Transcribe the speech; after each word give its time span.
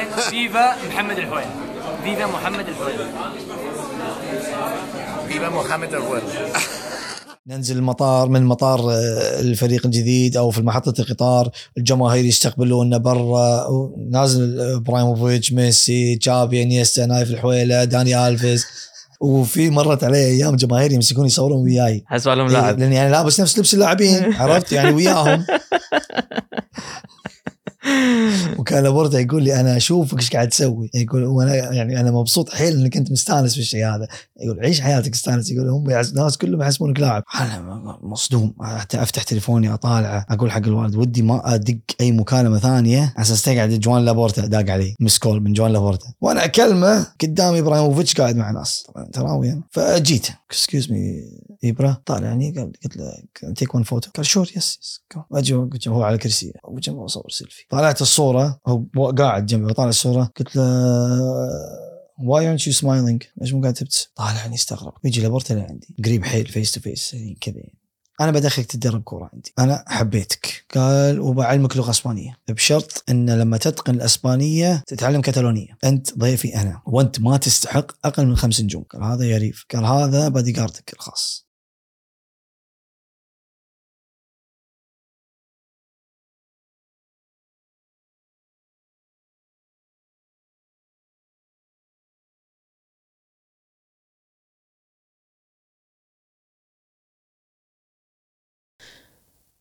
بعدين 0.00 0.30
فيفا 0.30 0.76
محمد 0.88 1.18
الحويل 1.18 1.44
فيفا 2.04 2.26
محمد 2.26 2.68
الحويل 2.68 2.96
فيفا 5.28 5.48
محمد 5.48 5.94
الول 5.94 6.20
ننزل 7.46 7.76
المطار 7.76 8.28
من 8.28 8.44
مطار 8.44 8.90
آه، 8.90 9.40
الفريق 9.40 9.86
الجديد 9.86 10.36
أو 10.36 10.50
في 10.50 10.62
محطة 10.62 11.00
القطار. 11.00 11.50
الجماهير 11.78 12.24
يستقبلونا 12.24 12.98
برا. 12.98 13.66
نازل 14.10 14.60
إبراهيموفيتش 14.60 15.52
ميسي 15.52 16.16
تشافي 16.16 16.62
إنيستا 16.62 17.06
نايف 17.06 17.30
الحويلة 17.30 17.84
داني 17.84 18.28
الفيز 18.28 18.66
وفي 19.20 19.70
مرت 19.70 20.04
علي 20.04 20.26
أيام 20.26 20.56
جماهير 20.56 20.92
يمسكون 20.92 21.26
يصورون 21.26 21.62
وياي. 21.62 22.04
حسب 22.06 22.30
لهم 22.30 22.48
لاعب 22.48 22.78
لاني 22.78 22.94
يعني 22.94 23.10
لابس 23.10 23.40
نفس 23.40 23.58
لبس 23.58 23.74
اللاعبين 23.74 24.34
عرفت؟ 24.34 24.72
يعني 24.72 24.90
وياهم. 24.90 25.44
وكان 28.60 28.82
لابورتا 28.82 29.20
يقول 29.20 29.42
لي 29.42 29.60
أنا 29.60 29.76
أشوفك 29.76 30.18
إيش 30.18 30.30
قاعد 30.30 30.48
تسوي. 30.48 30.90
يقول 30.94 31.24
وأنا 31.24 31.54
يعني 31.54 32.00
أنا 32.00 32.10
مبسوط 32.10 32.48
حيل 32.48 32.80
إنك 32.80 32.96
أنت 32.96 33.12
مستانس 33.12 33.54
في 33.54 33.60
الشيء 33.60 33.86
هذا. 33.86 34.08
يقول 34.40 34.60
عيش 34.60 34.80
حياتك 34.80 35.12
استانس 35.14 35.50
يقول 35.50 35.68
هم 35.68 35.90
الناس 35.90 36.38
كلهم 36.38 36.62
يحسبونك 36.62 37.00
لاعب. 37.00 37.22
أنا 37.40 37.98
مصدوم. 38.02 38.54
أفتح 38.94 39.22
تليفوني 39.22 39.74
أطالعه. 39.74 40.26
أقول 40.30 40.50
حق 40.50 40.66
الوالد 40.66 40.96
ودي 40.96 41.22
ما 41.22 41.54
أدق 41.54 41.78
أي 42.00 42.12
مكالمة 42.12 42.58
ثانية 42.58 43.00
على 43.16 43.24
أساس 43.24 43.42
تقعد 43.42 43.70
جوان 43.70 44.04
لابورتا. 44.04 44.46
داق 44.46 44.70
علي. 44.70 44.96
missed 45.00 45.18
call 45.18 45.40
من 45.40 45.52
جوان 45.52 45.72
لابورتا. 45.72 46.06
وأنا 46.20 46.44
أكلمه 46.44 47.06
قدامي 47.20 47.58
إبراهيموفيتش 47.58 48.14
قاعد 48.14 48.36
مع 48.36 48.50
ناس. 48.50 48.86
طبعا 48.94 49.06
تراوي. 49.12 49.62
فجيت 49.70 50.26
excuse 50.50 50.92
me 50.92 51.22
Ibra 51.64 52.02
طالعني. 52.06 52.50
قال 52.50 52.72
قلت 52.84 52.96
له 52.96 53.12
take 53.56 53.74
one 53.74 53.82
photo 53.82 54.10
قال 54.10 54.26
sure 54.26 54.50
yes 54.56 54.78
yes 54.82 55.00
أجي 55.32 55.54
هو 55.88 56.02
على 56.02 56.18
كرسي. 56.18 56.52
وجنبه 56.64 57.06
سيلفي 57.06 57.64
طلعت 57.70 58.02
الصورة. 58.02 58.49
هو 58.96 59.10
قاعد 59.10 59.46
جنبي 59.46 59.74
طالع 59.74 59.88
الصورة. 59.88 60.32
قلت 60.36 60.56
له 60.56 60.62
why 62.24 62.48
aren't 62.48 62.66
you 62.66 62.72
smiling 62.72 63.22
ليش 63.40 63.52
مو 63.52 63.60
قاعد 63.60 63.74
تبتسم 63.74 64.08
طالعني 64.16 64.54
أستغرب. 64.54 64.92
يجي 65.04 65.20
لابورتا 65.20 65.52
لعندي 65.52 65.96
قريب 66.04 66.24
حيل 66.24 66.46
face 66.46 66.72
to 66.72 66.80
face 66.80 67.16
كذا 67.40 67.56
يعني. 67.56 67.78
أنا 68.20 68.30
بدخلك 68.30 68.66
تتدرب 68.66 69.02
كورة 69.02 69.30
عندي. 69.32 69.52
أنا 69.58 69.84
حبيتك. 69.86 70.64
قال 70.74 71.20
وبعلمك 71.20 71.76
لغة 71.76 71.90
إسبانية. 71.90 72.36
بشرط 72.48 73.04
إن 73.08 73.30
لما 73.30 73.56
تتقن 73.56 73.94
الإسبانية 73.94 74.82
تتعلم 74.86 75.20
كتالونيه 75.20 75.78
أنت 75.84 76.18
ضيفي 76.18 76.56
أنا. 76.56 76.82
وأنت 76.86 77.20
ما 77.20 77.36
تستحق 77.36 78.06
أقل 78.06 78.26
من 78.26 78.36
خمس 78.36 78.60
نجوم. 78.60 78.82
قال 78.82 79.02
هذا 79.02 79.24
driver 79.24 79.66
قال 79.74 79.84
هذا 79.84 80.28
بادي 80.28 80.52
جاردك 80.52 80.92
الخاص. 80.92 81.49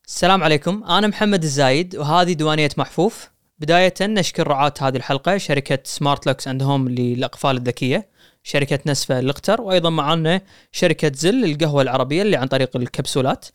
السلام 0.10 0.44
عليكم. 0.44 0.84
أنا 0.84 1.08
محمد 1.08 1.44
الزايد 1.44 1.96
وهذه 1.96 2.34
ديوانيه 2.34 2.70
محفوف. 2.78 3.30
بداية 3.60 3.94
نشكر 4.02 4.48
رعاة 4.48 4.74
هذه 4.82 4.98
الحلقة 4.98 5.38
شركة 5.38 5.80
Smart 5.84 6.28
Locks 6.28 6.48
and 6.48 6.64
Home 6.64 6.90
للأقفال 6.90 7.58
الذكية 7.58 8.10
شركة 8.44 8.80
نسفة 8.86 9.22
لختر 9.22 9.62
وأيضا 9.62 9.90
معنا 9.90 10.42
شركة 10.72 11.12
زل 11.16 11.42
للقهوة 11.42 11.82
العربية 11.82 12.22
اللي 12.22 12.38
عن 12.38 12.48
طريق 12.48 12.78
الكبسولات. 12.78 13.46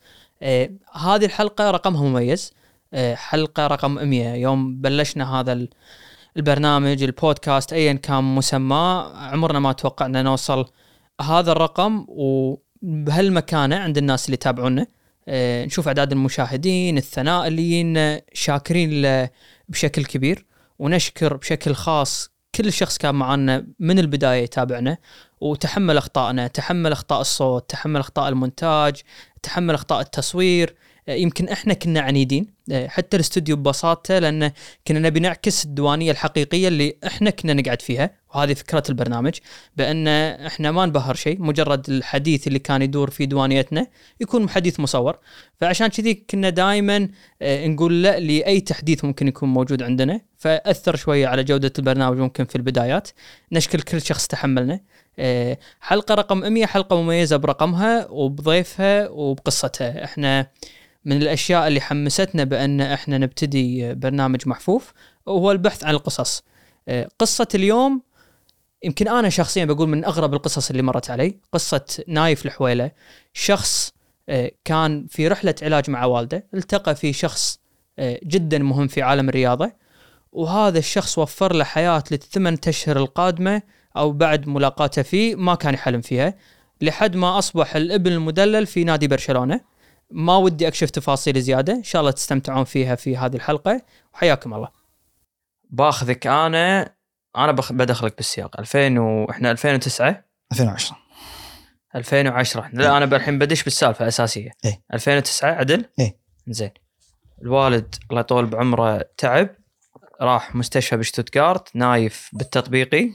آه 0.41 0.69
هذه 0.93 1.25
الحلقة 1.25 1.71
رقمها 1.71 2.03
مميز. 2.03 2.53
آه 2.93 3.15
حلقة 3.15 3.67
رقم 3.67 3.91
100 4.09 4.33
يوم 4.35 4.81
بلشنا 4.81 5.39
هذا 5.39 5.53
ال- 5.53 5.69
البرنامج 6.37 7.03
البودكاست 7.03 7.73
ايا 7.73 7.93
كان 7.93 8.23
مسماه 8.23 9.17
عمرنا 9.17 9.59
ما 9.59 9.71
توقعنا 9.71 10.21
نوصل 10.21 10.65
هذا 11.21 11.51
الرقم 11.51 12.05
وبهالمكانة 12.07 13.75
عند 13.75 13.97
الناس 13.97 14.25
اللي 14.25 14.33
يتابعونا. 14.33 14.87
نشوف 15.29 15.87
أعداد 15.87 16.11
المشاهدين 16.11 16.97
الثناء 16.97 17.47
اللي 17.47 17.61
يجينا 17.61 18.21
شاكرين 18.33 19.01
له 19.01 19.29
بشكل 19.69 20.05
كبير. 20.05 20.45
ونشكر 20.79 21.35
بشكل 21.37 21.73
خاص 21.73 22.29
كل 22.55 22.73
شخص 22.73 22.97
كان 22.97 23.15
معنا 23.15 23.67
من 23.79 23.99
البداية 23.99 24.43
يتابعنا. 24.43 24.97
وتحمل 25.41 25.97
أخطائنا 25.97 26.47
تحمل 26.47 26.91
أخطاء 26.91 27.21
الصوت 27.21 27.69
تحمل 27.69 27.99
أخطاء 27.99 28.29
المونتاج 28.29 29.01
تحمل 29.43 29.73
أخطاء 29.73 30.01
التصوير. 30.01 30.69
آه، 30.69 30.84
يمكن 31.07 31.49
إحنا 31.49 31.73
كنا 31.73 31.99
عنيدين. 31.99 32.55
آه، 32.71 32.87
حتى 32.87 33.17
الاستوديو 33.17 33.55
ببساطة 33.55 34.19
لأن 34.19 34.51
كنا 34.87 34.99
نبي 34.99 35.19
نعكس 35.19 35.65
الديوانية 35.65 36.11
الحقيقية 36.11 36.67
اللي 36.67 36.97
إحنا 37.07 37.29
كنا 37.29 37.53
نقعد 37.53 37.81
فيها 37.81 38.09
وهذه 38.35 38.53
فكرة 38.53 38.83
البرنامج. 38.89 39.33
بأن 39.77 40.07
إحنا 40.07 40.71
ما 40.71 40.85
نبهر 40.85 41.15
شيء 41.15 41.41
مجرد 41.41 41.89
الحديث 41.89 42.47
اللي 42.47 42.59
كان 42.59 42.81
يدور 42.81 43.09
في 43.09 43.25
ديوانيتنا 43.25 43.87
يكون 44.21 44.49
حديث 44.49 44.79
مصور. 44.79 45.17
فعشان 45.61 45.87
كذي 45.87 46.13
كنا 46.13 46.49
دائما 46.49 47.09
نقول 47.41 48.03
لا 48.03 48.19
لأي 48.19 48.61
تحديث 48.61 49.05
ممكن 49.05 49.27
يكون 49.27 49.49
موجود 49.49 49.83
عندنا. 49.83 50.21
فأثر 50.37 50.95
شوية 50.95 51.27
على 51.27 51.43
جودة 51.43 51.73
البرنامج 51.79 52.17
ممكن 52.17 52.45
في 52.45 52.55
البدايات. 52.55 53.09
نشكر 53.51 53.81
كل 53.81 54.01
شخص 54.01 54.27
تحملنا. 54.27 54.79
آه، 55.19 55.57
حلقة 55.81 56.15
رقم 56.15 56.53
100 56.53 56.65
حلقة 56.65 57.01
مميزة 57.01 57.37
برقمها 57.37 58.07
وبضيفها 58.09 59.09
وبقصتها. 59.09 60.03
إحنا 60.03 60.47
من 61.05 61.17
الأشياء 61.21 61.67
اللي 61.67 61.81
حمستنا 61.81 62.43
بأن 62.43 62.81
إحنا 62.81 63.17
نبتدي 63.17 63.93
برنامج 63.93 64.47
محفوف 64.47 64.93
وهو 65.25 65.51
البحث 65.51 65.83
عن 65.83 65.93
القصص. 65.93 66.43
آه، 66.87 67.07
قصة 67.19 67.47
اليوم 67.55 68.01
يمكن 68.83 69.07
أنا 69.07 69.29
شخصيا 69.29 69.65
بقول 69.65 69.89
من 69.89 70.05
أغرب 70.05 70.33
القصص 70.33 70.69
اللي 70.69 70.81
مرت 70.81 71.09
علي 71.09 71.39
قصة 71.51 71.85
نايف 72.07 72.45
الحويلة. 72.45 72.91
شخص 73.33 73.93
آه، 74.29 74.51
كان 74.65 75.07
في 75.09 75.27
رحلة 75.27 75.55
علاج 75.61 75.89
مع 75.89 76.05
والده 76.05 76.47
التقى 76.53 76.95
في 76.95 77.13
شخص 77.13 77.59
آه، 77.99 78.19
جدا 78.23 78.57
مهم 78.57 78.87
في 78.87 79.01
عالم 79.01 79.29
الرياضة. 79.29 79.71
وهذا 80.31 80.79
الشخص 80.79 81.17
وفر 81.17 81.53
له 81.53 81.63
حياة 81.63 82.03
للثمان 82.11 82.57
أشهر 82.67 82.97
القادمة 82.97 83.61
أو 83.97 84.11
بعد 84.11 84.47
ملاقاته 84.47 85.01
فيه 85.01 85.35
ما 85.35 85.55
كان 85.55 85.73
يحلم 85.73 86.01
فيها 86.01 86.33
لحد 86.81 87.15
ما 87.15 87.39
أصبح 87.39 87.75
الابن 87.75 88.11
المدلل 88.11 88.65
في 88.65 88.83
نادي 88.83 89.07
برشلونة. 89.07 89.74
ما 90.11 90.37
ودي 90.37 90.67
أكشف 90.67 90.89
تفاصيل 90.89 91.41
زيادة. 91.41 91.73
إن 91.73 91.83
شاء 91.83 91.99
الله 91.99 92.11
تستمتعون 92.11 92.63
فيها 92.63 92.95
في 92.95 93.17
هذه 93.17 93.35
الحلقة. 93.35 93.81
وحياكم 94.13 94.53
الله. 94.53 94.69
باخذك 95.69 96.27
أنا 96.27 96.95
أنا 97.37 97.51
بخ... 97.51 97.73
بدخلك 97.73 98.15
بالسياق. 98.15 98.59
2000 98.59 98.99
و... 98.99 99.29
إحنا 99.29 99.51
2009 99.51 100.23
2010 100.51 100.97
2010 101.95 102.69
لا 102.73 102.97
أنا 102.97 103.15
الحين 103.15 103.39
بدش 103.39 103.63
بالسالفة 103.63 104.07
اساسيه 104.07 104.51
إيه. 104.65 104.83
2009 104.93 105.49
عدل؟ 105.49 105.85
إيه. 105.99 106.17
زين. 106.47 106.71
الوالد 107.41 107.95
الله 108.09 108.21
يطول 108.21 108.45
بعمره 108.45 109.05
تعب 109.17 109.49
راح 110.21 110.55
مستشفى 110.55 110.97
بشتوتغارت 110.97 111.75
نايف 111.75 112.29
بالتطبيقي. 112.33 113.09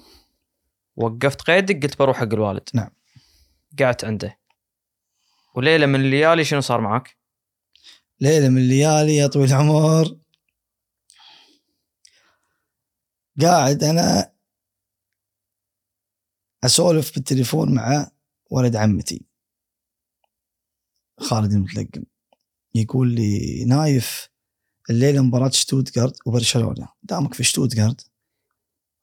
وقفت 0.97 1.43
قيدك 1.43 1.83
قلت 1.83 1.99
بروح 1.99 2.17
حق 2.17 2.33
الوالد. 2.33 2.69
نعم. 2.75 2.91
قعدت 3.78 4.05
عنده. 4.05 4.40
وليله 5.55 5.87
من 5.87 6.00
الليالي 6.00 6.44
شنو 6.44 6.61
صار 6.61 6.81
معك؟ 6.81 7.16
ليله 8.21 8.49
من 8.49 8.59
الليالي 8.59 9.16
يا 9.16 9.27
طويل 9.27 9.49
العمر. 9.49 10.19
قاعد 13.41 13.84
أنا 13.84 14.33
أسولف 16.65 17.15
بالتليفون 17.15 17.75
مع 17.75 18.10
ولد 18.50 18.77
عمتي. 18.77 19.25
خالد 21.21 21.53
المتلقم 21.53 22.05
يقول 22.75 23.15
لي 23.15 23.65
نايف 23.65 24.28
الليلة 24.91 25.22
مباراة 25.22 25.50
شتوتغارت 25.50 26.27
وبرشلونة. 26.27 26.89
دامك 27.03 27.34
في 27.34 27.44
شتوتغارت 27.44 28.10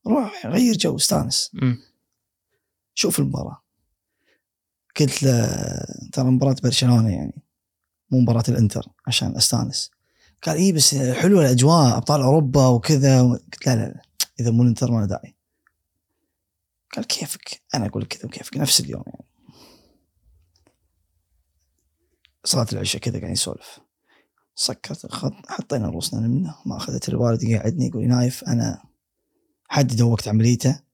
روح 0.07 0.45
غير 0.45 0.74
جو 0.74 0.95
استانس. 0.95 1.51
شوف 2.94 3.19
المباراة. 3.19 3.63
قلت 5.00 5.24
له 5.24 5.48
ترى 6.14 6.26
مباراة 6.26 6.56
برشلونة 6.64 7.10
يعني 7.10 7.44
مو 8.12 8.20
مباراة 8.20 8.44
الإنتر 8.50 8.88
عشان 9.08 9.36
أستانس. 9.36 9.92
قال 10.44 10.58
اي 10.58 10.72
بس 10.72 10.96
حلوة 10.96 11.42
الأجواء 11.42 11.98
أبطال 11.98 12.22
أوروبا 12.22 12.68
وكذا 12.68 13.22
قلت 13.22 13.68
لا 13.68 13.76
لا 13.76 13.82
لا 13.82 14.02
إذا 14.40 14.52
مو 14.52 14.64
الإنتر 14.64 14.92
ما 14.92 15.00
له 15.00 15.06
داعي. 15.06 15.36
قال 16.96 17.08
كيفك؟ 17.08 17.62
أنا 17.76 17.86
أقول 17.86 18.04
لك 18.04 18.08
كذا 18.08 18.26
وكيفك 18.26 18.58
نفس 18.58 18.80
اليوم 18.80 19.04
يعني. 19.08 19.26
صلاة 22.44 22.68
العشاء 22.74 23.02
كذا 23.02 23.14
قاعدين 23.14 23.32
نسولف 23.32 23.80
سكرت 24.56 25.12
خط 25.12 25.34
حطينا 25.48 25.88
رؤوسنا 25.88 26.20
منه 26.20 26.56
ما 26.66 26.78
أخذت 26.78 27.10
الوالد 27.10 27.44
يقعدني 27.44 27.88
يقول 27.88 28.08
نايف 28.08 28.44
أنا 28.44 28.84
حددوا 29.70 30.12
وقت 30.12 30.28
عمليته. 30.28 30.87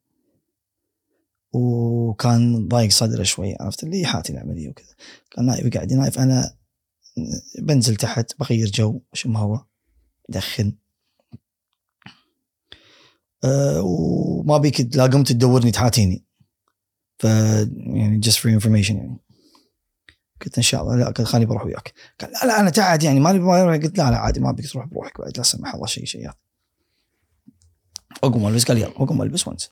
وكان 1.54 2.68
ضايق 2.68 2.92
صدره 2.92 3.24
شوي 3.24 3.56
عرفت؟ 3.60 3.84
اللي 3.84 4.06
حاتي 4.06 4.34
العملية 4.34 4.70
وكذا. 4.70 4.96
قال 5.38 5.46
نايف 5.46 5.74
قاعد 5.74 5.94
نايف 5.94 6.20
أنا 6.20 6.58
بنزل 7.60 7.96
تحت 7.96 8.40
بغير 8.40 8.68
جو 8.68 9.02
شو 9.14 9.30
ما 9.30 9.40
هو 9.40 9.66
دخن 10.30 10.74
أه 13.44 13.82
وما 13.82 14.58
بيك 14.58 14.96
لا 14.96 15.04
قمت 15.04 15.32
تدورني 15.32 15.72
تحاتيني. 15.72 16.26
ف 17.18 17.24
يعني 17.24 18.22
just 18.26 18.36
for 18.36 18.60
information 18.60 18.92
يعني. 18.92 19.20
قلت 20.42 20.58
إن 20.58 20.64
شاء 20.64 20.82
الله 20.82 20.96
لا 20.96 21.26
خليني 21.26 21.46
بروح 21.46 21.66
وياك. 21.66 21.94
قال 22.20 22.32
لا 22.32 22.48
لا 22.48 22.60
أنا 22.60 22.70
تعد 22.70 23.04
يعني 23.04 23.20
ما 23.20 23.30
قلت 23.74 23.98
لا 23.98 24.12
لا 24.12 24.18
عادي 24.18 24.40
ما 24.40 24.52
بيك 24.52 24.72
تروح 24.72 24.86
بروحك 24.86 25.22
بعد 25.22 25.38
لا 25.38 25.44
سمح 25.44 25.76
الله 25.76 25.88
شيء 25.88 26.06
شيء. 26.06 26.30
أقوم 28.24 28.48
ألبس. 28.48 28.66
قال 28.66 28.78
يلا 28.78 28.88
أقوم 28.88 29.22
ألبس 29.22 29.48
وأنزل. 29.48 29.70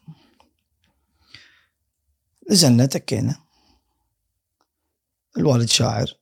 نزلنا 2.52 2.86
تكينا. 2.86 3.36
الوالد 5.38 5.70
شاعر. 5.70 6.18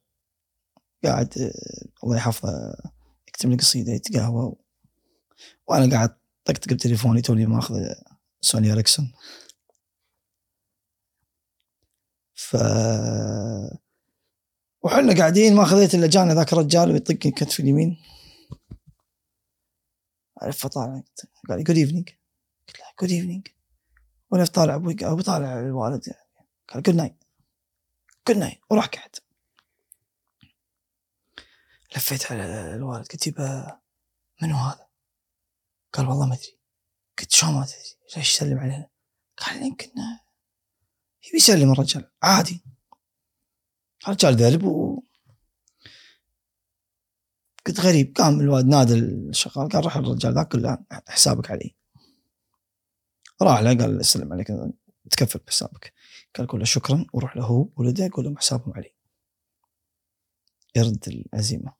قاعد 1.04 1.38
آه، 1.38 2.04
الله 2.04 2.18
يحفظه 2.18 2.76
يكتب 3.28 3.50
لي 3.50 3.56
قصيدة 3.56 3.92
يتقهوى. 3.92 4.56
وأنا 5.68 5.96
قاعد 5.96 6.18
طقطق 6.46 6.74
بتليفوني 6.74 7.22
توني 7.22 7.46
ماخذ 7.46 7.76
سوني 8.42 8.72
إريكسون. 8.72 9.14
ف 12.34 12.56
وحنا 14.84 15.18
قاعدين 15.18 15.56
ما 15.56 15.66
خذيت 15.66 15.96
إلا 15.96 16.08
جانا 16.08 16.34
ذاك 16.34 16.54
الرجال 16.54 16.92
ويطق 16.92 17.16
كتف 17.16 17.60
اليمين. 17.60 17.98
عرف 20.42 20.58
فطالع 20.58 21.04
قال 21.50 21.64
good 21.64 21.78
evening 21.78 22.10
قلت 22.68 22.80
له 22.80 22.86
good 23.02 23.12
evening 23.12 23.48
وأنا 24.32 24.46
طالع 24.46 24.76
أبوي 24.76 24.96
أبو 25.02 25.22
طالع 25.22 25.60
الوالد 25.60 26.04
قال 26.70 26.84
good 26.84 26.96
night 26.96 27.24
good 28.28 28.38
night 28.38 28.60
وراح 28.70 28.86
قعد. 28.86 29.16
لفيت 31.96 32.32
على 32.32 32.76
الوالد. 32.76 33.08
قلت 33.08 33.28
يبا 33.28 33.80
منو 34.42 34.56
هذا؟ 34.56 34.88
قال 35.94 36.08
والله 36.08 36.26
ما 36.26 36.34
أدري. 36.36 36.58
قلت 37.20 37.32
شلون 37.32 37.54
ما 37.54 37.66
تدري؟ 37.66 37.98
ليش 38.18 38.36
يسلم 38.36 38.60
علينا؟ 38.60 38.88
قال 39.38 39.64
يمكن 39.64 39.90
يبي 41.28 41.38
يسلم 41.38 41.72
الرجال. 41.72 42.12
عادي. 42.24 42.64
الرجال 44.04 44.36
ذلب 44.36 44.64
و 44.64 45.04
قلت 47.68 47.80
غريب. 47.80 48.16
قام 48.18 48.40
الواد 48.40 48.66
نادى 48.66 48.94
الشغال. 48.94 49.70
قال 49.70 49.84
روح 49.84 49.98
الرجال 49.98 50.34
ذاك 50.34 50.54
قل 50.54 50.62
له 50.62 50.78
حسابك 51.08 51.52
علي 51.52 51.76
راح 53.42 53.60
له 53.60 53.78
قال 53.78 54.06
سلم 54.06 54.34
عليك 54.34 54.48
تكفل 55.12 55.40
بحسابك 55.48 55.94
قال 56.36 56.48
قول 56.48 56.60
له 56.60 56.66
شكرا 56.66 57.06
وروح 57.14 57.38
له 57.38 57.44
هو 57.44 57.70
ولده 57.76 58.10
قول 58.14 58.26
لهم 58.26 58.38
حسابهم 58.38 58.74
علي 58.74 58.94
يرد 60.76 61.26
العزيمة. 61.34 61.74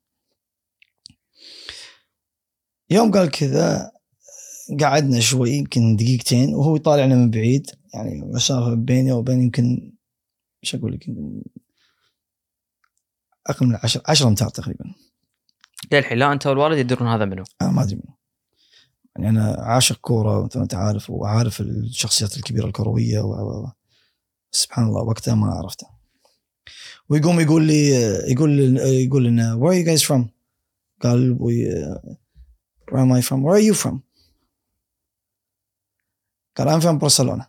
يوم 2.90 3.12
قال 3.12 3.32
كذا 3.32 3.92
قعدنا 4.82 5.20
شوي 5.20 5.52
يمكن 5.52 5.96
دقيقتين 5.96 6.56
وهو 6.56 6.76
يطالعنا 6.76 7.16
من 7.16 7.30
بعيد. 7.30 7.72
يعني 7.94 8.22
مسافة 8.22 8.74
بيني 8.74 9.12
وبين 9.12 9.42
يمكن 9.42 9.94
إيش 10.64 10.76
أقول 10.76 10.94
لك 10.94 11.08
يمكن 11.08 11.44
أقل 13.48 13.68
من 13.68 13.76
10 13.76 14.04
10 14.06 14.28
أمتار 14.28 14.50
تقريبا. 14.50 14.96
للحين 15.92 16.18
لا 16.18 16.34
أنت 16.34 16.48
والوالد 16.48 16.78
يدرون 16.78 17.10
هذا 17.10 17.26
منو؟ 17.26 17.44
أنا 17.62 17.72
ما 17.72 17.84
أدري 17.84 17.96
منه 17.96 18.19
يعني 19.16 19.30
أنا 19.30 19.56
عاشق 19.60 19.98
كورة 19.98 20.46
مثل 20.46 20.58
ما 20.58 20.64
أنت 20.64 20.74
عارف 20.74 21.10
وعارف 21.10 21.62
الشخصيات 21.62 22.38
الكبيرة 22.38 22.66
الكروية 22.66 23.20
و 23.20 23.68
سبحان 24.52 24.86
الله 24.86 25.02
وقتها 25.02 25.36
ما 25.36 25.48
عرفته 25.48 25.88
ويقوم 27.10 27.40
يقول 27.40 27.64
لي 27.64 27.90
يقول 28.32 28.78
يقول 28.78 29.24
لنا 29.26 29.56
where 29.56 29.74
are 29.74 29.80
you 29.80 29.88
guys 29.90 30.04
from؟ 30.08 30.30
قال 31.02 31.38
where 32.92 33.00
am 33.00 33.12
I 33.12 33.22
from؟ 33.22 33.44
where 33.44 33.56
are 33.56 33.72
you 33.72 33.74
from؟ 33.74 34.00
قال 36.56 36.82
I'm 36.82 36.84
from 36.84 36.98
برشلونه 37.02 37.48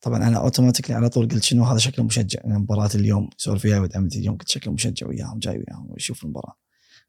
طبعا 0.00 0.16
أنا 0.28 0.38
automatically 0.38 0.96
على 0.96 1.08
طول 1.08 1.28
قلت 1.28 1.42
شنو 1.42 1.64
هذا 1.64 1.78
شكله 1.78 2.04
مشجع 2.04 2.40
يعني 2.44 2.58
مباراة 2.58 2.90
اليوم 2.94 3.30
يسولف 3.38 3.64
وياي 3.64 3.78
ولد 3.78 3.96
عمتي 3.96 4.18
اليوم 4.18 4.36
قلت 4.36 4.48
شكله 4.48 4.72
مشجع 4.72 5.06
وياهم 5.06 5.38
جاي 5.38 5.58
وياهم 5.58 5.90
ويشوف 5.90 6.24
المباراة 6.24 6.56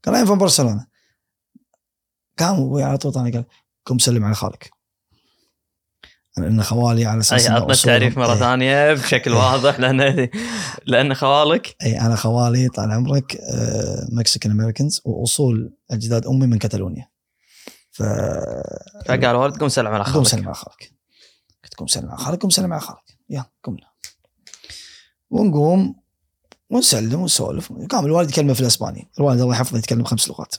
قال 0.03 0.25
I'm 0.25 0.29
from 0.29 0.39
برشلونه 0.39 0.87
قام 2.41 2.55
أبوي 2.55 2.83
على 2.83 2.97
طول 2.97 3.11
طاني 3.11 3.31
قال 3.31 3.45
قم 3.85 3.99
سلم 3.99 4.25
على 4.25 4.35
خالك. 4.35 4.71
أنا 6.37 6.47
إن 6.47 6.63
خوالي 6.63 7.05
على 7.05 7.19
أساس 7.19 7.47
أي 7.47 7.53
عطنا 7.53 7.73
التعريف 7.73 8.17
مرة 8.17 8.33
إيه. 8.33 8.39
ثانية 8.39 8.93
بشكل 8.93 9.31
واضح 9.31 9.79
لأن 9.79 10.29
لأن 10.91 11.13
خوالك. 11.13 11.75
اي 11.83 12.01
أنا 12.01 12.15
خوالي 12.15 12.69
طال 12.69 12.91
عمرك 12.91 13.37
Mexican 14.11 14.51
Americans 14.51 15.01
وأصول 15.05 15.73
اجداد 15.91 16.25
أمي 16.27 16.47
من 16.47 16.57
كاتالونيا. 16.57 17.07
ف 17.91 18.03
فقال 19.07 19.35
والد 19.35 19.57
قوم 19.57 19.69
سلم 19.69 19.87
على 19.87 20.03
قوم 20.03 20.13
خالك. 20.13 20.27
سلم 20.27 20.45
على 20.45 20.55
خالك. 20.55 20.91
قلت 21.63 21.73
قوم 21.73 21.87
سلم 21.87 22.09
على 22.09 22.17
خالك 22.17 22.41
قوم 22.41 22.49
سلم 22.49 22.73
على 22.73 22.81
خالك. 22.81 23.17
يلا 23.29 23.45
قمنا. 23.63 23.87
ونقوم 25.29 25.95
ونسلم 26.69 27.21
ونسولف. 27.21 27.73
قام 27.89 28.05
الوالد 28.05 28.29
يكلمه 28.29 28.53
في 28.53 28.61
الإسباني. 28.61 29.09
الوالد 29.19 29.41
الله 29.41 29.55
يحفظه 29.55 29.77
يتكلم 29.77 30.03
خمس 30.03 30.29
لغات. 30.29 30.55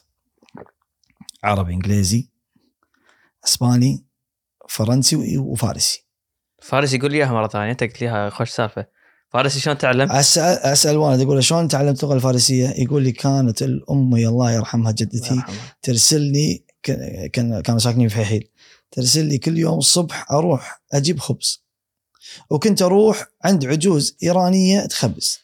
عربي 1.44 1.72
إنجليزي 1.74 2.28
إسباني 3.44 4.04
فرنسي 4.68 5.38
وفارسي 5.38 6.04
فارس 6.62 6.92
يقول 6.92 7.10
لي 7.12 7.16
إياها 7.18 7.32
مرة 7.32 7.48
ثانية 7.48 7.70
أنت 7.72 7.82
قلت 7.82 8.00
لي 8.02 8.06
إياها 8.08 8.30
خوش 8.30 8.50
سالفة 8.50 8.86
فارسي 9.28 9.60
شلون 9.60 9.78
تعلم؟ 9.78 10.12
اسال 10.12 10.58
أسأل 10.58 10.90
الوالد 10.90 11.20
أقول 11.20 11.34
له 11.34 11.40
شلون 11.40 11.68
تعلمت 11.68 12.04
اللغة 12.04 12.16
الفارسية؟ 12.16 12.68
يقول 12.68 13.02
لي 13.02 13.12
كانت 13.12 13.62
الأمي 13.62 14.28
الله 14.28 14.52
يرحمها 14.52 14.92
جدتي 14.92 15.30
الله 15.30 15.36
يرحمه. 15.42 15.56
ترسلني 15.82 16.64
ك- 16.82 17.30
كان 17.32 17.60
كانوا 17.60 17.78
ساكنين 17.80 18.08
في 18.08 18.14
حيحيل 18.16 18.48
ترسل 18.90 19.24
لي 19.26 19.38
كل 19.38 19.58
يوم 19.58 19.78
الصبح 19.78 20.32
أروح 20.32 20.82
أجيب 20.92 21.18
خبز 21.18 21.62
وكنت 22.50 22.82
أروح 22.82 23.26
عند 23.44 23.66
عجوز 23.66 24.16
إيرانية 24.22 24.86
تخبز 24.86 25.38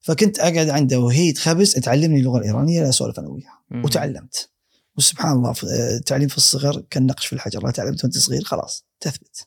فكنت 0.00 0.38
أقعد 0.38 0.68
عنده 0.68 0.98
وهي 1.00 1.32
تخبز 1.32 1.72
تعلمني 1.72 2.20
اللغة 2.20 2.38
الإيرانية 2.38 2.82
لا 2.82 2.88
أسولف 2.88 3.18
أنا 3.18 3.28
وياها. 3.28 3.58
وتعلمت 3.84 4.50
وسبحان 4.98 5.32
الله 5.32 5.52
في- 5.52 5.66
آه، 5.66 5.96
التعليم 5.96 6.28
في 6.28 6.36
الصغر 6.36 6.82
كالنقش 6.90 7.26
في 7.26 7.32
الحجر 7.32 7.62
لا 7.64 7.70
تعلمت 7.70 8.04
وأنت 8.04 8.18
صغير 8.18 8.44
خلاص 8.44 8.84
تثبت. 9.00 9.46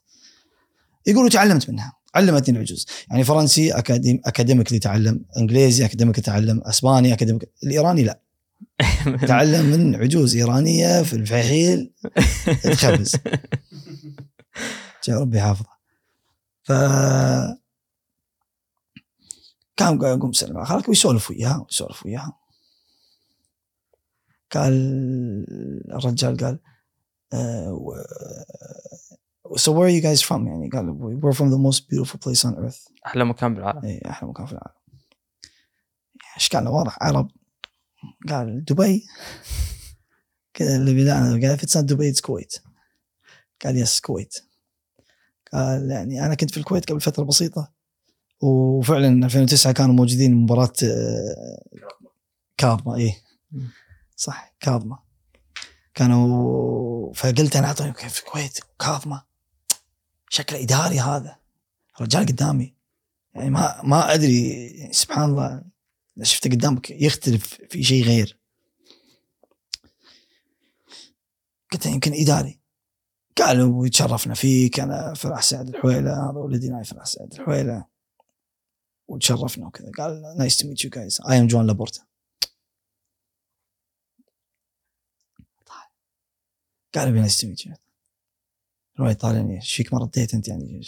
يقولوا 1.08 1.30
تعلمت 1.30 1.70
منها 1.70 1.94
علمتني 2.16 2.56
العجوز. 2.58 2.86
يعني 3.10 3.24
فرنسي 3.24 3.72
academ 3.72 4.22
academically 4.26 4.80
تعلم 4.80 5.26
إنجليزي 5.38 5.86
academically 5.86 6.24
تعلم 6.24 6.62
أسباني 6.62 7.14
academic 7.14 7.52
الإيراني 7.64 8.04
لا. 8.04 8.22
تعلم 9.28 9.66
من 9.66 9.96
عجوز 9.96 10.36
إيرانية 10.36 11.04
في 11.04 11.14
الفحيل 11.14 11.94
تخبز. 12.64 13.16
يا 15.08 15.20
ربي 15.20 15.38
يحافظه 15.38 15.70
ف 16.64 16.72
كان 19.78 20.00
قاعد 20.00 20.18
يقوم 20.18 20.32
سلم 20.34 20.58
على 20.58 20.66
خالك 20.66 20.90
ويسولف 20.90 21.30
وياها 21.32 21.58
ويسولف 21.68 22.06
وياها. 22.06 22.38
قال 24.54 24.74
الرجال 25.94 26.38
قال 26.38 26.60
آه، 27.34 27.96
so 29.56 29.72
where 29.72 29.88
are 29.88 29.92
you 29.92 30.02
guys 30.02 30.22
from 30.28 30.48
يعني 30.48 30.70
قال 30.70 31.20
we're 31.22 31.36
from 31.36 31.50
the 31.50 31.58
most 31.58 31.88
beautiful 31.88 32.18
place 32.18 32.46
on 32.46 32.56
earth. 32.56 32.92
أحلى 33.06 33.26
مكان 33.26 33.54
بالعالم. 33.54 33.86
اي 33.86 34.02
أحلى 34.06 34.30
مكان 34.30 34.46
في 34.46 34.52
العالم. 34.52 34.76
اشكالنا 36.36 36.70
واضح 36.70 36.98
عرب. 37.02 37.32
قال 38.30 38.66
دبي. 38.66 39.06
كذا 40.54 40.76
اللي 40.76 40.94
بدأنا. 40.94 41.32
قال 41.32 41.60
if 41.60 41.62
it's 41.62 41.76
not 41.76 41.84
دبي 41.84 42.14
it's 42.14 42.22
كويت 42.22 42.56
قال 43.66 43.78
يس 43.78 44.00
كويت 44.00 44.36
قال 45.54 45.92
يعني 45.92 46.26
أنا 46.26 46.36
كنت 46.36 46.52
في 46.52 46.58
الكويت 46.58 46.92
قبل 46.92 47.02
فترة 47.02 47.24
بسيطة 47.24 47.72
وفعلا 48.42 49.26
2009 49.26 49.74
كانوا 49.74 49.96
موجودين 49.96 50.36
مباراة 50.36 50.74
آه، 50.84 51.64
كاظمه 52.58 52.96
اي 52.96 53.14
صح 54.22 54.56
كاظمة. 54.60 55.00
كانوا 55.94 57.14
فقلت 57.14 57.56
أنا 57.56 57.68
اعطوني 57.68 57.94
كيف 57.94 58.14
في 58.14 58.20
الكويت 58.20 58.60
كاظمة. 58.80 59.24
شكله 60.30 60.64
إداري 60.64 61.00
هذا. 61.00 61.40
رجال 62.02 62.26
قدامي. 62.26 62.76
يعني 63.34 63.50
ما 63.50 63.82
ما 63.84 64.14
أدري 64.14 64.90
سبحان 64.94 65.30
الله 65.30 65.64
شفته 66.22 66.50
قدامك 66.50 66.90
يختلف 66.90 67.62
في 67.70 67.84
شيء 67.84 68.04
غير. 68.04 68.40
قلت 71.72 71.86
يمكن 71.86 72.14
إداري. 72.14 72.60
قالوا 73.38 73.88
يتشرفنا 73.88 74.34
فيك 74.34 74.80
أنا 74.80 75.14
فلاح 75.14 75.42
سعد 75.42 75.68
الحويلة 75.68 76.14
هذا 76.14 76.38
ولدي 76.38 76.70
نايف 76.70 76.94
فلاح 76.94 77.06
سعد 77.06 77.34
الحويلة. 77.34 77.86
وتشرفنا 79.08 79.68
وكذا. 79.68 79.92
قال 79.98 80.38
nice 80.38 80.58
to 80.58 80.68
meet 80.68 80.84
you 80.84 80.90
guys 80.90 81.22
I'm 81.30 81.48
جوان 81.48 81.68
لابورتا 81.68 82.11
قال 86.96 87.08
أبوي 87.08 87.20
الوالد 87.44 89.18
طالعني 89.18 89.56
إيش 89.56 89.76
فيك 89.76 89.94
ما 89.94 90.00
رديت 90.00 90.34
أنت 90.34 90.48
يعني 90.48 90.82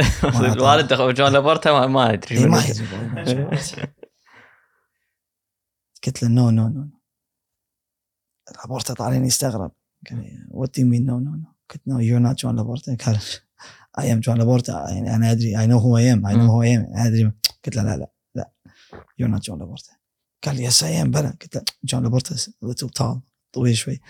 الوالد 0.52 0.92
جون 0.94 1.32
لابورتا 1.32 1.86
ما, 1.86 2.12
أدري 2.12 2.38
إيه. 2.38 2.46
ما 2.46 2.64
يدري. 2.64 3.50
قلت 6.06 6.22
له 6.22 6.28
no 6.28 6.50
no 6.50 6.68
no 6.68 6.88
لابورتا 8.56 8.94
طالعني 8.94 9.26
يستغرب 9.26 9.72
قال 10.10 10.46
what 10.50 10.78
you 10.78 10.86
mean 10.86 11.06
no 11.06 11.18
no 11.18 11.30
no 11.30 11.52
قلت 11.70 11.82
no 11.86 11.98
you 11.98 12.18
not 12.18 12.38
جون 12.38 12.56
لابورتا 12.56 12.96
قال 13.06 13.18
I 13.98 14.12
am 14.12 14.20
جون 14.20 14.38
لابورتا 14.38 14.90
يعني 14.90 15.14
أنا 15.14 15.30
أدري 15.32 15.60
I 15.60 15.66
know 15.66 15.78
who 15.78 15.98
I 15.98 16.12
am 16.12 16.26
I 16.26 16.36
know 16.36 16.46
who 16.52 16.62
I 16.62 16.76
am 16.76 16.86
أدري. 16.94 17.32
قلت 17.64 17.76
له 17.76 17.82
لا 17.82 17.96
لا 17.96 18.10
لا. 18.34 18.50
you 19.18 19.28
not 19.28 19.42
جون 19.42 19.58
لابورتا 19.58 19.92
قال 20.44 20.56
لي 20.56 20.64
yes 20.64 20.84
I 20.84 21.02
am 21.02 21.10
بلا 21.10 21.30
قلت 21.30 21.56
له 21.56 21.62
جون 21.84 22.02
لابورتا 22.02 22.34
little 22.62 22.90
tall 22.90 23.20
طويل 23.52 23.76
شوي. 23.76 24.00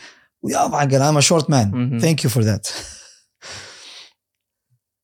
ويا 0.43 0.59
قال 0.59 1.03
I'm 1.03 1.21
short 1.21 1.51
man. 1.51 2.01
thank 2.01 2.25
you 2.25 2.31
for 2.31 2.43
that 2.43 2.69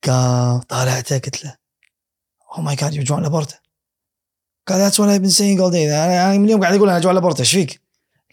قام 0.04 0.60
طالعته 0.60 1.18
قلت 1.18 1.44
له. 1.44 1.56
oh 2.56 2.62
my 2.62 2.76
God 2.76 2.94
you 2.94 3.02
جون 3.02 3.22
لابورتا 3.22 3.58
قال 4.66 4.78
that's 4.78 5.00
what 5.00 5.10
I 5.10 5.18
been 5.18 5.30
saying 5.30 5.60
all 5.60 5.70
day 5.70 6.04
أنا 6.04 6.38
من 6.38 6.44
اليوم 6.44 6.60
قاعد 6.60 6.74
أقول 6.74 6.90
أنا 6.90 6.98
جون 6.98 7.14
لابورتا 7.14 7.40
إيش 7.40 7.52
فيك؟ 7.52 7.82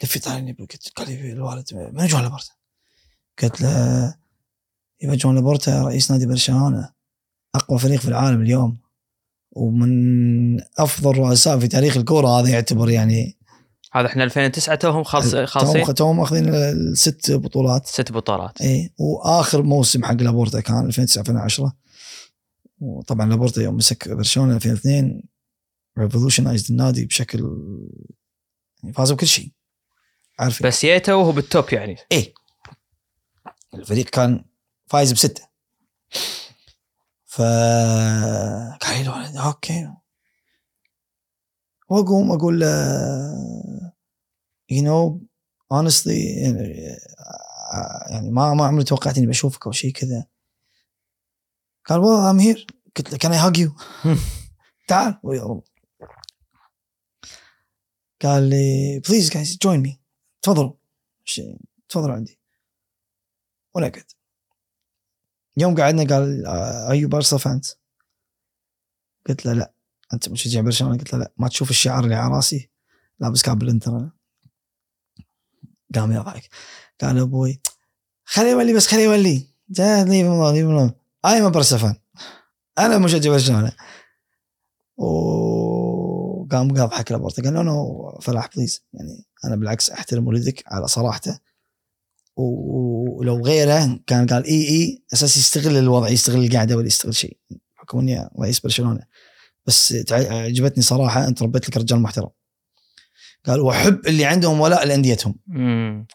لفي 0.03 0.19
طالعني 0.19 0.51
قلت 0.59 0.91
قال 0.95 1.07
لي 1.09 1.31
الوالد 1.31 1.73
من 1.73 2.07
جون 2.07 2.21
لابورتا؟ 2.21 2.51
قلت 3.41 3.61
له 3.61 4.15
يبقى 5.01 5.15
جون 5.15 5.35
لابورتا 5.35 5.81
رئيس 5.81 6.11
نادي 6.11 6.25
برشلونة. 6.25 6.93
أقوى 7.55 7.79
فريق 7.79 7.99
في 7.99 8.07
العالم 8.07 8.41
اليوم. 8.41 8.77
ومن 9.51 10.61
أفضل 10.61 11.17
رؤساء 11.17 11.59
في 11.59 11.67
تاريخ 11.67 11.97
الكورة 11.97 12.27
هذا 12.27 12.49
يعتبر 12.49 12.89
يعني 12.89 13.37
هذا 13.95 14.07
إحنا 14.07 14.23
2009 14.23 14.75
توهم 14.75 15.03
خالص 15.03 15.35
خالصين 15.35 15.93
توهم 15.95 16.17
ماخذين 16.17 16.55
الست 16.55 17.31
بطولات. 17.31 17.87
ست 17.87 18.11
بطولات. 18.11 18.61
اي 18.61 18.93
وآخر 18.97 19.63
موسم 19.63 20.05
حق 20.05 20.13
لابورتا 20.13 20.59
كان 20.59 20.85
2009 20.85 21.21
2010 21.21 21.73
وطبعا 22.79 23.29
لابورتا 23.29 23.61
يوم 23.61 23.75
مسك 23.75 24.09
برشلونه 24.09 24.55
2002 24.55 25.23
revolutionized 25.99 26.71
النادي 26.71 27.05
بشكل 27.05 27.39
يعني 28.83 28.93
فازوا 28.93 29.15
بكل 29.15 29.27
شيء. 29.27 29.51
عارف؟ 30.39 30.63
بس 30.63 30.83
ييتا 30.83 31.13
وهو 31.13 31.31
بال 31.31 31.45
top 31.45 31.65
يعني. 31.71 31.95
إيه. 32.11 32.33
الفريق 33.73 34.05
كان 34.05 34.45
فايز 34.87 35.11
بستة. 35.11 35.47
ف 37.25 37.41
قال 38.81 39.03
لي 39.03 39.39
okay. 39.45 39.89
وأقوم 41.89 42.31
أقول 42.31 42.59
له 42.59 42.67
you 44.69 44.83
know 44.83 45.21
honestly 45.73 46.07
يعني 46.07 46.97
يعني 48.09 48.31
ما 48.31 48.53
ما 48.53 48.65
عمري 48.65 48.83
توقعت 48.83 49.17
إني 49.17 49.27
بشوفك 49.27 49.65
أو 49.65 49.71
شيء 49.71 49.91
كذا. 49.91 50.25
قال 51.85 52.01
well 52.01 52.33
I'm 52.33 52.43
here. 52.45 52.65
قلت 52.97 53.11
له 53.11 53.17
can 53.17 53.31
I 53.31 53.39
hug 53.43 53.57
you? 53.57 53.71
تعال. 54.87 55.19
قال 58.21 58.43
لي 58.49 59.01
please 59.07 59.29
guys 59.29 59.57
join 59.57 59.87
me? 59.87 59.97
تفضلوا 60.41 60.73
تفضلوا 61.89 62.15
عندي. 62.15 62.39
ونقعد 63.75 64.03
يوم 65.57 65.75
قعدنا 65.75 66.15
قال 66.15 66.45
are 66.45 66.93
you 66.93 67.09
Barca 67.09 67.37
fans 67.37 67.75
قلت 69.27 69.45
له 69.45 69.53
لا. 69.53 69.73
أنت 70.13 70.29
مشجع 70.29 70.61
برشلونة? 70.61 70.97
قلت 70.97 71.13
له 71.13 71.19
لا. 71.19 71.33
ما 71.37 71.47
تشوف 71.47 71.69
الشعار 71.69 72.03
اللي 72.03 72.15
على 72.15 72.35
راسي? 72.35 72.69
لابس 73.19 73.41
cap 73.41 73.63
الانتر 73.63 74.09
قام 75.95 76.11
يضحك 76.11 76.49
قال 77.01 77.19
أبوي 77.19 77.61
خليه 78.25 78.51
يولي 78.51 78.73
بس 78.73 78.87
خليه 78.87 79.03
يولي. 79.03 79.47
leave 79.69 80.07
leave 80.07 80.93
I'm 81.25 81.49
Barca 81.49 81.77
fan. 81.77 81.95
أنا 82.79 82.97
مشجع 82.97 83.31
برشلونه 83.31 83.71
وقام 84.97 86.69
يضحك 86.69 87.11
لابورتا 87.11 87.43
قال 87.43 87.53
له 87.53 87.61
no 87.61 88.19
فلاح 88.21 88.49
please 88.55 88.85
يعني 88.93 89.25
أنا 89.45 89.55
بالعكس 89.55 89.89
أحترم 89.89 90.27
ولدك 90.27 90.63
على 90.67 90.87
صراحته. 90.87 91.39
ولو 92.35 93.45
غيره 93.45 93.99
كان 94.07 94.27
قال 94.27 94.45
إي 94.45 94.67
إي. 94.69 95.03
أساس 95.13 95.37
يستغل 95.37 95.77
الوضع 95.77 96.09
يستغل 96.09 96.45
القعده 96.45 96.77
ولا 96.77 96.87
يستغل 96.87 97.15
شيء. 97.15 97.37
بحكم 97.75 97.99
إني 97.99 98.29
رئيس 98.39 98.59
برشلونة. 98.59 99.01
بس 99.65 99.95
عجبتني 100.11 100.83
صراحة 100.83 101.27
أنت 101.27 101.43
ربيت 101.43 101.69
لك 101.69 101.77
رجال 101.77 101.99
محترم. 101.99 102.29
قال 103.45 103.59
واحب 103.59 104.07
اللي 104.07 104.25
عندهم 104.25 104.59
ولاء 104.61 104.85
لأنديتهم. 104.85 105.35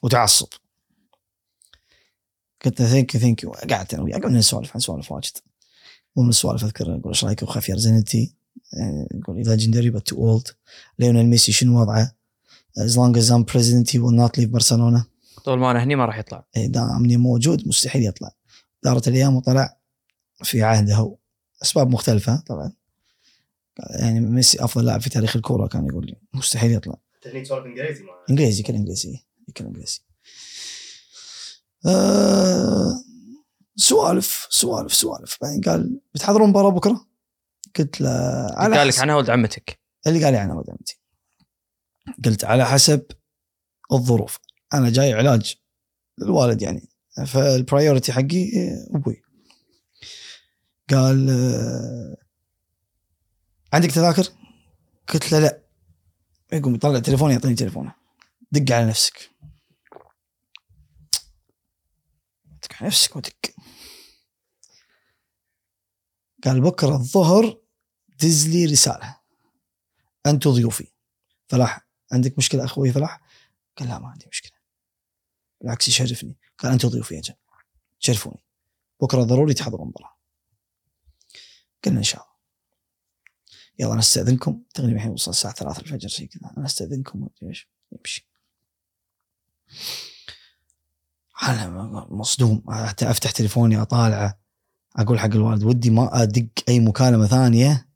وتعصب. 0.02 0.48
قلت 2.64 2.80
له 2.80 2.86
thank 2.86 3.14
you 3.14 3.20
thank 3.20 3.42
you 3.42 3.50
قعدت 3.50 3.94
أنا 3.94 4.02
وياه. 4.02 4.18
قعدنا 4.18 4.38
نسولف 4.38 4.70
عن 4.74 4.80
سوالف 4.80 5.12
واجد. 5.12 5.32
ومن 6.16 6.28
السوالف 6.28 6.64
أذكر 6.64 6.84
أقول 6.84 7.08
إيش 7.08 7.24
رأيك 7.24 7.44
بخافيير 7.44 7.76
زانيتي؟ 7.76 8.34
يقول 9.14 9.42
legendary 9.42 9.90
but 9.90 10.08
too 10.08 10.16
old 10.16 10.48
ليونيل 10.98 11.26
ميسي 11.26 11.52
شنو 11.52 11.80
وضعه؟ 11.80 12.14
As 12.78 12.92
long 12.94 13.16
as 13.16 13.30
I'm 13.30 13.44
president 13.44 13.90
he 13.90 13.98
will 13.98 14.16
not 14.22 14.40
leave 14.40 14.48
برشلونه 14.48 15.06
طول 15.44 15.58
ما 15.58 15.70
أنا 15.70 15.82
هني 15.82 15.96
ما 15.96 16.04
راح 16.04 16.18
يطلع. 16.18 16.46
إيه، 16.56 16.66
دامني 16.66 17.16
موجود 17.16 17.68
مستحيل 17.68 18.06
يطلع. 18.06 18.30
دارت 18.82 19.08
الأيام 19.08 19.36
وطلع 19.36 19.76
في 20.42 20.62
عهده. 20.62 20.94
هو 20.94 21.16
أسباب 21.62 21.90
مختلفة 21.90 22.36
طبعا. 22.46 22.72
يعني 23.90 24.20
ميسي 24.20 24.64
أفضل 24.64 24.84
لاعب 24.84 25.00
في 25.00 25.10
تاريخ 25.10 25.36
الكورة 25.36 25.66
كان 25.66 25.86
يقول 25.86 26.06
لي. 26.06 26.16
مستحيل 26.34 26.72
يطلع. 26.72 26.96
تهنيك 27.30 27.46
سولف 27.46 27.66
انجليزي 27.66 28.04
معه 28.04 28.24
انجليزي 28.30 28.62
كل 28.62 28.74
انجليزي 28.74 29.18
كل 29.56 29.64
انجليزي 29.64 30.00
آه 31.86 33.04
سوالف 33.76 34.46
سوالف 34.50 34.94
سوالف. 34.94 35.38
بعدين 35.42 35.60
قال 35.60 36.00
بتحضرون 36.14 36.48
مباراة 36.48 36.70
بكرة؟ 36.70 37.06
قلت 37.78 38.00
له 38.00 38.10
على 38.50 38.76
قال 38.76 38.88
لك 38.88 38.98
عنها 38.98 39.16
ولد 39.16 39.30
عمتك. 39.30 39.78
اللي 40.06 40.24
قال 40.24 40.32
لي 40.32 40.38
عنها 40.38 40.56
ولد 40.56 40.70
عمتي. 40.70 41.00
قلت 42.24 42.44
على 42.44 42.66
حسب 42.66 43.06
الظروف. 43.92 44.38
أنا 44.74 44.90
جاي 44.90 45.12
علاج 45.12 45.56
للوالد 46.18 46.62
يعني. 46.62 46.88
فالبرايورتي 47.26 48.12
حقي 48.12 48.50
أبوي. 48.94 49.22
قال 50.90 51.30
آه، 51.30 52.16
عندك 53.72 53.90
تذاكر؟ 53.90 54.28
قلت 55.08 55.32
له 55.32 55.38
لا. 55.38 55.67
يقوم 56.52 56.74
يطلع 56.74 56.98
تليفونه 56.98 57.32
يعطيني 57.32 57.54
تليفونه. 57.54 57.94
دق 58.52 58.74
على 58.74 58.86
نفسك. 58.86 59.30
دق 62.44 62.72
على 62.74 62.86
نفسك 62.86 63.16
ودق. 63.16 63.54
قال 66.44 66.60
بكرة 66.60 66.96
الظهر 66.96 67.60
دز 68.08 68.48
لي 68.48 68.64
رسالة. 68.64 69.16
أنتم 70.26 70.50
ضيوفي. 70.50 70.92
فلاح 71.48 71.88
عندك 72.12 72.38
مشكلة 72.38 72.64
أخوي 72.64 72.92
فلاح؟ 72.92 73.20
قال 73.76 73.88
لا 73.88 73.98
ما 73.98 74.08
عندي 74.08 74.26
مشكلة. 74.28 74.58
بالعكس 75.60 75.88
يشرفني. 75.88 76.36
قال 76.58 76.72
أنتم 76.72 76.88
ضيوفي 76.88 77.14
يا 77.14 77.20
جماعة. 77.20 77.64
تشرفوني 78.00 78.44
بكرة 79.00 79.22
ضروري 79.22 79.54
تحضرون 79.54 79.82
المباراه 79.82 80.16
قلنا 81.84 81.98
إن 81.98 82.04
شاء 82.04 82.22
الله. 82.22 82.37
يلا 83.78 83.92
أنا 83.92 84.00
أستأذنكم. 84.00 84.62
تقريبا 84.74 84.96
الحين 84.96 85.10
وصل 85.10 85.30
الساعة 85.30 85.54
3 85.54 85.80
الفجر 85.80 86.08
شيء 86.08 86.28
كذا. 86.28 86.52
أنا 86.56 86.66
أستأذنكم 86.66 87.28
إيش. 87.42 87.68
يمشي. 87.92 88.28
أنا 91.42 92.06
مصدوم. 92.10 92.62
حتى 92.68 93.10
أفتح 93.10 93.30
تليفوني 93.30 93.82
أطالعه. 93.82 94.38
أقول 94.96 95.18
حق 95.18 95.26
الوالد 95.26 95.64
ودي 95.64 95.90
ما 95.90 96.22
أدق 96.22 96.46
أي 96.68 96.80
مكالمة 96.80 97.26
ثانية 97.26 97.88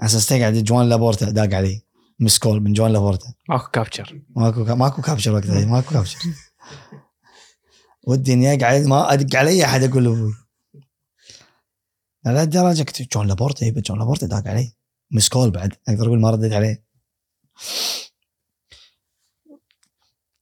على 0.00 0.06
أساس 0.06 0.26
تقعد 0.26 0.54
جوان 0.54 0.88
لابورتا. 0.88 1.30
داق 1.30 1.54
علي. 1.54 1.82
missed 2.20 2.38
call 2.38 2.60
من 2.60 2.72
جوان 2.72 2.92
لابورتا. 2.92 3.34
ماكو 3.48 3.70
capture 3.70 4.22
ماكو 4.36 4.64
ماكو 4.64 5.02
capture 5.02 5.32
وقتها 5.32 5.64
ماكو 5.66 5.90
capture 5.90 6.18
ودي 8.06 8.32
إني 8.32 8.54
أقعد 8.54 8.86
ما 8.86 9.12
أدق 9.12 9.36
على 9.38 9.50
اي 9.50 9.64
أحد 9.64 9.82
أقول 9.82 10.04
له 10.04 10.12
أبوي 10.12 10.34
لا 12.24 12.44
لدرجة 12.44 12.82
كنت 12.82 13.02
جون 13.02 13.26
لابورتا 13.26 13.66
يبا 13.66 13.80
جون 13.80 13.98
لابورتا 13.98 14.26
داق 14.26 14.48
علي. 14.48 14.72
missed 15.10 15.28
call 15.28 15.50
بعد. 15.50 15.76
أقدر 15.88 16.06
أقول 16.06 16.20
ما 16.20 16.30
رديت 16.30 16.52
عليه. 16.52 16.84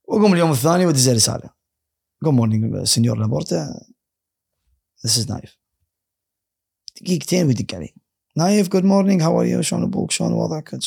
واقوم 0.03 0.33
اليوم 0.33 0.51
الثاني 0.51 0.85
وادز 0.85 1.09
رسالة. 1.09 1.49
good 2.23 2.33
morning 2.33 2.83
señor 2.83 3.17
لابورتا. 3.17 3.85
this 5.05 5.17
is 5.17 5.31
نايف 5.31 5.57
دقيقتين 7.01 7.47
ويدق 7.47 7.75
علي. 7.75 7.93
نايف 8.35 8.67
good 8.67 8.83
morning 8.83 9.21
how 9.21 9.41
are 9.41 9.45
you 9.45 9.61
شلون 9.61 9.83
أبوك؟ 9.83 10.11
شلون 10.11 10.33
وضعك. 10.33 10.79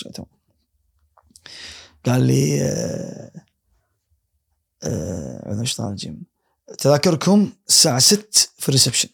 قال 2.04 2.26
لي 2.26 2.62
آه، 2.62 3.30
آه، 4.82 5.64
تذاكركم 6.78 7.52
الساعة 7.68 7.98
6 7.98 8.48
في 8.58 8.68
ال 8.68 8.72
reception 8.72 9.08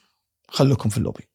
خلوكم 0.48 0.88
في 0.88 0.98
اللوبي 0.98 1.27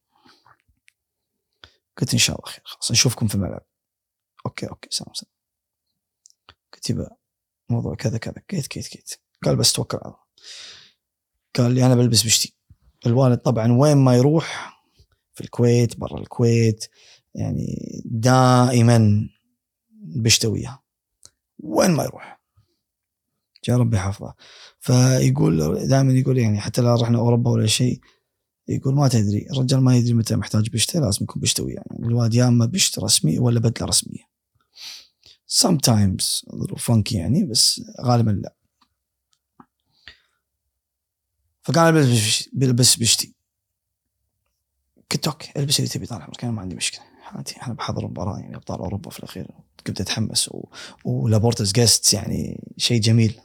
قلت 1.97 2.13
إن 2.13 2.19
شاء 2.19 2.35
الله 2.35 2.51
خير 2.51 2.61
خلاص 2.65 2.91
نشوفكم 2.91 3.27
في 3.27 3.35
الملعب. 3.35 3.65
okay 4.45 4.69
okay 4.69 4.89
سلام 4.91 5.13
سلام. 5.13 5.31
قلت 6.73 6.89
يبا 6.89 7.09
موضوع 7.69 7.95
كذا 7.95 8.17
كذا. 8.17 8.43
كيت 8.47 8.67
كيت 8.67 8.87
كيت 8.87 9.11
قال 9.43 9.55
بس 9.55 9.73
توكل 9.73 9.97
على 9.97 10.05
الله. 10.05 10.23
قال 11.55 11.71
لي 11.71 11.85
أنا 11.85 11.95
بلبس 11.95 12.23
بشتي. 12.23 12.55
الوالد 13.05 13.37
طبعا 13.37 13.71
وين 13.71 13.97
ما 13.97 14.15
يروح 14.15 14.79
في 15.33 15.41
الكويت 15.41 15.99
برا 15.99 16.19
الكويت 16.19 16.85
يعني 17.35 18.01
دائما 18.05 19.29
بشته 19.91 20.49
وياه 20.49 20.83
وين 21.59 21.91
ما 21.91 22.03
يروح. 22.03 22.43
جاء 23.63 23.77
ربي 23.77 23.99
حفظه 23.99 24.35
فيقول 24.79 25.87
دائما 25.87 26.13
يقول 26.13 26.37
يعني 26.37 26.59
حتى 26.59 26.81
لو 26.81 26.95
رحنا 26.95 27.17
أوروبا 27.17 27.51
ولا 27.51 27.67
شيء 27.67 28.01
يقول 28.67 28.95
ما 28.95 29.07
تدري 29.07 29.47
الرجال 29.51 29.81
ما 29.81 29.95
يدري 29.97 30.13
متى 30.13 30.35
محتاج 30.35 30.69
بشته 30.69 30.99
لازم 30.99 31.23
يكون 31.23 31.41
بشته 31.41 31.63
وياه 31.63 31.83
يعني. 31.91 32.07
الوالد 32.07 32.33
يا 32.33 32.47
اما 32.47 32.65
بشت 32.65 32.99
رسمي 32.99 33.39
ولا 33.39 33.59
بدلة 33.59 33.87
رسمية. 33.87 34.33
Sometimes 35.61 36.49
funky 36.77 37.15
يعني 37.17 37.43
بس 37.43 37.81
غالبا 38.01 38.31
لا. 38.31 38.55
فقال 41.63 41.97
البس 41.97 42.07
بش- 42.09 42.49
بلبس 42.53 42.95
بشتي 42.95 43.33
قلت 45.11 45.27
okay 45.27 45.51
البس 45.57 45.79
اللي 45.79 45.89
تبي 45.89 46.05
طال 46.05 46.21
عمرك 46.21 46.43
أنا 46.43 46.51
ما 46.53 46.61
عندي 46.61 46.75
مشكلة. 46.75 47.01
عادي 47.23 47.53
أنا 47.65 47.73
بحضر 47.73 48.07
مباراة 48.07 48.39
يعني 48.39 48.55
أبطال 48.55 48.79
أوروبا 48.79 49.09
في 49.09 49.19
الأخير 49.19 49.47
كنت 49.87 50.01
أتحمس 50.01 50.49
و... 50.49 50.65
و 51.05 51.12
Laporta's 51.12 51.71
guest 51.71 52.13
يعني 52.13 52.63
شيء 52.77 53.01
جميل. 53.01 53.39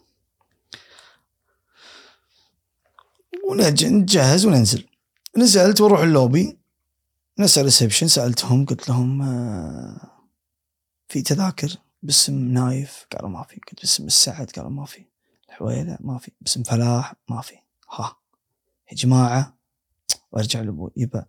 ونجهز 3.50 4.46
وننزل. 4.46 4.87
نزلت 5.38 5.80
ونروح 5.80 6.00
اللوبي. 6.00 6.58
نسال 7.38 7.64
ريسبشن 7.64 8.08
سألتهم 8.08 8.66
قلت 8.66 8.88
لهم 8.88 9.22
آه، 9.22 10.28
في 11.08 11.22
تذاكر 11.22 11.76
باسم 12.02 12.48
نايف. 12.48 13.06
قالوا 13.12 13.30
ما 13.30 13.42
في. 13.42 13.56
قلت 13.56 13.80
باسم 13.80 14.06
السعد 14.06 14.50
قالوا 14.50 14.70
ما 14.70 14.84
في. 14.84 15.04
الحويلة 15.48 15.98
ما 16.00 16.18
في. 16.18 16.32
باسم 16.40 16.62
فلاح 16.62 17.14
ما 17.28 17.40
في. 17.40 17.54
ها. 17.90 18.16
يا 18.90 18.96
جماعة 18.96 19.58
وأرجع 20.32 20.60
لابوي 20.60 20.90
يبا. 20.96 21.26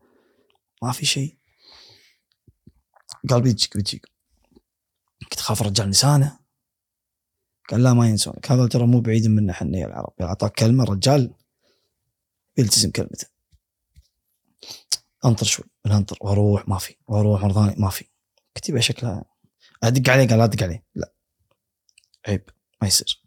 ما 0.84 0.92
في 0.92 1.06
شيء. 1.06 1.38
قال 3.30 3.42
بيجيك 3.42 3.78
بيجيك. 3.78 4.06
كنت 5.32 5.40
خاف 5.40 5.62
الرجال 5.62 5.90
نسانه 5.90 6.40
قال 7.70 7.84
لا 7.84 7.94
ما 7.94 8.10
ينسونك 8.10 8.52
هذا 8.52 8.68
ترى 8.68 8.88
مو 8.88 9.00
بعيد 9.02 9.28
منا 9.28 9.52
إحنا 9.52 9.78
يا 9.78 9.86
العرب. 9.88 10.14
أعطاك 10.22 10.52
كلمة 10.52 10.84
الرجال 10.84 11.34
يلتزم 12.58 12.92
كلمته. 12.92 13.39
انطر 15.26 15.46
شوي 15.46 15.66
انطر 15.86 16.18
وأروح 16.22 16.68
ما 16.68 16.78
في 16.78 16.96
وأروح 17.08 17.44
مرة 17.44 17.54
ثانية 17.54 17.76
ما 17.78 17.90
في. 17.90 18.06
قلت 18.56 18.70
يبا 18.70 18.80
شكلها 18.80 19.26
أدق 19.84 20.12
عليه 20.12 20.28
قال 20.28 20.42
أدق 20.42 20.64
عليه 20.64 20.86
لا. 20.96 21.14
عيب 22.28 22.50
ما 22.82 22.88
يصير. 22.88 23.24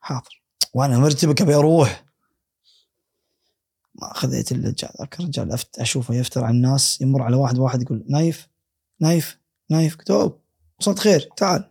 حاضر. 0.00 0.42
وأنا 0.74 0.98
مرتبك 0.98 1.42
أبي 1.42 1.54
أروح. 1.54 2.04
ما 3.94 4.12
خذيت 4.14 4.52
الرجال 4.52 4.90
ذاك 4.98 5.20
الرجال 5.20 5.58
أشوفه 5.78 6.14
يفتر 6.14 6.44
على 6.44 6.54
الناس 6.56 7.00
يمر 7.00 7.22
على 7.22 7.36
واحد 7.36 7.58
واحد 7.58 7.82
يقول 7.82 8.04
نايف 8.08 8.48
نايف 9.00 9.38
نايف. 9.70 9.96
قلت 9.96 10.38
وصلت 10.80 10.98
خير 10.98 11.20
تعال. 11.36 11.70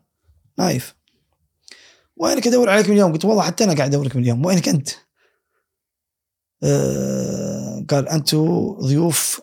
نايف. 0.58 0.96
وينك 2.16 2.48
أدور 2.48 2.70
عليك 2.70 2.86
من 2.86 2.94
اليوم 2.94 3.14
قلت 3.14 3.26
والله 3.26 3.44
حتى 3.44 3.64
أنا 3.64 3.76
قاعد 3.76 3.90
أدورك 3.90 4.16
من 4.16 4.22
اليوم 4.22 4.46
وينك 4.46 4.68
أنت؟ 4.68 4.90
آه 6.64 7.49
قال 7.88 8.10
أنتم 8.10 8.72
ضيوف 8.72 9.42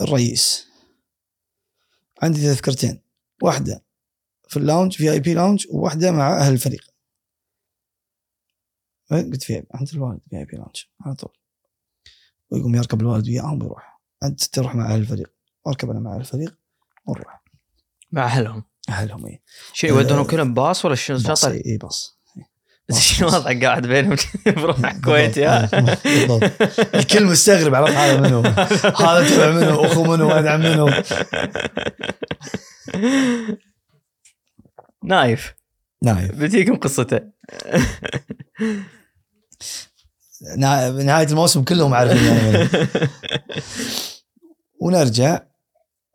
الرئيس. 0.00 0.68
عندي 2.22 2.40
تذكرتين 2.40 3.02
واحدة 3.42 3.84
في 4.48 4.56
ال 4.56 4.62
lounge 4.62 4.96
VIP 4.96 5.34
lounge 5.34 5.66
وواحدة 5.70 6.10
مع 6.10 6.38
أهل 6.38 6.52
الفريق. 6.52 6.84
قلت 9.10 9.42
في 9.42 9.66
عند 9.74 9.88
الوالد 9.94 10.20
في 10.30 10.38
VIP 10.38 10.56
lounge 10.56 10.84
على 11.00 11.14
طول. 11.14 11.32
ويقوم 12.50 12.74
يركب 12.74 13.00
الوالد 13.00 13.28
وياهم 13.28 13.62
ويروح. 13.62 14.00
أنت 14.22 14.44
تروح 14.44 14.74
مع 14.74 14.92
أهل 14.94 15.00
الفريق. 15.00 15.32
واركب 15.64 15.90
أنا 15.90 16.00
مع 16.00 16.14
أهل 16.14 16.20
الفريق 16.20 16.58
ونروح. 17.06 17.44
مع 18.12 18.24
أهلهم. 18.24 18.64
أهلهم 18.88 19.26
اي 19.26 19.42
شو 19.72 19.86
يودونهم 19.86 20.24
كلهم 20.24 20.54
باص 20.54 20.84
ولا 20.84 20.94
شنو؟ 20.94 21.18
شاطر. 21.18 21.50
اي 21.50 21.76
باص. 21.76 22.17
شنو 22.92 23.28
وضعك 23.28 23.64
قاعد 23.64 23.86
بينهم 23.86 24.16
بروح 24.46 24.78
الكويت 24.78 25.36
يا. 25.36 25.68
الكل 26.94 27.24
مستغرب 27.26 27.74
عرفت؟ 27.74 27.94
هذا 27.94 28.20
منو؟ 28.20 28.40
هذا 28.40 29.28
تبع 29.30 29.50
منو؟ 29.50 29.84
أخو 29.84 30.04
منو؟ 30.04 30.28
ولد 30.28 30.46
عم 30.46 30.60
منو؟ 30.60 30.90
نايف. 35.04 35.54
نايف. 36.02 36.30
بتجيكم 36.32 36.76
قصته. 36.76 37.20
نهاية 40.56 41.26
الموسم 41.26 41.64
كلهم 41.64 41.94
عارفين 41.94 42.24
يعني. 42.26 42.68
ونرجع 44.80 45.40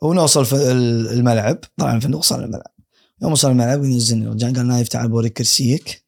ونوصل 0.02 0.46
في 0.46 0.56
ال- 0.56 1.10
الملعب. 1.10 1.58
طبعا 1.78 2.00
في 2.00 2.16
وصل 2.16 2.44
الملعب. 2.44 2.74
يوم 3.22 3.32
وصل 3.32 3.52
الملعب 3.52 3.84
ينزلني. 3.84 4.28
رجع 4.28 4.48
قال 4.48 4.68
نايف 4.68 4.88
تعال 4.88 5.08
بوريك 5.10 5.34
كرسيك. 5.34 6.03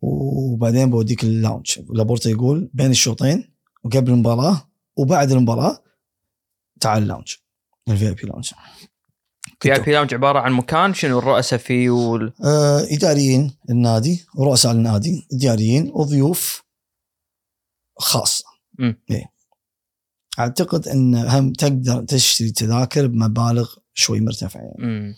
وبعدين 0.00 0.90
بوديك 0.90 1.24
ال 1.24 1.32
lounge 1.32 1.78
لابورتا 1.90 2.30
يقول 2.30 2.70
بين 2.74 2.90
الشوطين 2.90 3.54
وقبل 3.84 4.12
المباراة 4.12 4.70
وبعد 4.96 5.32
المباراة 5.32 5.84
تعال 6.80 7.02
ال 7.02 7.34
lounge 7.88 8.08
ال 8.08 8.14
VIP 8.14 8.22
lounge 8.22 8.50
VIP 9.60 9.92
lounge 9.92 10.14
عبارة 10.14 10.38
عن 10.38 10.52
مكان 10.52 10.94
شنو 10.94 11.18
الرؤساء 11.18 11.58
فيه 11.58 11.90
وال... 11.90 12.32
آه، 12.44 12.86
إداريين 12.90 13.56
النادي 13.70 14.26
رؤساء 14.38 14.72
النادي 14.72 15.26
إداريين 15.32 15.90
وضيوف 15.94 16.64
خاصة 17.98 18.44
مم. 18.78 19.02
إيه. 19.10 19.32
أعتقد 20.38 20.88
إن 20.88 21.14
هم 21.14 21.52
تقدر 21.52 22.04
تشتري 22.04 22.50
تذاكر 22.50 23.06
بمبالغ 23.06 23.74
شوي 23.94 24.20
مرتفعة 24.20 24.60
يعني. 24.60 25.14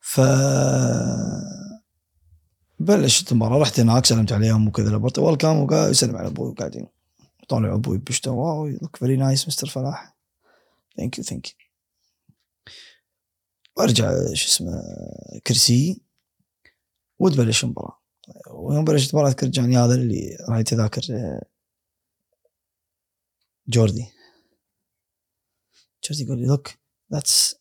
ف 0.00 0.20
بلشت 2.82 3.32
المباراه 3.32 3.58
رحت 3.58 3.80
هناك 3.80 4.06
سلمت 4.06 4.32
عليهم 4.32 4.68
وكذا 4.68 4.90
لابورتا 4.90 5.22
welcome 5.22 5.56
وقاعد 5.56 5.90
يسلم 5.90 6.16
على 6.16 6.28
أبوي 6.28 6.48
وقاعد 6.48 6.86
يطالع 7.48 7.74
أبوي 7.74 7.98
بشته 7.98 8.30
wow 8.30 8.66
look 8.66 8.96
very 8.96 9.16
nice 9.16 9.48
mister 9.48 9.68
فلاح 9.68 10.16
thank 10.96 11.18
you 11.18 11.24
thank 11.24 11.50
you 11.50 11.56
وأرجع 13.76 14.10
شو 14.34 14.48
اسمه 14.48 14.82
كرسي. 15.46 16.02
وتبلش 17.18 17.64
المباراه 17.64 17.98
ويوم 18.50 18.84
بلشت 18.84 19.10
المباراه 19.10 19.30
أذكر 19.30 19.46
جاني 19.46 19.76
هذا 19.76 19.94
اللي 19.94 20.36
راح 20.48 20.60
تذاكر 20.60 21.02
آه، 21.10 21.42
جوردي. 23.68 24.06
جوردي 26.04 26.24
يقول 26.24 26.38
لي 26.38 26.46
لوك 26.46 26.70
ذاتس 27.12 27.54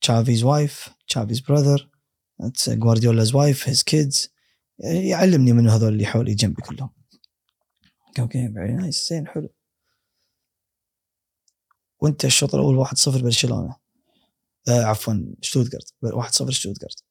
تشافي's 0.00 0.44
وايف 0.44 0.88
تشافي's 1.08 1.46
براذر 1.48 1.97
جوارديولا's 2.68 3.34
وايف 3.34 3.68
هيز 3.68 3.82
كيدز 3.82 4.32
يعلمني 4.78 5.52
من 5.52 5.68
هذول 5.68 5.92
اللي 5.92 6.06
حولي 6.06 6.34
جنبي 6.34 6.62
كلهم. 6.62 6.90
okay 8.18 8.52
very 8.52 8.72
nice 8.72 9.08
زين 9.08 9.26
حلو. 9.26 9.48
وانتهى 12.00 12.24
الشوط 12.24 12.54
الأول 12.54 12.86
1-0 12.86 13.22
برشلونة. 13.22 13.76
آه 14.68 14.84
عفوا 14.84 15.14
شتوتغارت. 15.42 15.94
1-0 16.04 16.50
شتوتغارت. 16.50 17.04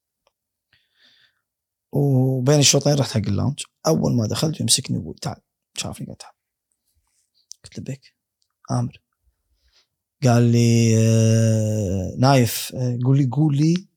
وبين 1.92 2.58
الشوطين 2.58 2.94
رحت 2.94 3.10
حق 3.10 3.28
ال 3.28 3.33
lounge 3.33 3.62
أول 3.86 4.16
ما 4.16 4.26
دخلت 4.26 4.60
يمسكني 4.60 4.96
أبوي 4.96 5.14
تعال 5.22 5.40
شافني 5.76 6.06
قال 6.06 6.16
تعال. 6.16 6.34
قلت 7.64 7.78
له 7.78 7.84
لبيك. 7.84 8.14
آمر. 8.70 9.02
قال 10.24 10.42
لي 10.42 10.94
آه 10.98 12.14
نايف. 12.18 12.72
آه 12.74 12.98
قول 13.04 13.18
لي 13.18 13.28
قول 13.32 13.56
لي 13.56 13.87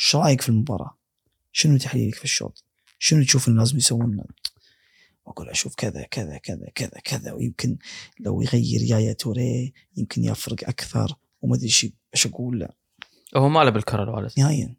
إيش 0.00 0.16
رأيك 0.16 0.40
في 0.40 0.48
المباراة؟ 0.48 0.98
شنو 1.52 1.78
تحليلك 1.78 2.14
في 2.14 2.24
الشوط؟ 2.24 2.64
شنو 2.98 3.24
تشوف 3.24 3.48
إن 3.48 3.58
لازم 3.58 3.76
يسوون؟ 3.76 4.24
أقول 5.26 5.48
أشوف 5.48 5.74
كذا 5.74 6.02
كذا 6.02 6.38
كذا 6.38 6.68
كذا 6.74 7.00
كذا 7.04 7.32
ويمكن 7.32 7.78
لو 8.20 8.42
يغير 8.42 8.82
يايا 8.82 9.12
توري 9.12 9.72
يمكن 9.96 10.24
يفرق 10.24 10.68
أكثر 10.68 11.14
وما 11.42 11.54
أدري 11.54 11.66
إيش 11.66 11.86
إيش 12.14 12.26
أقول 12.26 12.60
له 12.60 12.68
هو 13.36 13.48
ما 13.48 13.64
له 13.64 13.70
بالكرة 13.70 14.02
الوالد. 14.02 14.32
نهائيا. 14.38 14.76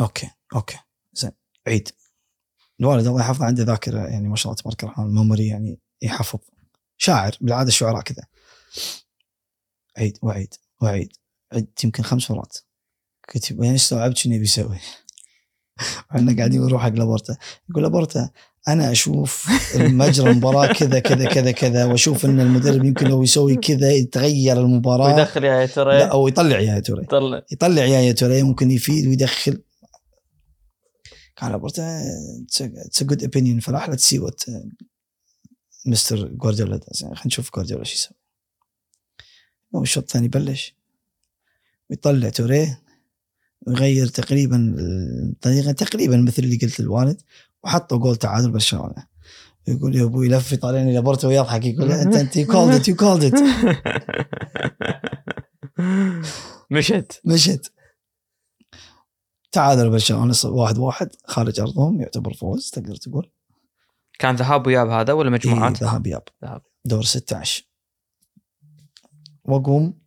okay 0.00 0.30
okay. 0.54 0.78
زين 1.12 1.32
عيد. 1.66 1.88
الوالد 2.80 3.06
الله 3.06 3.20
يحفظه 3.20 3.44
عنده 3.44 3.62
ذاكرة 3.62 4.06
يعني 4.06 4.28
ما 4.28 4.36
شاء 4.36 4.52
الله 4.52 4.62
تبارك 4.62 4.84
الرحمن 4.84 5.04
ال 5.04 5.10
memory 5.10 5.46
يعني 5.46 5.78
يحفظ. 6.02 6.40
شاعر 6.96 7.36
بالعادة 7.40 7.68
الشعراء 7.68 8.02
كذا. 8.02 8.26
عيد 9.96 10.18
وعيد 10.22 10.54
وعيد. 10.82 11.12
عدت 11.52 11.84
يمكن 11.84 12.02
خمس 12.02 12.30
مرات. 12.30 12.56
كنت 13.32 13.50
يعني 13.50 13.74
استوعبت 13.74 14.16
شنو 14.16 14.38
بيسوي 14.38 14.78
إحنا 16.12 16.36
قاعدين 16.36 16.60
نروح 16.60 16.82
حق 16.82 16.88
لابورتا. 16.88 17.36
يقول 17.70 17.82
لابورتا 17.82 18.30
أنا 18.68 18.92
أشوف 18.92 19.46
مجرى 19.76 20.30
المباراة 20.30 20.72
كذا 20.72 20.98
كذا 20.98 21.28
كذا 21.28 21.50
كذا 21.50 21.84
وأشوف 21.84 22.24
إن 22.24 22.40
المدرب 22.40 22.84
يمكن 22.84 23.06
لو 23.06 23.22
يسوي 23.22 23.56
كذا 23.56 23.92
يتغير 23.92 24.60
المباراة. 24.60 25.14
ويدخل 25.14 25.44
يايا 25.44 25.66
توري 25.66 25.98
لا 25.98 26.06
أو 26.06 26.28
يطلع 26.28 26.60
يايا 26.60 26.80
توري. 26.80 27.06
طلع 27.06 27.42
يطلع 27.52 27.84
يايا 27.84 28.12
توري 28.12 28.42
ممكن 28.42 28.70
يفيد 28.70 29.06
ويدخل. 29.06 29.62
قال 31.36 31.52
لابورتا 31.52 32.02
it's 32.86 33.02
good 33.02 33.22
opinion 33.22 33.60
فلاح 33.60 33.88
let's 33.88 33.94
see 33.94 34.18
what 34.18 34.42
mister 35.86 36.28
جوارديولا. 36.28 36.80
خلينا 36.94 37.26
نشوف 37.26 37.50
جوارديولا 37.54 37.82
إيش 37.82 37.94
يسوي. 37.94 38.16
الشوط 39.82 40.02
الثاني 40.02 40.28
بلش. 40.28 40.79
ويطلع 41.90 42.28
توريه 42.28 42.82
ويغير 43.66 44.06
تقريبا 44.06 44.74
الطريقة 44.78 45.72
تقريبا 45.72 46.16
مثل 46.16 46.42
اللي 46.42 46.56
قلت 46.56 46.80
الوالد 46.80 47.22
وحطوا 47.64 47.98
جول 47.98 48.16
تعادل 48.16 48.50
برشلونة. 48.50 49.06
يقول 49.68 49.96
يا 49.96 50.04
أبوي 50.04 50.28
لف 50.28 50.52
يطالعني 50.52 50.98
لابورتا 50.98 51.28
ويضحك 51.28 51.64
يقول 51.64 51.92
أنت 51.92 52.14
أنت 52.14 52.36
you 52.36 52.46
called 52.46 52.74
it 52.74 52.88
you 52.88 52.96
called 52.96 53.24
it 53.24 53.40
مشت. 56.70 57.20
مشت. 57.24 57.72
تعادل 59.52 59.90
برشلونة 59.90 60.34
واحد 60.44 60.78
واحد 60.78 61.08
خارج 61.24 61.60
أرضهم 61.60 62.00
يعتبر 62.00 62.34
فوز 62.34 62.70
تقدر 62.70 62.96
تقول. 62.96 63.30
كان 64.18 64.34
ذهاب 64.34 64.66
وإياب 64.66 64.88
هذا 64.88 65.12
ولا 65.12 65.28
إيه 65.28 65.34
مجموعات؟ 65.34 65.82
ذهاب 65.82 66.06
إياب 66.06 66.22
ذهاب. 66.44 66.62
دور 66.84 67.02
16 67.02 67.64
واقوم 69.44 70.00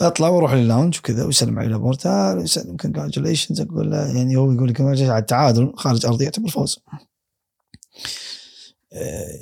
اطلع 0.00 0.28
وأروح 0.28 0.52
لل 0.52 0.63
lounge 0.63 0.98
وكذا 0.98 1.24
ويسلم 1.24 1.58
علي 1.58 1.68
لابورتا 1.68 2.38
يسلم 2.42 2.76
congratulations 2.76 3.60
أقول 3.60 3.90
له 3.90 4.16
يعني 4.16 4.36
هو 4.36 4.52
يقول 4.52 4.68
لي 4.68 4.74
congratulations 4.74 5.10
على 5.10 5.18
التعادل 5.18 5.72
خارج 5.76 6.06
أرضي 6.06 6.24
يعتبر 6.24 6.48
فوز. 6.48 6.78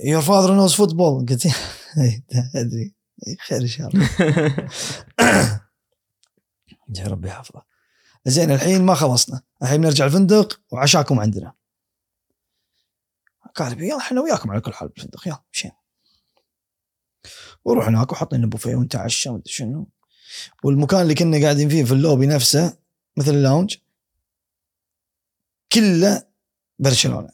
your 0.05 0.22
father 0.22 0.55
knows 0.55 0.74
football 0.74 1.27
قلت 1.27 1.47
إيه، 1.99 2.25
أدري. 2.55 2.94
إيه، 3.27 3.37
خير 3.40 3.61
إن 3.61 3.66
شاء 3.66 3.88
الله. 3.88 4.09
يا 6.99 7.07
ربي 7.07 7.29
يحفظه. 7.29 7.62
زين 8.27 8.51
الحين 8.51 8.83
ما 8.83 8.94
خلصنا. 8.94 9.42
الحين 9.62 9.81
نرجع 9.81 10.05
الفندق 10.05 10.61
وعشاكم 10.73 11.21
عندنا. 11.21 11.53
قال 13.55 13.83
يلا 13.83 13.99
إحنا 13.99 14.21
وياكم 14.21 14.51
على 14.51 14.61
كل 14.61 14.73
حال 14.73 14.88
بالفندق. 14.88 15.29
يلا 15.29 15.42
مشينا. 15.53 15.77
وروح 17.64 17.88
هناك 17.88 18.12
وحط 18.12 18.35
لنا 18.35 18.47
بوفيه 18.47 18.77
ونتعشى 18.77 19.29
ومدري 19.29 19.53
شنو. 19.53 19.88
والمكان 20.62 21.03
اللي 21.03 21.14
كنا 21.14 21.41
قاعدين 21.43 21.69
فيه 21.69 21.85
في 21.85 21.93
اللوبي 21.93 22.27
نفسه 22.27 22.77
مثل 23.17 23.31
ال 23.35 23.40
lounge 23.40 23.77
كله 25.73 26.27
برشلونة. 26.79 27.31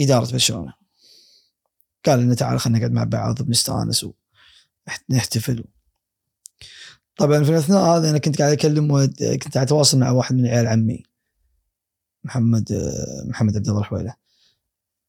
إدارة 0.00 0.32
برشلونة. 0.32 0.74
قال 2.06 2.20
لنا 2.20 2.34
تعال 2.34 2.60
خلينا 2.60 2.78
نقعد 2.78 2.92
مع 2.92 3.04
بعض 3.04 3.42
بنستانس 3.42 4.06
ونحتفل 5.10 5.64
طبعا 7.16 7.44
في 7.44 7.50
الأثناء 7.50 7.80
هذا 7.80 8.10
أنا 8.10 8.18
كنت 8.18 8.38
قاعد 8.38 8.52
أكلم 8.52 9.06
كنت 9.06 9.54
قاعد 9.54 9.66
أتواصل 9.66 9.98
مع 9.98 10.10
واحد 10.10 10.34
من 10.34 10.46
عيال 10.46 10.66
عمي 10.66 11.02
محمد 12.24 12.72
محمد 13.26 13.56
عبد 13.56 13.68
الله 13.68 13.80
الحويلة. 13.80 14.14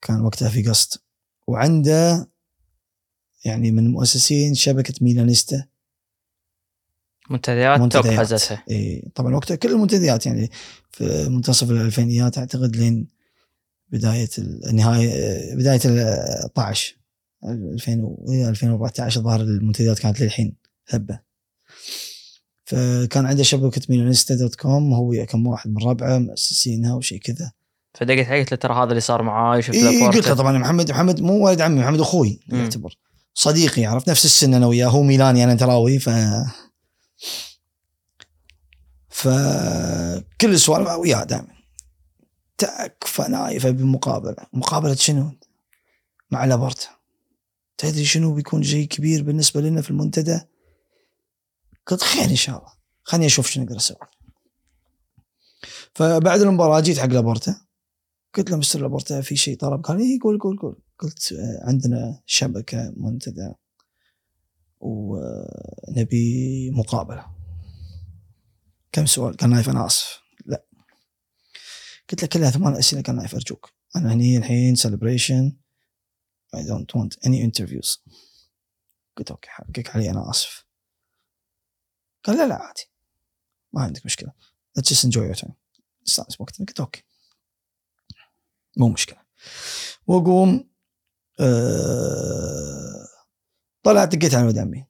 كان 0.01 0.21
وقتها 0.21 0.49
في 0.49 0.63
قسط 0.63 1.03
وعنده 1.47 2.29
يعني 3.45 3.71
من 3.71 3.91
مؤسسين 3.91 4.53
شبكة 4.53 4.93
ميلانيستا. 5.01 5.67
منتديات 7.29 7.77
توب 7.77 7.83
منتديات. 7.83 8.19
حزتها 8.19 8.63
إيه 8.69 9.03
طبعا 9.15 9.35
وقتها 9.35 9.55
كل 9.55 9.71
المنتديات 9.71 10.25
يعني 10.25 10.51
في 10.91 11.29
منتصف 11.29 11.71
الألفينيات 11.71 12.37
أعتقد 12.37 12.75
لين 12.75 13.07
بداية 13.89 14.29
النهايه 14.39 15.55
بداية 15.55 15.79
ال 15.85 15.99
12 15.99 16.97
2000 17.43 17.99
و- 18.03 18.25
إيه، 18.31 18.49
2014 18.49 19.21
ظهر 19.21 19.41
المنتديات 19.41 19.99
كانت 19.99 20.21
للحين 20.21 20.55
هبة 20.89 21.19
فكان 22.65 23.25
عنده 23.25 23.43
شبكة 23.43 23.81
ميلانيستا 23.89 24.35
dot 24.35 24.55
com 24.55 24.93
هو 24.93 25.25
كم 25.29 25.47
واحد 25.47 25.69
من 25.69 25.83
ربعة 25.83 26.17
مؤسسينها 26.17 26.93
وشيء 26.93 27.19
كذا 27.19 27.51
فدقت 27.93 28.27
قلت 28.29 28.51
له 28.51 28.57
ترى 28.57 28.73
هذا 28.73 28.89
اللي 28.89 29.01
صار 29.01 29.23
معاي 29.23 29.61
شفت 29.61 29.75
إيه. 29.75 30.07
قلت 30.07 30.27
له 30.27 30.33
طبعا 30.35 30.57
محمد 30.57 30.91
محمد 30.91 31.21
مو 31.21 31.45
والد 31.45 31.61
عمي 31.61 31.79
محمد 31.79 31.99
أخوي. 31.99 32.39
يعتبر 32.47 32.97
صديقي 33.33 33.85
عرفت 33.85 34.09
نفس 34.09 34.25
السن 34.25 34.53
أنا 34.53 34.65
وياه 34.67 34.87
هو 34.87 35.03
ميلاني 35.03 35.43
أنا 35.43 35.55
تراوي 35.55 35.99
ف 35.99 36.09
فكل 39.09 40.51
السوالف 40.53 40.89
وياه 40.89 41.23
دائما. 41.23 41.57
تكفى 42.57 43.21
نايفه 43.21 43.69
بمقابله 43.69 44.47
مقابلة. 44.53 44.95
شنو؟ 44.95 45.31
مع 46.31 46.45
لابورتا. 46.45 46.87
تدري 47.77 48.05
شنو 48.05 48.33
بيكون 48.33 48.63
شيء 48.63 48.87
كبير 48.87 49.23
بالنسبة 49.23 49.61
لنا 49.61 49.81
في 49.81 49.89
المنتدى؟ 49.91 50.39
قلت 51.87 52.03
خير 52.03 52.25
إن 52.25 52.35
شاء 52.35 52.57
الله. 52.57 52.73
خليني 53.03 53.25
أشوف 53.25 53.47
شنو 53.47 53.63
أقدر 53.63 53.77
أسوي 53.77 53.97
فبعد 55.95 56.41
المباراة 56.41 56.79
جيت 56.79 56.99
حق 56.99 57.05
لابورتا. 57.05 57.61
قلت 58.35 58.49
له 58.51 58.57
مستر 58.57 58.81
لابورتا 58.81 59.21
في 59.21 59.35
شيء 59.35 59.57
طلب. 59.57 59.81
قال 59.81 59.97
اي 59.99 60.19
قول 60.23 60.39
قول 60.39 60.57
قول. 60.57 60.81
قلت 60.99 61.33
آه، 61.33 61.69
عندنا 61.69 62.21
شبكة 62.25 62.93
منتدى. 62.97 63.53
ونبي 64.79 66.69
مقابلة. 66.71 67.31
كم 68.91 69.05
سؤال؟ 69.05 69.37
قال 69.37 69.49
نايف 69.49 69.69
أنا 69.69 69.85
آسف. 69.85 70.21
لا. 70.45 70.65
قلت 72.09 72.21
له 72.21 72.27
كلها 72.27 72.51
ثمان 72.51 72.75
أسئلة 72.75 73.01
قال 73.01 73.15
نايف 73.15 73.35
أرجوك. 73.35 73.73
أنا 73.95 74.13
هني 74.13 74.37
الحين 74.37 74.75
celebration 74.75 75.57
I 76.55 76.59
don't 76.59 76.99
want 76.99 77.27
any 77.27 77.41
interviews. 77.41 77.99
قلت 79.17 79.31
okay 79.31 79.49
حقك 79.49 79.89
علي 79.95 80.09
أنا 80.09 80.29
آسف. 80.29 80.65
قال 82.23 82.37
لا 82.37 82.47
لا 82.47 82.55
عادي. 82.55 82.91
ما 83.73 83.81
عندك 83.81 84.05
مشكلة. 84.05 84.31
Let's 84.79 84.83
just 84.83 85.03
enjoy 85.03 85.33
your 85.33 85.39
time. 85.41 85.51
استأنس 86.07 86.41
وقتنا 86.41 86.65
قلت 86.65 86.79
okay. 86.79 87.03
مو 88.77 88.89
مشكلة. 88.89 89.17
وأقوم 90.07 90.69
آه 91.39 92.96
طلعت 93.87 94.15
دقيت 94.15 94.35
على 94.35 94.45
ولد 94.45 94.57
عمي 94.57 94.85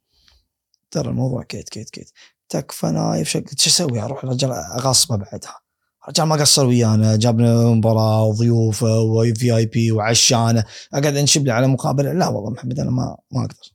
ترى 0.91 1.10
الموضوع 1.10 1.43
كيت 1.43 1.69
كيت 1.69 1.89
كيت. 1.89 2.12
تكفى 2.49 2.88
نايف 2.88 3.29
شو 3.29 3.41
أسوي؟ 3.67 3.99
أروح 4.01 4.23
الرجال 4.23 4.51
أغصبه 4.51 5.15
بعدها. 5.15 5.60
الرجال 6.03 6.25
ما 6.27 6.36
قصر 6.36 6.65
ويانا 6.65 7.15
جاب 7.15 7.39
لنا 7.39 7.67
مباراة 7.67 8.23
وضيوفه 8.23 8.99
و 8.99 9.56
VIP 9.56 9.91
وعشانه. 9.91 10.65
أقعد 10.93 11.15
أنشب 11.15 11.45
لي 11.45 11.51
على 11.51 11.67
مقابله. 11.67 12.13
لا 12.13 12.27
والله 12.27 12.49
محمد 12.49 12.79
أنا 12.79 12.91
ما 12.91 13.17
ما 13.31 13.41
أقدر. 13.41 13.73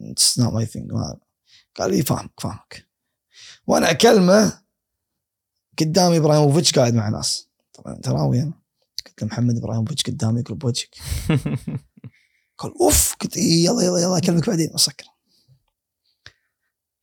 it's 0.00 0.38
not 0.38 0.52
my 0.52 0.66
thing 0.66 0.90
قال 1.76 1.90
لي 1.90 2.02
فاهمك 2.02 2.40
فاهمك. 2.40 2.86
وأنا 3.66 3.90
أكلمه 3.90 4.62
قدامي 5.78 6.16
إبراهيموفيتش 6.16 6.78
قاعد 6.78 6.94
مع 6.94 7.08
ناس. 7.08 7.48
طبعا 7.72 7.94
تراوي 7.94 8.42
أنا 8.42 8.52
قلت 9.06 9.22
له 9.22 9.28
محمد 9.28 9.56
إبراهيموفيتش 9.56 10.02
قدامي 10.02 10.40
يقول 10.40 10.58
بوجهك 10.58 10.96
قال 12.58 12.78
أوف 12.80 13.14
قلت 13.20 13.36
إيه 13.36 13.64
يلا 13.64 13.82
يلا 13.82 13.98
يلا 13.98 14.18
أكلمك 14.18 14.50
بعدين 14.50 14.70
وسكر 14.74 15.04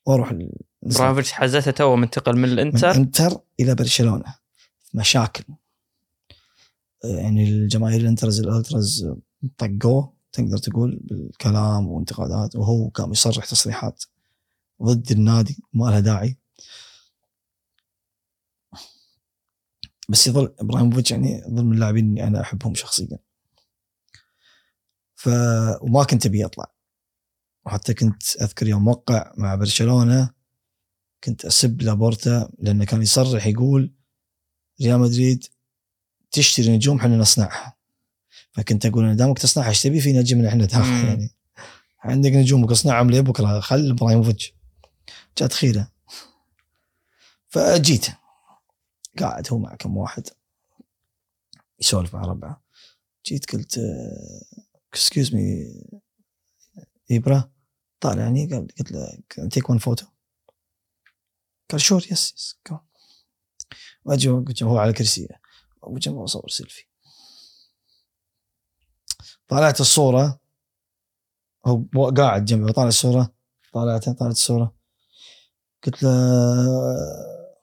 وأروح 0.06 0.36
ابراهيموفيتش 0.84 1.32
حزتها 1.32 1.72
تو 1.72 1.96
منتقل 1.96 2.34
من 2.34 2.42
من 2.42 2.50
الإنتر. 2.50 2.96
إنتر 2.96 3.39
إلى 3.60 3.76
برشلونة. 3.76 4.36
مشاكل. 4.94 5.44
يعني 7.04 7.44
الجماهير 7.44 8.02
الإنترز 8.02 8.39
الألتراز 8.39 9.13
طقوه 9.58 10.13
تقدر 10.32 10.58
تقول 10.58 11.00
بالكلام 11.02 11.88
وانتقادات 11.88 12.56
وهو 12.56 12.89
قام 12.89 13.12
يصرح 13.12 13.46
تصريحات 13.46 14.04
ضد 14.84 15.12
النادي 15.12 15.63
ما 15.74 15.86
لها 15.86 16.00
داعي. 16.00 16.38
بس 20.10 20.28
يظل 20.28 20.54
إبراهيموفيتش 20.60 21.12
يعني 21.12 21.42
ظل 21.50 21.63
من 21.63 21.74
اللاعبين 21.74 22.10
اللي 22.10 22.24
أنا 22.24 22.42
أحبهم 22.42 22.76
شخصيا. 22.76 23.20
ف 25.23 25.29
وما 25.81 26.03
كنت 26.03 26.25
أبي 26.25 26.45
أطلع. 26.45 26.71
وحتى 27.65 27.93
كنت 27.93 28.23
أذكر 28.41 28.67
يوم 28.67 28.88
وقع 28.88 29.33
مع 29.38 29.55
برشلونة 29.55 30.29
كنت 31.23 31.45
أسب 31.45 31.81
لابورتا 31.81 32.49
لأنه 32.59 32.86
كان 32.86 33.01
يصرح 33.01 33.47
يقول 33.47 33.93
ريال 34.81 34.99
مدريد 34.99 35.45
تشتري 36.31 36.75
نجوم 36.75 36.97
إحنا 36.97 37.17
نصنعها. 37.17 37.77
فكنت 38.51 38.86
أقول 38.86 39.03
أنا 39.03 39.13
دامك 39.13 39.39
تصنعها 39.39 39.69
إيش 39.69 39.81
تبي؟ 39.81 40.01
في 40.01 40.13
نجم 40.13 40.45
إحنا 40.45 40.65
داخل. 40.65 41.07
يعني 41.07 41.31
عندك 41.99 42.31
نجومك 42.31 42.71
اصنعهم 42.71 43.09
ليه 43.09 43.21
بكرة؟ 43.21 43.59
خل 43.59 43.89
إبراهيموفيتش. 43.89 44.53
جات 45.38 45.53
خيره 45.53 45.91
فجيت. 47.49 48.07
قاعد 49.19 49.47
هو 49.51 49.57
مع 49.57 49.75
كم 49.75 49.97
واحد. 49.97 50.27
يسولف 51.79 52.15
مع 52.15 52.21
ربعه. 52.21 52.63
جيت 53.25 53.51
قلت 53.51 53.79
excuse 54.93 55.36
me 55.36 55.82
ابرا 57.12 57.51
طالعني 57.99 58.47
قال 58.47 58.67
قلت 58.79 58.91
له 58.91 59.47
take 59.52 59.69
one 59.69 59.78
photo 59.78 60.06
قال 61.71 61.82
sure 61.82 62.02
yes 62.12 62.34
yes 62.38 62.58
وأجي 64.06 64.29
قلت 64.29 64.63
هو 64.63 64.77
على 64.77 64.93
كرسي. 64.93 65.27
وجنبه 65.82 66.23
أصور 66.23 66.49
سيلفي 66.49 66.86
طلعت 69.47 69.82
الصورة. 69.82 70.39
هو 71.65 72.10
قاعد 72.17 72.45
جنبي 72.45 72.73
طالع 72.73 72.88
الصورة. 72.88 73.34
طالعتها 73.73 74.13
طالعت 74.13 74.36
الصورة. 74.36 74.75
قلت 75.84 76.03
له 76.03 76.10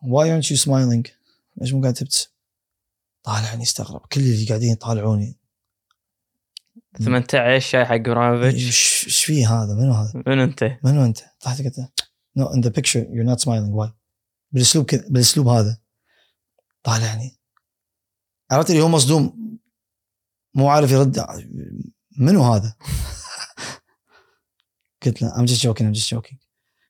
why 0.02 0.32
aren't 0.32 0.50
you 0.50 0.56
smiling 0.56 1.06
ليش 1.56 1.72
مو 1.72 1.80
قاعد 1.80 1.94
تبتسم 1.94 2.30
طالعني 3.22 3.62
استغرب. 3.62 4.06
كل 4.06 4.20
اللي 4.20 4.46
قاعدين 4.46 4.72
يطالعوني 4.72 5.39
ثم 6.98 7.14
انت 7.14 7.34
إيش 7.34 7.66
شاي 7.66 7.84
حق 7.84 7.94
إبراهيموفيتش. 7.94 9.04
إيش 9.06 9.24
فيه 9.24 9.48
هذا؟ 9.48 9.74
منو 9.74 9.92
هذا؟ 9.92 10.22
من 10.26 10.40
أنت؟ 10.40 10.78
منو 10.84 11.04
أنت؟ 11.04 11.18
طلعت 11.40 11.62
قلت 11.62 11.78
له. 11.78 11.88
No 12.38 12.52
in 12.52 12.60
the 12.60 12.70
picture 12.70 13.04
you're 13.10 13.24
not 13.24 13.40
smiling. 13.40 13.72
Why? 13.72 13.90
بالأسلوب 14.52 14.86
كذا 14.86 15.08
بالأسلوب 15.08 15.48
هذا. 15.48 15.80
طالعني 16.82 17.38
عرفت 18.50 18.70
اللي 18.70 18.82
هو 18.82 18.88
مصدوم؟ 18.88 19.58
مو 20.54 20.68
عارف 20.68 20.90
يرد. 20.90 21.26
منو 22.18 22.52
هذا؟ 22.52 22.76
قلت 25.02 25.22
له 25.22 25.34
I'm 25.34 25.46
just 25.46 25.62
joking 25.62 25.86
I'm 25.86 25.94
just 25.94 26.08
joking. 26.08 26.36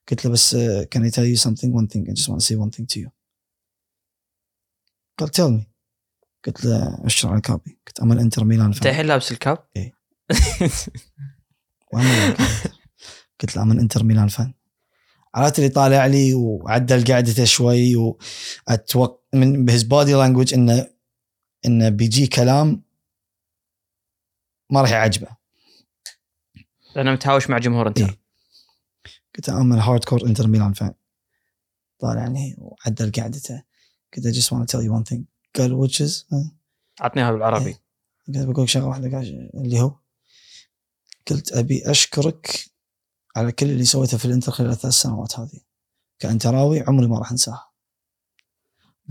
قلت 0.09 0.25
له 0.25 0.31
بس 0.31 0.55
uh, 0.55 0.85
can 0.95 1.01
I 1.01 1.09
tell 1.09 1.25
you 1.25 1.37
something? 1.37 1.73
One 1.73 1.87
thing 1.87 2.09
I 2.09 2.13
just 2.13 2.29
want 2.29 2.41
to 2.41 2.45
say 2.45 2.55
one 2.55 2.71
thing 2.71 2.85
to 2.85 2.99
you. 2.99 3.09
قال 5.17 5.31
tell 5.31 5.49
me. 5.51 5.70
قلت 6.45 6.65
له 6.65 7.05
اشر 7.05 7.29
على 7.29 7.41
cap 7.41 7.68
ي 7.68 7.77
قلت 7.87 7.99
I'm 7.99 8.13
an 8.13 8.22
Inter 8.22 8.43
Milan 8.43 8.65
أنت 8.65 8.85
الحين 8.87 9.05
لابس 9.05 9.31
ال 9.31 9.36
cap؟ 9.36 9.57
وأنا 11.93 12.35
قلت- 13.39 13.55
له 13.55 13.61
I'm 13.63 13.73
an 13.73 13.82
Inter 13.82 14.03
Milan 14.03 14.27
fan 14.27 14.53
عرفت 15.35 15.59
اللي 15.59 15.69
طالع 15.69 16.05
لي 16.05 16.33
وعدل 16.33 17.13
قعدته 17.13 17.45
شوي 17.45 17.95
واتوقع 17.95 19.17
من 19.33 19.65
body 19.65 20.13
language 20.13 20.53
انه 20.53 20.87
إنه 21.65 21.89
بيجي 21.89 22.27
كلام 22.27 22.83
ما 24.69 24.81
راح 24.81 24.91
يعجبه. 24.91 25.27
لأنه 26.95 27.11
متهاوش 27.11 27.49
مع 27.49 27.57
جمهور 27.57 27.87
انتر 27.87 28.05
إيه. 28.09 28.21
قلت 29.35 29.49
له 29.49 29.55
I'm 29.63 29.81
a 29.81 29.85
hardcore 29.85 30.23
Inter 30.25 30.47
Milan 30.47 30.73
fan 30.73 30.93
طالعني 31.99 32.55
وعدل 32.57 33.11
قعدته 33.11 33.63
قلت 34.15 34.25
له 34.25 34.31
just 34.33 34.45
want 34.45 34.67
to 34.69 34.77
tell 34.77 34.83
you 34.83 34.91
one 34.91 35.13
thing. 35.13 35.30
قال 35.57 35.89
ها؟ 36.31 36.51
عطنيها 36.99 37.31
بالعربي. 37.31 37.77
قلت 38.27 38.37
بقول 38.37 38.69
شغلة 38.69 38.85
واحدة 38.85 39.17
قال 39.17 39.49
اللي 39.53 39.81
هو 39.81 39.95
قلت 41.27 41.51
أبي 41.51 41.91
أشكرك 41.91 42.65
على 43.35 43.51
كل 43.51 43.65
اللي 43.65 43.85
سويته 43.85 44.17
في 44.17 44.25
الإنتر 44.25 44.51
خلال 44.51 44.69
الثلاث 44.69 44.93
سنوات 44.93 45.39
هذه. 45.39 45.59
كانتراوي 46.19 46.81
عمري 46.81 47.07
ما 47.07 47.19
راح 47.19 47.31
أنساها. 47.31 47.71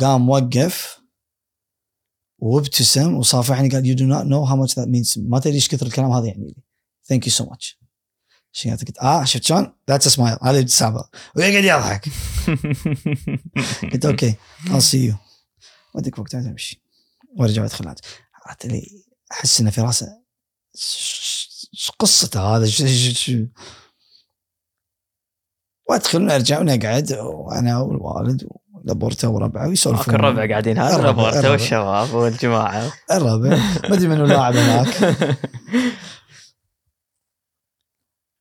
قام 0.01 0.29
وقف 0.29 1.01
وابتسم 2.39 3.15
وصافحني 3.15 3.69
قال 3.69 3.85
you 3.85 3.99
do 3.99 4.03
not 4.03 4.27
know 4.27 4.51
how 4.51 4.57
much 4.57 4.75
that 4.75 4.89
means. 4.89 5.19
ما 5.19 5.39
تدري 5.39 5.55
إيش 5.55 5.69
كثر 5.69 5.87
الكلام 5.87 6.11
هذا 6.11 6.27
يعني 6.27 6.45
لي. 6.45 6.63
Thank 7.13 7.31
you 7.31 7.35
so 7.35 7.45
much. 7.45 7.81
عشان 8.55 8.77
قلت 8.77 8.99
آه 8.99 9.25
شفت 9.25 9.45
شلون؟ 9.45 9.73
that's 9.91 10.09
smile 10.09 10.39
هذه 10.43 10.59
ابتسامه. 10.59 11.05
ويقعد 11.37 11.65
يضحك. 11.65 12.09
قلت 13.93 14.07
okay 14.07 14.35
I'll 14.65 14.81
see 14.81 15.11
you. 15.11 15.30
وديك 15.95 16.19
وقتها 16.19 16.43
تمشي 16.43 16.83
وارجع 17.39 17.65
ادخل. 17.65 17.95
عرفت 18.47 18.67
لي 18.67 19.05
أحس 19.33 19.61
إنه 19.61 19.71
في 19.71 19.81
راسه 19.81 20.07
ش- 20.77 21.69
ش- 21.73 21.91
قصته 21.99 22.41
هذا 22.57 22.67
ش- 22.67 22.83
ش- 22.83 23.19
ش- 23.31 23.47
وادخل 25.89 26.23
ونرجع 26.23 26.61
ونقعد 26.61 27.13
وأنا 27.13 27.79
والوالد 27.81 28.49
ولابورتا 28.73 29.29
وربعه 29.29 29.69
ويسولفون. 29.69 30.15
الربع 30.15 30.49
قاعدين. 30.49 30.79
هذا 30.79 31.03
لابورتا. 31.03 31.51
والشباب 31.51 32.15
والجماعة. 32.15 32.93
الربع. 33.11 33.49
ما 33.89 33.95
أدري 33.95 34.09
منو 34.09 34.25
لاعب 34.27 34.57
هناك. 34.57 34.89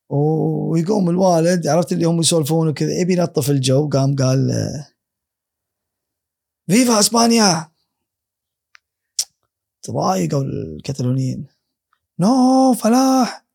ويقوم 0.10 1.10
الوالد 1.10 1.68
عرفت 1.68 1.92
اللي 1.92 2.06
هم 2.06 2.20
يسولفون 2.20 2.68
وكذا 2.68 2.92
يبي 3.02 3.14
يلطف 3.14 3.50
الجو 3.50 3.90
قام 3.90 4.16
قال 4.16 4.52
viva 6.69 7.00
España. 7.00 7.67
تضايقوا 9.82 10.43
الكتالونيين 10.43 11.47
no 12.19 12.74
فلاح. 12.73 13.45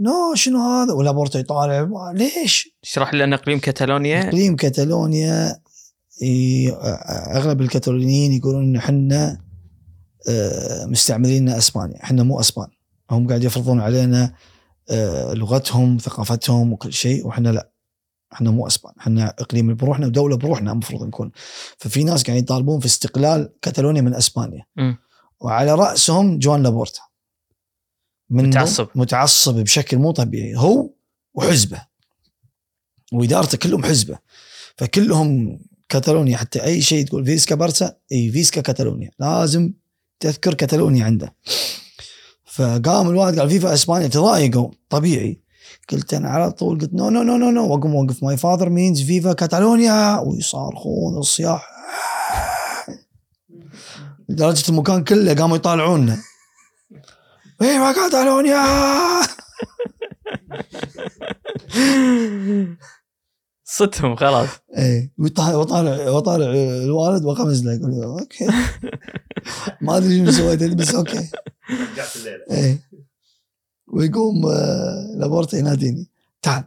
no 0.00 0.34
شنو 0.34 0.58
هذا؟ 0.58 0.92
ولا 0.92 1.10
بورتا 1.10 1.38
يطالع 1.38 2.12
ليش؟ 2.12 2.76
اشرح 2.82 3.14
لنا 3.14 3.36
إقليم 3.36 3.58
كاتالونيا؟ 3.58 4.28
إقليم 4.28 4.56
كتالونيا 4.56 5.60
أغلب 7.36 7.60
الكتالونيين 7.60 8.32
يقولون 8.32 8.62
إن 8.62 8.76
إحنا 8.76 9.40
آه، 10.28 10.86
مستعمرين 10.86 11.48
إسبانيا. 11.48 12.04
إحنا 12.04 12.22
مو 12.22 12.40
إسبان. 12.40 12.68
هم 13.10 13.28
قاعد 13.28 13.44
يفرضون 13.44 13.80
علينا 13.80 14.34
آه، 14.90 15.34
لغتهم 15.34 15.98
ثقافتهم 15.98 16.72
وكل 16.72 16.92
شيء 16.92 17.26
وإحنا 17.26 17.48
لا. 17.48 17.70
إحنا 18.32 18.50
مو 18.50 18.66
أسبان 18.66 18.92
إحنا 19.00 19.34
إقليم 19.38 19.74
بروحنا 19.74 20.06
ودوله 20.06 20.36
بروحنا 20.36 20.72
المفروض 20.72 21.02
نكون. 21.02 21.30
ففي 21.78 22.04
ناس 22.04 22.22
قاعد 22.22 22.38
يطالبون 22.38 22.80
في 22.80 22.86
استقلال 22.86 23.52
كتالونيا 23.62 24.00
من 24.00 24.14
أسبانيا. 24.14 24.64
مم. 24.76 24.96
وعلى 25.40 25.74
رأسهم 25.74 26.38
جوان 26.38 26.62
لابورتا. 26.62 27.00
من 28.30 28.48
متعصب. 28.48 28.88
متعصب 28.94 29.54
بشكل 29.54 29.96
مو 29.98 30.10
طبيعي. 30.12 30.56
هو 30.56 30.90
وحزبه. 31.34 31.82
وإدارته 33.12 33.58
كلهم 33.58 33.84
حزبه. 33.84 34.18
فكلهم 34.76 35.60
كتالونيا 35.88 36.36
حتى 36.36 36.64
أي 36.64 36.82
شيء 36.82 37.06
تقول 37.06 37.24
visca 37.24 37.54
Barça 37.54 37.96
إي 38.12 38.30
visca 38.32 38.60
Catalunya 38.60 39.10
لازم 39.18 39.72
تذكر 40.20 40.54
كتالونيا 40.54 41.04
عنده. 41.04 41.34
فقام 42.44 43.08
الوالد 43.08 43.38
قال 43.38 43.50
viva 43.50 43.74
España 43.74 44.08
تضايقوا. 44.08 44.70
طبيعي. 44.88 45.40
قلت 45.92 46.14
أنا 46.14 46.28
على 46.28 46.52
طول 46.52 46.80
قلت 46.80 46.94
no 46.94 47.10
no 47.10 47.22
no 47.22 47.36
no 47.36 47.50
no 47.50 47.72
وأقوم 47.72 47.96
أوقف 47.96 48.22
my 48.22 48.36
father 48.36 48.68
means 48.68 49.02
viva 49.02 49.32
Catalunya 49.32 50.18
ويصارخون 50.18 51.18
الصياح. 51.18 51.70
لدرجة 54.28 54.68
المكان 54.68 55.04
كله 55.04 55.34
قاموا 55.34 55.56
يطالعونا. 55.56 56.18
viva 57.58 57.92
Catalunya 57.92 58.62
صدهم 63.64 64.16
خلاص. 64.16 64.48
إيه 64.78 65.12
وطالع 65.18 66.10
وطالع 66.10 66.46
الوالد 66.84 67.24
وقمز 67.24 67.64
له 67.64 67.72
يقول 67.72 68.02
okay. 68.02 68.46
ما 69.80 69.96
أدري 69.96 70.18
شنو 70.18 70.30
سويت 70.30 70.62
بس 70.62 70.94
okay. 70.94 71.30
رجعت 71.70 72.16
الليلة. 72.16 72.44
إيه. 72.50 72.78
ويقوم 73.90 74.46
آه، 74.46 75.14
لابورتا 75.16 75.58
يناديني 75.58 76.08
تعال 76.42 76.64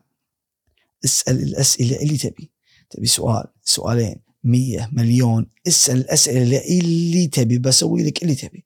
اسأل 1.05 1.43
الأسئلة 1.43 2.01
اللي 2.01 2.17
تبي 2.17 2.51
تبي 2.89 3.05
سؤال 3.07 3.47
سؤالين 3.63 4.21
مية 4.43 4.89
مليون 4.91 5.49
اسأل 5.67 5.97
الأسئلة 5.97 6.57
اللي 6.79 7.27
تبي 7.27 7.57
بسوي 7.57 8.03
لك 8.03 8.23
اللي 8.23 8.35
تبي. 8.35 8.65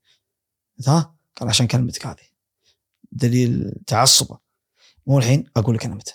ها؟ 0.88 1.16
قال 1.36 1.50
عشان 1.50 1.68
كلمتك 1.68 2.06
هذه. 2.06 2.28
دليل 3.12 3.74
تعصبه. 3.88 4.40
مو 5.08 5.18
الحين 5.18 5.44
أقول 5.58 5.76
لك 5.76 5.86
أنا 5.86 5.96
متى. 5.96 6.14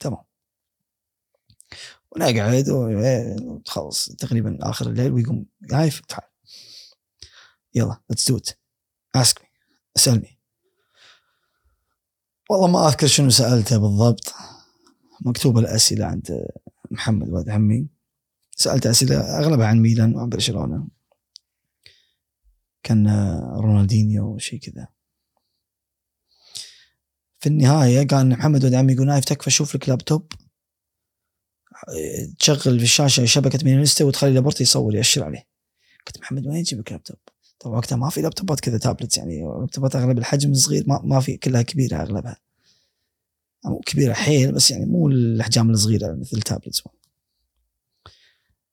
تمام. 0.00 0.24
ونقعد 2.10 2.68
وتخلص 2.68 4.08
تقريبا 4.08 4.58
آخر 4.60 4.90
الليل 4.90 5.12
ويقوم 5.12 5.46
نايف 5.72 6.00
تعال 6.00 6.28
يلا 7.74 8.00
let's 8.10 8.30
do 8.30 8.36
it 8.36 8.48
ask 9.14 9.42
me 9.42 9.48
اسألني. 9.96 10.38
والله 12.50 12.68
ما 12.68 12.88
أذكر 12.88 13.06
شنو 13.06 13.30
سألته 13.30 13.78
بالضبط. 13.78 14.34
مكتوبه 15.20 15.60
الأسئلة 15.60 16.06
عند 16.06 16.46
محمد 16.90 17.28
ولد 17.28 17.50
عمي. 17.50 17.88
سالته 18.56 18.90
أسئلة 18.90 19.20
أغلبها 19.20 19.66
عن 19.66 19.80
ميلان 19.80 20.14
وعن 20.14 20.28
برشلونة. 20.28 20.88
كان 22.82 23.08
رونالدينيو 23.56 24.34
وشي 24.34 24.58
كذا. 24.58 24.88
في 27.40 27.48
النهاية 27.48 28.06
قال 28.06 28.28
محمد 28.28 28.64
ولد 28.64 28.74
عمي 28.74 28.92
يقول 28.92 29.06
نايف 29.06 29.24
تكفى 29.24 29.50
شوف 29.50 29.74
لك 29.74 29.88
لابتوب. 29.88 30.32
تشغل 32.38 32.78
في 32.78 32.84
الشاشة 32.84 33.24
شبكة 33.24 33.58
ميلانيستا 33.64 34.04
وتخلي 34.04 34.34
لابورتا 34.34 34.62
يصور 34.62 34.94
يأشر 34.94 35.24
عليه. 35.24 35.48
قلت 36.06 36.18
محمد 36.18 36.46
وين 36.46 36.56
يجيب 36.56 36.80
لك 36.80 36.92
لابتوب؟ 36.92 37.18
طبعا 37.62 37.76
وقتها 37.76 37.96
ما 37.96 38.10
في 38.10 38.22
لابتوبات 38.22 38.60
كذا 38.60 38.78
تابلت 38.78 39.16
يعني 39.16 39.42
لابتوبات 39.42 39.96
أغلب 39.96 40.18
الحجم 40.18 40.54
صغير 40.54 40.84
ما, 40.86 41.00
ما 41.04 41.20
في 41.20 41.36
كلها 41.36 41.62
كبيرة 41.62 42.02
أغلبها. 42.02 42.36
مو 43.64 43.80
كبيرة 43.86 44.12
حيل 44.12 44.52
بس 44.52 44.70
يعني 44.70 44.86
مو 44.86 45.08
الأحجام 45.08 45.70
الصغيرة 45.70 46.12
مثل 46.14 46.36
التابلت 46.36 46.82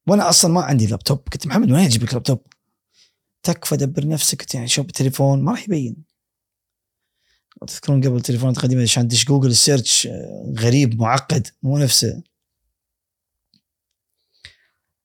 وأنا 0.07 0.29
أصلا 0.29 0.51
ما 0.51 0.61
عندي 0.61 0.87
لابتوب. 0.87 1.17
قلت 1.17 1.47
محمد 1.47 1.71
وين 1.71 1.85
أجيب 1.85 2.03
لك 2.03 2.13
لابتوب؟ 2.13 2.41
تكفى 3.43 3.77
دبر 3.77 4.07
نفسك 4.07 4.55
يعني 4.55 4.67
شوف 4.67 4.85
بالتليفون 4.85 5.43
ما 5.43 5.51
راح 5.51 5.63
يبين. 5.63 5.95
تذكرون 7.67 8.01
قبل 8.01 8.15
التليفونات 8.15 8.57
القديمه 8.57 8.81
عشان 8.81 9.07
تدش 9.07 9.25
جوجل 9.25 9.49
ال 9.49 9.57
search 9.57 10.07
آه، 10.07 10.53
غريب 10.57 10.99
معقد 11.01 11.47
مو 11.63 11.77
نفسه. 11.77 12.23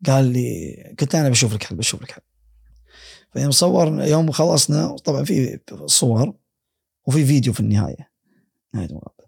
قال 0.07 0.25
لي 0.25 0.97
قلت 1.01 1.15
أنا 1.15 1.29
بشوف 1.29 1.55
لك 1.55 1.63
حل 1.63 1.77
بشوف 1.77 2.03
لك 2.03 2.11
حل. 2.11 2.34
فيوم 3.35 3.51
صور 3.51 4.03
يوم 4.03 4.31
خلصنا 4.31 4.97
طبعا 4.97 5.25
في 5.25 5.61
صور 5.87 6.35
وفي 7.07 7.27
فيديو 7.27 7.53
في 7.53 7.61
النهاية. 7.61 8.11
نهاية 8.75 8.87
المقابله 8.87 9.27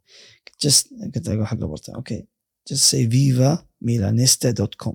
just 0.61 0.91
قلت 1.14 1.29
أقول 1.29 1.47
حق 1.47 1.57
لابورتا 1.57 1.95
okay. 1.95 2.27
Just 2.71 2.83
say 2.90 3.07
viva 3.07 3.59
milanista.com 3.81 4.95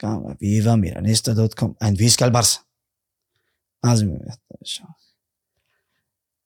قام 0.00 0.34
viva 0.34 0.76
milanista.com 0.76 1.74
and 1.84 1.96
فيسكا 1.96 2.26
البارسا 2.26 2.60
لازم 3.84 4.18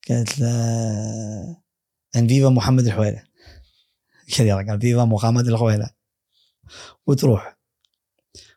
قلت 0.09 0.39
له 0.39 1.57
and 2.17 2.29
viva 2.29 2.51
محمد 2.51 2.87
الحويره 2.87 3.25
قال 4.39 4.67
قال 4.69 4.81
فيفا 4.81 5.05
محمد 5.05 5.47
الخويله 5.47 5.91
وتروح. 7.07 7.54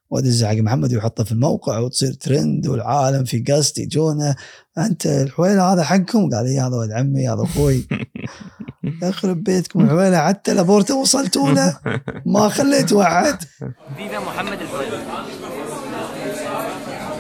وادز 0.10 0.44
حق 0.44 0.56
محمد 0.56 0.94
ويحطه 0.94 1.24
في 1.24 1.32
الموقع 1.32 1.80
وتصير 1.80 2.14
ترند 2.14 2.68
والعالم 2.68 3.24
في 3.24 3.40
قصد 3.40 3.78
يجونه. 3.80 4.36
أنت 4.78 5.06
الحويلة 5.06 5.74
هذا 5.74 5.84
حقكم؟ 5.84 6.30
قال 6.30 6.46
إي 6.46 6.60
هذا 6.60 6.76
ولد 6.76 6.92
عمي 6.92 7.30
هذا 7.30 7.44
أخوي. 7.44 7.88
يخرب 9.04 9.44
بيتكم 9.44 9.82
الحويلة 9.82 10.28
حتى 10.28 10.54
لابورتا 10.54 10.94
وصلتوا 10.94 11.50
له 11.50 11.80
ما 12.26 12.50
خليتوا 12.50 13.04
احد 13.04 13.38
فيفا 13.98 14.20
محمد 14.20 14.62
الحويلة 14.62 14.98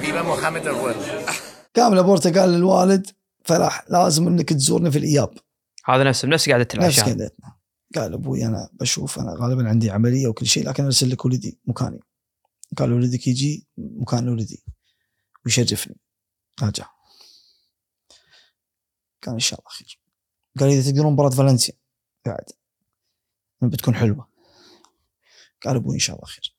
Viva 0.07 0.23
Mohammed 0.23 0.67
الرويل 0.67 0.95
قام 1.75 1.95
لابورتا 1.95 2.39
قال 2.39 2.49
للوالد 2.49 3.07
فرح 3.43 3.85
لازم 3.89 4.27
إنك 4.27 4.49
تزورني 4.49 4.91
في 4.91 4.97
الإياب. 4.97 5.29
هذا 5.85 6.03
نفس 6.03 6.25
نفس 6.25 6.49
نفس 6.49 6.75
العشاء. 6.75 7.05
قعدتنا 7.05 7.55
قال 7.95 8.13
أبوي 8.13 8.45
أنا 8.45 8.69
بشوف 8.73 9.19
أنا 9.19 9.35
غالبا 9.39 9.69
عندي 9.69 9.91
عملية 9.91 10.27
وكل 10.27 10.45
شيء 10.45 10.69
لكن 10.69 10.83
أرسل 10.83 11.09
لك 11.09 11.25
ولدي 11.25 11.59
مكاني. 11.65 11.99
قال 12.77 12.93
ولدك 12.93 13.27
يجي 13.27 13.67
مكان 13.77 14.29
ولدي. 14.29 14.63
ويشرفني 15.45 15.95
راجع. 16.61 16.89
قال 19.23 19.33
إن 19.33 19.39
شاء 19.39 19.59
الله 19.59 19.69
خير. 19.69 19.99
قال 20.59 20.69
إذا 20.69 20.91
تقدرون 20.91 21.13
مباراة 21.13 21.29
فالنسيا. 21.29 21.73
بعد. 22.25 22.45
بتكون 23.61 23.95
حلوة. 23.95 24.29
قال 25.63 25.75
أبوي 25.75 25.93
إن 25.93 25.99
شاء 25.99 26.15
الله 26.15 26.27
خير. 26.27 26.55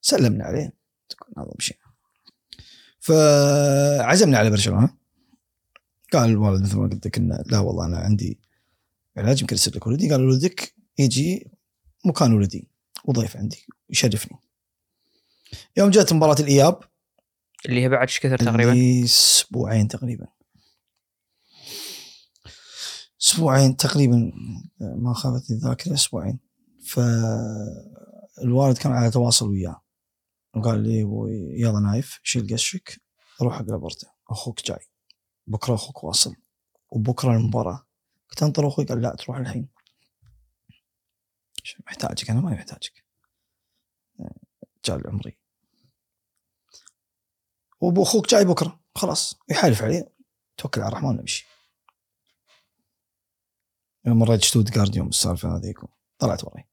سلمنا 0.00 0.44
عليه. 0.44 0.72
تكون 1.08 1.34
هذا 1.38 1.52
مشينا 1.58 1.80
فعزمنا 3.00 4.38
على 4.38 4.50
برشلونة. 4.50 4.96
قال 6.12 6.30
الوالد 6.30 6.62
مثل 6.62 6.76
ما 6.76 6.88
قلت 6.88 7.06
لك 7.06 7.18
إنه 7.18 7.44
لا 7.46 7.58
والله 7.58 7.86
أنا 7.86 7.98
عندي 7.98 8.40
علاج 9.16 9.40
يمكن 9.40 9.56
ارسل 9.56 9.76
لك 9.76 9.86
ولدي. 9.86 10.10
قال 10.10 10.24
ولدك 10.24 10.74
يجي 10.98 11.50
مكان 12.04 12.32
ولدي. 12.32 12.68
وضيف 13.04 13.36
عندي. 13.36 13.66
يشرفني. 13.90 14.38
يوم 15.76 15.90
جت 15.90 16.12
مباراة 16.12 16.36
الإياب. 16.40 16.80
اللي 17.66 17.82
هي 17.82 17.88
بعد 17.88 18.00
إيش 18.08 18.20
كثر 18.20 18.38
تقريبا. 18.38 19.04
أسبوعين 19.04 19.88
تقريبا. 19.88 20.26
أسبوعين 23.22 23.76
تقريبا 23.76 24.32
ما 24.80 25.14
خابتني 25.14 25.56
الذاكرة 25.56 25.94
أسبوعين. 25.94 26.38
فالوالد 26.86 28.78
كان 28.78 28.92
على 28.92 29.10
تواصل 29.10 29.48
وياه. 29.48 29.82
وقال 30.56 30.82
لي 30.82 31.02
أبوي 31.02 31.60
يلا 31.60 31.80
نايف 31.80 32.20
شيل 32.22 32.52
قشك 32.52 33.00
روح 33.42 33.58
حق 33.58 33.62
لابورتا 33.70 34.06
أخوك 34.30 34.66
جاي. 34.66 34.86
بكرة 35.46 35.74
أخوك 35.74 36.04
واصل. 36.04 36.34
وبكرة 36.90 37.36
المباراة. 37.36 37.86
قلت 38.30 38.42
أنطر 38.42 38.68
أخوي. 38.68 38.84
قال 38.84 39.02
لا 39.02 39.14
تروح 39.14 39.36
الحين. 39.36 39.68
"شو 41.62 41.82
محتاجك؟ 41.86 42.30
أنا 42.30 42.40
ماني 42.40 42.56
محتاجك 42.56 43.04
رجال 44.84 45.06
عمري 45.06 45.38
وابو 47.80 48.02
أخوك 48.02 48.28
جاي 48.28 48.44
بكرة. 48.44 48.80
خلاص. 48.94 49.34
يحالف 49.50 49.82
عليه. 49.82 50.12
توكل 50.56 50.80
على 50.80 50.88
الرحمن 50.88 51.16
نمشي 51.16 51.46
يوم 54.04 54.18
مريت 54.18 54.42
شتوت 54.42 54.96
يوم 54.96 55.08
السالفة 55.08 55.56
هذيك. 55.56 55.78
طلعت 56.18 56.44
وراي. 56.44 56.68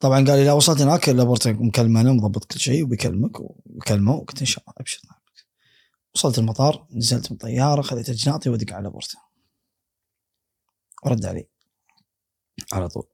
طبعا 0.00 0.16
قال 0.16 0.38
لي 0.38 0.44
لا 0.44 0.52
وصلت 0.52 0.80
هناك 0.80 1.08
لابورتا 1.08 1.52
مكلمه 1.52 2.00
أنا 2.00 2.12
مضبط 2.12 2.44
كل 2.44 2.60
شيء 2.60 2.84
وبيكلمك 2.84 3.40
وبكلمه 3.40 4.24
قلت 4.24 4.40
إن 4.40 4.46
شاء 4.46 4.64
الله 4.64 4.74
أبشر 4.78 5.00
وصلت 6.14 6.38
المطار 6.38 6.86
نزلت 6.90 7.32
من 7.32 7.36
الطياره 7.36 7.82
خذيت 7.82 8.08
اجناطي 8.08 8.50
ودق 8.50 8.72
على 8.74 8.90
بورتا 8.90 9.18
ورد 11.02 11.26
علي. 11.26 11.48
على 12.72 12.88
طول. 12.88 13.08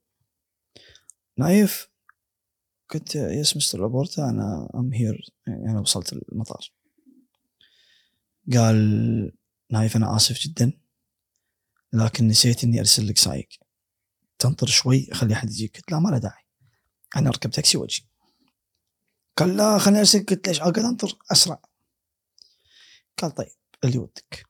نايف. 1.39 1.96
قلت 2.91 3.15
yes 3.15 3.57
mister 3.57 3.81
لابورتا 3.81 4.31
أنا 4.31 4.71
I'm 4.75 4.93
here 4.93 5.31
يعني 5.47 5.71
أنا 5.71 5.81
وصلت 5.81 6.13
المطار. 6.13 6.73
قال 8.53 9.33
نايف 9.71 9.97
أنا 9.97 10.17
آسف 10.17 10.39
جدا 10.41 10.73
لكن 11.93 12.29
نسيت 12.29 12.65
إني 12.65 12.81
أرسل 12.81 13.09
لك 13.09 13.19
سايق. 13.19 13.49
تنطر 14.39 14.67
شوي 14.67 15.07
خلي 15.13 15.35
أحد 15.35 15.51
يجيك. 15.51 15.77
قلت 15.77 15.93
لا 15.93 15.99
ما 15.99 16.09
له 16.09 16.19
داعي. 16.19 16.45
أنا 17.17 17.29
أركب 17.29 17.51
تاكسي 17.51 17.79
وأجي. 17.79 18.09
قال 19.37 19.57
لا 19.57 19.79
خليني 19.79 19.99
أرسل. 19.99 20.27
قلت 20.27 20.49
ليش؟ 20.49 20.61
أقعد 20.61 20.79
أنطر 20.79 21.19
أسرع. 21.33 21.63
قال 23.19 23.35
طيب 23.35 23.49
اللي 23.85 23.99
ودك. 23.99 24.47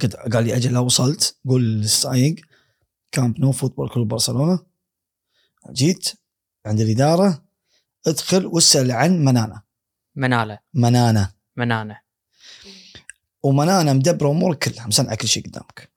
قلت 0.00 0.16
قال 0.16 0.44
لي 0.44 0.56
أجل 0.56 0.72
لو 0.72 0.84
وصلت. 0.84 1.38
قول 1.48 1.62
للسايق 1.62 2.36
كامب 3.12 3.40
نو 3.40 3.52
football 3.52 3.88
club 3.88 4.08
برشلونه 4.08 4.66
جيت. 5.70 6.25
عند 6.66 6.80
الإدارة 6.80 7.44
ادخل 8.06 8.46
واسأل 8.46 8.92
عن 8.92 9.24
منانا 9.24 9.62
منالة. 10.14 10.58
منانا 10.74 11.34
منانة. 11.56 12.00
ومنانا 13.42 13.92
مدبرة 13.92 14.30
امورك 14.30 14.58
كلها 14.58 14.86
مسنعه 14.86 15.14
كل 15.14 15.28
شيء 15.28 15.46
قدامك. 15.46 15.90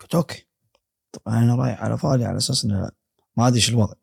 قلت 0.00 0.14
okay. 0.14 0.46
طبعا 1.12 1.38
أنا 1.38 1.54
رايح 1.54 1.82
على 1.82 1.98
فالي 1.98 2.24
على 2.24 2.36
أساس 2.36 2.64
إنه 2.64 2.90
ما 3.36 3.48
أدري 3.48 3.56
إيش 3.56 3.70
الوضع. 3.70 3.94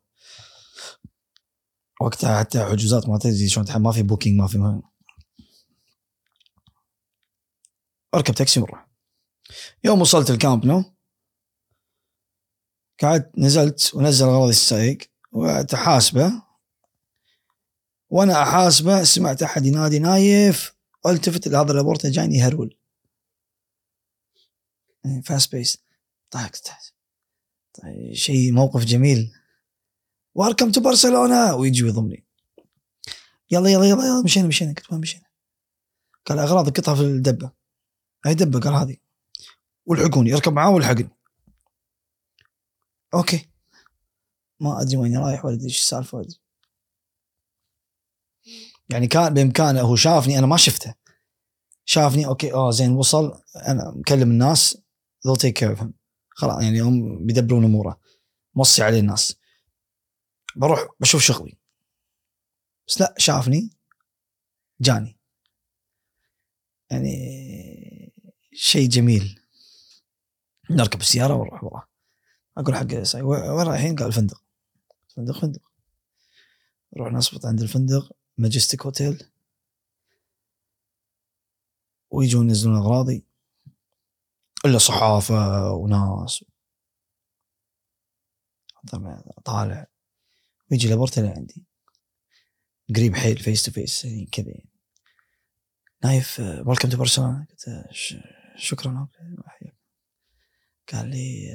وقتها 2.01 2.39
حتى 2.39 2.65
حجوزات 2.65 3.09
ما 3.09 3.17
تدري 3.17 3.49
شلون 3.49 3.77
ما 3.77 3.91
في 3.91 4.01
booking 4.03 4.39
ما 4.41 4.47
في 4.47 4.57
ما 4.57 4.81
أركب 8.15 8.33
تاكسي 8.33 8.59
ونروح. 8.59 8.87
يوم 9.83 10.01
وصلت 10.01 10.29
الكامب 10.29 10.65
نو؟ 10.65 10.96
قعدت 13.01 13.31
نزلت 13.37 13.91
ونزل 13.95 14.25
اغراضي 14.25 14.49
السايق 14.49 14.97
وقعدت 15.31 15.73
أحاسبه. 15.73 16.31
وأنا 18.09 18.43
أحاسبه 18.43 19.03
سمعت 19.03 19.43
أحد 19.43 19.65
ينادي 19.65 19.99
نايف 19.99 20.75
ألتفت 21.05 21.47
إلا 21.47 21.53
هذا 21.53 21.71
لابورتا 21.71 22.11
جايني 22.11 22.37
يهرول 22.37 22.77
fast 25.25 25.51
pace 25.51 25.77
ضحكت 26.33 26.71
طيب 27.73 28.13
شيء 28.13 28.51
موقف 28.51 28.85
جميل. 28.85 29.31
welcome 30.35 30.71
to 30.71 30.81
برشلونه 30.81 31.55
ويجي 31.55 31.83
ويضمني. 31.83 32.25
يلا 33.51 33.69
يلا 33.69 33.85
يلا 33.85 34.05
يلا 34.05 34.23
مشينا 34.23 34.47
مشينا 34.47 34.73
قلت 34.73 34.91
وين 34.91 35.01
مشينا؟ 35.01 35.25
قال 36.25 36.39
اغراضك 36.39 36.79
قطها 36.79 36.95
في 36.95 37.01
الدبة. 37.01 37.51
أي 38.25 38.33
دبة؟ 38.33 38.59
قال 38.59 38.73
هذه. 38.73 38.97
والحقوني 39.85 40.33
اركب 40.33 40.53
معاه 40.53 40.69
والحقني. 40.69 41.16
okay. 43.13 43.49
ما 44.59 44.81
ادري 44.81 44.97
وين 44.97 45.17
رايح 45.17 45.45
ولا 45.45 45.55
ادري 45.55 45.65
إيش 45.65 45.79
السالفة 45.79 46.17
ولا. 46.17 46.27
يعني 48.89 49.07
كان 49.07 49.33
بإمكانه 49.33 49.81
هو 49.81 49.95
شافني 49.95 50.39
أنا 50.39 50.47
ما 50.47 50.57
شفته. 50.57 50.95
شافني 51.85 52.25
أوكي 52.25 52.53
آه 52.53 52.71
زين 52.71 52.91
وصل. 52.91 53.41
أنا 53.67 53.91
مكلم 53.95 54.31
الناس 54.31 54.77
they'll 55.27 55.39
take 55.47 55.53
care 55.53 55.77
of 55.77 55.81
him. 55.81 55.91
خلاص 56.29 56.63
يعني 56.63 56.81
هم 56.81 57.25
بيدبرون 57.25 57.63
أموره. 57.63 57.99
موصي 58.55 58.83
عليه 58.83 58.99
الناس. 58.99 59.35
بروح 60.55 60.87
بشوف 60.99 61.21
شغلي. 61.21 61.57
بس 62.87 63.01
لا 63.01 63.15
شافني 63.17 63.69
جاني. 64.81 65.19
يعني 66.91 68.13
شيء 68.53 68.89
جميل. 68.89 69.39
نركب 70.69 71.01
السيارة 71.01 71.33
ونروح 71.33 71.63
وراه. 71.63 71.87
أقول 72.57 72.75
حق 72.75 73.03
ساي 73.03 73.21
وين 73.21 73.67
رايحين؟ 73.67 73.95
قال 73.95 74.13
فندق 74.13 74.43
فندق 75.15 75.39
فندق 75.39 75.61
نروح 76.97 77.13
نصبط 77.13 77.45
عند 77.45 77.61
الفندق 77.61 78.11
ماجستيك 78.37 78.85
هوتيل 78.85 79.31
ويجون 82.09 82.49
ينزلون 82.49 82.75
أغراضي 82.75 83.25
إلا 84.65 84.77
صحافة 84.77 85.71
وناس 85.71 86.45
طالع 89.45 89.87
ويجي 90.71 90.89
لابورتا 90.89 91.21
اللي 91.21 91.33
عندي 91.33 91.65
قريب 92.95 93.15
حيل 93.15 93.37
face 93.37 93.63
to 93.63 93.71
face 93.71 94.07
كذا 94.31 94.47
يعني. 94.47 94.69
نايف 96.03 96.39
welcome 96.39 96.89
to 96.89 96.97
برشلونه 96.97 97.45
قلت 97.49 97.87
شكرا 98.55 99.07
أحياك. 99.47 99.77
قال 100.93 101.09
لي 101.09 101.49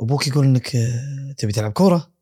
أبوك 0.00 0.26
يقول 0.26 0.46
إنك 0.46 0.76
آه، 0.76 1.32
تبي 1.38 1.52
تلعب 1.52 1.72
كورة؟ 1.72 2.12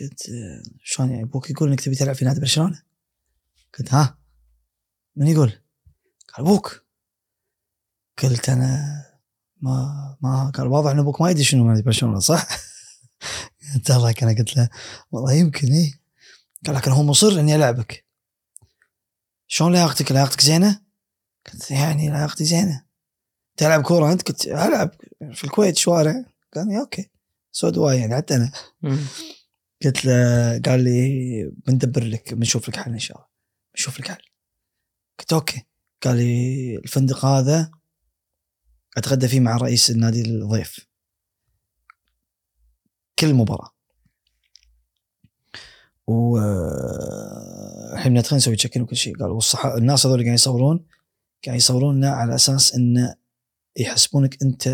قلت 0.00 0.28
آه، 0.28 0.62
شلون 0.82 1.10
يعني؟ 1.10 1.22
أبوك 1.22 1.50
يقول 1.50 1.68
إنك 1.68 1.80
تبي 1.80 1.94
تلعب 1.94 2.14
في 2.14 2.24
نادي 2.24 2.40
برشلونة. 2.40 2.82
قلت 3.78 3.94
ها؟ 3.94 4.18
من 5.16 5.26
يقول؟ 5.26 5.52
قال 6.34 6.46
أبوك. 6.46 6.84
قلت 8.22 8.48
أنا 8.48 9.04
ما 9.60 10.16
ما 10.20 10.50
قال 10.50 10.66
واضح 10.66 10.90
إن 10.90 10.98
أبوك 10.98 11.20
ما 11.20 11.30
يدري 11.30 11.44
شنو 11.44 11.68
نادي 11.68 11.82
برشلونة 11.82 12.18
صح؟ 12.18 12.48
قلت 13.74 13.90
الله 13.90 14.14
أنا 14.22 14.32
قلت 14.38 14.56
له 14.56 14.68
والله 15.10 15.32
يمكن 15.32 15.72
إيه. 15.72 16.00
قال 16.66 16.74
لكن 16.74 16.90
هو 16.90 17.02
مصر 17.02 17.40
إني 17.40 17.54
ألعبك. 17.54 18.04
شلون 19.46 19.72
لياقتك؟ 19.72 20.12
لياقتك 20.12 20.40
زينة؟ 20.40 20.80
قلت 21.52 21.70
يعني 21.70 22.10
علاقتي 22.10 22.44
زينة. 22.44 22.87
تلعب 23.58 23.82
كورة 23.82 24.12
أنت؟ 24.12 24.28
قلت 24.28 24.46
ألعب 24.46 24.90
في 25.32 25.44
الكويت 25.44 25.76
شوارع. 25.76 26.24
قال 26.54 26.68
لي 26.68 26.80
okay. 26.80 27.10
so 27.52 27.68
do 27.68 27.88
يعني 27.88 28.16
حتى 28.16 28.34
أنا. 28.34 28.52
قلت 29.84 30.04
له 30.04 30.58
قال 30.58 30.84
لي 30.84 31.52
بندبر 31.66 32.04
لك 32.04 32.34
بنشوف 32.34 32.68
لك 32.68 32.76
حل 32.76 32.92
إن 32.92 32.98
شاء 32.98 33.16
الله. 33.16 33.28
بنشوف 33.74 34.00
لك 34.00 34.08
حل. 34.08 34.22
قلت 35.18 35.32
okay. 35.32 35.66
قال 36.02 36.16
لي 36.16 36.76
الفندق 36.76 37.24
هذا 37.24 37.70
أتغدى 38.96 39.28
فيه 39.28 39.40
مع 39.40 39.56
رئيس 39.56 39.90
النادي 39.90 40.22
الضيف. 40.22 40.86
كل 43.18 43.34
مباراة. 43.34 43.70
و 46.06 46.38
الحين 47.92 48.18
ندخل 48.18 48.36
نسوي 48.36 48.56
check 48.56 48.76
وكل 48.76 48.96
شيء. 48.96 49.16
قال 49.18 49.30
والصح 49.30 49.66
الناس 49.66 50.06
هذول 50.06 50.16
قاعدين 50.16 50.34
يصورون 50.34 50.86
قاعد 51.46 51.56
يصوروننا 51.56 52.10
على 52.10 52.34
أساس 52.34 52.74
إنه 52.74 53.14
يحسبونك 53.78 54.42
أنت 54.42 54.68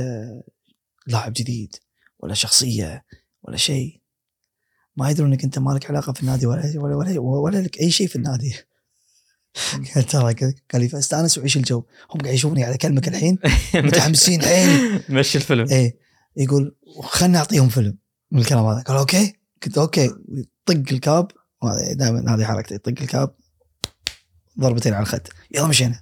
لاعب 1.07 1.33
جديد 1.33 1.77
ولا 2.19 2.35
شخصية 2.35 3.05
ولا 3.43 3.57
شيء. 3.57 4.01
ما 4.97 5.11
يدرون 5.11 5.33
إنك 5.33 5.45
أنت 5.45 5.59
مالك 5.59 5.91
علاقة 5.91 6.13
في 6.13 6.21
النادي 6.21 6.47
ولا 6.47 6.73
ولا 6.77 6.97
ولا, 6.97 7.21
ولا 7.21 7.59
لك 7.59 7.81
أي 7.81 7.91
شيء 7.91 8.07
في 8.07 8.17
النادي. 8.17 8.55
ترى. 10.11 10.35
قال 10.73 10.83
لي 10.83 10.89
فاستانس 10.89 11.39
وعيش 11.39 11.57
الجو. 11.57 11.85
هم 12.11 12.21
قاعد 12.21 12.35
يشوفوني 12.35 12.65
أكلمك 12.65 13.09
الحين 13.09 13.39
متحمسين 13.75 14.43
حيل 14.43 15.03
مشي 15.09 15.39
الفيلم. 15.39 15.69
إيه. 15.69 15.99
يقول 16.37 16.77
خلنا 17.03 17.33
نعطيهم 17.33 17.69
فيلم. 17.69 17.99
من 18.31 18.41
الكلام 18.41 18.67
هذا. 18.67 18.83
قال 18.83 18.97
okay. 18.97 19.35
قلت 19.63 19.79
okay. 19.79 20.11
طق 20.67 20.75
الكاب. 20.93 21.31
دائما 21.93 22.35
هذه 22.35 22.45
حركتي. 22.45 22.79
طق 22.79 22.95
الكاب. 23.01 23.35
ضربتين 24.61 24.95
على 24.95 25.03
الخد. 25.03 25.29
يلا 25.51 25.67
مشينا. 25.67 26.01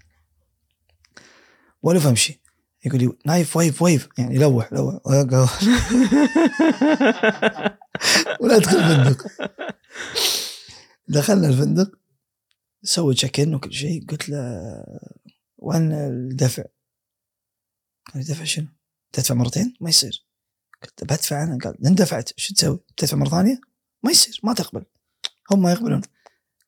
ولف 1.83 2.07
امشي 2.07 2.42
يقول 2.85 3.01
لي 3.01 3.13
نايف 3.27 3.57
wave 3.57 3.83
wave 3.83 4.09
يعني 4.19 4.39
لوح 4.39 4.73
لوح 4.73 5.01
ولا 8.41 8.57
أدخل 8.57 8.77
الفندق 8.77 9.27
دخلنا 11.09 11.49
الفندق 11.49 12.03
سوي 12.83 13.15
check 13.15 13.41
in 13.41 13.55
وكل 13.55 13.73
شيء. 13.73 14.07
قلت 14.07 14.29
له 14.29 14.39
وين 15.59 15.93
الدفع؟ 15.93 16.65
قال 18.15 18.25
دفع 18.25 18.45
شنو؟ 18.45 18.67
تدفع 19.13 19.35
مرتين؟ 19.35 19.75
ما 19.81 19.89
يصير. 19.89 20.27
قلت 20.83 21.05
بدفع 21.05 21.43
أنا. 21.43 21.59
قال 21.59 21.87
إن 21.87 21.95
دفعت 21.95 22.31
شو 22.37 22.55
تسوي؟ 22.55 22.81
بتدفع 22.89 23.17
مرة 23.17 23.29
ثانية؟ 23.29 23.61
ما 24.03 24.11
يصير 24.11 24.41
ما 24.43 24.55
تقبل. 24.55 24.85
هم 25.51 25.63
ما 25.63 25.73
يقبلون. 25.73 26.03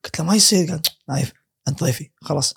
قلت 0.05 0.19
له 0.19 0.25
ما 0.25 0.35
يصير. 0.35 0.71
قال 0.71 0.83
نايف 1.09 1.33
أنت 1.69 1.85
ضيفي. 1.85 2.11
خلاص. 2.17 2.55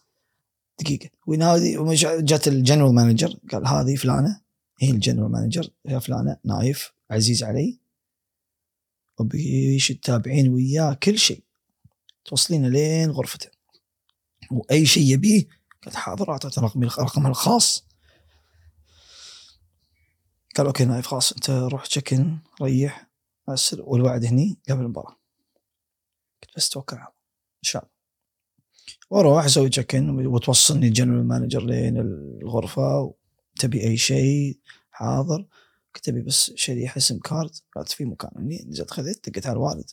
دقيقة. 0.79 1.09
وينادي 1.27 1.77
جت 2.21 2.47
ال 2.47 2.53
general 2.53 2.95
manager 2.95 3.37
قال 3.51 3.67
هذه 3.67 3.95
فلانة. 3.95 4.41
هي 4.79 4.91
ال 4.91 4.96
general 4.96 5.31
manager 5.31 5.69
يا 5.85 5.99
فلانة 5.99 6.37
نايف 6.43 6.91
عزيز 7.11 7.43
علي. 7.43 7.79
وبيش 9.19 9.91
التابعين 9.91 10.49
وياه 10.49 10.93
كل 10.93 11.19
شيء. 11.19 11.43
توصلينا 12.25 12.67
لين 12.67 13.11
غرفته. 13.11 13.49
وأي 14.51 14.85
شيء 14.85 15.13
يبيه 15.13 15.47
قلت 15.85 15.95
حاضر 15.95 16.31
اعطيته 16.31 16.61
رقمي 16.61 16.85
رقمها 16.85 17.29
الخاص. 17.29 17.87
قال 20.55 20.67
okay 20.67 20.85
نايف 20.85 21.07
خلاص 21.07 21.31
أنت 21.31 21.49
روح 21.49 21.85
check 21.85 22.22
in 22.22 22.37
ريح 22.61 23.07
والوعد 23.79 24.25
هني 24.25 24.57
قبل 24.69 24.81
المباراة. 24.81 25.17
قلت 26.43 26.57
بس 26.57 26.69
توكل 26.69 26.95
على 26.95 27.05
الله. 27.05 27.17
إن 27.57 27.63
شاء 27.63 27.83
الله. 27.83 27.96
وأروح 29.09 29.45
أسوي 29.45 29.69
check 29.69 30.09
in 30.09 30.25
وتوصلني 30.27 30.87
ال 30.87 30.92
general 30.92 31.27
manager 31.27 31.65
لين 31.65 31.97
الغرفة 32.41 33.13
تبي 33.59 33.83
أي 33.83 33.97
شيء 33.97 34.57
حاضر. 34.91 35.45
قلت 35.95 36.09
أبي 36.09 36.21
بس 36.21 36.51
شريحه 36.55 36.99
SIM 36.99 37.19
card 37.19 37.51
قالت 37.75 37.91
في 37.91 38.05
مكان. 38.05 38.31
هني 38.37 38.65
نزلت 38.69 38.91
خذيت 38.91 39.29
دقيت 39.29 39.47
على 39.47 39.53
الوالد. 39.53 39.89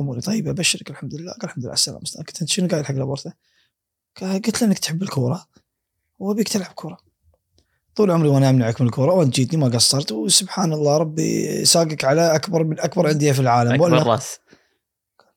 أموري 0.00 0.20
طيبة 0.20 0.50
أبشرك 0.50 0.90
الحمد 0.90 1.14
لله. 1.14 1.32
قال 1.32 1.44
الحمد 1.44 1.58
لله 1.58 1.70
على 1.70 1.76
السلامة. 1.76 2.00
قلت 2.18 2.40
أنت 2.40 2.50
شنو 2.50 2.68
قاعد 2.68 2.84
حق 2.84 2.94
لابورته؟ 2.94 3.32
قلت 4.20 4.62
له 4.62 4.68
إنك 4.68 4.78
تحب 4.78 5.02
الكورة. 5.02 5.46
وابيك 6.18 6.48
تلعب 6.48 6.72
كوره 6.72 6.98
طول 7.96 8.10
عمري 8.10 8.28
وأنا 8.28 8.50
امنعك 8.50 8.80
من 8.80 8.86
الكورة. 8.86 9.12
وانت 9.12 9.34
جيتني 9.34 9.60
ما 9.60 9.68
قصرت. 9.68 10.12
وسبحان 10.12 10.72
الله 10.72 10.96
ربي 10.96 11.64
ساقك 11.64 12.04
على 12.04 12.34
أكبر 12.34 12.64
من 12.64 12.80
أكبر 12.80 13.10
أندية 13.10 13.32
في 13.32 13.40
العالم. 13.40 13.72
أكبر 13.72 13.84
ولا 13.84 14.02
راس. 14.02 14.38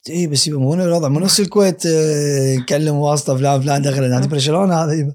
اي 0.10 0.28
بس 0.28 0.48
يبا 0.48 0.60
مو 0.60 0.74
الوضع 0.74 1.08
مو 1.08 1.20
نفس 1.20 1.40
الكويت 1.40 1.86
آه، 1.86 2.56
نكلم 2.56 2.96
واسطه 2.96 3.38
فلان 3.38 3.62
فلان 3.62 3.82
دخل 3.82 4.10
نادي 4.10 4.28
برشلونة 4.28 4.76
هذا 4.84 5.14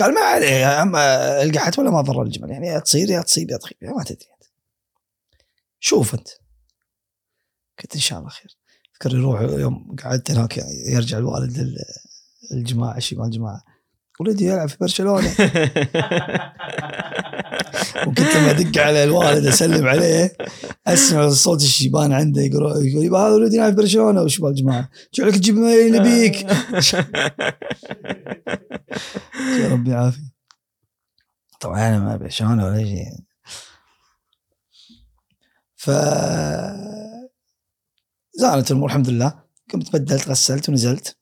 قال 0.00 0.14
ما 0.14 0.20
عليه 0.20 0.46
يا 0.50 0.66
عم 0.66 0.96
آه، 0.96 1.42
القحت 1.42 1.78
ولا 1.78 1.90
ما 1.90 2.00
ضر 2.00 2.22
الجمل 2.22 2.50
يعني 2.50 2.66
يا 2.66 2.78
تصير 2.78 3.10
يا 3.10 3.20
تصيب 3.22 3.50
يا 3.50 3.56
تخيب 3.56 3.76
ما 3.82 4.04
تدري. 4.04 4.16
انت 4.34 4.44
شوف 5.80 6.14
أنت. 6.14 6.28
قلت 7.82 7.94
إن 7.94 8.00
شاء 8.00 8.18
الله 8.18 8.30
خير. 8.30 8.56
أذكر 8.94 9.16
يروح 9.18 9.40
يوم 9.40 9.96
قعدت 10.04 10.30
هناك 10.30 10.58
يرجع 10.86 11.18
الوالد 11.18 11.58
لل- 11.58 11.76
الجماعه 12.52 12.98
شمال 12.98 13.24
الجماعة. 13.24 13.62
ولدي 14.20 14.44
يلعب 14.46 14.68
في 14.68 14.76
برشلونة. 14.80 15.34
وكنت 18.06 18.36
لما 18.36 18.50
أدق 18.50 18.82
على 18.82 19.04
الوالد 19.04 19.46
أسلم 19.46 19.86
عليه 19.86 20.36
أسمع 20.86 21.28
صوت 21.28 21.62
الشيبان 21.62 22.12
عنده 22.12 22.42
يقول 22.42 22.66
هذا 23.16 23.34
ولدي 23.34 23.64
في 23.64 23.70
برشلونة. 23.70 24.22
وشمال 24.22 24.50
الجماعه 24.50 24.90
جعلك 25.14 25.34
تجيب 25.34 25.56
ما 25.56 25.88
نبيك 25.88 26.42
يا 29.60 29.68
ربي 29.72 29.90
يعافي 29.90 30.22
طبعا 31.60 31.88
أنا 31.88 31.98
ما 31.98 32.16
برشلونة 32.16 32.66
ولا 32.66 32.84
شيء. 32.84 33.06
ف 35.76 35.90
زالت 38.32 38.70
الأمور 38.70 38.88
الحمد 38.88 39.08
لله. 39.08 39.44
قمت 39.72 39.96
بدلت 39.96 40.28
غسلت 40.28 40.68
ونزلت. 40.68 41.16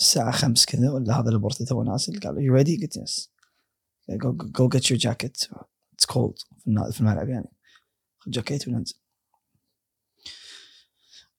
الساعة 0.00 0.30
خمس 0.30 0.66
كذا 0.66 0.90
ولا 0.90 1.20
هذا 1.20 1.30
لابورتا 1.30 1.64
تو 1.64 1.82
نازل 1.82 2.20
قال 2.20 2.38
you 2.38 2.54
ready 2.54 2.76
قلت 2.76 2.96
yes 2.96 3.31
go 4.18 4.68
get 4.68 4.90
your 4.90 5.00
jacket 5.00 5.36
it's 5.92 6.06
cold 6.06 6.34
في 6.90 7.00
الملعب 7.00 7.28
يعني 7.28 7.52
خذ 8.18 8.30
جاكيت 8.30 8.68
وننزل 8.68 8.94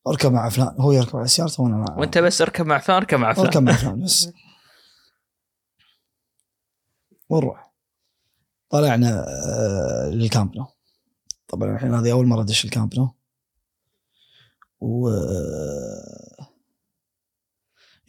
أركب 0.07 0.31
مع 0.31 0.49
فلان. 0.49 0.75
هو 0.81 0.91
يركب 0.91 1.17
على 1.17 1.27
سيارته 1.27 1.63
وأنا 1.63 1.75
مع 1.75 1.97
وأنت 1.97 2.17
بس 2.17 2.41
أركب 2.41 2.65
مع 2.65 2.79
فلان 2.79 2.97
أركب 2.97 3.17
مع 3.19 3.33
فلان. 3.33 3.45
أركب 3.45 3.63
مع 3.63 3.73
فلان 3.73 4.03
بس. 4.03 4.29
ونروح. 7.29 7.73
طلعنا 8.69 9.25
آه، 9.27 10.09
للكامب 10.09 10.55
نو. 10.57 10.67
طبعا 11.47 11.75
الحين 11.75 11.93
هذه 11.93 12.11
أول 12.11 12.27
مرة 12.27 12.41
أدش 12.41 12.65
الكامب 12.65 12.95
نو. 12.95 13.15
و 14.79 15.09
آه، 15.09 16.47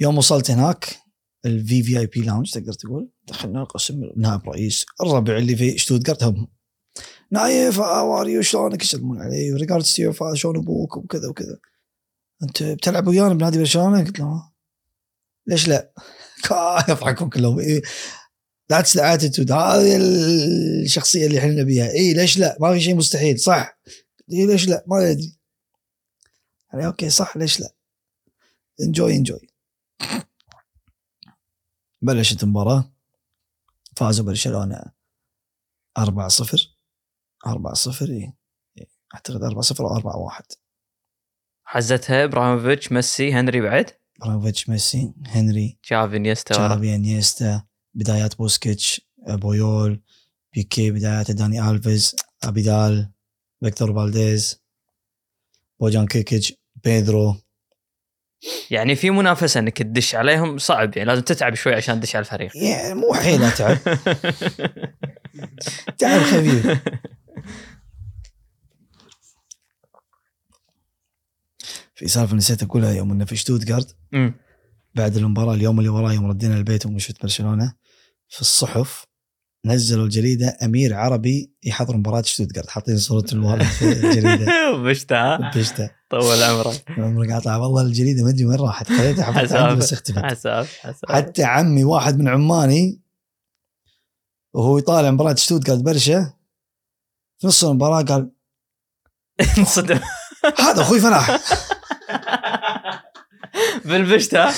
يوم 0.01 0.19
وصلت 0.19 0.51
هناك 0.51 1.04
ال 1.45 1.83
VIP 1.83 2.21
lounge 2.21 2.51
تقدر 2.51 2.73
تقول. 2.73 3.11
دخلنا 3.29 3.63
القسم 3.63 4.03
نائب 4.17 4.49
رئيس 4.49 4.87
الربع 5.01 5.37
اللي 5.39 5.57
في 5.57 5.79
شتوتغارت 5.79 6.25
هم. 6.25 6.49
نايف 7.31 7.79
how 7.79 8.21
are 8.21 8.29
you 8.29 8.43
شلونك؟ 8.43 8.83
يسلمون 8.83 9.23
علي؟ 9.23 9.53
regards 9.53 9.95
to 9.95 10.03
your 10.03 10.35
شلون 10.35 10.57
أبوك؟ 10.57 10.97
وكذا 10.97 11.29
وكذا. 11.29 11.59
انت 12.43 12.63
بتلعب 12.63 13.07
ويانا 13.07 13.35
بنادي 13.35 13.59
برشلونة؟ 13.59 14.05
قلت 14.05 14.19
له. 14.19 14.53
ليش 15.47 15.69
لا؟ 15.69 15.93
يضحكون 16.89 17.31
كلهم. 17.31 17.61
that's 18.71 18.97
the 18.97 19.15
attitude 19.15 19.53
هذه 19.53 19.97
الشخصية 20.83 21.27
اللي 21.27 21.39
إحنا 21.39 21.51
نبيها. 21.51 21.91
اي 21.91 22.15
ليش 22.15 22.39
لا؟ 22.39 22.57
ما 22.61 22.73
في 22.75 22.81
شيء 22.81 22.95
مستحيل. 22.95 23.39
صح. 23.41 23.79
اي 24.33 24.47
ليش 24.47 24.69
لا؟ 24.69 24.85
ما 24.87 25.11
أدري. 25.11 25.39
يعني 26.73 26.87
okay 26.87 27.11
صح 27.11 27.37
ليش 27.37 27.61
لا؟ 27.61 27.75
enjoy 28.81 29.17
enjoy 29.17 29.49
بلشت 32.05 32.43
المباراة 32.43 32.93
فازوا 33.97 34.27
برشلونة 34.27 34.85
4 35.99 36.29
0 36.29 36.77
4 37.47 37.75
0 37.75 38.11
إي. 38.11 38.33
أعتقد 39.15 39.43
4 39.43 39.63
0 39.63 39.85
أو 39.85 39.97
4 39.97 40.17
1 40.17 40.45
حزتها 41.65 42.25
إبراهيموفيتش 42.25 42.93
ميسي 42.93 43.33
هنري 43.35 43.61
بعد 43.61 43.91
إبراهيموفيتش 44.21 44.69
ميسي 44.69 45.13
هنري 45.27 45.79
تشافي 45.91 46.19
إنيستا 46.19 46.57
ورا. 46.61 46.69
تشافي 46.69 46.95
إنيستا 46.95 47.65
بدايات 47.95 48.37
بوسكيتس 48.39 49.01
بويول 49.29 50.03
بيكي 50.53 50.91
بدايات 50.91 51.31
داني 51.31 51.71
ألفيز 51.71 52.17
أبيدال 52.45 53.11
فيكتور 53.61 53.93
فالديز 53.93 54.63
بوجان 55.81 56.07
كركيتش 56.07 56.53
بيدرو 56.85 57.37
يعني 58.71 58.95
في 58.95 59.11
منافسة 59.11 59.61
إنك 59.61 59.79
تدش 59.79 60.15
عليهم 60.15 60.59
صعب 60.59 60.97
يعني 60.97 61.09
لازم 61.09 61.23
تتعب 61.23 61.55
شوي 61.55 61.75
عشان 61.75 62.01
تدش 62.01 62.17
على 62.17 62.23
الفريق. 62.25 62.57
يعني 62.57 62.95
مو 62.95 63.15
حيل 63.15 63.43
اتعب 63.43 63.79
تعب. 65.99 66.21
خفيف 66.31 66.79
في 71.95 72.09
سالفة 72.09 72.37
نسيت 72.37 72.63
أقولها 72.63 72.93
يوم 72.93 73.13
إنه 73.13 73.25
في 73.25 73.37
شتوتغارت. 73.37 73.97
بعد 74.95 75.17
المباراة 75.17 75.55
اليوم 75.55 75.79
اللي 75.79 75.91
وراه 75.91 76.13
يوم 76.13 76.27
ردينا 76.27 76.57
البيت 76.57 76.87
ومشيت 76.87 77.23
برشلونة 77.23 77.75
في 78.29 78.41
الصحف 78.41 79.07
نزلوا 79.67 80.05
الجريدة 80.05 80.57
أمير 80.63 80.95
عربي 80.95 81.51
يحضر 81.65 81.97
مباراة 81.97 82.23
شتوتغارت 82.23 82.71
حاطين 82.71 82.99
صورة 82.99 83.25
الولد 83.33 83.63
في 83.63 83.85
الجريدة. 83.93 84.73
بشتها. 84.85 85.51
بشتة. 85.57 85.91
طول 86.11 86.43
عمرك 86.43 86.85
عمرك 86.99 87.31
قاطع. 87.33 87.57
والله 87.57 87.83
الجريدة 87.83 88.23
ما 88.25 88.31
أدري 88.31 88.45
وين 88.45 88.59
راحت. 88.61 88.89
خليتها. 88.89 89.59
عندي 89.65 89.81
بس 89.81 89.93
اختفت. 89.93 90.19
حساب 90.19 90.67
حساب 90.81 91.11
حتى 91.11 91.45
عمي 91.45 91.85
واحد 91.85 92.19
من 92.19 92.29
عماني 92.29 93.01
وهو 94.55 94.79
يطالع 94.79 95.11
مباراة 95.11 95.35
شتوتغارت 95.35 95.81
برشا 95.83 96.33
في 97.39 97.47
نص 97.47 97.65
المباراة 97.65 98.03
قال 98.03 98.31
انصدم. 99.59 100.01
هذا 100.59 100.81
أخوي 100.83 101.01
فلاح. 101.01 101.41
بالبشتة. 103.85 104.51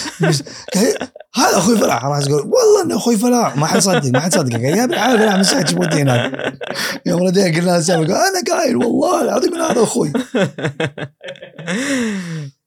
هذا 1.37 1.59
أخوي 1.59 1.79
فلاح 1.79 2.05
راح 2.05 2.19
يقول 2.19 2.41
والله 2.41 2.83
إنه 2.85 2.97
أخوي 2.97 3.17
فلاح 3.17 3.57
ما 3.57 3.67
حد 3.67 3.79
صدق 3.79 4.11
ما 4.11 4.21
حد 4.21 4.35
صدق. 4.35 4.53
قال 4.53 4.65
يا 4.65 4.85
ابن 4.85 4.95
الحلال 4.95 5.19
فلاح 5.19 5.37
من 5.37 5.43
ساعه 5.43 5.63
تشوفني 5.63 6.03
هناك. 6.03 6.59
يوم 7.07 7.23
ردينا 7.23 7.47
قلنا 7.47 7.73
قال 7.73 8.11
أنا 8.11 8.43
قايل 8.49 8.77
والله 8.77 9.23
العظيم 9.23 9.55
إن 9.55 9.61
هذا 9.61 9.83
أخوي. 9.83 10.13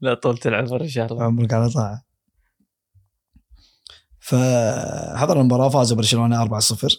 لا 0.01 0.13
طول 0.13 0.39
العمر 0.45 0.81
إن 0.81 0.89
شاء 0.89 1.13
الله. 1.13 1.23
عمرك 1.23 1.53
على 1.53 1.69
طاعة. 1.69 2.05
فحضر 4.19 5.41
المباراة 5.41 5.69
فازوا 5.69 5.97
برشلونة 5.97 6.59
4-0 6.59 6.97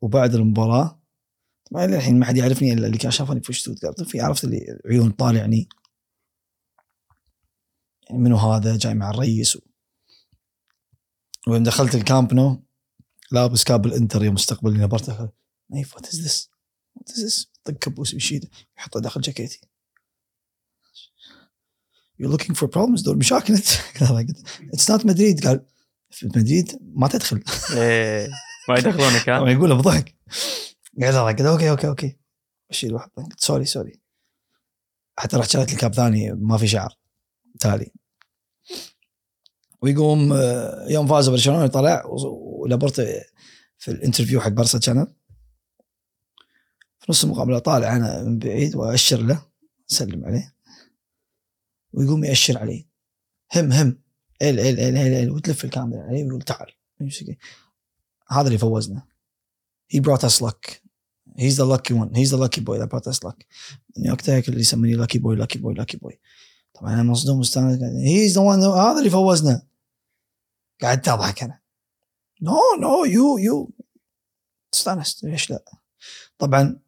وبعد 0.00 0.34
المباراة 0.34 1.02
طبعا 1.70 1.84
الحين 1.84 2.18
ما 2.18 2.26
حد 2.26 2.36
يعرفني 2.36 2.72
إلا 2.72 2.86
اللي 2.86 2.98
كان 2.98 3.10
شافني 3.10 3.40
في 3.40 3.52
شتوتغارت 3.52 4.02
في 4.02 4.20
عرفت 4.20 4.44
اللي 4.44 4.78
عيون 4.86 5.10
طالعني. 5.10 5.68
يعني 8.10 8.22
منو 8.22 8.36
هذا؟ 8.36 8.76
جاي 8.76 8.94
مع 8.94 9.10
الرئيس 9.10 9.56
و... 9.56 9.60
ويوم 11.46 11.62
دخلت 11.62 11.94
الكامب 11.94 12.34
نو 12.34 12.64
لابس 13.30 13.64
cap 13.64 13.86
الانتر 13.86 14.24
يوم 14.24 14.34
استقبلني 14.34 14.84
لابورتا 14.84 15.30
نايف 15.70 15.94
what 15.94 16.06
is 16.06 16.20
this 16.20 16.50
what 16.96 17.10
is 17.10 17.24
this 17.24 17.50
طق 17.64 17.72
كبوس 17.72 18.14
بيشيله 18.14 18.48
يحطه 18.78 19.00
داخل 19.00 19.20
جاكيتي. 19.20 19.60
You're 22.20 22.30
looking 22.30 22.54
for 22.54 22.66
problems 22.66 23.04
تدور 23.04 23.18
مشاكل 23.18 23.54
it's 23.54 24.90
not 24.90 25.06
مدريد 25.06 25.46
قال 25.46 25.66
في 26.10 26.26
مدريد 26.26 26.78
ما 26.80 27.08
تدخل. 27.08 27.42
إيه 27.76 28.28
ما 28.68 28.78
يدخلونك 28.78 29.28
ها؟ 29.28 29.48
يقولها 29.50 29.76
بضحك. 29.76 30.14
قال 31.02 31.14
لا 31.14 31.22
قال 31.22 31.46
okay 31.46 31.70
okay 31.70 31.88
okay 31.88 32.16
اشيل 32.70 32.94
واحد. 32.94 33.10
sorry 33.36 33.64
sorry 33.64 34.00
حتى 35.18 35.36
رحت 35.36 35.50
شريت 35.50 35.70
لي 35.70 35.76
cap 35.76 35.94
ثاني 35.94 36.32
ما 36.32 36.56
في 36.56 36.68
شعر. 36.68 36.98
تالي. 37.60 37.92
ويقوم 39.82 40.32
آه، 40.32 40.88
يوم 40.88 41.06
فاز 41.06 41.28
برشلونة 41.28 41.66
طلع 41.66 42.04
لابورتا 42.06 43.00
في 43.78 43.90
ال 43.90 43.95
interview 43.95 44.40
حق 44.40 44.48
بارسا 44.48 44.80
channel 44.80 45.06
في 46.98 47.06
نص 47.12 47.24
المقابلة 47.24 47.58
طالع 47.58 47.96
أنا 47.96 48.22
من 48.22 48.38
بعيد 48.38 48.76
وأشر 48.76 49.22
له 49.22 49.42
اسلم 49.90 50.24
عليه. 50.24 50.54
ويقوم 51.92 52.24
يأشر 52.24 52.58
علي 52.58 52.86
هم 53.56 53.72
هم 53.72 53.98
إل 54.42 54.60
إل 54.60 54.80
إل 54.80 54.96
إل 54.96 55.12
إل 55.12 55.30
وتلف 55.30 55.64
الكاميرا 55.64 56.02
عليه 56.02 56.24
ويقول 56.24 56.42
تعال. 56.42 56.72
هذا 58.30 58.46
اللي 58.46 58.58
فوزنا. 58.58 59.06
He 59.94 60.00
brought 60.00 60.24
us 60.24 60.40
luck. 60.40 60.80
He's 61.38 61.56
the 61.56 61.64
lucky 61.64 61.94
one. 61.94 62.14
He's 62.14 62.30
the 62.30 62.36
lucky 62.36 62.60
boy 62.60 62.78
that 62.78 62.88
brought 62.88 63.06
us 63.06 63.24
luck. 63.24 63.44
يعني 63.96 64.12
وقتها 64.12 64.38
اللي 64.38 64.60
يسميني 64.60 65.06
lucky 65.06 65.18
boy 65.18 65.36
lucky 65.36 65.58
boy 65.58 65.74
lucky 65.80 65.96
boy. 65.96 66.14
طبعا 66.74 66.94
أنا 66.94 67.02
مصدوم 67.02 67.38
مستانس 67.38 67.78
he's 67.80 68.34
the 68.34 68.40
one 68.40 68.64
هذا 68.64 68.98
اللي 68.98 69.10
فوزنا. 69.10 69.67
قعدت 70.82 71.08
اضحك 71.08 71.42
أنا. 71.42 71.60
no 72.42 72.58
no 72.80 73.04
you 73.04 73.38
you 73.38 73.70
استانست 74.74 75.24
ليش 75.24 75.50
لا؟ 75.50 75.64
طبعا 76.38 76.80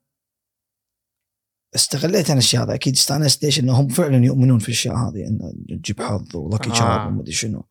استغليت 1.74 2.24
أنا 2.26 2.32
الاشياء 2.32 2.64
هذا. 2.64 2.74
أكيد 2.74 2.94
استانست 2.94 3.44
ليش؟ 3.44 3.58
انهم 3.58 3.88
فعلا 3.88 4.24
يؤمنون 4.24 4.58
في 4.58 4.68
الأشياء 4.68 4.94
هذه 4.94 5.26
إنه 5.26 5.52
تجيب 5.76 6.02
حظ 6.02 6.36
و 6.36 6.42
lucky 6.42 6.70
آه. 6.70 6.74
charm 6.74 7.08
وما 7.08 7.20
أدري 7.22 7.32
شنو. 7.32 7.66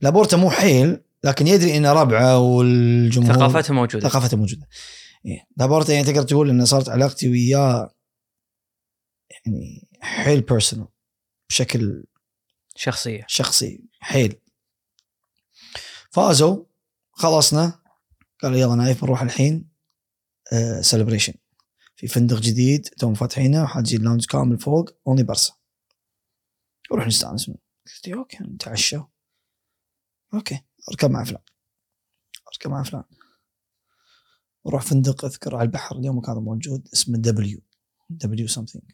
لابورتا 0.00 0.36
مو 0.36 0.50
حيل 0.50 1.00
لكن 1.24 1.46
يدري 1.46 1.76
انه 1.76 1.92
ربعه 1.92 2.38
والجمهور 2.38 3.34
ثقافته 3.34 3.74
موجودة. 3.74 4.08
ثقافته 4.08 4.36
موجودة. 4.36 4.68
إيه. 5.26 5.46
لابورتا 5.56 5.92
يعني 5.92 6.04
تقدر 6.04 6.22
تقول 6.22 6.50
ان 6.50 6.64
صارت 6.64 6.88
علاقتي 6.88 7.28
وياه 7.28 7.94
يعني 9.30 9.88
حيل 10.00 10.40
personal 10.40 10.88
بشكل 11.48 12.04
شخصية. 12.76 13.24
شخصي 13.28 13.84
حيل. 14.00 14.41
فازوا 16.12 16.64
خلصنا. 17.12 17.82
قالوا 18.42 18.58
يلا 18.58 18.74
نايف 18.74 19.04
نروح 19.04 19.22
الحين 19.22 19.72
celebration 20.80 21.34
في 21.96 22.08
فندق 22.08 22.36
جديد 22.36 22.88
توهم 22.88 23.14
فاتحينه 23.14 23.62
وحاجزين 23.62 24.02
lounge 24.02 24.26
كامل 24.26 24.58
فوق 24.58 24.90
only 25.06 25.22
برسا 25.22 25.54
نروح 26.92 27.06
نستأنس 27.06 27.50
قلت 27.50 28.08
okay 28.08 28.38
نتعشى. 28.44 29.00
okay 30.34 30.60
أركب 30.90 31.10
مع 31.10 31.24
فلان. 31.24 31.42
أركب 32.48 32.70
مع 32.70 32.82
فلان. 32.82 33.04
نروح 34.66 34.82
فندق 34.82 35.24
أذكر 35.24 35.56
على 35.56 35.66
البحر 35.66 35.96
اليوم 35.96 36.20
كان 36.20 36.36
موجود 36.36 36.88
اسمه 36.92 37.18
دبليو 37.18 37.60
دبليو 38.10 38.48
something 38.48 38.84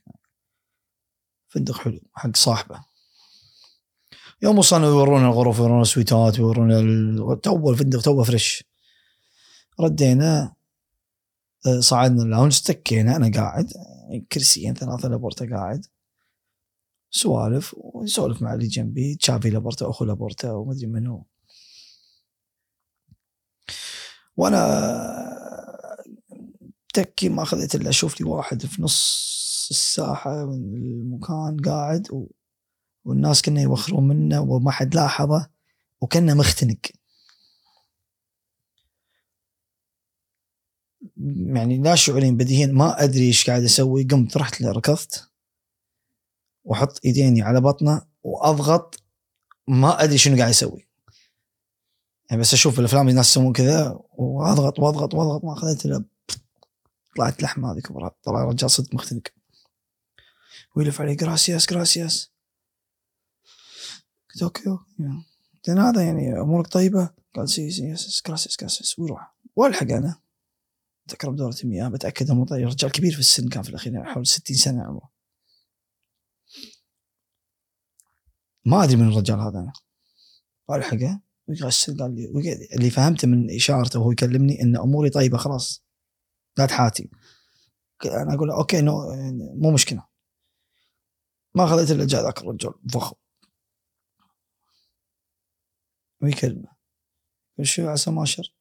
فندق 1.49 1.79
حلو 1.79 2.01
حق 2.15 2.37
صاحبه. 2.37 2.85
يوم 4.43 4.59
وصلنا 4.59 4.87
يورونا 4.87 5.27
الغرف 5.29 5.59
يورونا 5.59 5.83
السويتات 5.83 6.39
يورونا 6.39 7.35
تو 7.35 7.71
الفندق 7.71 8.01
تو 8.01 8.25
fresh. 8.25 8.65
ردينا 9.81 10.55
آه، 11.67 11.81
صعدنا 11.81 12.23
ال 12.23 12.27
lounge 12.27 12.53
استكينا 12.53 13.17
أنا 13.17 13.31
قاعد 13.35 13.73
كرسيين 14.33 14.75
ثلاثة 14.75 15.09
لابورتا 15.09 15.57
قاعد. 15.57 15.87
سوالف 17.11 17.75
ويسولف 17.79 18.43
مع 18.43 18.55
اللي 18.55 18.67
جنبي 18.67 19.15
تشافي 19.15 19.51
لابورتا 19.51 19.91
أخو 19.91 20.05
لابورتا 20.05 20.53
ومدري 20.53 20.87
منو. 20.87 21.27
وأنا 24.37 24.59
تكي 26.95 27.29
ما 27.29 27.43
اخذت 27.43 27.75
إلا 27.75 27.89
أشوف 27.89 28.21
لي 28.21 28.27
واحد 28.27 28.67
في 28.67 28.83
نص 28.83 29.69
الساحة 29.71 30.47
من 30.47 30.75
المكان 30.75 31.57
قاعد 31.61 32.09
و... 32.13 32.27
والناس 33.09 33.43
كنا 33.43 33.61
يوخرون 33.61 34.09
منه 34.09 34.41
وما 34.41 34.71
حد 34.71 34.95
لاحظه 34.95 35.51
وكنا 36.01 36.35
مختنق. 36.35 36.79
يعني 41.47 41.79
لا 41.79 41.95
شعورين 41.95 42.37
بديهيا 42.37 42.67
ما 42.67 43.05
أدري 43.05 43.27
إيش 43.27 43.51
قاعد 43.51 43.63
أسوي. 43.63 44.05
قمت 44.05 44.37
رحت 44.37 44.61
له 44.61 44.73
ركضت 44.73 45.31
وأحط 46.65 47.01
إيديني 47.05 47.43
على 47.43 47.61
بطنه 47.61 48.03
وأضغط 48.23 49.03
ما 49.69 50.03
أدري 50.05 50.19
شنو 50.19 50.37
قاعد 50.37 50.49
أسوي. 50.49 50.89
يعني 52.31 52.41
بس 52.43 52.55
أشوف 52.55 52.79
الأفلام 52.79 53.09
الناس 53.09 53.31
يسوون 53.31 53.53
كذا 53.53 54.01
وأضغط 54.11 54.79
وأضغط 54.79 55.15
وأضغط 55.15 55.45
ما 55.45 55.53
اخذت 55.53 55.87
إلا 55.87 56.05
طلعت 57.17 57.43
لحمه 57.43 57.73
هذه 57.73 57.81
كبرى 57.81 58.11
طلع 58.23 58.45
رجال 58.45 58.71
صدق 58.71 58.95
مختنق. 58.95 59.23
ويلف 60.77 61.01
علي 61.01 61.15
جراسياس 61.15 61.67
جراسياس 61.71 62.38
okay 64.43 64.79
زين 65.67 65.79
هذا 65.79 66.03
يعني 66.03 66.41
أمورك 66.41 66.67
طيبة؟ 66.67 67.11
قال 67.35 67.49
sí 67.49 67.71
sí 67.71 67.85
yes 67.85 68.23
gracias 68.27 68.57
gracias 68.61 68.99
ويروح. 68.99 69.35
والحق 69.57 69.91
أنا. 69.91 70.21
ذكر 71.11 71.31
بدورة 71.31 71.57
المياه 71.65 71.89
بتاكد 71.89 72.31
أنه 72.31 72.47
طيب. 72.47 72.69
رجال 72.69 72.93
كبير 72.93 73.13
في 73.13 73.19
السن 73.19 73.49
كان 73.49 73.63
في 73.63 73.69
الأخير 73.69 73.93
يعني 73.93 74.07
حول 74.07 74.27
60 74.27 74.57
سنة 74.57 74.83
عمره. 74.83 75.11
ما 78.65 78.85
أدري 78.85 78.97
من 78.97 79.09
الرجال 79.09 79.41
هذا 79.41 79.59
أنا. 79.59 79.73
والحقه 80.69 81.21
ويغسل 81.49 81.99
قال 81.99 82.15
لي 82.15 82.69
اللي 82.77 82.91
فهمته 82.91 83.29
من 83.29 83.55
إشارته 83.55 84.01
وهو 84.01 84.13
يكلمني 84.13 84.63
إن 84.63 84.77
أموري 84.77 85.11
طيبة 85.11 85.39
خلاص. 85.39 85.83
لا 86.59 86.67
تحاتي 86.67 87.11
أنا 88.05 88.35
أقول 88.35 88.49
له 88.49 88.59
okay 88.59 88.81
no 88.81 88.93
مو 89.55 89.71
مشكلة. 89.71 90.07
ما 91.55 91.65
اخذت 91.65 91.91
إلا 91.91 92.07
جاء 92.07 92.23
ذاك 92.23 92.39
الرجال 92.39 92.73
ضخم 92.87 93.17
ويكلمه 96.23 96.69
قال 97.59 97.67
شو 97.67 97.89
عسى 97.89 98.11
ماشر 98.11 98.55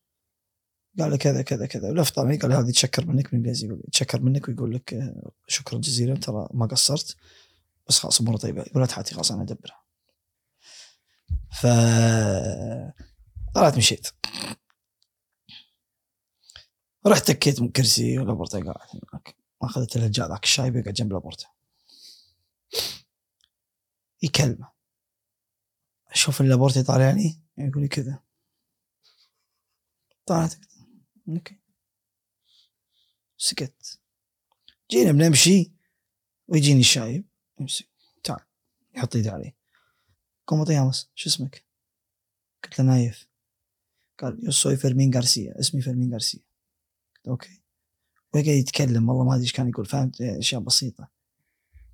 قال 1.00 1.12
له 1.12 1.18
كذا 1.18 1.42
كذا 1.42 1.66
كذا. 1.66 1.90
ولف 1.90 2.10
طبعا 2.10 2.36
قال 2.36 2.54
هذه 2.54 2.72
تشكر 2.72 3.06
منك 3.06 3.26
بالانجليزي 3.26 3.68
يقول 3.68 3.84
يتشكر 3.88 4.22
منك 4.22 4.48
ويقول 4.48 4.76
لك 4.76 4.94
آه، 4.94 5.32
شكرا 5.48 5.80
جزيلا 5.80 6.16
ترى 6.16 6.48
ما 6.54 6.66
قصرت. 6.66 7.16
بس 7.88 8.00
خلاص 8.00 8.22
اموره 8.22 8.38
طيبة. 8.38 8.62
يقول 8.62 8.82
لا 8.82 8.88
تحاتي 8.88 9.16
خلاص 9.16 9.32
أنا 9.32 9.42
أدبرها. 9.42 9.84
ف 11.52 11.68
طلعت 13.56 13.78
مشيت 13.78 14.08
رحت 17.08 17.28
تكيت 17.28 17.62
من 17.62 17.70
كرسي 17.70 18.20
ولابورتا 18.20 18.60
قاعد 18.60 18.90
هناك 18.94 19.36
ما 19.62 19.68
أخذت 19.70 19.96
إلا 19.96 20.08
ذاك 20.08 20.44
الشايب 20.44 20.76
يقعد 20.76 20.94
جنب 20.94 21.14
لابورتا. 21.14 21.46
يكلمه 24.22 24.72
أشوف 26.12 26.42
لابورتا 26.42 26.84
يطالعني. 26.84 27.47
يقول 27.58 27.82
لي 27.84 27.88
كذا. 27.88 28.24
طلعت. 30.26 30.56
okay. 31.30 31.60
سكت. 33.38 34.00
جينا 34.92 35.12
بنمشي 35.12 35.74
ويجيني 36.48 36.80
الشايب. 36.80 37.26
يمسك. 37.60 37.90
تعال. 38.24 38.46
يحط 38.96 39.16
ايده 39.16 39.32
علي 39.32 39.56
قوم 40.48 40.64
طيامس 40.64 41.12
شو 41.16 41.30
اسمك؟ 41.30 41.66
قلت 42.64 42.80
له 42.80 42.86
نايف. 42.86 43.28
قال 44.20 44.46
yo 44.46 44.52
soy 44.52 44.78
فيرمين 44.78 45.14
غارسيا. 45.16 45.60
اسمي 45.60 45.82
فيرمين 45.82 46.12
غارسيا. 46.12 46.40
قلت 47.16 47.28
okay. 47.28 47.62
وقاعد 48.34 48.48
يتكلم. 48.48 49.10
والله 49.10 49.24
ما 49.24 49.34
أدري 49.34 49.44
إيش 49.44 49.54
كان 49.54 49.70
يقول. 49.70 49.86
فهمت؟ 49.86 50.22
أشياء 50.22 50.62
بسيطة. 50.62 51.10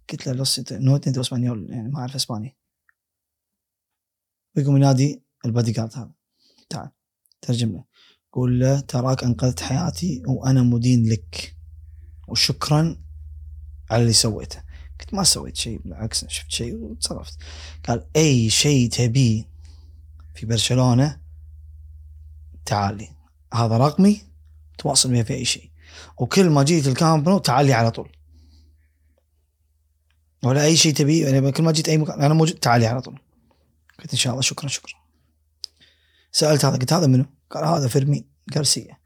قلت 0.10 0.28
له 0.28 0.34
yo 0.34 0.44
no 0.72 0.96
entiendo 0.96 1.18
español 1.18 1.72
يعني 1.72 1.90
ما 1.90 2.00
أعرف 2.00 2.16
أسباني. 2.16 2.58
ويقوم 4.56 4.78
ينادي 4.78 5.23
البادي 5.46 5.72
جارد 5.72 5.96
هذا. 5.96 6.12
تعال 6.70 6.90
ترجم 7.42 7.72
له 7.72 7.84
قول 8.32 8.60
له 8.60 8.80
تراك 8.80 9.24
أنقذت 9.24 9.60
حياتي 9.60 10.24
وأنا 10.28 10.62
مدين 10.62 11.10
لك. 11.10 11.56
وشكرا 12.28 13.04
على 13.92 14.02
اللي 14.02 14.14
سويته. 14.14 14.64
قلت 15.00 15.14
ما 15.14 15.24
سويت 15.24 15.56
شيء 15.56 15.82
بالعكس 15.86 16.26
شفت 16.26 16.52
شيء 16.52 16.76
وتصرفت. 16.76 17.38
قال 17.88 18.06
أي 18.16 18.50
شيء 18.50 18.90
تبيه 18.90 19.50
في 20.36 20.46
برشلونة 20.46 21.22
تعال 22.66 22.98
لي. 22.98 23.10
هذا 23.54 23.78
رقمي 23.78 24.22
تواصل 24.78 25.12
معي 25.12 25.24
في 25.24 25.34
أي 25.34 25.46
شيء. 25.46 25.70
وكل 26.18 26.50
ما 26.50 26.64
جيت 26.64 26.88
الكامب 26.88 27.30
نو 27.30 27.38
تعال 27.38 27.66
لي 27.66 27.74
على 27.74 27.92
طول. 27.92 28.12
ولا 30.44 30.66
أي 30.66 30.78
شيء 30.78 30.94
تبيه 30.94 31.28
يعني 31.28 31.52
كل 31.52 31.64
ما 31.64 31.72
جيت 31.72 31.90
أي 31.90 31.98
مكان 31.98 32.22
أنا 32.22 32.34
موجود 32.34 32.56
تعال 32.60 32.82
لي 32.82 32.88
على 32.88 33.02
طول. 33.02 33.20
قلت 34.00 34.12
إن 34.12 34.18
شاء 34.18 34.32
الله 34.32 34.42
شكرا 34.42 34.68
شكرا. 34.68 35.03
سألت 36.36 36.66
هذا 36.66 36.78
قلت 36.78 36.94
هذا 36.94 37.08
منو؟ 37.08 37.26
قال 37.50 37.66
هذا 37.66 37.88
فيرمين 37.88 38.30
غارسيا 38.56 38.98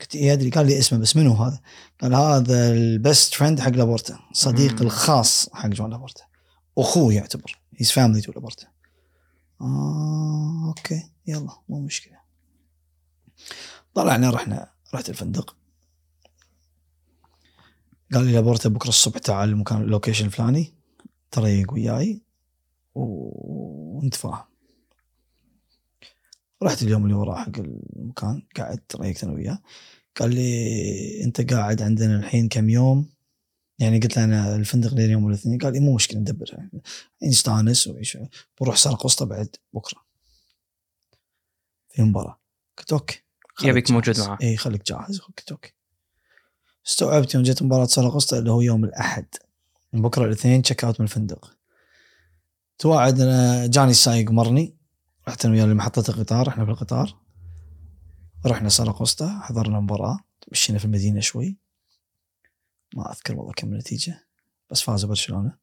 قلت 0.00 0.14
إيه 0.14 0.32
أدري. 0.32 0.50
قال 0.50 0.66
لي 0.66 0.78
اسمه 0.78 0.98
بس 0.98 1.16
منو 1.16 1.32
هذا؟ 1.32 1.60
قال 2.00 2.14
هذا 2.14 2.72
ال 2.72 2.84
best 2.84 3.34
friend 3.34 3.60
حق 3.60 3.68
لابورتا 3.68 4.18
صديق. 4.32 4.82
الخاص 4.82 5.48
حق 5.52 5.68
جوان 5.68 5.90
لابورتا. 5.90 6.24
أخوه 6.78 7.12
يعتبر. 7.12 7.60
he's 7.76 7.90
family 7.90 8.20
to 8.20 8.32
لابورتا. 8.32 8.66
آه 9.60 10.64
okay. 10.68 11.10
يلا 11.26 11.56
مو 11.68 11.80
مشكلة. 11.80 12.20
طلعنا 13.94 14.30
رحنا 14.30 14.70
رحت 14.94 15.08
الفندق. 15.08 15.56
قال 18.14 18.24
لي 18.24 18.32
لابورتا 18.32 18.68
بكرة 18.68 18.88
الصبح 18.88 19.18
تعال 19.18 19.48
المكان 19.48 19.82
ال 19.82 19.87
location 19.87 20.26
الفلاني 20.26 20.74
تريق 21.30 21.72
وياي 21.72 22.22
ونتفاهم 22.94 24.49
رحت 26.62 26.82
اليوم 26.82 27.04
اللي 27.04 27.14
وراه 27.14 27.36
حق 27.36 27.58
المكان 27.58 28.42
قعدت 28.56 28.82
تريقت 28.88 29.24
أنا 29.24 29.32
وياه. 29.32 29.58
قال 30.16 30.34
لي 30.34 31.24
أنت 31.24 31.52
قاعد 31.52 31.82
عندنا 31.82 32.16
الحين 32.18 32.48
كم 32.48 32.70
يوم؟ 32.70 33.08
يعني 33.78 33.98
قلت 34.00 34.16
له 34.16 34.24
أنا 34.24 34.56
الفندق 34.56 34.94
لين 34.94 35.10
يوم 35.10 35.28
الاثنين. 35.28 35.58
قال 35.58 35.72
لي 35.72 35.80
مو 35.80 35.94
مشكلة 35.94 36.20
ندبرها 36.20 36.70
نستانس 37.22 37.88
وإيش- 37.88 38.26
بروح 38.60 38.76
سرق 38.76 39.04
وسطى 39.06 39.26
بعد 39.26 39.56
بكرة. 39.72 40.00
في 41.88 42.02
مباراة. 42.02 42.40
قلت 42.78 42.92
okay 42.92 43.22
يبيك 43.64 43.90
موجود. 43.90 44.20
معاه. 44.20 44.38
إي 44.42 44.56
خليك 44.56 44.86
جاهز 44.86 45.18
قلت 45.18 45.50
okay. 45.52 45.72
استوعبت 46.86 47.34
يوم 47.34 47.42
جت 47.42 47.62
مباراة 47.62 47.84
سرق 47.86 48.14
وسطى 48.14 48.38
اللي 48.38 48.50
هو 48.50 48.60
يوم 48.60 48.84
الأحد. 48.84 49.26
بكرة 49.92 50.24
الاثنين 50.24 50.62
check 50.62 50.84
out 50.84 51.00
من 51.00 51.04
الفندق. 51.06 51.56
تواعد 52.78 53.20
أنا 53.20 53.66
جاني 53.66 53.90
السايق 53.90 54.30
مرني. 54.30 54.79
رحت 55.30 55.44
أنا 55.44 55.54
وياه 55.54 55.66
لمحطة 55.66 56.10
القطار 56.10 56.48
إحنا 56.48 56.64
في 56.64 56.70
القطار. 56.70 57.16
رحنا 58.46 58.68
وسطى 59.00 59.40
حضرنا 59.42 59.80
مباراة 59.80 60.18
مشينا 60.52 60.78
في 60.78 60.84
المدينة 60.84 61.20
شوي. 61.20 61.58
ما 62.96 63.12
أذكر 63.12 63.36
والله 63.36 63.52
كم 63.52 63.72
النتيجه 63.72 64.28
بس 64.70 64.80
فازوا 64.82 65.08
برشلونة. 65.08 65.58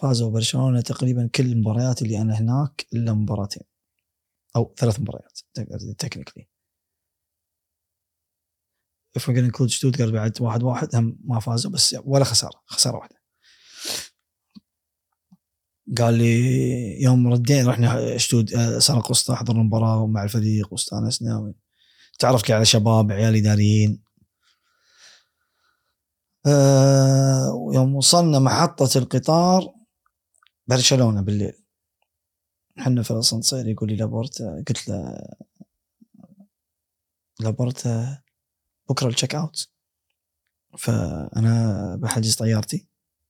فازوا 0.00 0.30
برشلونة 0.30 0.80
تقريبا 0.80 1.30
كل 1.34 1.46
المباريات 1.46 2.02
اللي 2.02 2.20
أنا 2.20 2.40
هناك 2.40 2.86
إلا 2.92 3.12
مباراتين. 3.12 3.62
أو 4.56 4.74
ثلاث 4.78 5.00
مباريات 5.00 5.40
تكنيكلي 5.98 6.48
if 9.18 9.22
we're 9.22 9.34
gonna 9.34 9.48
include 9.48 9.66
شتوتغارت 9.66 10.12
بعد 10.12 10.40
واحد 10.40 10.62
واحد 10.62 10.96
هم 10.96 11.18
ما 11.24 11.40
فازوا 11.40 11.70
بس 11.70 11.96
ولا 12.04 12.24
خسارة 12.24 12.62
خسارة 12.66 12.96
واحدة. 12.96 13.13
قال 15.98 16.14
لي 16.14 17.02
يوم 17.02 17.32
ردينا 17.32 17.70
رحنا 17.70 18.16
شتود 18.16 18.54
آه، 18.54 18.78
سرق 18.78 19.10
وسطى 19.10 19.34
حضرنا 19.34 19.62
مباراه 19.62 20.06
مع 20.06 20.24
الفريق 20.24 20.72
واستانسنا 20.72 21.54
تعرفت 22.18 22.50
على 22.50 22.64
شباب 22.64 23.12
عيال 23.12 23.36
إداريين. 23.36 24.02
آه، 26.46 27.52
ويوم 27.54 27.94
وصلنا 27.96 28.38
محطة 28.38 28.98
القطار 28.98 29.74
برشلونة 30.66 31.20
بالليل. 31.20 31.52
حنا 32.78 33.02
في 33.02 33.10
الأسانسير 33.10 33.68
يقول 33.68 33.88
لي 33.88 33.96
لابورتا 33.96 34.64
قلت 34.68 34.88
له 34.88 35.18
لابورتا 37.40 38.22
بكرة 38.88 39.08
ال 39.08 39.12
check 39.12 39.34
out 39.34 39.68
فأنا 40.78 41.96
بحجز 42.02 42.36
طيارتي 42.36 42.86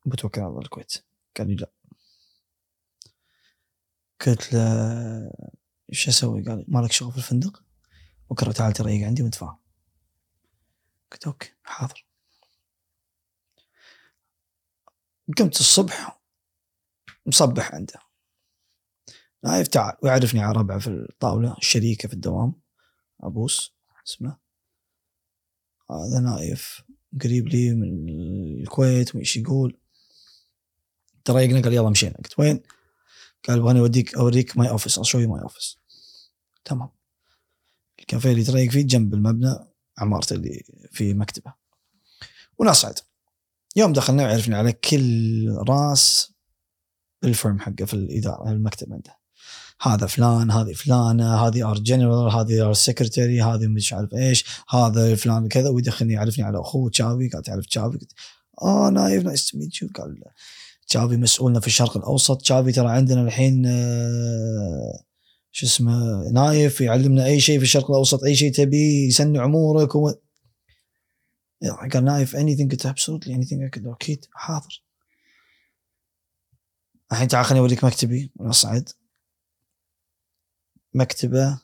بتوكل 0.06 0.40
على 0.40 0.50
الله 0.50 0.60
الكويت. 0.60 0.92
قال 1.38 1.48
لي 1.48 1.54
لا. 1.54 1.73
قلت 4.20 4.52
له 4.52 5.30
إيش 5.92 6.08
أسوي؟ 6.08 6.42
قال 6.42 6.64
مالك 6.68 6.92
شغل 6.92 7.12
في 7.12 7.18
الفندق؟ 7.18 7.62
بكرة 8.30 8.52
تعال 8.52 8.72
تريق 8.72 9.06
عندي 9.06 9.22
ونتفاهم 9.22 9.58
قلت 11.12 11.26
okay 11.26 11.52
حاضر. 11.64 12.06
قمت 15.38 15.60
الصبح 15.60 16.20
مصبح 17.26 17.74
عنده. 17.74 18.00
نايف 19.44 19.68
تعال. 19.68 19.96
ويعرفني 20.02 20.40
على 20.40 20.58
ربعه 20.58 20.78
في 20.78 20.88
الطاولة 20.88 21.56
الشريكة 21.58 22.08
في 22.08 22.14
الدوام 22.14 22.54
أبوس 23.20 23.74
اسمه. 24.06 24.38
هذا 25.90 26.20
نايف 26.20 26.82
قريب 27.22 27.48
لي 27.48 27.74
من 27.74 28.08
الكويت 28.60 29.14
وإيش 29.14 29.36
يقول. 29.36 29.78
تريقنا 31.24 31.60
قال 31.60 31.72
يلا 31.72 31.90
مشينا. 31.90 32.16
قلت 32.16 32.38
وين؟ 32.38 32.62
قال 33.48 33.58
ابغاني 33.58 33.80
اوديك 33.80 34.14
أوريك 34.14 34.56
my 34.56 34.68
office 34.68 35.00
show 35.00 35.18
you 35.18 35.28
my 35.28 35.48
office. 35.48 35.76
تمام. 36.64 36.88
الكافيه 38.00 38.32
اللي 38.32 38.44
تريق 38.44 38.70
فيه 38.70 38.82
جنب 38.82 39.14
المبنى 39.14 39.58
عمارته 39.98 40.34
اللي 40.34 40.64
في 40.92 41.14
مكتبة. 41.14 41.54
ونصعد. 42.58 42.98
يوم 43.76 43.92
دخلنا 43.92 44.22
وعرفنا 44.22 44.58
على 44.58 44.72
كل 44.72 45.48
راس 45.68 46.32
ال 47.24 47.31
firm 47.31 47.60
حقه 47.60 47.84
في 47.84 47.94
الإدارة 47.94 48.50
المكتب 48.50 48.92
عنده. 48.92 49.24
هذا 49.80 50.06
فلان 50.06 50.50
هذه 50.50 50.72
فلانة 50.72 51.34
هذه 51.34 51.70
our 51.70 51.78
general 51.78 52.32
هذه 52.32 52.66
our 52.66 52.72
secretary 52.72 53.42
هذه 53.42 53.66
مش 53.66 53.92
عارف 53.92 54.14
إيش 54.14 54.44
هذا 54.68 55.14
فلان 55.14 55.48
كذا 55.48 55.68
ويدخلني 55.68 56.12
يعرفني 56.12 56.44
على 56.44 56.60
أخوه 56.60 56.90
تشافي 56.90 57.28
قال 57.28 57.42
تعرف 57.42 57.66
تشافي 57.66 57.98
قلت 57.98 58.12
آه 58.62 58.90
نايف 58.90 59.24
نايس 59.24 59.50
تو 59.50 59.58
ميت 59.58 59.82
يو 59.82 59.88
قال 59.94 60.22
تشافي 60.94 61.16
مسؤولنا 61.16 61.60
في 61.60 61.66
الشرق 61.66 61.96
الأوسط. 61.96 62.40
تشافي 62.42 62.72
ترى 62.72 62.88
عندنا 62.88 63.22
الحين 63.22 63.66
آه، 63.66 65.04
شو 65.52 65.66
اسمه 65.66 66.28
نايف 66.32 66.80
يعلمنا 66.80 67.24
أي 67.24 67.40
شيء 67.40 67.58
في 67.58 67.64
الشرق 67.64 67.90
الأوسط 67.90 68.24
أي 68.24 68.34
شيء 68.34 68.52
تبيه 68.52 69.08
يسنع 69.08 69.44
أمورك 69.44 69.96
هو 69.96 70.14
قال 71.92 72.04
نايف 72.04 72.36
anything 72.36 72.72
قلت 72.72 72.86
absolutely 72.86 73.34
anything 73.34 73.78
أكيد 73.78 74.26
حاضر. 74.32 74.84
الحين 77.12 77.28
تعال 77.28 77.44
خليني 77.44 77.60
أوريك 77.60 77.84
مكتبي. 77.84 78.32
ونصعد 78.36 78.88
مكتبة 80.94 81.60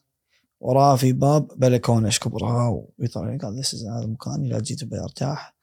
وراه 0.61 0.97
في 0.97 1.12
باب 1.12 1.49
بلكونة. 1.57 2.11
كبرها؟ 2.11 2.87
ويطلع 2.99 3.37
قال 3.37 3.57
this 3.57 3.75
هذا 3.74 4.07
مكاني 4.07 4.49
لا 4.49 4.61
جيت 4.61 4.93
ارتاح 4.93 5.57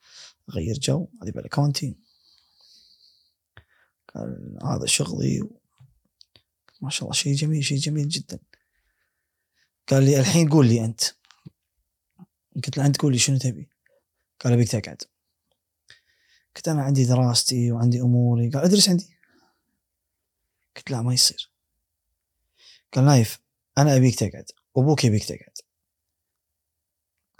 اغير 0.50 0.78
جو. 0.80 1.08
هذه 1.24 1.32
بلكونتي. 1.32 2.07
قال 4.16 4.58
هذا 4.64 4.86
شغلي. 4.86 5.50
ما 6.82 6.90
شاء 6.90 7.04
الله 7.04 7.14
شيء 7.14 7.36
جميل 7.36 7.64
شيء 7.64 7.78
جميل 7.78 8.10
جدا. 8.10 8.40
قال 9.88 10.04
لي 10.04 10.20
الحين 10.20 10.50
قول 10.50 10.68
لي 10.68 10.86
أنت. 10.86 11.02
قلت 12.56 12.78
له 12.78 12.86
أنت 12.86 13.02
قول 13.02 13.12
لي 13.12 13.20
شنو 13.20 13.38
تبي. 13.38 13.70
قال 14.40 14.54
أبيك 14.54 14.72
تقعد. 14.72 15.04
قلت 16.56 16.68
أنا 16.68 16.84
عندي 16.84 17.06
دراستي 17.06 17.72
وعندي 17.72 18.02
أموري. 18.02 18.50
قال 18.50 18.64
ادرس 18.64 18.90
عندي. 18.90 19.18
قلت 20.76 20.92
لا 20.92 21.02
ما 21.02 21.14
يصير. 21.14 21.52
قال 22.94 23.06
نايف 23.06 23.40
أنا 23.78 23.96
أبيك 23.96 24.16
تقعد 24.20 24.46
وابوك 24.74 25.06
يبيك 25.06 25.24
تقعد. 25.24 25.58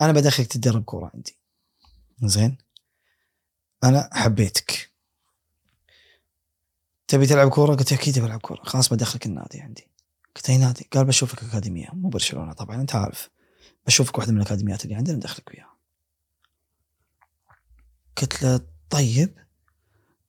أنا 0.02 0.12
بدخلك 0.12 0.48
تتدرب 0.48 0.84
كورة 0.84 1.12
عندي. 1.14 1.38
زين؟ 2.24 2.58
أنا 3.84 4.10
حبيتك. 4.14 4.87
تبي 7.08 7.26
تلعب 7.26 7.50
كورة؟ 7.50 7.76
قلت 7.76 7.94
أكيد 7.94 8.20
بلعب 8.20 8.40
كورة. 8.40 8.64
خلاص 8.64 8.94
بدخلك 8.94 9.26
النادي 9.26 9.62
عندي. 9.62 9.88
قلت 10.36 10.50
أي 10.50 10.58
نادي؟ 10.58 10.88
قال 10.94 11.06
بشوفك 11.06 11.44
أكاديمية 11.44 11.90
مو 11.94 12.10
برشلونة 12.10 12.54
طبعا 12.54 12.82
أنت 12.82 12.96
عارف. 12.96 13.30
بشوفك 13.88 14.18
واحدة 14.18 14.32
من 14.32 14.38
الأكاديميات 14.42 14.84
اللي 14.84 14.96
عندنا 14.96 15.16
ندخلك 15.16 15.50
وياها 15.52 15.78
قلت 18.18 18.44
له 18.44 18.62
طيب. 18.90 19.38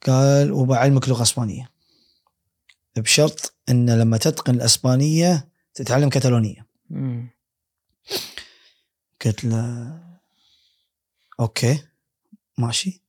قال 0.06 0.52
وبعلمك 0.52 1.08
لغة 1.08 1.22
إسبانية. 1.22 1.70
بشرط 2.96 3.54
إن 3.68 3.98
لما 3.98 4.16
تتقن 4.16 4.54
الإسبانية 4.54 5.48
تتعلم 5.74 6.08
كتالونيه 6.08 6.66
مم. 6.90 7.30
قلت 9.24 9.44
له 9.44 10.00
أوكي 11.40 11.82
ماشي. 12.58 13.02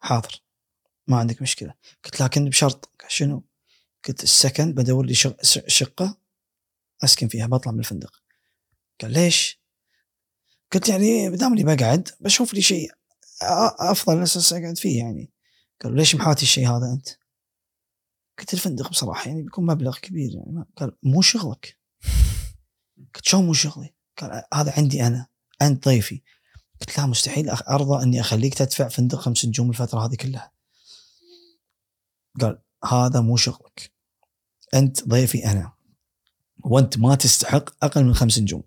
حاضر. 0.00 0.43
ما 1.06 1.16
عندك 1.16 1.42
مشكلة 1.42 1.74
قلت 2.04 2.22
لكن 2.22 2.48
بشرط 2.48 2.90
شنو؟ 3.08 3.44
قلت 4.08 4.22
السكن 4.22 4.72
بدور 4.72 5.06
لي 5.06 5.14
شقة 5.68 6.18
أسكن 7.04 7.28
فيها 7.28 7.46
بطلع 7.46 7.72
من 7.72 7.78
الفندق 7.78 8.22
قال 9.00 9.12
ليش؟ 9.12 9.60
قلت 10.72 10.88
يعني 10.88 11.30
بدام 11.30 11.52
إني 11.52 11.64
بقعد 11.64 12.08
بشوف 12.20 12.54
لي 12.54 12.62
شيء 12.62 12.90
أفضل 13.78 14.22
أساس 14.22 14.52
أقعد 14.52 14.78
فيه 14.78 14.98
يعني 14.98 15.30
قال 15.82 15.96
ليش 15.96 16.14
محاتي 16.14 16.42
الشيء 16.42 16.68
هذا 16.68 16.92
أنت؟ 16.92 17.08
قلت 18.38 18.54
الفندق 18.54 18.90
بصراحة 18.90 19.28
يعني 19.28 19.42
بيكون 19.42 19.66
مبلغ 19.66 19.98
كبير 19.98 20.30
يعني 20.34 20.64
قال 20.76 20.96
مو 21.02 21.22
شغلك 21.22 21.78
قلت 23.14 23.24
شلون 23.24 23.46
مو 23.46 23.52
شغلي؟ 23.52 23.94
قال 24.18 24.42
هذا 24.54 24.72
عندي 24.76 25.06
أنا 25.06 25.26
انت 25.62 25.88
ضيفي 25.88 26.22
قلت 26.80 26.98
لا 26.98 27.06
مستحيل 27.06 27.50
أرضى 27.50 28.02
إني 28.02 28.20
أخليك 28.20 28.54
تدفع 28.54 28.88
فندق 28.88 29.18
خمس 29.18 29.44
نجوم 29.44 29.70
الفترة 29.70 30.06
هذه 30.06 30.14
كلها 30.14 30.53
قال 32.40 32.58
هذا 32.84 33.20
مو 33.20 33.36
شغلك. 33.36 33.92
أنت 34.74 35.08
ضيفي 35.08 35.46
أنا. 35.50 35.72
وأنت 36.64 36.98
ما 36.98 37.14
تستحق 37.14 37.84
أقل 37.84 38.04
من 38.04 38.14
خمس 38.14 38.38
نجوم. 38.38 38.62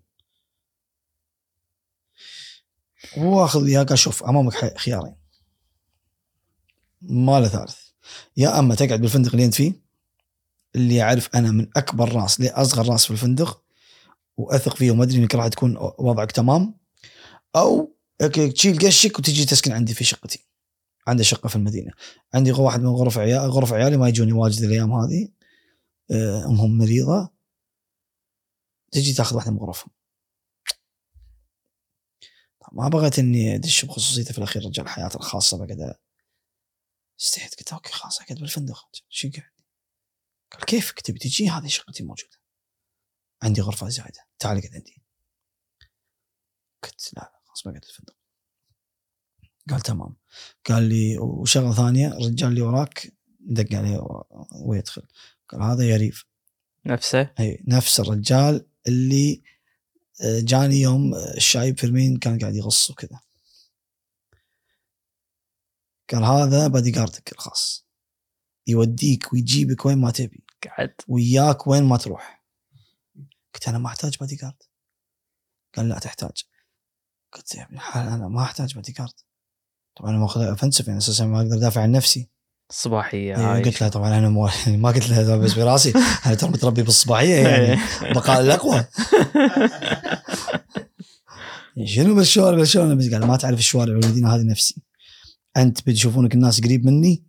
واخذ 3.18 3.64
وياه 3.64 3.84
قال 3.84 4.00
شوف 4.00 4.24
أمامك 4.24 4.78
خيارين. 4.78 5.16
ما 7.02 7.40
له 7.40 7.48
ثالث. 7.48 7.78
يا 8.38 8.60
أما 8.60 8.76
تقعد 8.76 9.02
بالفندق 9.02 9.32
اللي 9.32 9.46
أنت 9.46 9.54
فيه 9.54 9.74
اللي 10.76 11.02
اعرف 11.02 11.36
أنا 11.36 11.52
من 11.52 11.68
أكبر 11.76 12.12
راس 12.16 12.40
لاصغر 12.40 12.90
راس 12.90 13.06
في 13.06 13.12
الفندق 13.12 13.64
وأثق 14.38 14.76
فيه 14.76 14.92
وما 14.92 15.04
أدري 15.04 15.18
إنك 15.18 15.36
راح 15.36 15.48
تكون 15.48 15.78
وضعك 15.78 16.32
تمام 16.32 16.78
أو 17.56 17.96
تشيل 18.54 18.80
قشك 18.80 19.20
وتجي 19.20 19.46
تسكن 19.46 19.72
عندي 19.72 19.94
في 19.94 20.04
شقتي. 20.04 20.47
عندي 21.08 21.24
شقة 21.24 21.50
في 21.50 21.56
المدينة. 21.56 21.92
عندي 22.34 22.52
واحد 22.52 22.80
من 22.80 22.88
غرف 22.88 23.18
عيال 23.18 23.52
غرف 23.52 23.74
عيالي 23.74 23.98
ما 23.98 24.10
يجوني 24.10 24.34
واجد 24.34 24.64
الأيام 24.64 24.94
هذه. 24.94 25.30
آه، 26.12 26.46
أمهم 26.46 26.78
مريضة. 26.78 27.30
تجي 28.92 29.14
تاخذ 29.14 29.36
واحدة 29.36 29.52
من 29.52 29.58
غرفهم. 29.58 29.92
ما 32.72 32.88
بغيت 32.90 33.20
إني 33.20 33.56
أدش 33.56 33.86
بخصوصيته 33.86 34.32
في 34.32 34.38
الأخير 34.38 34.66
رجال 34.66 34.90
حياته 34.90 35.18
الخاصة 35.18 35.58
بقعد 35.58 35.96
استحيت 37.20 37.56
قلت 37.56 37.74
أوكي 37.74 37.94
خلاص 37.94 38.22
أقعد 38.22 38.40
بالفندق. 38.40 38.90
شو 39.10 39.30
قاعد 39.38 39.52
قال 40.52 40.66
كيفك 40.66 41.02
تبي 41.02 41.20
تجي؟ 41.20 41.50
هذه 41.50 41.68
شقتي 41.68 42.04
موجودة. 42.04 42.38
عندي 43.44 43.62
غرفة 43.62 43.90
زايدة. 43.90 44.28
تعال 44.40 44.58
اقعد 44.58 44.76
عندي. 44.76 45.04
قلت 46.84 47.14
لا 47.14 47.42
خلاص 47.46 47.64
بقعد 47.64 47.82
بالفندق. 47.82 48.17
قال 49.70 49.82
تمام. 49.82 50.16
قال 50.66 50.84
لي 50.84 51.18
وشغلة 51.18 51.74
ثانية 51.74 52.08
الرجال 52.08 52.50
اللي 52.50 52.62
وراك 52.62 53.14
دق 53.40 53.76
عليه 53.76 54.02
ويدخل. 54.52 55.02
قال 55.50 55.62
هذا 55.62 55.84
يريف. 55.84 56.26
نفسه؟ 56.86 57.34
إي 57.40 57.64
نفس 57.68 58.00
الرجال 58.00 58.68
اللي 58.88 59.44
آه، 60.22 60.40
جاني 60.40 60.82
يوم 60.82 61.16
الشايب 61.16 61.80
فيرمين 61.80 62.18
كان 62.18 62.40
قاعد 62.40 62.56
يغص 62.56 62.92
وكذا. 62.92 63.20
قال 66.10 66.24
هذا 66.24 66.68
بادي 66.68 66.92
جاردك 66.92 67.32
الخاص. 67.32 67.88
يوديك 68.68 69.34
ويجيبك 69.34 69.86
وين 69.86 69.98
ما 69.98 70.12
تبي. 70.12 70.44
قعد 70.68 70.94
وياك 71.08 71.68
وين 71.68 71.84
ما 71.84 71.98
تروح. 71.98 72.44
قلت 73.54 73.68
أنا 73.68 73.78
ما 73.78 73.88
أحتاج 73.88 74.18
بادي 74.18 74.36
جارد 74.36 74.64
قال 75.76 75.90
لا 75.90 76.00
تحتاج. 76.00 76.44
قلت 77.34 77.56
يا 77.56 77.64
ابن 77.64 77.76
الحلال 77.76 78.08
أنا 78.08 78.28
ما 78.28 78.44
أحتاج 78.44 78.76
بادي 78.76 78.92
جارد 78.92 79.27
طبعا 80.00 80.12
أنا 80.12 80.20
ماخذ 80.20 80.42
offensive 80.42 80.88
يعني 80.88 80.98
أساسا 80.98 81.26
ما 81.26 81.38
أقدر 81.42 81.56
أدافع 81.56 81.82
عن 81.82 81.92
نفسي. 81.92 82.30
الصباحيه 82.70 83.36
أيوة 83.38 83.56
هاي 83.56 83.64
قلت 83.64 83.82
له 83.82 83.90
طبعا 83.90 84.18
أنا 84.18 84.30
مو 84.30 84.50
ما 84.68 84.92
قلت 84.92 85.10
له 85.10 85.38
بس 85.38 85.54
براسي 85.54 85.94
أنا 86.26 86.36
ترى 86.36 86.50
متربي 86.50 86.84
بالصباحية 86.84 87.36
يعني. 87.48 87.82
بقاء 88.14 88.42
الأقوى. 88.42 88.86
شنو 91.86 92.16
بالشوارع 92.16 92.58
بالشوارع؟ 92.58 92.94
بس 92.94 93.14
قال 93.14 93.26
ما 93.28 93.38
تعرف 93.38 93.60
الشوارع 93.60 93.94
والمدينة 93.94 94.36
هذه 94.36 94.44
نفسي. 94.44 94.82
أنت 95.58 95.90
بتشوفونك 95.90 96.34
الناس 96.34 96.62
قريب 96.62 96.86
مني 96.86 97.24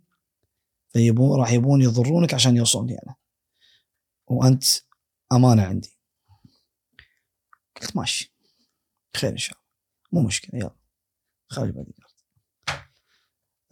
فيبون 0.93 1.39
راح 1.39 1.51
يبون 1.51 1.81
يضرونك 1.81 2.33
عشان 2.33 2.57
يوصلون 2.57 2.87
لي 2.87 2.97
أنا. 3.05 3.15
وأنت 4.27 4.63
أمانة 5.31 5.63
عندي. 5.63 5.97
قلت 7.81 7.97
ماشي. 7.97 8.33
خير 9.17 9.29
إن 9.29 9.37
شاء 9.37 9.57
الله. 9.57 10.21
مو 10.21 10.27
مشكلة 10.27 10.59
يلا. 10.59 10.75
خلي 11.47 11.71
بعدين. 11.71 11.93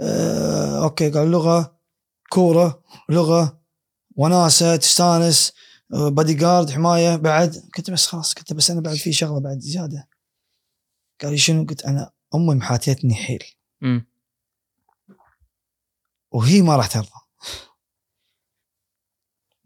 آه، 0.02 0.84
أوكي 0.84 1.10
قال 1.10 1.32
لغة 1.32 1.80
كورة 2.30 2.84
لغة 3.10 3.62
وناسة 4.16 4.76
تستانس 4.76 5.54
آه، 5.94 6.10
بادي 6.10 6.34
جارد 6.34 6.70
حماية 6.70 7.16
بعد. 7.16 7.70
قلت 7.78 7.92
بس 7.92 8.06
خلاص 8.08 8.34
قلت 8.34 8.54
بس 8.54 8.72
أنا 8.72 8.82
بعد 8.82 8.96
في 8.96 9.14
شغلة 9.14 9.40
بعد 9.40 9.60
زيادة. 9.60 10.10
قال 11.22 11.32
لي 11.32 11.38
شنو؟ 11.38 11.66
قلت 11.66 11.86
أنا 11.86 12.12
أمي 12.36 12.56
محاتيتني 12.56 13.16
حيل. 13.16 13.44
وهي 16.32 16.62
ما 16.62 16.76
راح 16.76 16.88
ترضى. 16.88 17.10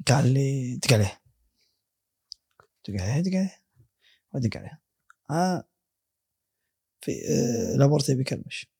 قال 0.08 0.34
لي 0.34 0.76
دق 0.76 0.94
عليه. 0.94 1.22
دق 2.88 3.02
عليه 3.02 3.22
دق 3.22 3.38
عليه. 3.38 3.64
ودق 4.34 4.58
عليه. 4.58 4.82
آه 5.32 5.64
في 7.02 7.12
آه 7.12 7.78
لابورتي 7.78 8.16
بيكلمش 8.16 8.71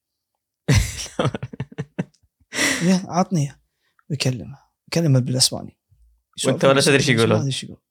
عطني 3.08 3.42
إياه. 3.42 3.62
بيكلمه 4.10 4.60
يكلمه 4.88 5.20
بالاسباني. 5.20 5.78
وأنت 6.46 6.66
ولا 6.66 6.82
تدري 6.82 7.14
يقولون. 7.14 7.46
إيش 7.46 7.64
يقول 7.64 7.82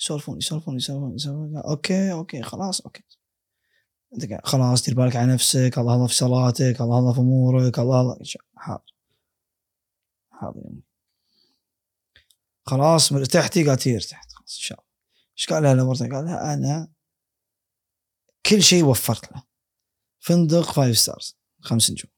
يسولفون 0.00 0.38
يسولفون 0.38 0.76
يسولفون 0.76 1.14
يسولفون. 1.14 1.56
okay 1.56 2.12
okay 2.12 2.42
خلاص 2.42 2.80
okay. 2.80 3.02
عليه. 4.12 4.40
خلاص 4.44 4.82
دير 4.82 4.94
بالك 4.94 5.16
على 5.16 5.32
نفسك. 5.32 5.78
الله 5.78 5.94
الله 5.94 6.06
في 6.06 6.14
صلاتك. 6.14 6.80
الله 6.80 6.98
الله 6.98 7.12
في 7.12 7.20
أمورك. 7.20 7.78
الله 7.78 8.00
الله 8.00 8.18
حاضر. 8.56 8.94
حاضر 10.30 10.60
يا 10.60 10.70
أمي. 10.70 10.82
خلاص 12.66 13.12
ارتحتي 13.12 13.68
قالت 13.68 13.88
هي 13.88 13.94
ارتحت 13.94 14.32
خلاص 14.32 14.56
إن 14.56 14.62
شاء 14.62 14.78
الله. 14.78 14.90
إيش 15.38 15.48
قال 15.48 15.62
لها 15.62 15.74
لمرته 15.74 16.08
قال 16.08 16.24
لها 16.24 16.54
أنا 16.54 16.92
كل 18.46 18.62
شيء 18.62 18.84
وفرت 18.84 19.32
له. 19.32 19.42
فندق 20.18 20.72
five 20.72 20.98
stars 20.98 21.38
خمس 21.60 21.90
نجوم. 21.90 22.10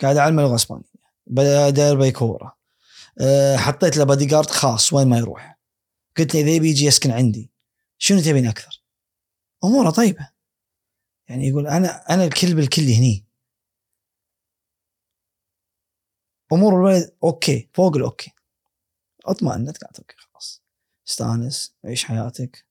قاعد 0.00 0.16
أعلم 0.16 0.38
اللغة 0.38 0.50
الإسبانية. 0.50 1.70
داير 1.70 1.98
بيكورة. 1.98 2.56
أه 3.20 3.56
حطيت 3.56 3.96
له 3.96 4.04
بادي 4.04 4.26
جارد 4.26 4.50
خاص 4.50 4.92
وين 4.92 5.08
ما 5.08 5.18
يروح. 5.18 5.58
قلت 6.16 6.34
له 6.34 6.40
إذا 6.40 6.50
يبي 6.50 6.70
يجي 6.70 6.84
يسكن 6.86 7.10
عندي 7.10 7.50
شنو 7.98 8.20
تبين 8.20 8.46
أكثر؟ 8.46 8.82
أموره 9.64 9.90
طيبة. 9.90 10.30
يعني 11.28 11.48
يقول 11.48 11.66
أنا 11.66 12.14
أنا 12.14 12.24
الكل 12.24 12.54
بالكل 12.54 12.82
هني. 12.82 13.26
أمور 16.52 16.74
الولد 16.74 17.16
okay 17.24 17.68
فوق 17.74 17.96
ال 17.96 18.02
okay. 18.02 18.32
اطمئنت 19.24 19.84
قالت 19.84 19.98
okay 19.98 20.16
خلاص. 20.16 20.62
استأنس 21.08 21.74
عيش 21.84 22.04
حياتك. 22.04 22.66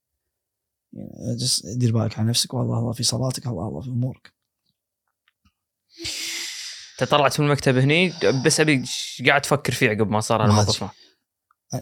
يعني 0.93 1.37
دير 1.75 1.91
بالك 1.93 2.19
على 2.19 2.29
نفسك 2.29 2.53
والله 2.53 2.79
الله 2.79 2.93
في 2.93 3.03
صلاتك 3.03 3.47
الله 3.47 3.67
الله 3.67 3.81
في 3.81 3.89
أمورك. 3.89 4.33
انت 7.01 7.09
طلعت 7.11 7.39
من 7.39 7.45
المكتب 7.47 7.77
هني 7.77 8.13
بس 8.45 8.59
أبي 8.59 8.83
قاعد 9.27 9.41
تفكر 9.41 9.73
فيه 9.73 9.89
عقب 9.89 10.09
ما 10.09 10.19
صار 10.19 10.45
الموقف. 10.45 10.83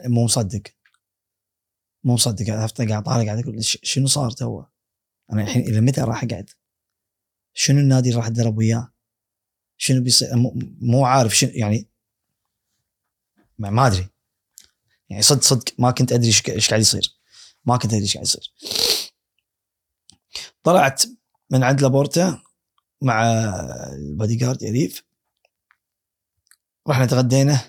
مو 0.05 0.23
مصدق 0.25 0.61
مو 2.03 2.13
مصدق 2.13 2.45
قاعد 2.47 2.69
أفتح- 2.69 2.89
قاعد 2.89 3.03
طالع 3.03 3.25
قاعد 3.25 3.39
أقول 3.39 3.57
شنو 3.63 4.07
صار 4.07 4.31
تو؟ 4.31 4.63
أنا 5.33 5.41
الحين 5.41 5.61
إلى 5.61 5.81
متى 5.81 6.01
راح 6.01 6.23
أقعد؟ 6.23 6.49
شنو 7.53 7.79
النادي 7.79 8.09
اللي 8.09 8.19
راح 8.19 8.27
أتدرب 8.27 8.57
وياه؟ 8.57 8.93
شنو 9.77 10.01
بيصير 10.03 10.29
مو- 10.81 11.05
عارف 11.05 11.35
شنو 11.37 11.49
يعني 11.53 11.89
ما, 13.57 13.87
أدري 13.87 14.07
يعني 15.09 15.21
صدق 15.21 15.41
صدق 15.41 15.63
ما 15.79 15.91
كنت 15.91 16.11
أدري 16.11 16.27
إيش 16.27 16.69
قاعد 16.69 16.81
يصير 16.81 17.19
ما 17.65 17.77
كنت 17.77 17.85
أدري 17.93 18.01
إيش 18.03 18.13
قاعد 18.13 18.25
يصير 18.25 18.53
طلعت 20.63 21.03
من 21.49 21.63
عند 21.63 21.81
لابورتا 21.81 22.41
مع 23.03 23.23
البادي 23.93 24.35
جارد 24.35 24.61
يريف. 24.61 25.03
رحنا 26.87 27.05
تغدينا. 27.05 27.61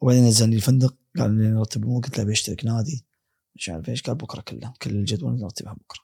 وبعدين 0.00 0.24
نزلني 0.24 0.56
الفندق. 0.56 0.96
قال 1.18 1.38
لي 1.38 1.48
نرتب 1.48 1.82
الأمور 1.82 2.02
قلت 2.02 2.18
له 2.18 2.24
ابي 2.24 2.32
اشترك 2.32 2.64
نادي. 2.64 3.06
مش 3.56 3.68
عارف 3.68 3.88
إيش. 3.88 4.02
قال 4.02 4.14
بكرة 4.14 4.40
كله. 4.40 4.72
كل 4.82 4.90
الجدول 4.90 5.40
نرتبها 5.40 5.72
بكرة. 5.72 6.00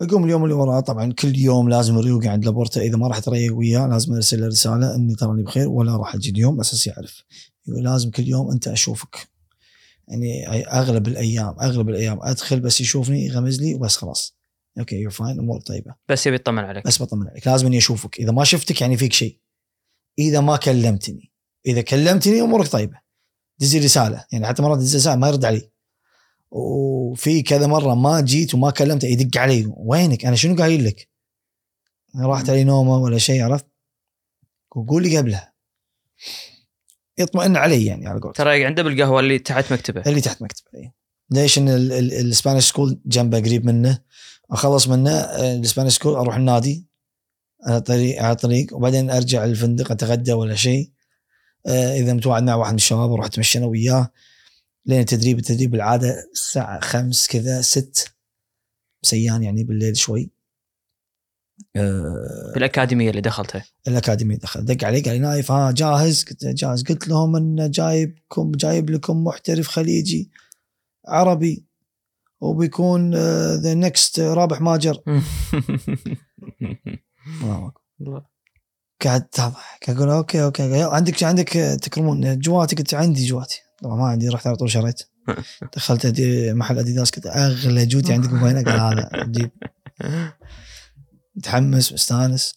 أقوم 0.00 0.24
اليوم 0.24 0.44
اللي 0.44 0.54
وراه. 0.54 0.80
طبعا 0.80 1.12
كل 1.12 1.36
يوم 1.36 1.68
لازم 1.68 1.96
اريق 1.96 2.26
عند 2.26 2.44
لابورتا. 2.44 2.80
إذا 2.80 2.96
ما 2.96 3.08
راح 3.08 3.16
أتريق 3.16 3.56
وياه 3.56 3.86
لازم 3.86 4.14
أرسل 4.14 4.40
له 4.40 4.46
رسالة 4.46 4.94
إني 4.94 5.14
تراني 5.14 5.42
بخير 5.42 5.68
ولا 5.68 5.96
راح 5.96 6.14
أجي 6.14 6.30
اليوم 6.30 6.60
أساس 6.60 6.86
يعرف. 6.86 7.24
يقول 7.66 7.84
لازم 7.84 8.10
كل 8.10 8.28
يوم 8.28 8.50
أنت 8.50 8.68
أشوفك. 8.68 9.35
يعني 10.08 10.66
أغلب 10.66 11.08
الأيام 11.08 11.60
أغلب 11.60 11.88
الأيام 11.88 12.18
أدخل 12.22 12.60
بس 12.60 12.80
يشوفني 12.80 13.26
يغمز 13.26 13.60
لي 13.60 13.74
وبس 13.74 13.96
خلاص. 13.96 14.36
okay 14.78 14.96
you 14.96 15.10
fine 15.10 15.38
امور 15.38 15.60
طيبة. 15.60 15.94
بس 16.08 16.26
يبي 16.26 16.36
يطمن 16.36 16.64
عليك. 16.64 16.86
بس 16.86 17.02
بطمن 17.02 17.28
عليك. 17.28 17.46
لازم 17.46 17.66
إني 17.66 17.78
أشوفك. 17.78 18.18
إذا 18.18 18.32
ما 18.32 18.44
شفتك 18.44 18.80
يعني 18.80 18.96
فيك 18.96 19.12
شيء. 19.12 19.40
إذا 20.18 20.40
ما 20.40 20.56
كلمتني. 20.56 21.32
إذا 21.66 21.80
كلمتني 21.80 22.40
أمورك 22.40 22.68
طيبة. 22.68 23.00
دزي 23.58 23.78
رساله 23.78 24.24
يعني 24.32 24.46
حتى 24.46 24.62
مرات 24.62 24.78
دزي 24.78 24.98
رساله 24.98 25.16
ما 25.16 25.28
يرد 25.28 25.44
علي. 25.44 25.70
وفي 26.50 27.42
كذا 27.42 27.66
مرة 27.66 27.94
ما 27.94 28.20
جيت 28.20 28.54
وما 28.54 28.70
كلمته 28.70 29.06
يدق 29.06 29.40
علي. 29.40 29.72
وينك؟ 29.76 30.24
أنا 30.24 30.36
شنو 30.36 30.56
قايل 30.56 30.84
لك؟ 30.84 31.08
راحت 32.20 32.50
علي 32.50 32.64
نومة 32.64 32.98
ولا 32.98 33.18
شيء 33.18 33.42
عرفت؟ 33.42 33.66
وقول 34.76 35.02
لي 35.02 35.18
قبلها. 35.18 35.52
يطمئن 37.18 37.56
علي 37.56 37.84
يعني 37.86 38.06
على 38.06 38.20
قولتك. 38.20 38.36
ترى 38.36 38.64
عنده 38.64 38.82
بالقهوة 38.82 39.20
اللي 39.20 39.38
تحت 39.38 39.72
مكتبه. 39.72 40.02
اللي 40.06 40.20
تحت 40.20 40.42
مكتبه 40.42 40.68
إيه. 40.74 40.94
ليش 41.30 41.58
إن 41.58 41.68
ال- 41.68 41.92
ال- 41.92 42.12
ال 42.12 42.19
Spanish 42.19 42.68
school 42.68 43.00
جنبه 43.06 43.38
قريب 43.40 43.66
منه؟ 43.66 43.98
أخلص 44.50 44.88
منه 44.88 45.10
آه، 45.10 45.56
ال 45.56 45.61
Spanish 45.61 45.94
school 45.94 46.14
أروح 46.14 46.36
النادي 46.36 46.86
على 47.66 47.80
طريق 47.80 48.22
على 48.22 48.36
طريق 48.36 48.76
وبعدين 48.76 49.10
أرجع 49.10 49.44
الفندق 49.44 49.90
أتغدى 49.90 50.32
ولا 50.32 50.54
شيء. 50.54 50.90
آه، 51.66 51.96
إذا 51.96 52.12
متواعد 52.12 52.42
مع 52.42 52.54
واحد 52.54 52.70
من 52.72 52.76
الشباب 52.76 53.12
أروح 53.12 53.26
اتمشى 53.26 53.58
أنا 53.58 53.66
وياه. 53.66 54.10
لين 54.86 55.00
التدريب 55.00 55.38
التدريب 55.38 55.70
بالعاده 55.70 56.28
الساعة 56.32 56.80
خمس 56.80 57.26
كذا 57.26 57.60
ست. 57.60 58.12
سيان 59.02 59.42
يعني 59.42 59.64
بالليل 59.64 59.96
شوي. 59.96 60.30
بالأكاديمية 62.54 63.10
اللي 63.10 63.20
دخلتها. 63.20 63.64
الاكاديمي 63.88 64.36
دخل. 64.36 64.64
دق 64.64 64.84
علي 64.84 65.00
قال 65.00 65.12
لي 65.12 65.18
نايف 65.18 65.52
ها 65.52 65.70
جاهز؟ 65.70 66.24
قلت 66.24 66.46
جاهز. 66.46 66.82
قلت 66.82 67.08
لهم 67.08 67.36
إن 67.36 67.70
جايبكم 67.70 68.52
جايب 68.52 68.90
لكم 68.90 69.24
محترف 69.24 69.68
خليجي 69.68 70.30
عربي 71.08 71.66
وبيكون 72.40 73.14
the 73.54 73.74
next 73.74 74.20
رابح 74.20 74.60
ماجر. 74.60 75.02
قعدت 79.04 79.40
اضحك 79.40 79.90
أقول 79.90 80.08
okay 80.08 80.44
okay. 80.44 80.82
عندك 80.82 81.22
عندك 81.22 81.48
تكرمون 81.82 82.38
جواتي. 82.38 82.76
قلت 82.76 82.94
عندي 82.94 83.26
جواتي. 83.26 83.62
طبعا 83.82 83.96
ما 83.96 84.06
عندي 84.06 84.28
رحت 84.28 84.46
على 84.46 84.56
طول 84.56 84.70
شريت. 84.70 85.02
دخلت 85.76 86.20
محل 86.50 86.78
أديداس 86.78 87.10
قلت 87.10 87.26
أغلى 87.26 87.86
جوتي 87.86 88.12
عندكم 88.12 88.42
وين 88.42 88.64
قال 88.64 88.80
هذا 88.80 89.24
جيب 89.24 89.50
متحمس 91.36 91.92
مستانس. 91.92 92.54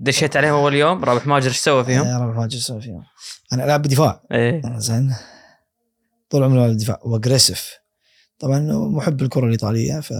دشيت 0.00 0.36
عليهم 0.36 0.54
أول 0.54 0.74
يوم؟ 0.74 1.04
رابح 1.04 1.26
ماجر 1.26 1.48
إيش 1.48 1.58
سوى 1.58 1.84
فيهم؟ 1.84 2.06
يا 2.06 2.18
رب 2.18 2.36
ما 2.36 2.44
أجي 2.44 2.58
أسوي 2.58 2.80
فيهم؟ 2.80 3.04
أنا 3.52 3.64
ألعب 3.64 3.82
بدفاع 3.82 4.22
إيه. 4.32 4.62
زين. 4.78 5.14
طول 6.30 6.42
عمري 6.42 6.64
ألعب 6.64 6.76
دفاع 6.76 7.00
و 7.02 7.09
aggressive 7.09 7.78
طبعا 8.38 8.60
محب 8.72 9.22
الكرة 9.22 9.46
الإيطالية 9.46 10.00
ف 10.00 10.12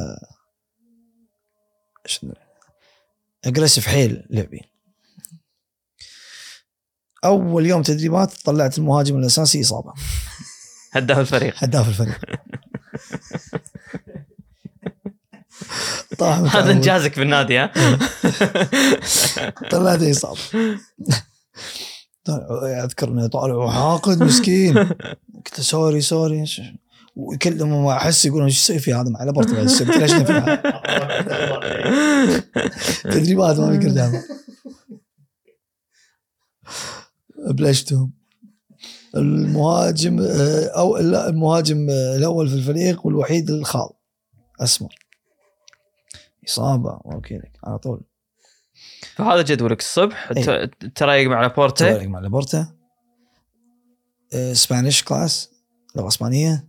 aggressive 3.45 3.87
حيل 3.87 4.27
لعبي. 4.31 4.61
أول 7.25 7.67
يوم 7.67 7.83
تدريبات 7.83 8.33
طلعت 8.45 8.79
المهاجم 8.79 9.19
الأساسي 9.19 9.61
إصابة. 9.61 9.93
هداف 10.93 11.19
الفريق. 11.19 11.55
هداف 11.65 11.89
الفريق. 11.89 12.21
طاح 16.23 16.57
هذا. 16.57 16.71
إنجازك 16.73 17.19
بالنادي 17.19 17.59
ها؟ 17.59 17.73
طلعت 19.71 20.03
اصابه 20.03 20.39
طلع- 22.25 22.85
أذكر 22.85 23.09
انه 23.09 23.27
طالع 23.27 23.55
وحاقد 23.55 24.23
مسكين. 24.23 24.79
قلت 24.79 25.59
له 25.59 25.65
sorry 25.65 26.01
sorry 26.01 26.45
وكل 27.17 27.65
ما 27.65 27.93
أحس 27.97 28.25
يقولون 28.25 28.45
إيش 28.47 28.59
تسوي 28.63 28.79
في 28.79 28.95
هذا 28.95 29.09
مع 29.11 29.23
السبت؟ 29.63 29.97
ليش 29.97 30.13
تدريبات 33.03 33.59
ما 33.59 33.79
في 33.81 33.89
قدام 33.89 34.23
بلشتهم. 37.51 38.13
المهاجم 39.17 40.21
آه، 40.21 40.67
أو 40.67 40.97
لا 40.97 41.29
المهاجم 41.29 41.91
آه، 41.91 42.17
الأول 42.17 42.49
في 42.49 42.55
الفريق 42.55 43.07
والوحيد 43.07 43.51
الخال 43.51 43.89
أسمر. 44.61 44.95
إصابة. 46.49 47.01
لك 47.31 47.59
على 47.65 47.79
طول. 47.79 48.01
فهذا 49.17 49.43
جدولك 49.43 49.81
الصبح. 49.81 50.33
ت- 50.33 50.71
ترايق 50.95 51.29
مع 51.29 51.43
لابورتا. 51.43 51.91
تبارك 51.91 52.07
مع 52.09 52.21
لابورتا. 52.21 52.75
آه، 54.35 54.53
Spanish 54.53 55.05
class 55.05 55.51
لغة 55.97 56.09
إسبانية. 56.09 56.69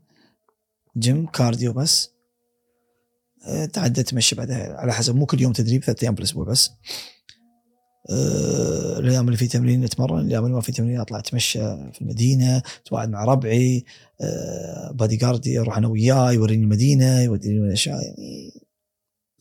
gym 0.98 1.26
cardio 1.28 1.74
بس. 1.74 2.10
آه، 3.48 3.66
تعدى 3.66 4.04
تمشي 4.04 4.36
بعدها 4.36 4.74
على 4.78 4.94
حسب. 4.94 5.16
مو 5.16 5.26
كل 5.26 5.42
يوم 5.42 5.54
تدريب 5.54 5.84
ثلاث 5.84 6.04
أيام 6.04 6.16
بالاسبوع 6.16 6.46
بس. 6.46 6.72
آه، 8.10 9.00
الأيام 9.00 9.26
اللي 9.26 9.38
في 9.38 9.48
تمرين 9.48 9.82
نتمرن 9.82 10.20
الأيام 10.20 10.44
اللي 10.44 10.56
ما 10.56 10.62
في 10.62 10.72
تمرين 10.72 11.00
أطلع 11.00 11.20
أتمشى 11.20 11.60
في 11.94 12.02
المدينة 12.02 12.58
أتواعد 12.58 13.10
مع 13.10 13.24
ربعي. 13.26 13.86
آه، 14.22 14.92
بادي 14.92 15.16
جاردي 15.16 15.60
أروح 15.60 15.78
أنا 15.78 15.88
وياه 15.88 16.32
يوريني 16.32 16.64
المدينة 16.64 17.22
يوديني 17.22 17.58
الاشياء 17.58 18.04
يعني 18.04 18.52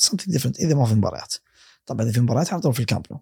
something 0.05 0.33
different. 0.33 0.61
إذا 0.61 0.75
ما 0.75 0.85
في 0.85 0.95
مباريات. 0.95 1.35
طبعا 1.87 2.03
إذا 2.03 2.13
في 2.13 2.21
مباريات 2.21 2.53
على 2.53 2.63
طول 2.63 2.75
في 2.75 2.81
الكامب 2.81 3.07
نو 3.11 3.21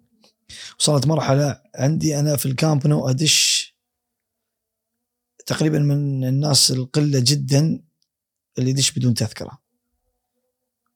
وصلت 0.78 1.06
مرحله 1.06 1.62
عندي 1.74 2.18
أنا 2.18 2.36
في 2.36 2.46
الكامب 2.46 2.86
نو 2.86 3.08
أدش 3.08 3.70
تقريبا 5.46 5.78
من 5.78 6.24
الناس 6.24 6.70
القلة 6.70 7.20
جدا 7.24 7.82
اللي 8.58 8.70
يدش 8.70 8.90
بدون 8.90 9.14
تذكرة. 9.14 9.58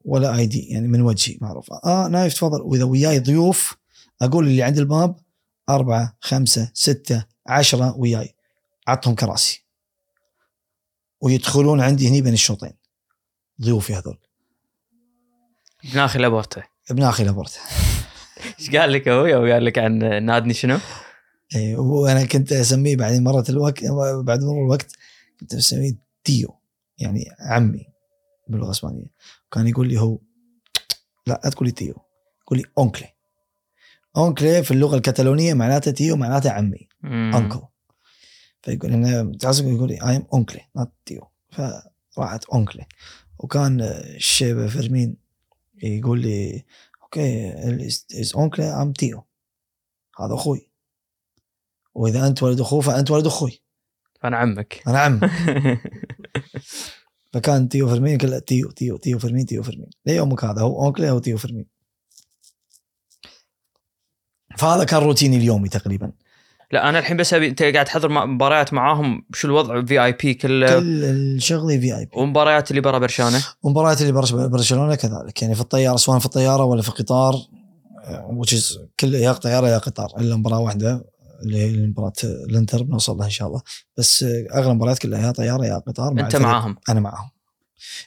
ولا 0.05 0.37
اي 0.37 0.47
دي 0.47 0.69
يعني 0.69 0.89
من 0.89 1.01
وجهي 1.01 1.39
معروف. 1.41 1.73
آه 1.73 2.09
نايف 2.09 2.35
تفضل. 2.35 2.63
وإذا 2.63 2.85
وياي 2.85 3.19
ضيوف 3.19 3.77
أقول 4.23 4.47
اللي 4.47 4.63
عند 4.63 4.79
الباب 4.79 5.17
أربعة 5.69 6.17
خمسة 6.21 6.71
ستة 6.75 7.27
عشرة 7.47 7.97
وياي. 7.97 8.35
عطهم 8.87 9.15
كراسي. 9.15 9.65
ويدخلون 11.21 11.81
عندي 11.81 12.09
هني 12.09 12.21
بين 12.23 12.33
الشوطين. 12.33 12.73
ضيوفي 13.63 13.95
هذول. 13.95 14.19
بناخي 15.93 16.19
لابورتا. 16.19 16.63
ابن 16.91 17.03
أخي 17.03 17.25
لابورتا. 17.25 17.59
إيش 18.61 18.71
قال 18.71 18.93
لك 18.93 19.09
أبوي 19.09 19.35
أو 19.35 19.53
قال 19.53 19.65
لك 19.65 19.79
عن 19.79 19.99
نادني 20.25 20.55
شنو؟ 20.55 20.79
إيه، 21.55 21.77
وأنا 21.77 22.25
كنت 22.25 22.53
أسميه 22.53 22.97
بعدين 22.97 23.25
مرت 23.25 23.51
الوقت 23.51 23.85
بعد 24.25 24.43
مرور 24.43 24.65
الوقت 24.65 24.93
كنت 25.41 25.55
أسميه 25.55 25.93
tío 26.25 26.55
يعني 26.99 27.25
عمي 27.41 27.87
باللغة 28.49 28.67
الإسبانية. 28.67 29.07
كان 29.53 29.69
يقول 29.69 29.89
لي 29.89 30.01
هو 30.01 30.19
لا 31.27 31.41
لا 31.45 31.51
تقول 31.51 31.69
لي 31.69 31.73
tío 31.73 31.95
قول 32.47 32.59
لي 32.59 32.65
oncle 32.79 33.09
oncle 34.17 34.63
في 34.63 34.71
اللغة 34.71 34.97
الكتالونية 34.97 35.55
معناته 35.55 35.91
tío 35.91 36.17
معناته 36.17 36.51
عمي. 36.51 36.89
uncle 37.05 37.63
فيقول 38.63 38.93
أنا 38.93 39.33
تعزق 39.41 39.65
يقول 39.65 39.89
لي 39.89 39.95
I 39.95 40.17
am 40.17 40.27
oncle 40.33 40.61
not 40.77 40.93
tío. 41.07 41.29
فراحت 42.11 42.45
oncle 42.45 42.87
وكان 43.39 43.81
الشيبة 43.81 44.67
فيرمين 44.67 45.24
يقول 45.85 46.21
لي 46.23 46.65
okay 47.03 47.53
is 48.21 48.33
oncle 48.35 48.65
I'm 48.65 48.93
tío 48.93 49.25
هذا 50.21 50.35
أخوي. 50.35 50.71
وإذا 51.95 52.27
أنت 52.27 52.43
ولد 52.43 52.61
أخوه 52.61 52.81
فأنت 52.81 53.11
ولد 53.11 53.27
أخوي. 53.27 53.63
أنا 54.25 54.37
عمك. 54.37 54.83
أنا 54.89 54.99
عم 55.05 55.21
فكان 57.33 57.69
tío 57.69 57.89
فيرمين 57.89 58.19
كله 58.19 58.39
tío 58.39 58.71
tío 58.71 58.97
tío 58.97 59.19
فيرمين 59.19 59.47
tío 59.47 59.63
فيرمين 59.63 59.91
ليومك 60.07 60.45
هذا 60.45 60.63
هو 60.63 60.85
oncle 60.85 61.11
أو 61.11 61.19
tío 61.19 61.39
فيرمين 61.39 61.67
فهذا 64.59 64.85
كان 64.85 65.03
روتيني 65.03 65.37
اليومي 65.37 65.69
تقريبا. 65.69 66.13
لا 66.75 66.89
أنا 66.89 66.99
الحين 66.99 67.17
بس 67.17 67.35
ابي 67.35 67.49
أنت 67.49 67.63
قاعد 67.63 67.85
تحضر 67.85 68.09
مباريات 68.27 68.73
معاهم 68.73 69.25
شو 69.35 69.49
الوضع 69.49 69.85
VIP 69.85 70.35
كله 70.35 70.67
كل 70.81 71.05
الشغل 71.05 71.81
VIP 71.81 72.11
ومباريات 72.21 72.71
اللي 72.71 72.81
برا 72.81 72.99
برشانه 72.99 73.45
ومباريات 73.63 74.01
اللي 74.03 74.13
برش- 74.13 74.33
برشلونة 74.33 74.95
كذلك. 74.95 75.43
يعني 75.43 75.55
في 75.55 75.61
الطيارة 75.61 75.97
سواء 75.97 76.19
في 76.19 76.27
الطيارة 76.27 76.65
ولا 76.65 76.83
في 76.83 76.91
قطار 76.91 77.35
is 78.55 78.79
كل 79.01 79.15
يا 79.15 79.33
طيارة 79.33 79.69
يا 79.69 79.79
قطار 79.79 80.13
إلا 80.21 80.37
مباراة 80.37 80.59
واحدة 80.59 81.05
اللي 81.43 81.59
هي 81.59 81.87
مباراة 81.87 82.13
الإنتر 82.25 82.83
بنوصل 82.83 83.17
لها 83.17 83.25
إن 83.27 83.31
شاء 83.31 83.49
الله. 83.49 83.61
بس 83.99 84.23
أغلب 84.55 84.71
المباريات 84.71 84.99
كلها 84.99 85.27
يا 85.27 85.31
طيارة 85.33 85.65
يا 85.67 85.79
قطار 85.79 86.15
مع 86.15 86.21
أنت 86.23 86.35
الفريق. 86.35 86.47
معاهم. 86.53 86.77
أنا 86.89 87.01
معاهم. 87.01 87.29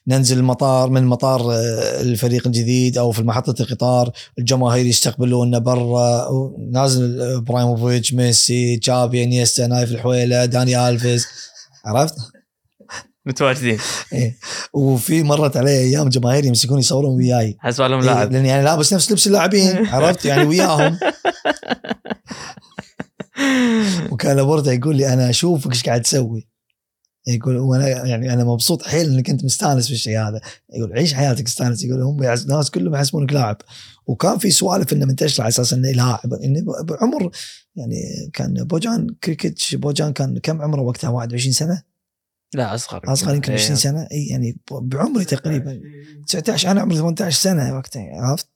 ننزل 0.07 0.37
المطار 0.37 0.89
من 0.89 1.05
مطار 1.05 1.51
آه، 1.51 2.01
الفريق 2.01 2.47
الجديد 2.47 2.97
أو 2.97 3.11
في 3.11 3.23
محطة 3.23 3.61
القطار 3.61 4.11
الجماهير 4.39 4.85
يستقبلونا 4.85 5.59
برا 5.59 6.27
نازل 6.71 7.21
إبراهيموفيتش 7.21 8.13
ميسي 8.13 8.77
تشافي 8.77 9.23
إنيستا 9.23 9.67
نايف 9.67 9.91
الحويلة 9.91 10.45
داني 10.45 10.89
ألفيز. 10.89 11.27
عرفت؟ 11.85 12.15
متواجدين. 13.25 13.77
إيه. 14.13 14.37
وفي 14.73 15.23
مرت 15.23 15.57
علي 15.57 15.79
أيام 15.79 16.09
جماهير 16.09 16.45
يمسكون 16.45 16.79
يصورون 16.79 17.15
وياي. 17.15 17.57
حسب 17.59 17.83
لهم 17.83 18.01
لاعب. 18.01 18.31
لاني 18.31 18.47
يعني 18.47 18.63
لابس 18.63 18.93
نفس 18.93 19.11
لبس 19.11 19.27
اللاعبين 19.27 19.87
عرفت؟ 19.87 20.25
يعني 20.25 20.43
وياهم. 20.43 20.99
وكان 24.11 24.35
لابورتا 24.35 24.73
يقول 24.73 24.95
لي 24.95 25.13
أنا 25.13 25.29
أشوفك 25.29 25.71
إيش 25.71 25.83
قاعد 25.83 26.01
تسوي. 26.01 26.47
يقول 27.27 27.57
وأنا 27.57 27.87
يعني 27.87 28.33
أنا 28.33 28.43
مبسوط 28.43 28.81
حيل 28.81 29.09
إنك 29.09 29.29
أنت 29.29 29.45
مستانس 29.45 29.87
في 29.87 29.93
الشيء 29.93 30.19
هذا. 30.19 30.41
يقول 30.73 30.93
عيش 30.93 31.13
حياتك 31.13 31.45
استانس 31.45 31.83
يقول 31.83 32.01
هم 32.01 32.23
الناس 32.23 32.71
كلهم 32.71 32.95
يحسبونك 32.95 33.33
لاعب. 33.33 33.57
وكان 34.07 34.37
في 34.37 34.51
سوالف 34.51 34.93
إنه 34.93 35.05
منتشره 35.05 35.41
على 35.41 35.49
أساس 35.49 35.73
إنه 35.73 35.91
لاعب. 35.91 36.33
انه 36.33 36.63
بعمر 36.83 37.31
يعني 37.75 38.29
كان 38.33 38.53
بوجان 38.53 39.07
كريكيتش 39.23 39.75
بوجان 39.75 40.13
كان 40.13 40.37
كم 40.37 40.61
عمره 40.61 40.81
وقتها؟ 40.81 41.09
21 41.09 41.51
سنة؟ 41.51 41.83
لا 42.53 42.75
أصغر 42.75 43.01
أصغر 43.05 43.35
يمكن 43.35 43.51
إيه. 43.51 43.59
20 43.59 43.75
سنة. 43.75 44.07
إي 44.11 44.27
يعني 44.27 44.57
بعمري 44.71 45.25
تقريبا. 45.25 45.81
19 46.27 46.71
أنا 46.71 46.81
عمري 46.81 46.97
18 46.97 47.39
سنة 47.39 47.75
وقتها 47.75 48.21
عرفت؟ 48.21 48.47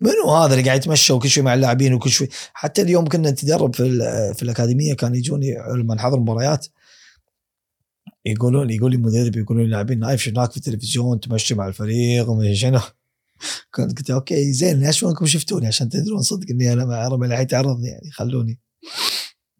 منو 0.00 0.34
هذا 0.34 0.54
اللي 0.54 0.64
قاعد 0.64 0.80
يتمشى 0.80 1.12
وكل 1.12 1.28
شوي 1.28 1.44
مع 1.44 1.54
اللاعبين 1.54 1.94
وكل 1.94 2.10
شوي؟ 2.10 2.28
حتى 2.52 2.82
اليوم 2.82 3.08
كنا 3.08 3.30
نتدرب 3.30 3.74
في 3.74 3.84
في 4.34 4.42
الأكاديمية 4.42 4.94
كان 4.94 5.14
يجوني 5.14 5.54
لما 5.74 5.94
نحضر 5.94 6.20
مباريات. 6.20 6.66
يقولون 8.26 8.70
يقول 8.70 8.90
لي 8.90 8.96
مدرب 8.96 9.36
يقولون 9.36 9.64
لي 9.64 9.70
لاعبين 9.70 9.98
نايف 9.98 10.20
شفناك 10.20 10.50
في 10.50 10.56
التلفزيون؟ 10.56 11.20
تمشي 11.20 11.54
مع 11.54 11.68
الفريق 11.68 12.30
وما 12.30 12.54
شنو. 12.54 12.80
كنت 13.74 13.98
قلت 13.98 14.10
okay 14.10 14.52
زين 14.52 14.80
ليش 14.80 14.98
شلونكم 14.98 15.26
شفتوني؟ 15.26 15.66
عشان 15.66 15.88
تدرون 15.88 16.22
صدق 16.22 16.46
إني 16.50 16.72
أنا 16.72 16.84
مع 16.84 17.08
ربع 17.08 17.26
الحين 17.26 17.46
تعرضني 17.46 17.88
يعني 17.88 18.10
خلوني. 18.12 18.60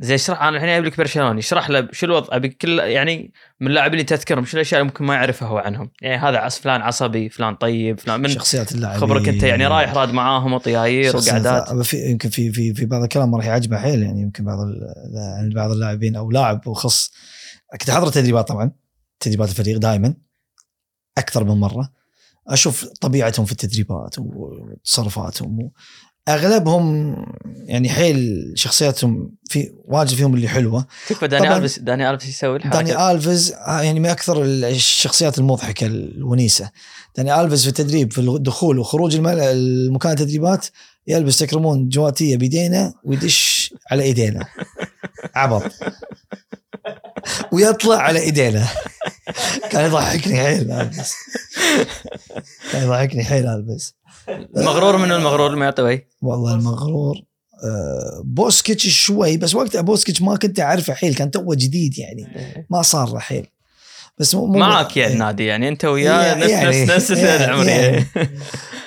زين 0.01 0.15
اشرح 0.15 0.43
أنا 0.43 0.57
الحين 0.57 0.69
جايب 0.69 0.85
لك 0.85 0.99
برشلوني. 0.99 1.41
اشرح 1.41 1.71
له 1.71 1.89
شو 1.93 2.07
الوضع؟ 2.07 2.37
أبي 2.37 2.49
كل 2.49 2.79
يعني 2.79 3.33
من 3.61 3.67
اللاعبين 3.67 3.93
اللي 3.93 4.05
تذكرهم 4.05 4.45
شو 4.45 4.57
الأشياء 4.57 4.81
اللي 4.81 4.93
ممكن 4.93 5.05
ما 5.05 5.15
يعرفها 5.15 5.49
هو 5.49 5.59
عنهم؟ 5.59 5.91
يعني 6.03 6.17
هذا 6.17 6.49
فلان 6.49 6.81
عصبي 6.81 7.29
فلان 7.29 7.55
طيب 7.55 8.01
فلان 8.01 8.21
من 8.21 8.29
شخصيات 8.29 8.73
اللاعبين. 8.73 9.01
خبرك 9.01 9.29
أنت 9.29 9.43
يعني 9.43 9.67
رايح 9.67 9.95
راد 9.95 10.13
معاهم 10.13 10.53
وطياير 10.53 11.17
وقعدات. 11.17 11.83
في 11.83 12.11
يمكن 12.11 12.29
في 12.29 12.53
في 12.53 12.75
في 12.75 12.87
بعض 12.87 13.03
الكلام 13.03 13.35
راح 13.35 13.47
يعجبه 13.47 13.79
حيل 13.79 14.03
يعني 14.03 14.23
يمكن 14.23 14.45
بعض 14.45 14.59
بعض 15.55 15.71
اللاعبين 15.71 16.17
أو 16.17 16.31
لاعب 16.31 16.67
وخص 16.67 17.13
كنت 17.81 17.91
أحضر 17.91 18.09
تدريبات 18.13 18.49
طبعا 18.49 18.73
تدريبات 19.21 19.49
الفريق 19.49 19.79
دائما 19.79 20.15
أكثر 21.19 21.45
من 21.45 21.61
مرة. 21.61 21.93
أشوف 22.49 22.85
طبيعتهم 23.01 23.47
في 23.47 23.53
التدريبات 23.53 24.15
وتصرفاتهم 24.19 25.61
و- 25.61 25.73
أغلبهم 26.29 27.17
يعني 27.67 27.89
حيل 27.89 28.53
شخصياتهم 28.57 29.35
في 29.49 29.73
واجد 29.85 30.15
فيهم 30.17 30.35
اللي 30.35 30.49
حلوة. 30.49 30.87
تكفى 31.09 31.27
داني. 31.29 31.57
الفيس 31.57 31.79
داني 31.79 32.11
ألفيس 32.11 32.29
يسوي 32.29 32.57
الحركة. 32.57 32.77
داني 32.83 33.11
الفيز 33.13 33.53
آه، 33.53 33.81
يعني 33.83 34.01
من 34.01 34.07
أكثر 34.07 34.43
الشخصيات 34.45 35.39
المضحكة 35.39 35.87
الونيسة. 35.87 36.71
داني 37.17 37.41
الفيز 37.41 37.63
في 37.63 37.69
التدريب 37.69 38.13
في 38.13 38.19
الدخول 38.19 38.79
وخروج 38.79 39.17
المكان 39.27 40.13
التدريبات 40.13 40.67
يلبس 41.07 41.39
تكرمون 41.39 41.89
جواتية 41.89 42.37
بيدينا 42.37 42.95
ويدش 43.05 43.75
على 43.91 44.03
ايدينا 44.03 44.47
عبط. 45.35 45.73
ويطلع 47.53 47.97
على 47.97 48.21
إيدينا. 48.21 48.67
كان 49.71 49.85
يضحكني 49.87 50.37
حيل 50.41 50.71
ألبس. 50.73 51.15
كان 52.73 52.83
يضحكني 52.83 53.25
حيل 53.25 53.47
ألبس. 53.47 53.95
مغرور 54.57 54.97
منه 54.97 55.17
المغرور 55.17 55.57
ما 55.57 55.65
يعطي 55.65 56.01
والله 56.23 56.55
المغرور 56.55 57.17
آه، 57.65 58.23
بوسكيتش 58.25 58.89
شوي 58.89 59.37
بس 59.37 59.55
وقتها 59.55 59.81
بوسكيتش 59.81 60.23
ما 60.23 60.37
كنت 60.37 60.61
أعرفه 60.61 60.95
حيل 60.95 61.15
كان 61.15 61.31
توه 61.31 61.55
جديد 61.55 61.99
يعني. 61.99 62.27
ما 62.71 62.83
صار 62.83 63.09
له 63.13 63.19
حيل. 63.19 63.47
بس 64.19 64.35
مو 64.35 64.47
معك 64.47 64.97
يا 64.97 65.07
إيه. 65.07 65.13
النادي 65.13 65.45
يعني 65.47 65.69
أنت 65.69 65.85
وياه 65.85 66.23
يعني- 66.25 66.41
نفس 66.41 66.51
يعني- 66.51 66.85
نفس 66.85 67.11
نفس 67.11 67.11
يعني- 67.11 67.45
العمريه 67.45 67.71
يعني. 67.73 68.07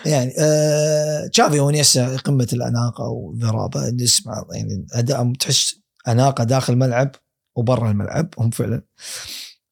يعني 0.05 0.33
آه 0.39 1.27
تشافي 1.27 1.59
ونيسا 1.59 2.17
قمة 2.17 2.47
الأناقة 2.53 3.03
والذرابه 3.07 3.89
نسمع 3.89 4.43
يعني 4.53 4.85
أداء 4.93 5.33
تحس 5.39 5.75
أناقة 6.07 6.43
داخل 6.43 6.73
الملعب 6.73 7.15
وبرا 7.55 7.91
الملعب 7.91 8.33
هم 8.39 8.49
فعلا. 8.49 8.81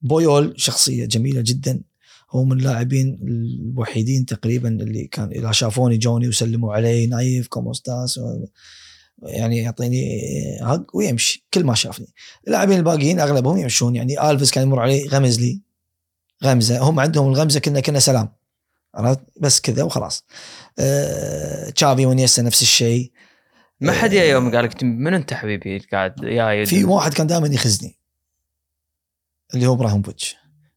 بويول 0.02 0.54
شخصية 0.58 1.06
جميلة 1.06 1.42
جدا. 1.42 1.82
هو 2.32 2.44
من 2.44 2.60
اللاعبين 2.60 3.20
الوحيدين 3.24 4.26
تقريبا 4.26 4.70
اللي 4.70 5.08
كان 5.08 5.32
إذا 5.32 5.52
شافوني 5.52 5.98
جوني 5.98 6.28
وسلموا 6.28 6.74
علي 6.74 7.08
نايف 7.08 7.48
cómo 7.48 7.80
estás 7.80 8.20
يعني 9.24 9.58
يعطيني 9.58 10.20
hug 10.62 10.96
ويمشي 10.96 11.48
كل 11.54 11.64
ما 11.64 11.76
شافني. 11.76 12.08
اللاعبين 12.48 12.78
الباقيين 12.78 13.20
أغلبهم 13.20 13.58
يمشون 13.58 13.96
يعني 13.96 14.32
آلفيس 14.32 14.52
كان 14.52 14.64
يمر 14.64 14.80
علي 14.80 15.08
غمز 15.08 15.40
لي. 15.40 15.62
غمزة 16.44 16.80
هم 16.80 17.00
عندهم 17.00 17.28
الغمزة 17.28 17.60
كنا 17.60 17.80
كنا 17.80 18.00
سلام. 18.00 18.30
عرفت؟ 18.96 19.20
بس 19.40 19.62
كذا 19.62 19.84
وخلاص. 19.84 20.26
آه، 20.80 21.70
تشافي 21.70 22.06
ونيستا 22.06 22.42
نفس 22.42 22.62
الشيء. 22.62 23.12
ما 23.82 23.92
حد 23.92 24.14
يا 24.14 24.24
يوم 24.24 24.56
قال 24.56 24.66
لك 24.66 24.84
من 24.84 25.14
انت 25.14 25.34
حبيبي؟ 25.34 25.80
قاعد 25.80 26.24
يا 26.24 26.66
في 26.66 26.84
واحد 26.84 27.14
كان 27.14 27.28
دائما 27.28 27.48
يخزني 27.48 28.00
اللي 29.54 29.68
هو 29.68 29.74
ابراهيموفيتش 29.74 30.36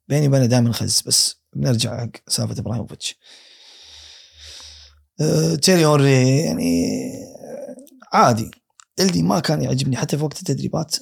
بيني 0.09 0.28
وبينه 0.28 0.47
دائما 0.47 0.72
خز 0.72 1.03
بس 1.07 1.40
بنرجع 1.53 2.01
حق 2.01 2.11
سالفة 2.28 2.61
ابراهيموفيتش 2.61 3.18
آه، 5.20 5.55
تيري 5.55 5.86
اونري 5.86 6.38
يعني 6.38 6.84
آه، 8.12 8.16
عادي. 8.16 8.51
اللي 9.01 9.22
ما 9.22 9.40
كان 9.40 9.62
يعجبني 9.62 9.97
حتى 9.97 10.18
في 10.18 10.24
وقت 10.24 10.38
التدريبات. 10.38 10.97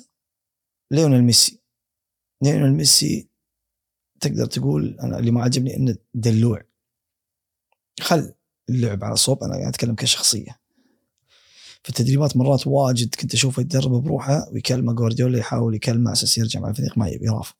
ليونيل 0.91 1.25
ميسي. 1.25 1.63
ليونيل 2.43 2.73
ميسي 2.73 3.29
تقدر 4.21 4.47
تقول 4.47 4.97
أنا 5.03 5.19
اللي 5.19 5.31
ما 5.31 5.43
عجبني 5.43 5.77
إنه 5.77 5.97
دلوع. 6.15 6.63
خل 8.01 8.35
اللعب 8.71 9.05
على 9.05 9.17
صوب 9.17 9.45
أنا 9.45 9.55
قاعد 9.55 9.69
أتكلم 9.69 9.95
كشخصية. 9.95 10.61
في 11.85 11.91
التدريبات 11.91 12.37
مرات 12.37 12.67
واجد 12.67 13.15
كنت 13.15 13.35
أشوفه 13.35 13.61
يتدرب 13.61 14.03
بروحه 14.03 14.49
ويكلمه 14.53 14.93
جوارديولا 14.93 15.39
يحاول 15.39 15.75
يكلمه 15.75 16.11
على 16.11 16.13
أساس 16.13 16.39
يرجع 16.39 16.61
مع 16.61 16.69
الفريق 16.71 16.99
ما 16.99 17.09
يبي 17.09 17.27
يرافض 17.27 17.55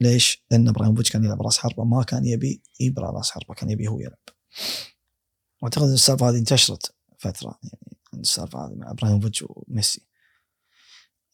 ليش؟ 0.00 0.44
لأن 0.50 0.68
إبراهيموفيتش 0.68 1.10
كان 1.10 1.24
يلعب 1.24 1.42
راس 1.42 1.58
حربة 1.58 1.84
ما 1.84 2.02
كان 2.02 2.26
يبي 2.26 2.62
يبرى 2.80 3.06
راس 3.06 3.30
حربة 3.30 3.54
كان 3.54 3.70
يبي 3.70 3.88
هو 3.88 4.00
يلعب. 4.00 4.18
وأعتقد 5.62 5.86
إن 5.86 5.92
السالفة 5.92 6.28
هذه 6.28 6.38
انتشرت 6.38 6.94
فترة 7.18 7.58
يعني 7.62 7.98
السالفة 8.14 8.66
هذه 8.66 8.74
مع 8.74 8.90
إبراهيموفيتش 8.90 9.44
وميسي. 9.48 10.06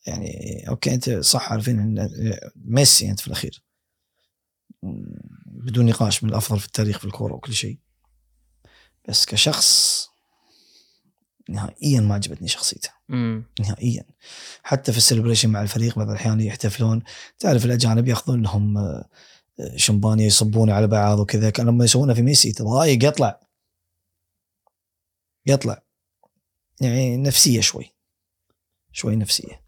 يعني 0.06 0.64
أوكي 0.68 0.94
أنت 0.94 1.10
صح 1.10 1.52
عارفين 1.52 1.78
إن 1.78 2.10
ميسي 2.56 3.10
أنت 3.10 3.20
في 3.20 3.26
الأخير. 3.26 3.62
بدون 5.46 5.86
نقاش 5.86 6.24
من 6.24 6.30
الأفضل 6.30 6.60
في 6.60 6.66
التاريخ 6.66 6.98
في 6.98 7.04
الكورة 7.04 7.34
وكل 7.34 7.52
شيء. 7.52 7.78
بس 9.08 9.26
كشخص 9.26 10.08
نهائيا 11.48 12.00
ما 12.00 12.14
عجبتني 12.14 12.48
شخصيته. 12.48 12.90
مم. 13.08 13.44
نهائيا. 13.60 14.04
حتى 14.62 14.92
في 14.92 14.98
السليبريشن 14.98 15.50
مع 15.50 15.62
الفريق 15.62 15.98
بعض 15.98 16.10
الأحيان 16.10 16.40
يحتفلون. 16.40 17.02
تعرف 17.38 17.64
الأجانب 17.64 18.08
يأخذون 18.08 18.42
لهم 18.42 18.78
آه، 18.78 19.08
شمبانيا 19.76 20.26
يصبون 20.26 20.70
على 20.70 20.86
بعض 20.86 21.18
وكذا. 21.18 21.50
كان 21.50 21.66
لما 21.66 21.84
يسوونها 21.84 22.14
في 22.14 22.22
ميسي. 22.22 22.52
تضايق 22.52 23.04
يطلع. 23.04 23.40
يطلع. 25.46 25.82
يعني 26.80 27.16
نفسية 27.16 27.60
شوي. 27.60 27.92
شوي 28.92 29.16
نفسية. 29.16 29.66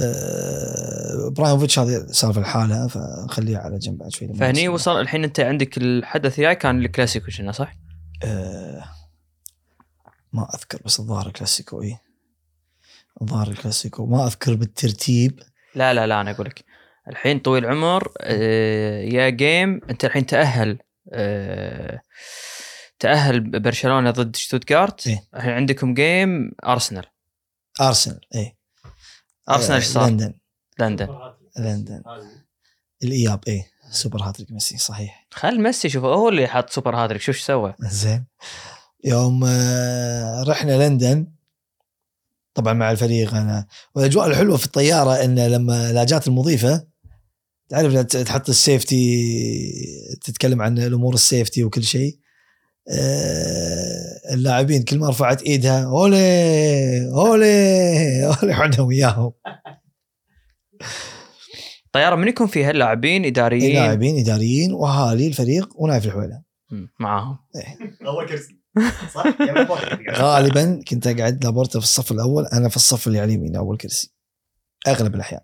آه، 0.00 1.26
إبراهيموفيتش 1.26 1.78
هذه 1.78 2.06
سالفه 2.10 2.40
لحالها 2.40 2.88
فخليها 2.88 3.58
على 3.58 3.78
جنب 3.78 3.98
بعد 3.98 4.10
شوي 4.12 4.34
فهني. 4.34 4.68
وصل 4.68 5.00
الحين 5.00 5.24
أنت 5.24 5.40
عندك 5.40 5.78
الحدث 5.78 6.38
الجاي 6.38 6.54
كان 6.54 6.78
الكلاسيكو 6.78 7.30
شنو 7.30 7.52
صح؟ 7.52 7.76
آه، 8.24 8.84
ما 10.32 10.48
أذكر 10.54 10.80
بس 10.84 11.00
الظاهر 11.00 11.26
الكلاسيكو 11.26 11.82
اي 11.82 11.98
الظاهر 13.22 13.48
الكلاسيكو. 13.48 14.06
ما 14.06 14.26
أذكر 14.26 14.54
بالترتيب. 14.54 15.40
لا 15.74 15.94
لا 15.94 16.06
لا 16.06 16.20
أنا 16.20 16.30
أقول 16.30 16.46
لك 16.46 16.64
الحين 17.08 17.38
طويل 17.38 17.64
العمر 17.64 18.12
آه، 18.20 19.00
يا 19.00 19.28
game 19.28 19.80
أنت 19.90 20.04
الحين 20.04 20.26
تأهل 20.26 20.78
آه، 21.12 22.00
تأهل 22.98 23.60
برشلونة 23.60 24.10
ضد 24.10 24.36
شتوتغارت. 24.36 25.06
إيه. 25.06 25.24
الحين 25.34 25.50
عندكم 25.52 25.94
game 25.94 26.52
أرسنال. 26.64 27.06
أرسنال 27.80 28.20
اي 28.34 28.56
أرسنال 29.50 29.76
إيش 29.76 29.86
صار؟ 29.86 30.08
لندن. 30.08 30.34
لندن. 30.78 31.08
لندن. 31.58 32.02
الإياب 33.02 33.40
اي 33.48 33.64
super 33.90 34.22
hat-trick 34.22 34.50
ميسي 34.50 34.78
صحيح. 34.78 35.26
خل 35.30 35.60
ميسي 35.60 35.88
شوف 35.88 36.04
هو 36.04 36.28
اللي 36.28 36.46
حط 36.46 36.70
super 36.70 36.96
hat-trick 36.96 37.22
شوف 37.22 37.34
إيش 37.34 37.44
سوى. 37.44 37.74
زين. 37.80 38.26
يوم 39.04 39.44
آه، 39.44 40.42
رحنا 40.42 40.88
لندن. 40.88 41.26
طبعا 42.54 42.72
مع 42.72 42.90
الفريق 42.90 43.34
أنا. 43.34 43.66
والأجواء 43.94 44.26
الحلوة 44.26 44.56
في 44.56 44.66
الطيارة 44.66 45.24
إن 45.24 45.46
لما 45.46 45.92
لا 45.92 46.04
جات 46.04 46.28
المضيفة 46.28 46.86
تعرف 47.68 47.94
تحط 47.94 48.48
ال 48.48 48.60
safety 48.60 49.32
تتكلم 50.20 50.62
عن 50.62 50.78
الأمور 50.78 51.14
ال 51.14 51.21
safety 51.21 51.64
وكل 51.64 51.84
شيء. 51.84 52.18
آه، 52.90 54.34
اللاعبين 54.34 54.82
كل 54.82 54.98
ما 54.98 55.08
رفعت 55.08 55.42
إيدها 55.42 55.84
أولي 55.84 57.10
أولي 57.14 58.26
أولي 58.26 58.54
حنا 58.58 58.80
وياهم. 58.80 59.32
طيارة 61.92 62.14
من 62.16 62.28
يكون 62.28 62.46
فيها 62.46 62.70
اللاعبين 62.70 63.24
إداريين؟ 63.24 63.74
لاعبين 63.74 64.18
إداريين 64.18 64.72
وأهالي 64.72 65.26
الفريق 65.26 65.68
ونايف 65.80 66.06
الحويلة. 66.06 66.42
معاهم. 67.00 67.38
اول 68.06 68.28
كرسي 68.28 68.57
صح؟ 69.14 69.24
غالبا 70.10 70.82
كنت 70.88 71.06
أقعد 71.06 71.44
لابورتا 71.44 71.78
في 71.80 71.84
الصف 71.84 72.12
الأول 72.12 72.46
أنا 72.46 72.68
في 72.68 72.76
الصف 72.76 73.06
اللي 73.06 73.18
على 73.20 73.32
اليمين 73.34 73.56
أول 73.56 73.76
كرسي. 73.76 74.12
أغلب 74.86 75.14
الأحيان. 75.14 75.40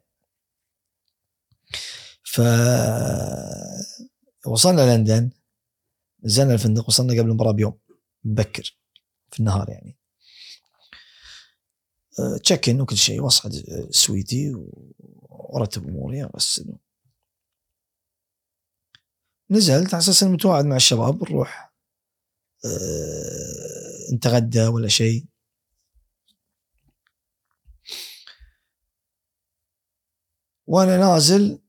ف 2.25 2.41
وصلنا 4.47 4.97
لندن 4.97 5.31
نزلنا 6.25 6.55
الفندق 6.55 6.89
وصلنا 6.89 7.13
قبل 7.13 7.29
المباراة 7.29 7.53
بيوم. 7.53 7.79
مبكر. 8.25 8.79
في 9.31 9.41
النهار 9.41 9.71
يعني. 9.71 9.99
check 12.43 12.69
in 12.69 12.81
وكل 12.81 12.97
شيء 12.97 13.23
وأصعد 13.23 13.55
آه، 13.55 13.89
suite 13.91 14.42
ي 14.42 14.53
وارتب 15.29 15.89
أموري 15.89 16.29
بس 16.35 16.65
نزلت 19.51 19.95
على 19.95 20.03
أساس 20.03 20.23
إني 20.23 20.33
متواعد 20.33 20.65
مع 20.65 20.77
الشباب 20.77 21.23
نروح. 21.23 21.74
نتغدى 24.15 24.67
ولا 24.67 24.89
شيء. 24.89 25.27
وأنا 30.67 30.97
نازل 30.97 31.63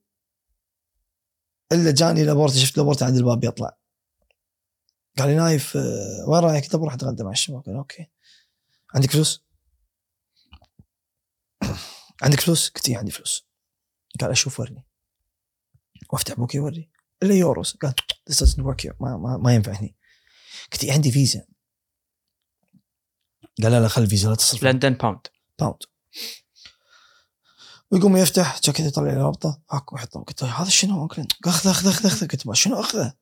إلا 1.71 1.91
جاني 1.91 2.23
لابورتا 2.23 2.55
شفت 2.55 2.77
لابورتا 2.77 3.05
عند 3.05 3.15
الباب 3.15 3.43
يطلع. 3.43 3.77
قال 5.17 5.29
لي 5.29 5.35
نايف 5.35 5.77
آه، 5.77 6.25
وين 6.29 6.43
رايح؟ 6.43 6.63
قلت 6.63 6.73
له 6.73 6.79
بروح 6.79 6.93
أتغدى 6.93 7.23
مع 7.23 7.31
الشباب. 7.31 7.63
قال 7.63 7.75
أوكي. 7.75 8.07
عندك 8.95 9.11
فلوس؟ 9.11 9.45
عندك 12.23 12.39
فلوس؟ 12.39 12.69
قلت 12.69 12.89
عندي 12.89 13.11
فلوس. 13.11 13.47
قال 14.21 14.31
أشوف 14.31 14.59
ورني. 14.59 14.85
وأفتح 16.13 16.33
بوكي 16.33 16.57
يوري 16.57 16.91
إلا 17.23 17.35
يوروس 17.35 17.77
قال 17.77 17.93
ما, 19.01 19.37
ما 19.37 19.55
ينفع 19.55 19.71
هني. 19.71 19.95
قلت 20.73 20.85
عندي 20.85 21.11
فيزا. 21.11 21.45
قال 23.63 23.71
لا 23.71 23.79
لا 23.79 23.87
خلي 23.87 24.05
الفيزا 24.05 24.29
لا 24.29 24.35
تصرف 24.35 24.63
لندن 24.63 24.93
باوند 24.93 25.27
باوند 25.59 25.77
ويقوم 27.91 28.17
يفتح 28.17 28.59
جاكيت 28.63 28.85
يطلع 28.85 29.03
لي 29.03 29.17
رابطه 29.17 29.61
هاك 29.71 29.93
ويحطه 29.93 30.23
قلت 30.23 30.43
له 30.43 30.61
هذا 30.61 30.69
شنو؟ 30.69 31.07
قال 31.07 31.27
أخذه 31.45 31.71
أخذه 31.71 31.89
أخذه 31.89 32.27
قلت 32.27 32.45
له 32.45 32.53
شنو 32.53 32.79
أخذه؟ 32.79 33.13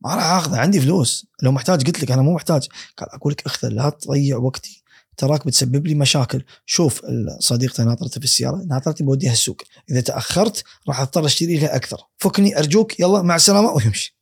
ما 0.00 0.14
راح 0.14 0.24
أخذه 0.24 0.58
عندي 0.58 0.80
فلوس. 0.80 1.26
لو 1.42 1.52
محتاج 1.52 1.86
قلت 1.86 2.02
لك 2.02 2.10
أنا 2.10 2.22
مو 2.22 2.34
محتاج. 2.34 2.68
قال 2.96 3.10
أقول 3.10 3.32
لك 3.32 3.46
أخذه 3.46 3.68
لا 3.68 3.90
تضيع 3.90 4.36
وقتي. 4.36 4.82
تراك 5.16 5.46
بتسبب 5.46 5.86
لي 5.86 5.94
مشاكل. 5.94 6.44
شوف 6.66 7.02
صديقتي 7.38 7.84
ناطرته 7.84 8.18
في 8.18 8.24
السيارة 8.24 8.56
ناطرتي 8.56 9.04
بوديها 9.04 9.32
السوق. 9.32 9.62
إذا 9.90 10.00
تأخرت 10.00 10.64
راح 10.88 11.00
أضطر 11.00 11.26
أشتري 11.26 11.58
لها 11.58 11.76
أكثر. 11.76 12.00
فكني 12.18 12.58
أرجوك 12.58 13.00
يلا 13.00 13.22
مع 13.22 13.36
السلامة 13.36 13.72
ويمشي. 13.72 14.18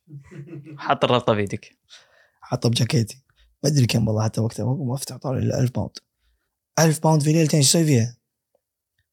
حط 0.77 1.03
الرابطة 1.03 1.33
بيدك. 1.33 1.77
حطه 2.51 2.69
بجاكيتي. 2.69 3.23
ما 3.63 3.69
أدري 3.69 3.85
كم 3.85 4.07
والله 4.07 4.23
حتى 4.23 4.41
وقتها 4.41 4.65
ما 4.65 4.95
أفتح 4.95 5.15
طالع 5.17 5.37
إلا 5.37 5.59
1000 5.59 5.71
pound 5.71 5.97
1000 6.79 6.99
pound 6.99 7.21
في 7.21 7.33
ليلتين 7.33 7.57
إيش 7.57 7.69
أسوي 7.69 7.85
فيها؟ 7.85 8.17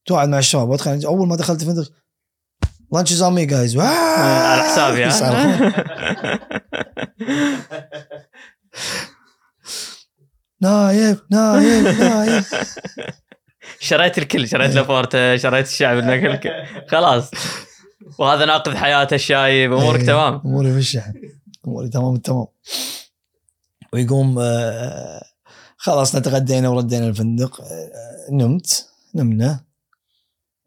توعد 0.07 0.29
مع 0.29 0.39
الشباب 0.39 0.69
وأدخل 0.69 1.05
أول 1.05 1.29
ما 1.29 1.37
دخلت 1.37 1.63
الفندق 1.63 1.93
lunch 2.93 3.13
is 3.13 3.23
on 3.23 3.35
me 3.35 3.47
guys 3.47 3.77
على 3.77 4.63
حسابي 4.63 5.05
نايف 10.61 11.23
نايف 11.31 12.01
نايف 12.01 12.55
شريت 13.81 14.19
الكل 14.19 14.49
شريت 14.49 14.75
لابورتا 14.75 15.37
شريت 15.37 15.67
الشعب 15.67 15.99
الكل 15.99 16.51
خلاص. 16.89 17.31
وهذا 18.19 18.45
ناقذ 18.45 18.77
حياته 18.77 19.15
الشايب 19.15 19.73
أمورك 19.73 20.01
إيه، 20.01 20.07
تمام. 20.07 20.43
أموري 20.45 20.73
في 20.73 20.79
الشحن. 20.79 21.13
أموري 21.67 21.89
تمام 21.89 22.15
التمام 22.15 22.47
ويقوم 23.93 24.39
آه، 24.39 25.25
خلاص 25.77 26.17
نتغدينا 26.17 26.69
وردينا 26.69 27.07
الفندق. 27.07 27.61
آه، 27.61 28.27
نمت 28.31 28.89
نمنا. 29.15 29.65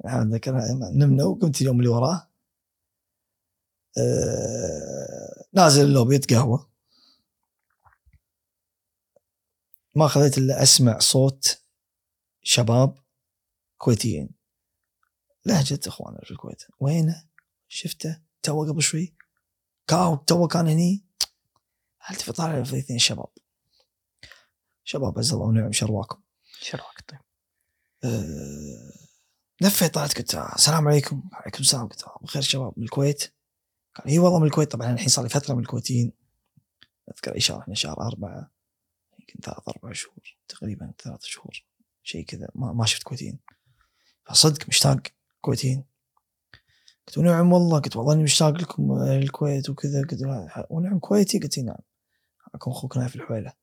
هذا 0.05 0.23
ذكر 0.23 0.51
نمنا 0.93 1.23
وقمت 1.23 1.61
اليوم 1.61 1.79
اللي 1.79 1.89
وراه. 1.89 2.27
آه، 3.97 5.45
نازل 5.53 5.85
اللوبي 5.85 6.15
اتقهوى 6.15 6.67
ما 9.95 10.07
خذيت 10.07 10.37
إلا 10.37 10.63
أسمع 10.63 10.99
صوت 10.99 11.61
شباب 12.43 12.97
كويتيين. 13.77 14.29
لهجة 15.45 15.79
إخواننا 15.87 16.21
في 16.23 16.31
الكويت. 16.31 16.63
وينه؟ 16.79 17.23
شفته؟ 17.67 18.21
تو 18.43 18.65
قبل 18.65 18.81
شوي؟ 18.81 19.15
كاو 19.87 20.15
تو 20.15 20.47
كان 20.47 20.67
هني؟ 20.67 21.05
التفت 22.09 22.31
طالع 22.31 22.63
في 22.63 22.77
اثنين 22.77 22.99
شباب؟ 22.99 23.29
شباب 24.83 25.19
عز 25.19 25.33
الله 25.33 25.45
ونعم 25.45 25.71
شرواكم. 25.71 26.21
شراك 26.59 27.01
طيب. 27.07 27.19
أه 28.03 28.93
لفيت 29.61 29.93
طلعت 29.93 30.17
قلت 30.17 30.35
السلام 30.35 30.87
عليكم. 30.87 31.23
وعليكم 31.33 31.59
السلام 31.59 31.87
قلت 31.87 32.05
بخير 32.21 32.41
شباب. 32.41 32.73
من 32.77 32.83
الكويت. 32.83 33.33
قال 33.95 34.07
إي 34.07 34.19
والله 34.19 34.39
من 34.39 34.45
الكويت. 34.45 34.71
طبعا 34.71 34.93
الحين 34.93 35.07
صار 35.07 35.23
لي 35.23 35.29
فترة 35.29 35.53
من 35.53 35.61
الكويتيين. 35.61 36.13
أذكر 37.09 37.35
اي 37.35 37.39
شهر 37.39 37.59
إحنا 37.59 37.75
شهر 37.75 38.01
أربعة 38.01 38.51
يمكن 39.19 39.39
ثلاث 39.43 39.69
أربع 39.69 39.93
شهور 39.93 40.37
تقريبا 40.47 40.93
ثلاث 41.03 41.23
شهور 41.23 41.65
شيء 42.03 42.25
كذا. 42.25 42.47
ما, 42.55 42.73
ما 42.73 42.85
شفت 42.85 43.03
كويتيين. 43.03 43.39
فصدق 44.25 44.67
مشتاق 44.67 45.01
كويتيين. 45.41 45.85
قلت 47.07 47.17
له 47.17 47.23
نعم 47.23 47.53
والله. 47.53 47.79
قلت 47.79 47.95
والله 47.95 48.13
إني 48.13 48.23
مشتاق 48.23 48.49
لكم 48.49 48.91
آه، 48.91 49.17
الكويت 49.17 49.69
وكذا. 49.69 50.01
قلت 50.01 50.21
ونعم 50.69 50.99
كويتي؟ 50.99 51.39
قلت 51.39 51.59
نعم. 51.59 51.75
معكم 52.53 52.71
أخوك 52.71 52.97
نايف 52.97 53.15
الحويلة. 53.15 53.53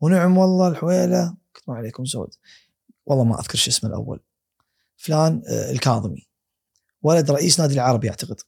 ونعم 0.00 0.38
والله 0.38 0.68
الحويلة. 0.68 1.36
قلت 1.54 1.68
ما 1.68 1.74
عليكم 1.74 2.04
زود. 2.04 2.34
والله 3.06 3.24
ما 3.24 3.40
أذكر 3.40 3.58
شو 3.58 3.70
اسمه 3.70 3.90
الأول. 3.90 4.20
فلان 4.96 5.42
آه، 5.48 5.70
الكاظمي. 5.70 6.28
ولد 7.02 7.30
رئيس 7.30 7.60
نادي 7.60 7.74
العربي 7.74 8.10
أعتقد. 8.10 8.40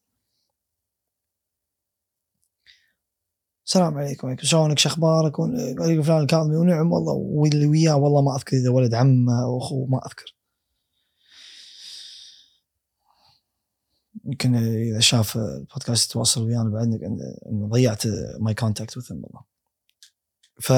السلام 3.66 3.98
عليكم. 3.98 4.26
وعليكم 4.26 4.46
شلونك؟ 4.46 4.86
قال 4.86 5.96
لي 5.96 6.03
فلان 6.03 6.22
الكاظمي. 6.22 6.57
ونعم 6.57 6.92
والله. 6.92 7.12
واللي 7.12 7.66
وياه 7.66 7.96
والله 7.96 8.22
ما 8.22 8.37
أذكر 8.37 8.57
إذا 8.57 8.70
ولد 8.70 8.95
عمه 8.95 9.45
أو 9.45 9.58
أخوه 9.58 9.87
ما 9.87 10.07
أذكر. 10.07 10.37
يمكن 14.24 14.54
إذا 14.54 15.00
شاف 15.00 15.37
البودكاست 15.37 16.11
يتواصل 16.11 16.42
ويانا 16.42 16.70
بعد 16.70 17.00
ضيعت 17.70 18.03
my 18.41 18.54
contact 18.54 18.96
with 18.96 19.12
والله. 19.12 19.49
ف 20.61 20.72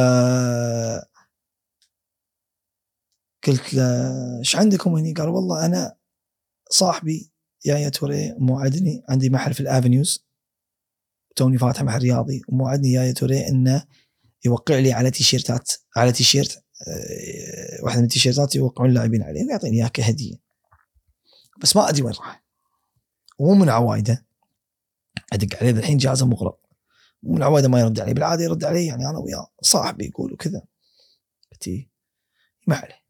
قلت 3.46 3.74
له 3.74 4.38
إيش 4.38 4.56
عندكم 4.56 4.94
هني؟ 4.94 5.12
قال 5.12 5.28
والله 5.28 5.66
أنا 5.66 5.96
صاحبي 6.70 7.32
يايا 7.64 7.88
توري 7.88 8.34
موعدني 8.38 9.02
عندي 9.08 9.30
محل 9.30 9.54
في 9.54 9.60
الآفنيوز 9.60 10.26
توني 11.36 11.58
فاتح 11.58 11.82
محل 11.82 11.98
رياضي 12.02 12.42
وموعدني 12.48 12.92
يايا 12.92 13.12
توري 13.12 13.48
إنه 13.48 13.84
يوقع 14.44 14.78
لي 14.78 14.92
على 14.92 15.10
تيشيرتات 15.10 15.72
على 15.96 16.12
تيشيرت 16.12 16.64
آه، 16.88 17.84
واحدة 17.84 17.98
من 17.98 18.04
التيشيرتات 18.04 18.56
يوقعون 18.56 18.88
اللاعبين 18.90 19.22
عليه 19.22 19.44
ويعطيني 19.44 19.76
اياه 19.76 19.88
كهدية. 19.88 20.36
بس 21.62 21.76
ما 21.76 21.88
أدري 21.88 22.02
وين 22.02 22.14
راح. 22.14 22.44
ومو 23.38 23.54
من 23.54 23.68
عوايده. 23.68 24.26
أدق 25.32 25.56
عليه 25.60 25.70
الحين 25.70 25.98
جهازه 25.98 26.26
مغلق 26.26 26.58
من 27.22 27.42
عوايده 27.42 27.68
ما 27.68 27.80
يرد 27.80 28.00
علي 28.00 28.14
بالعادة 28.14 28.44
يرد 28.44 28.64
علي 28.64 28.86
يعني 28.86 29.08
أنا 29.08 29.18
وياه 29.18 29.48
صاحبي 29.62 30.06
يقول 30.06 30.32
وكذا 30.32 30.62
قلت 31.52 31.68
إيه، 31.68 31.90
ما 32.66 32.76
عليه. 32.76 33.02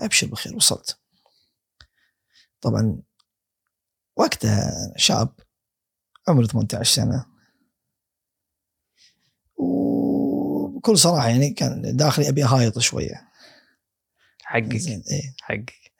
أبشر 0.00 0.26
بخير 0.26 0.56
وصلت. 0.56 0.98
طبعا 2.60 3.02
وقتها 4.16 4.92
شاب 4.96 5.40
عمره 6.28 6.46
18 6.46 6.94
سنة. 6.94 7.26
وبكل 9.56 10.98
صراحة 10.98 11.28
يعني 11.28 11.50
كان 11.50 11.96
داخلي 11.96 12.28
أبي 12.28 12.44
اهايط 12.44 12.78
شوية. 12.78 13.28
حقك. 14.42 14.86
إيه. 14.88 15.34
حقك. 15.40 15.92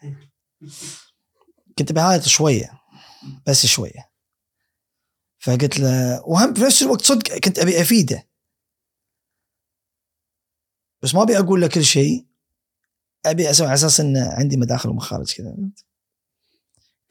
كنت 1.78 1.92
بهايط 1.92 2.22
شوية 2.22 2.80
بس 3.46 3.66
شوية. 3.66 4.07
فقلت 5.38 5.78
له 5.78 6.22
وهم 6.26 6.54
في 6.54 6.60
نفس 6.60 6.82
الوقت 6.82 7.02
صدق 7.02 7.38
كنت 7.38 7.58
أبي 7.58 7.80
أفيده. 7.80 8.28
بس 11.02 11.14
ما 11.14 11.22
أبي 11.22 11.38
أقول 11.38 11.60
له 11.60 11.68
كل 11.68 11.84
شيء 11.84 12.26
أبي 13.26 13.50
أسوي 13.50 13.66
على 13.66 13.74
أساس 13.74 14.00
إنه 14.00 14.32
عندي 14.32 14.56
مداخل 14.56 14.88
ومخارج 14.88 15.34
كذا. 15.34 15.56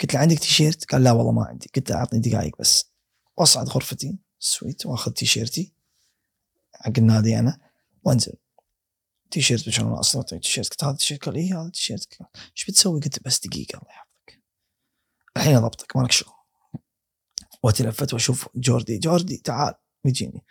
قلت 0.02 0.14
له 0.14 0.20
عندك 0.20 0.40
تيشيرت؟ 0.40 0.86
قال 0.92 1.04
لا 1.04 1.12
والله 1.12 1.32
ما 1.32 1.46
عندي. 1.46 1.70
قلت 1.76 1.90
له 1.90 1.96
أعطني 1.96 2.20
دقائق 2.20 2.56
بس. 2.60 2.92
واصعد 3.38 3.70
غرفتي 3.70 4.18
suite 4.40 4.86
وأخذ 4.86 5.12
تيشيرتي 5.12 5.74
حق 6.74 6.92
النادي 6.98 7.40
أنا 7.40 7.60
وأنزل. 8.04 8.34
تيشيرت 9.32 9.68
وشلون 9.68 9.94
أصلا؟ 9.94 10.24
تيشيرت. 10.24 10.70
قلت 10.70 10.84
هذا 10.84 10.96
تيشيرت 10.96 11.26
قال 11.26 11.36
اي 11.36 11.52
هذا 11.52 11.70
تيشيرت 11.70 12.18
إيش 12.58 12.66
بتسوي؟ 12.66 13.00
قلت 13.02 13.24
بس 13.26 13.48
دقيقة 13.48 13.78
الله 13.78 13.92
يحفظك. 13.92 14.42
الحين 15.38 15.56
أضبطك 15.56 15.98
مالك 15.98 16.12
شغل. 16.12 16.37
واتلفت 17.68 18.14
وأشوف 18.14 18.50
جوردي 18.56 18.98
جوردي 18.98 19.38
تعال 19.38 19.74
يجيني. 20.06 20.44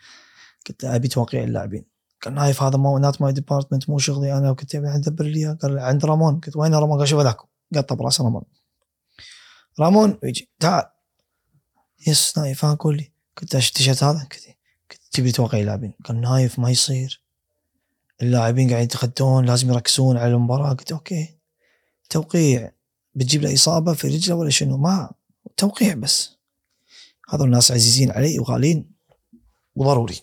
قلت 0.67 0.83
له 0.83 0.95
أبي 0.95 1.07
توقيع 1.07 1.43
اللاعبين. 1.43 1.85
قال 2.21 2.33
نايف 2.33 2.63
هذا 2.63 2.77
مو 2.77 2.97
not 2.97 3.21
my 3.21 3.33
department 3.33 3.89
مو 3.89 3.97
شغلي 3.97 4.37
أنا. 4.37 4.51
قلت 4.51 4.75
له 4.75 4.97
دبر 4.97 5.25
لي. 5.25 5.53
قال 5.53 5.79
عند 5.79 6.05
رامون. 6.05 6.39
قلت 6.39 6.55
وين 6.55 6.73
رامون؟ 6.75 6.97
قال 6.97 7.07
شوف 7.07 7.19
هذاك. 7.19 7.37
قط 7.75 8.01
براس 8.01 8.21
رامون. 8.21 8.43
رامون 9.79 10.19
يجي. 10.23 10.49
تعال. 10.59 10.83
yes 12.07 12.37
نايف 12.37 12.65
ها 12.65 12.73
قول 12.73 12.97
لي. 12.97 13.11
قلت 13.41 13.55
إيش 13.55 13.67
التيشيرت 13.67 14.03
هذا؟ 14.03 14.19
قلت 14.91 15.01
تبي 15.11 15.31
توقيع 15.31 15.59
اللاعبين؟ 15.59 15.93
قال 16.05 16.21
نايف 16.21 16.59
ما 16.59 16.69
يصير. 16.69 17.23
اللاعبين 18.21 18.69
قاعدين 18.69 18.85
يتغدون 18.85 19.45
لازم 19.45 19.69
يركزون 19.69 20.17
على 20.17 20.33
المباراة. 20.33 20.73
قلت 20.73 20.91
أوكي. 20.91 21.37
توقيع. 22.09 22.71
بتجيب 23.15 23.41
له 23.41 23.53
إصابة 23.53 23.93
في 23.93 24.07
رجله 24.07 24.35
ولا 24.35 24.49
شنو؟ 24.49 24.77
ما. 24.77 25.11
توقيع 25.57 25.93
بس. 25.93 26.36
هذول 27.29 27.47
الناس 27.47 27.71
عزيزين 27.71 28.11
علي 28.11 28.39
وغالين 28.39 28.91
وضروري. 29.75 30.21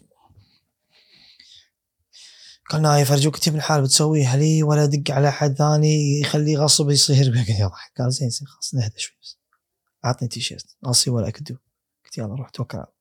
قال 2.70 2.82
نايف 2.82 3.12
ارجوك 3.12 3.36
اكتب 3.36 3.54
الحال 3.54 3.82
بتسويها 3.82 4.36
لي 4.36 4.62
ولا 4.62 4.86
دق 4.86 5.10
على 5.10 5.28
أحد 5.28 5.54
ثاني 5.54 6.20
يخليه 6.20 6.58
غصب 6.58 6.90
يصير 6.90 7.34
قاعد 7.34 7.48
يضحك 7.48 7.92
قال 7.98 8.12
زين 8.12 8.30
زين 8.30 8.46
خلاص 8.46 8.74
نهدى 8.74 8.98
شوي 8.98 9.16
بس. 9.22 9.38
اعطني 10.04 10.28
تيشيرت. 10.28 10.76
اصي 10.84 11.10
ولا 11.10 11.28
أكدو. 11.28 11.56
قلت 12.04 12.18
يلا 12.18 12.34
روح 12.34 12.50
توكل 12.50 12.78
على. 12.78 12.92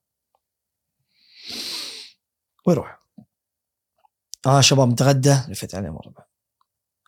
ويروح 2.68 3.04
آه 4.46 4.62
شباب 4.62 4.88
نتغدى. 4.90 5.38
لفت 5.48 5.76
عليه 5.76 5.90
مره 5.90 6.10
بعد 6.10 6.26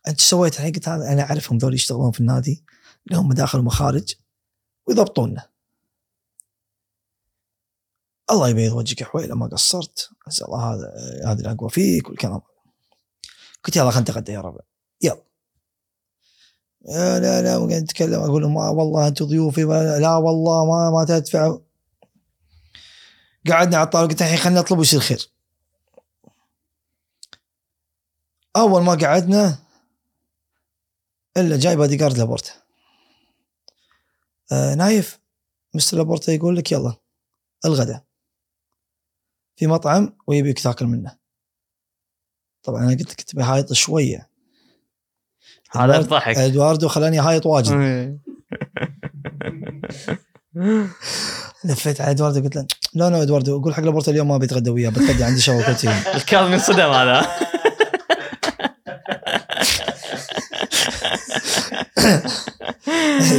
أنت 0.07 0.21
سويت؟ 0.21 0.55
الحين 0.55 0.73
قلت 0.73 0.87
أنا 0.87 1.21
أعرفهم 1.21 1.57
ذول 1.57 1.73
يشتغلون 1.73 2.11
في 2.11 2.19
النادي 2.19 2.65
لهم 3.05 3.27
مداخل 3.27 3.59
ومخارج 3.59 4.15
ويضبطونا. 4.87 5.54
الله 8.31 8.49
يبيض 8.49 8.73
وجهك 8.73 9.01
يا 9.01 9.05
حويلة 9.05 9.35
ما 9.35 9.47
قصرت. 9.47 10.09
أسأل 10.27 10.47
الله 10.47 10.73
هذا 10.73 10.93
هذه 11.25 11.39
الأقوى 11.39 11.69
فيك 11.69 12.09
والكلام. 12.09 12.41
قلت 13.63 13.75
يلا 13.75 13.91
خلينا 13.91 14.01
نتغدى 14.01 14.31
يا 14.31 14.41
ربع. 14.41 14.61
يلا. 15.01 15.23
لا 17.19 17.41
لا 17.41 17.57
وقاعد 17.57 17.83
نتكلم. 17.83 18.21
أقول 18.21 18.41
لهم 18.41 18.53
ما 18.53 18.69
والله 18.69 19.07
أنتم 19.07 19.25
ضيوفي 19.25 19.63
لا 20.01 20.15
والله 20.15 20.65
ما 20.65 20.89
ما 20.89 21.05
تدفعوا 21.05 21.59
قعدنا 23.49 23.77
على 23.77 23.85
الطاولة 23.85 24.07
قلت 24.07 24.21
الحين 24.21 24.37
خلينا 24.37 24.59
نطلب 24.59 24.79
ويصير 24.79 24.99
خير 24.99 25.29
أول 28.55 28.83
ما 28.83 28.95
قعدنا 28.95 29.59
إلا 31.37 31.57
جاي 31.57 31.75
بادي 31.75 31.95
جارد 31.95 32.17
لابورتا. 32.17 32.51
آه 34.51 34.75
نايف 34.75 35.19
مستر 35.73 35.97
لابورتا 35.97 36.31
يقول 36.31 36.55
لك 36.57 36.71
يلا 36.71 36.95
الغداء. 37.65 38.04
في 39.55 39.67
مطعم 39.67 40.17
ويبيك 40.27 40.59
تاكل 40.59 40.85
منه. 40.85 41.15
طبعا 42.63 42.83
أنا 42.83 42.91
قلت 42.91 43.13
كنت 43.19 43.35
بهايط 43.35 43.73
شوية. 43.73 44.29
هذا 45.71 45.97
الضحك. 45.97 46.37
إدواردو 46.37 46.87
خلاني 46.87 47.19
هايط 47.19 47.45
واجد. 47.45 47.71
لفيت 51.65 52.01
على 52.01 52.11
إدواردو 52.11 52.43
قلت 52.43 52.55
له 52.55 52.65
لا 52.93 53.09
لا 53.09 53.21
إدواردو 53.21 53.61
قول 53.61 53.73
حق 53.73 53.83
لابورتا 53.83 54.11
اليوم 54.11 54.27
ما 54.27 54.37
بيتغدى 54.37 54.69
وياه 54.69 54.89
بتغدى 54.89 55.23
عندي 55.23 55.41
شو 55.41 55.61
بروتين 55.61 55.91
الكاظم 56.15 56.53
انصدم 56.53 56.89
هذا. 56.89 57.27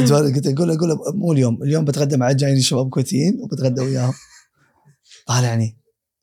إدواردو 0.03 0.35
قلت 0.35 0.47
أقول 0.47 0.71
أقول 0.71 0.89
له 0.89 0.97
مو 1.13 1.33
اليوم 1.33 1.63
اليوم 1.63 1.85
بتغدى 1.85 2.17
مع 2.17 2.31
جايين 2.31 2.61
شباب 2.61 2.89
كويتيين 2.89 3.39
وبتغدى 3.41 3.81
وياهم. 3.81 4.13
طالعني. 5.27 5.76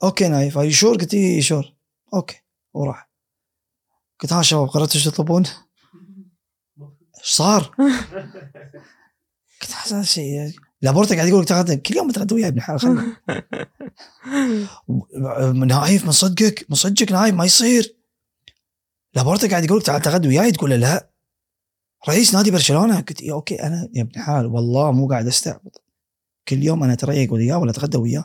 okay 0.04 0.28
نايف. 0.28 0.58
اي 0.58 0.72
sure 0.72 0.96
قلت 0.96 1.14
اي 1.14 1.42
sure 1.42 1.74
okay 2.14 2.36
وراح. 2.74 3.10
قلت 4.20 4.32
ها 4.32 4.42
شباب 4.42 4.68
قررتوا 4.68 4.94
إيش 4.94 5.04
تطلبون؟ 5.04 5.44
إيش 7.18 7.30
صار؟ 7.30 7.74
قلت 9.62 9.72
هذا 9.72 10.02
شيء. 10.02 10.52
لابورتا 10.82 11.14
قاعد 11.14 11.28
يقول 11.28 11.42
لك 11.42 11.82
كل 11.82 11.96
يوم 11.96 12.08
بتغدى 12.08 12.34
وياي 12.34 12.48
ابن 12.48 12.58
الحلال 12.58 13.16
نايف 15.66 16.04
من 16.04 16.12
صدقك 16.12 16.66
من 16.68 16.76
صدقك 16.76 17.12
نايف 17.12 17.34
ما 17.34 17.44
يصير. 17.44 17.96
لابورتا 19.14 19.48
قاعد 19.48 19.64
يقول 19.64 19.78
لك 19.78 19.86
تعال 19.86 20.02
تغدى 20.02 20.28
وياي 20.28 20.52
تقول 20.52 20.70
له 20.70 20.76
لا. 20.76 21.10
رئيس 22.08 22.34
نادي 22.34 22.50
برشلونة. 22.50 23.00
قلت 23.00 23.20
إيه 23.20 23.32
okay 23.32 23.62
أنا 23.62 23.88
يا 23.94 24.02
ابن 24.02 24.10
الحلال 24.10 24.46
والله 24.46 24.92
مو 24.92 25.08
قاعد 25.08 25.26
أستعبط. 25.26 25.82
كل 26.48 26.62
يوم 26.62 26.84
أنا 26.84 26.92
اتريق 26.92 27.32
وياه 27.32 27.58
ولا 27.58 27.70
أتغدى 27.70 27.98
وياه. 27.98 28.24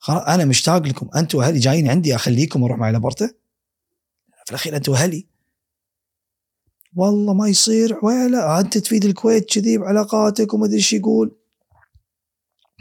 خلاص 0.00 0.22
أنا 0.22 0.44
مشتاق 0.44 0.82
لكم. 0.82 1.08
أنتم 1.16 1.38
وأهلي 1.38 1.58
جايين 1.58 1.90
عندي 1.90 2.14
أخليكم 2.14 2.64
أروح 2.64 2.78
مع 2.78 2.90
لابورتا 2.90 3.26
في 4.44 4.50
الأخير 4.50 4.76
أنتم 4.76 4.92
وأهلي. 4.92 5.26
والله 6.96 7.34
ما 7.34 7.48
يصير. 7.48 7.98
ولا 8.02 8.60
أنت 8.60 8.78
تفيد 8.78 9.04
الكويت 9.04 9.54
كذي 9.54 9.78
بعلاقاتك 9.78 10.54
وما 10.54 10.66
أدري 10.66 10.76
إيش 10.76 10.92
يقول. 10.92 11.36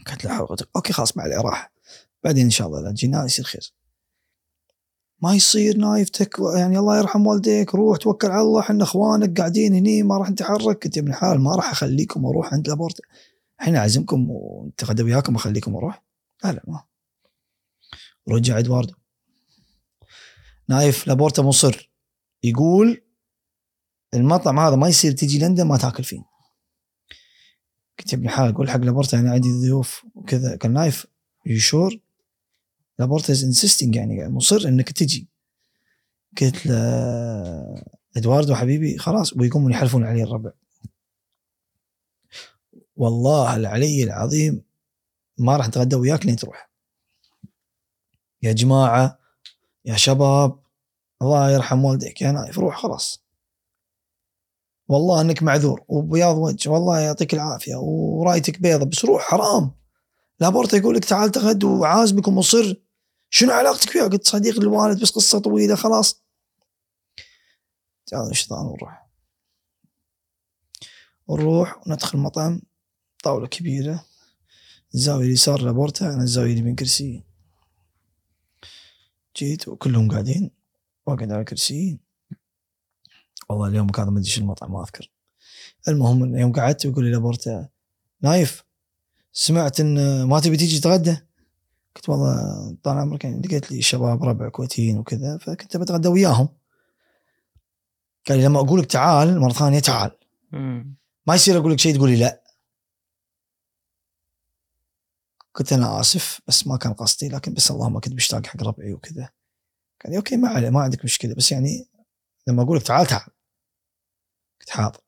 قلت 0.08 0.26
له. 0.26 0.48
okay 0.76 0.94
خلاص 0.94 1.18
ما 1.18 1.24
عليه 1.24 1.38
راح. 1.38 1.72
بعدين 2.24 2.44
إن 2.46 2.50
شاء 2.50 2.68
الله 2.68 2.92
جينا 2.92 3.26
يصير 3.26 3.46
خير. 3.46 3.74
ما 5.22 5.34
يصير 5.36 5.78
نايفتك. 5.78 6.40
يعني 6.58 6.80
الله 6.80 6.98
يرحم 6.98 7.28
والديك. 7.28 7.76
روح 7.76 7.98
توكل 7.98 8.28
على 8.28 8.42
الله. 8.42 8.60
إحنا 8.60 8.84
إخوانك 8.84 9.40
قاعدين 9.40 9.74
هني 9.74 10.04
ما 10.04 10.18
راح 10.18 10.30
نتحرك. 10.30 10.84
قلت 10.84 10.98
يا 10.98 11.02
ابن 11.02 11.12
الحلال 11.12 11.42
ما 11.42 11.56
راح 11.56 11.72
أخليكم 11.72 12.26
أروح 12.26 12.54
عند 12.54 12.68
لابورتا 12.68 13.04
الحين 13.60 13.76
أعزمكم 13.76 14.28
ونتغدى 14.30 15.04
وياكم 15.04 15.36
واخليكم 15.36 15.76
أروح؟ 15.76 16.04
لا 16.44 16.52
لا 16.52 16.64
ما. 16.68 16.89
رجع 18.30 18.60
إدواردو. 18.60 18.94
نايف 20.70 21.08
لابورتا 21.08 21.42
مصر 21.42 21.92
يقول 22.44 23.02
المطعم 24.14 24.60
هذا 24.60 24.76
ما 24.76 24.88
يصير 24.88 25.12
تجي 25.12 25.40
لندن 25.40 25.68
ما 25.68 25.78
تأكل 25.78 26.04
فيه. 26.04 26.20
قلت 28.00 28.14
يا 28.14 28.18
ابن 28.18 28.26
الحلال 28.26 28.54
قول 28.54 28.70
حق 28.70 28.78
لابورتا 28.78 29.20
أنا 29.20 29.32
عندي 29.32 29.50
ضيوف 29.52 30.06
وكذا. 30.16 30.58
قال 30.58 30.74
نايف 30.74 31.08
you 31.46 31.60
sure 31.60 32.00
لابورتا 33.00 33.34
is 33.34 33.44
insisting 33.44 33.96
يعني 33.96 34.30
مصر 34.30 34.68
إنك 34.68 34.92
تجي. 34.92 35.28
قلت 36.42 36.66
له 36.66 37.84
إدواردو 38.18 38.56
حبيبي 38.56 38.98
خلاص. 38.98 39.34
ويقومون 39.34 39.72
يحلفون 39.72 40.06
علي 40.06 40.24
الربع. 40.24 40.52
والله 42.96 43.56
العلي 43.56 44.04
العظيم 44.04 44.64
ما 45.38 45.58
راح 45.58 45.68
نتغدى 45.68 45.96
وياك 45.96 46.26
لين 46.26 46.36
تروح. 46.36 46.69
يا 48.42 48.52
جماعة 48.52 49.20
يا 49.86 49.96
شباب 49.96 50.60
الله 51.22 51.52
يرحم 51.52 51.86
والديك 51.86 52.22
يا 52.22 52.32
نايف 52.32 52.60
روح 52.60 52.82
خلاص. 52.82 53.24
والله 54.88 55.22
إنك 55.22 55.44
معذور 55.44 55.84
وبياض 55.88 56.38
وجه 56.38 56.70
والله 56.70 57.00
يعطيك 57.00 57.34
العافية 57.34 57.76
ورأيتك 57.76 58.62
بيضة 58.62 58.86
بس 58.86 59.06
روح 59.06 59.22
حرام. 59.22 59.72
لابورتا 60.40 60.78
يقول 60.78 60.96
لك 60.96 61.06
تعال 61.06 61.32
تغد 61.32 61.64
وعازمك 61.64 62.28
ومصر 62.28 62.76
شنو 63.30 63.52
علاقتك 63.52 63.90
فيها؟ 63.90 64.08
قلت 64.08 64.28
صديق 64.28 64.60
الوالد 64.60 65.02
بس 65.02 65.12
قصة 65.12 65.40
طويلة 65.40 65.76
خلاص. 65.76 66.24
تعال 68.06 68.32
الشيطان 68.32 68.66
ونروح 68.66 69.10
ونروح 71.28 71.88
وندخل 71.88 72.18
مطعم 72.18 72.62
طاولة 73.24 73.48
كبيرة. 73.48 74.06
الزاوية 74.96 75.26
اليسار 75.26 75.62
لابورتا 75.62 76.14
أنا 76.14 76.24
الزاوية 76.24 76.54
اليمين 76.54 76.76
كرسي. 76.76 77.29
جيت 79.38 79.68
وكلهم 79.68 80.12
قاعدين 80.12 80.52
واقعد 81.06 81.32
على 81.32 81.44
كرسي 81.44 82.00
والله 83.50 83.68
اليوم 83.68 83.88
هذا 83.98 84.10
ما 84.10 84.20
أدري 84.20 84.30
شو 84.30 84.42
المطعم 84.42 84.72
ما 84.74 84.82
أذكر. 84.84 85.12
المهم 85.88 86.24
إن 86.24 86.38
يوم 86.38 86.52
قعدت 86.52 86.86
يقول 86.86 87.06
لي 87.06 87.12
لابورتا 87.12 87.70
نايف 88.22 88.64
سمعت 89.34 89.80
إن 89.80 90.24
ما 90.24 90.40
تبي 90.40 90.58
تيجي 90.58 90.80
تتغدى؟ 90.80 91.18
قلت 91.96 92.10
والله 92.10 92.78
طال 92.84 92.98
عمرك 92.98 93.24
يعني 93.24 93.42
لقيت 93.42 93.72
لي 93.72 93.82
شباب 93.82 94.24
ربع 94.24 94.50
كويتيين 94.50 94.98
وكذا 94.98 95.38
فكنت 95.38 95.78
بتغدى 95.78 96.08
وياهم. 96.08 96.50
قال 98.28 98.38
لي 98.38 98.46
لما 98.46 98.60
أقول 98.60 98.80
لك 98.80 98.86
تعال 98.86 99.40
مرة 99.40 99.54
ثانية 99.54 99.80
تعال. 99.80 100.12
ما 101.28 101.36
يصير 101.36 101.58
أقول 101.58 101.72
لك 101.72 101.80
شيء 101.80 101.96
تقول 101.96 102.10
لي 102.10 102.16
لا. 102.16 102.39
قلت 105.60 105.74
أنا 105.74 106.00
آسف 106.00 106.42
بس 106.48 106.68
ما 106.68 106.78
كان 106.78 106.94
قصدي 106.94 107.30
لكن 107.30 107.54
بس 107.54 107.72
اللهم 107.72 108.00
كنت 108.00 108.14
مشتاق 108.14 108.46
حق 108.46 108.64
ربعي 108.64 108.94
وكذا. 108.94 109.30
قال 110.04 110.12
لي 110.12 110.18
okay 110.18 110.38
ما 110.38 110.50
عليه 110.50 110.70
ما 110.70 110.82
عندك 110.82 111.06
مشكلة 111.06 111.36
بس 111.36 111.52
يعني 111.52 111.90
لما 112.48 112.64
أقول 112.64 112.78
لك 112.78 112.84
تعال 112.84 113.06
تعال. 113.06 113.32
قلت 114.60 114.70
حاضر. 114.70 115.00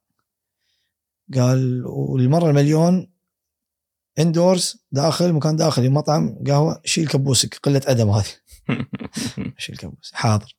قال 1.33 1.85
والمرة 1.85 2.49
المليون 2.49 3.13
indoors 4.19 4.85
داخل 4.91 5.33
مكان 5.33 5.55
داخلي 5.55 5.89
مطعم 5.89 6.43
قهوة 6.47 6.81
شيل 6.85 7.07
كبوسك 7.07 7.55
قلة 7.55 7.81
أدب 7.85 8.07
هذه. 8.07 8.25
شيل 9.57 9.77
كبوس 9.77 10.11
حاضر. 10.13 10.57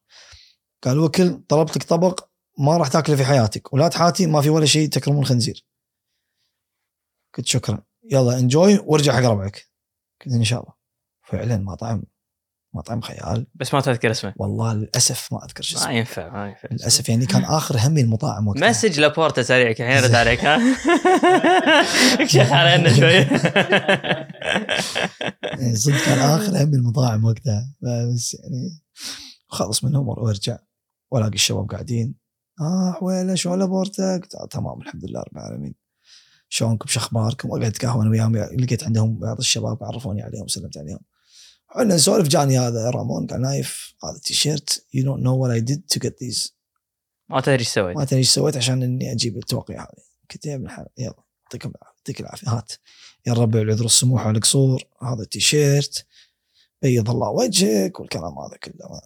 قال 0.82 0.98
وكل 0.98 1.42
طلبت 1.48 1.76
لك 1.76 1.82
طبق 1.82 2.28
ما 2.58 2.76
راح 2.76 2.88
تاكله 2.88 3.16
في 3.16 3.24
حياتك 3.24 3.72
ولا 3.72 3.88
تحاتي 3.88 4.26
ما 4.26 4.40
في 4.40 4.50
ولا 4.50 4.66
شيء 4.66 4.88
تكرمون 4.88 5.24
خنزير. 5.24 5.66
قلت 7.34 7.46
شكرا. 7.46 7.82
يلا 8.10 8.38
enjoy 8.38 8.78
وارجع 8.78 9.12
حق 9.12 9.30
ربعك. 9.30 9.71
قلت 10.24 10.34
إن 10.34 10.44
شاء 10.44 10.60
الله. 10.60 10.72
فعلا 11.22 11.56
مطعم 11.56 12.02
مطعم 12.74 13.00
خيال. 13.00 13.46
بس 13.54 13.74
ما 13.74 13.80
تذكر 13.80 14.10
اسمه. 14.10 14.34
والله 14.36 14.72
للأسف 14.72 15.32
ما 15.32 15.44
أذكر 15.44 15.62
شو 15.62 15.76
ما 15.76 15.82
اسمه. 15.82 15.92
ينفع 15.92 16.28
ما 16.30 16.48
ينفع. 16.48 16.68
للأسف 16.72 17.08
يعني 17.08 17.26
كان 17.26 17.44
آخر 17.44 17.76
همي 17.78 18.00
المطاعم 18.00 18.48
وقتها. 18.48 18.68
مسج 18.70 19.00
لابورتا 19.00 19.42
سريع 19.42 19.70
الحين 19.70 20.04
رد 20.04 20.14
عليك 20.14 20.44
ها؟ 20.44 20.58
اكشخ 22.22 22.52
علينا 22.52 22.92
شوي. 22.94 23.12
يعني 25.60 25.76
صدق 25.76 26.04
كان 26.04 26.18
آخر 26.18 26.62
همي 26.64 26.76
المطاعم 26.76 27.24
وقتها. 27.24 27.74
بس 27.80 28.34
يعني 28.34 28.82
خلص 29.48 29.84
منهم 29.84 30.08
وارجع 30.08 30.58
وألاقي 31.10 31.34
الشباب 31.34 31.70
قاعدين. 31.70 32.14
آه 32.60 32.92
حويلة 32.92 33.34
شو 33.34 33.54
لابورتا 33.54 34.16
قلت 34.16 34.36
تمام 34.50 34.80
الحمد 34.80 35.04
لله 35.04 35.20
رب 35.20 35.36
العالمين. 35.36 35.74
شلونكم؟ 36.52 36.86
شو 36.86 37.00
أخباركم؟ 37.00 37.50
وقعدت 37.50 37.84
قهوة 37.84 38.02
أنا 38.02 38.10
وياهم. 38.10 38.36
لقيت 38.36 38.84
عندهم 38.84 39.18
بعض 39.18 39.38
الشباب 39.38 39.84
عرفوني 39.84 40.22
عليهم 40.22 40.48
سلمت 40.48 40.78
عليهم. 40.78 41.00
حنا 41.68 41.94
نسولف 41.94 42.28
جاني 42.28 42.58
هذا 42.58 42.90
رامون 42.90 43.26
قال 43.26 43.40
نايف 43.40 43.94
هذا 44.04 44.16
التيشيرت 44.16 44.86
you 44.94 45.04
don't 45.04 45.24
know 45.24 45.36
what 45.36 45.52
I 45.52 45.60
did 45.60 45.82
to 45.88 46.00
get 46.00 46.22
this 46.22 46.56
ما 47.28 47.40
تدري 47.40 47.58
إيش 47.58 47.68
سويت. 47.68 47.96
ما 47.96 48.04
تدري 48.04 48.18
إيش 48.18 48.30
سويت 48.30 48.56
عشان 48.56 48.82
إني 48.82 49.12
أجيب 49.12 49.36
التوقيع 49.36 49.82
هذه 49.82 50.04
قلت 50.32 50.46
يا 50.46 50.54
ابن 50.54 50.66
الحلال 50.66 50.88
يلا 50.98 51.14
يعطيكم 51.44 51.68
العافية 51.68 51.96
يعطيك 51.98 52.20
العافية. 52.20 52.48
هات. 52.48 52.72
يا 53.26 53.32
ربع 53.32 53.60
العذر 53.60 53.84
السموح 53.84 54.26
والقصور 54.26 54.84
هذا 55.02 55.22
التيشيرت. 55.22 56.06
بيض 56.82 57.10
الله 57.10 57.28
وجهك 57.28 58.00
والكلام 58.00 58.38
هذا 58.38 58.56
كله. 58.56 59.00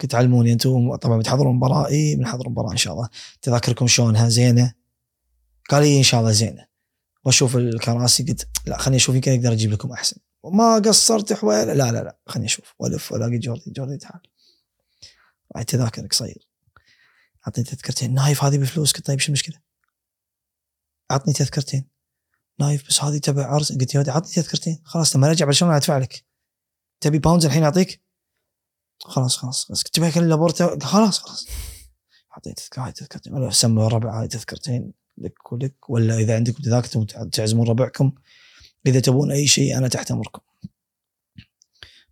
قلت 0.00 0.14
علموني 0.14 0.52
أنتم. 0.52 0.96
طبعا 0.96 1.18
بتحضرون 1.18 1.56
مباراة؟ 1.56 1.88
إي 1.88 2.16
بنحضر 2.16 2.48
مباراة 2.48 2.72
إن 2.72 2.76
شاء 2.76 2.92
الله. 2.92 3.08
تذاكركم 3.42 3.86
شلونها؟ 3.86 4.28
زينة؟ 4.28 4.77
قال 5.68 5.82
لي 5.82 5.98
إن 5.98 6.02
شاء 6.02 6.20
الله 6.20 6.32
زينة. 6.32 6.68
وأشوف 7.24 7.56
الكراسي 7.56 8.22
قلت 8.22 8.48
لا 8.66 8.78
خليني 8.78 8.96
أشوف 8.96 9.14
يمكن 9.14 9.32
أقدر 9.32 9.52
أجيب 9.52 9.72
لكم 9.72 9.92
أحسن. 9.92 10.16
ما 10.44 10.74
قصرت 10.74 11.32
حويل 11.32 11.68
لا 11.68 11.72
لا 11.74 11.92
لا 11.92 12.18
خليني 12.26 12.46
أشوف. 12.46 12.74
وألف 12.78 13.12
وألاقي 13.12 13.38
جوردي 13.38 13.70
جوردي 13.70 13.96
تعال. 13.96 14.20
بعد 15.54 15.64
تذاكر 15.64 16.06
قصير 16.06 16.48
اعطني 17.46 17.64
تذكرتين. 17.64 18.14
نايف 18.14 18.44
هذه 18.44 18.58
بفلوس 18.58 18.92
قلت 18.92 19.06
طيب 19.06 19.18
شو 19.18 19.28
المشكلة؟ 19.28 19.60
اعطني 21.10 21.34
تذكرتين. 21.34 21.88
نايف 22.60 22.88
بس 22.88 23.02
هذه 23.02 23.18
تبع 23.18 23.46
عرس 23.46 23.72
قلت 23.72 23.94
يا 23.94 24.00
ودي 24.00 24.10
اعطني 24.10 24.32
تذكرتين. 24.32 24.82
خلاص 24.84 25.16
لما 25.16 25.28
ارجع 25.28 25.46
برشلونه 25.46 25.76
أدفع 25.76 25.98
لك؟ 25.98 26.24
تبي 27.00 27.18
pounds 27.18 27.46
الحين 27.46 27.64
أعطيك؟ 27.64 28.02
خلاص 29.00 29.36
خلاص 29.36 29.72
بس 29.72 29.82
تبي 29.82 30.10
لابورتا؟ 30.10 30.78
خلاص 30.82 31.18
خلاص. 31.18 31.46
اعطيني 32.32 32.54
تذكرتين. 32.92 33.50
سموا 33.50 33.86
الربع 33.86 34.20
هاي 34.20 34.28
تذكرتين. 34.28 34.97
لك 35.20 35.52
ولك 35.52 35.90
ولا 35.90 36.18
إذا 36.18 36.36
عندكم 36.36 36.62
تذاكر 36.62 37.04
تعزمون 37.04 37.68
ربعكم. 37.68 38.12
إذا 38.86 39.00
تبون 39.00 39.32
أي 39.32 39.46
شيء 39.46 39.78
أنا 39.78 39.88
تحت 39.88 40.10
أمركم. 40.10 40.42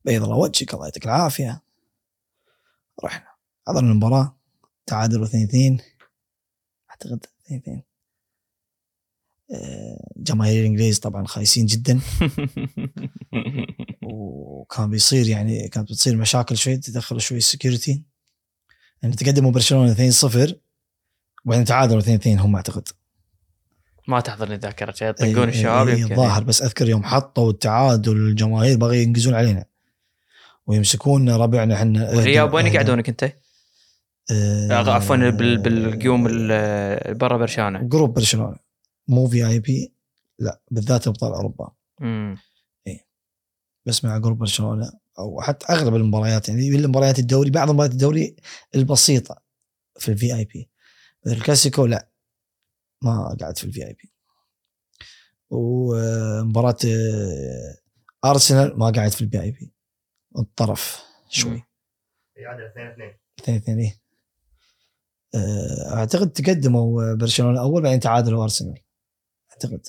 بيض 0.04 0.22
الله 0.22 0.36
وجهك 0.36 0.74
الله 0.74 0.84
يعطيك 0.84 1.04
العافية. 1.04 1.62
رحنا. 3.04 3.26
حضرنا 3.68 3.90
المباراة. 3.90 4.36
تعادلوا 4.86 5.26
2 5.26 5.44
2 5.44 5.78
أعتقد 6.90 7.26
2 7.46 7.60
2 7.60 7.82
آه، 9.50 10.10
جماهير 10.16 10.60
الإنجليز 10.60 10.98
طبعا 10.98 11.26
خايسين 11.26 11.66
جدا. 11.66 12.00
وكان 14.02 14.90
بيصير 14.90 15.28
يعني 15.28 15.68
كانت 15.68 15.92
بتصير 15.92 16.16
مشاكل 16.16 16.56
شوي 16.56 16.76
تدخلوا 16.76 17.20
شوي 17.20 17.38
ال 17.38 17.45
security 17.45 18.02
يعني 19.02 19.16
تقدموا 19.16 19.50
برشلونة 19.50 19.92
2 19.92 20.10
0 20.10 20.60
وبعدين 21.46 21.64
تعادلوا 21.64 21.98
2 22.00 22.14
2 22.16 22.38
هم 22.38 22.56
أعتقد. 22.56 22.88
ما 24.08 24.20
تحضرني 24.20 24.54
الذاكرة 24.54 24.94
إيه، 25.02 25.08
يطقون 25.08 25.48
الشباب 25.48 25.88
إيه، 25.88 25.96
يمكن. 26.00 26.12
الظاهر 26.12 26.44
بس 26.44 26.62
أذكر 26.62 26.88
يوم 26.88 27.04
حطوا 27.04 27.50
التعادل 27.50 28.16
الجماهير 28.16 28.76
بغي 28.78 29.02
ينقزون 29.02 29.34
علينا. 29.34 29.64
ويمسكون 30.66 31.30
ربعنا 31.30 31.74
إحنا 31.74 32.10
والرياب 32.10 32.54
وين 32.54 32.66
يقعدونك 32.66 33.08
أنت؟ 33.08 33.32
آه، 34.30 34.90
عفوا 34.90 35.16
بال- 35.30 35.58
بالقيوم 35.58 36.26
ال- 36.30 37.14
برا 37.14 37.36
برشلونة. 37.36 37.82
group 37.82 38.14
برشلونة. 38.14 38.56
مو 39.08 39.28
VIP؟ 39.28 39.92
لا 40.38 40.60
بالذات 40.70 41.06
أبطال 41.08 41.32
أوروبا. 41.32 41.68
امم 42.02 42.36
بس 43.86 44.04
مع 44.04 44.18
group 44.18 44.38
برشلونة 44.38 44.92
أو 45.18 45.40
حتى 45.40 45.66
أغلب 45.72 45.94
المباريات 45.96 46.48
يعني 46.48 46.68
المباريات 46.68 47.18
الدوري 47.18 47.50
بعض 47.50 47.70
مباريات 47.70 47.92
الدوري 47.92 48.36
البسيطة 48.74 49.36
في 49.98 50.08
ال 50.08 50.34
VIP 50.34 50.68
الكلاسيكو 51.26 51.86
لا 51.86 52.08
ما 53.02 53.36
قعدت 53.40 53.58
في 53.58 53.64
ال 53.64 53.86
VIP 53.86 54.12
ومباراة 55.50 56.76
آه، 56.86 57.76
أرسنال 58.30 58.78
ما 58.78 58.86
قعدت 58.90 59.14
في 59.14 59.22
ال 59.22 59.40
VIP 59.40 59.72
الطرف 60.38 61.02
شوي. 61.28 61.62
يعادل 62.36 62.64
2 62.64 62.86
2 62.86 63.12
اثنين. 63.36 63.56
اثنين 63.56 63.78
إيه. 63.78 64.00
آه، 65.34 65.94
أعتقد 65.94 66.30
تقدموا 66.30 67.14
برشلونة 67.14 67.60
أول 67.60 67.82
بعدين 67.82 68.00
تعادلوا 68.00 68.42
أرسنال. 68.42 68.78
أعتقد. 69.52 69.86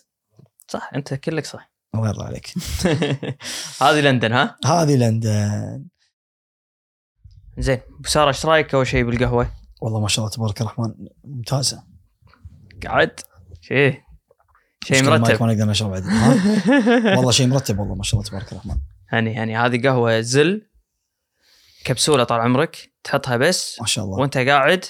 صح 0.67 0.91
أنت 0.95 1.13
كلك 1.13 1.45
صح. 1.45 1.71
الله 1.95 2.07
يرضى 2.07 2.23
عليك. 2.23 2.53
هذه 3.81 4.01
لندن 4.01 4.33
ها؟ 4.33 4.57
هذه 4.65 4.95
لندن. 4.95 5.85
زين 7.57 7.81
سارة 8.05 8.27
إيش 8.27 8.45
رأيك 8.45 8.75
أول 8.75 8.87
شيء 8.87 9.03
بالقهوة؟ 9.03 9.66
والله 9.81 9.99
ما 9.99 10.07
شاء 10.07 10.25
الله 10.25 10.35
تبارك 10.35 10.61
الرحمن 10.61 10.93
ممتازة. 11.23 11.83
قعد 12.87 13.19
شيء 13.61 14.01
شيء 14.83 15.03
مرتب. 15.03 15.43
ما 15.43 15.53
نقدر 15.53 15.65
نشرب 15.65 15.89
بعدين 15.89 16.09
ها؟ 16.09 16.35
والله 17.17 17.31
شيء 17.31 17.47
مرتب 17.47 17.79
والله 17.79 17.95
ما 17.95 18.03
شاء 18.03 18.19
الله 18.19 18.29
تبارك 18.29 18.51
الرحمن. 18.51 18.77
هني 19.09 19.39
هني. 19.39 19.57
هذه 19.57 19.87
قهوة 19.87 20.21
زل 20.21 20.67
كبسولة 21.85 22.23
طال 22.23 22.39
عمرك 22.39 22.91
تحطها 23.03 23.37
بس 23.37 23.81
ما 23.81 23.87
شاء 23.87 24.05
الله. 24.05 24.17
وانت 24.17 24.37
قاعد 24.37 24.85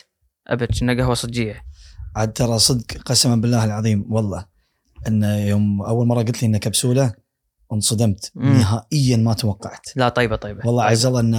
أبد 0.48 0.78
انها 0.82 0.96
قهوة 0.96 1.14
صجية. 1.14 1.64
عاد 2.16 2.34
ترى 2.34 2.60
صدق 2.60 2.98
قسما 3.06 3.36
بالله 3.36 3.66
العظيم 3.66 4.06
والله 4.10 4.46
إن 5.08 5.24
يوم 5.24 5.82
أول 5.82 6.08
مرة 6.08 6.24
قلت 6.24 6.44
لي 6.44 6.48
انها 6.48 6.60
كبسولة 6.60 7.14
انصدمت 7.74 8.32
مم. 8.36 8.54
نهائيا 8.54 9.18
ما 9.18 9.34
توقعت. 9.34 9.86
لا 9.96 10.10
طيبة 10.10 10.36
طيبة. 10.36 10.68
والله 10.68 10.82
طيبة. 10.84 10.92
عز 10.92 11.06
الله 11.06 11.20
إن 11.20 11.36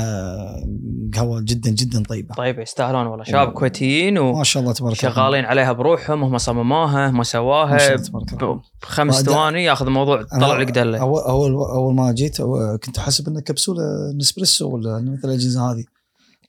قهوة 1.14 1.40
جدا 1.44 1.70
جدا 1.70 2.02
طيبة. 2.02 2.34
طيبة 2.34 2.62
يستاهلون 2.62 3.06
والله. 3.06 3.24
شباب 3.24 3.52
كويتيين 3.52 4.18
ما 4.20 4.44
شاء 4.44 4.62
الله 4.62 4.72
تبارك 4.72 5.04
الرحمن 5.04 5.22
وشغالين 5.22 5.44
عليها 5.44 5.72
بروحهم 5.72 6.24
هم 6.24 6.38
صمموها 6.38 7.10
هم 7.10 7.22
سواها. 7.22 7.94
الله 7.94 8.62
بخمس 8.82 9.22
ثواني 9.22 9.64
ياخذ 9.64 9.86
الموضوع 9.86 10.24
أنا 10.32 10.46
طلع 10.46 10.58
لك 10.58 10.70
دلة. 10.70 11.00
اول 11.00 11.20
اول 11.20 11.52
أول 11.52 11.94
ما 11.94 12.12
جيت 12.12 12.42
كنت 12.84 12.98
أحسب 12.98 13.28
انها 13.28 13.40
كبسولة 13.40 13.82
نسبريسو 14.20 14.70
ولا 14.70 15.00
مثل 15.00 15.28
الأجهزة 15.28 15.72
هذه. 15.72 15.84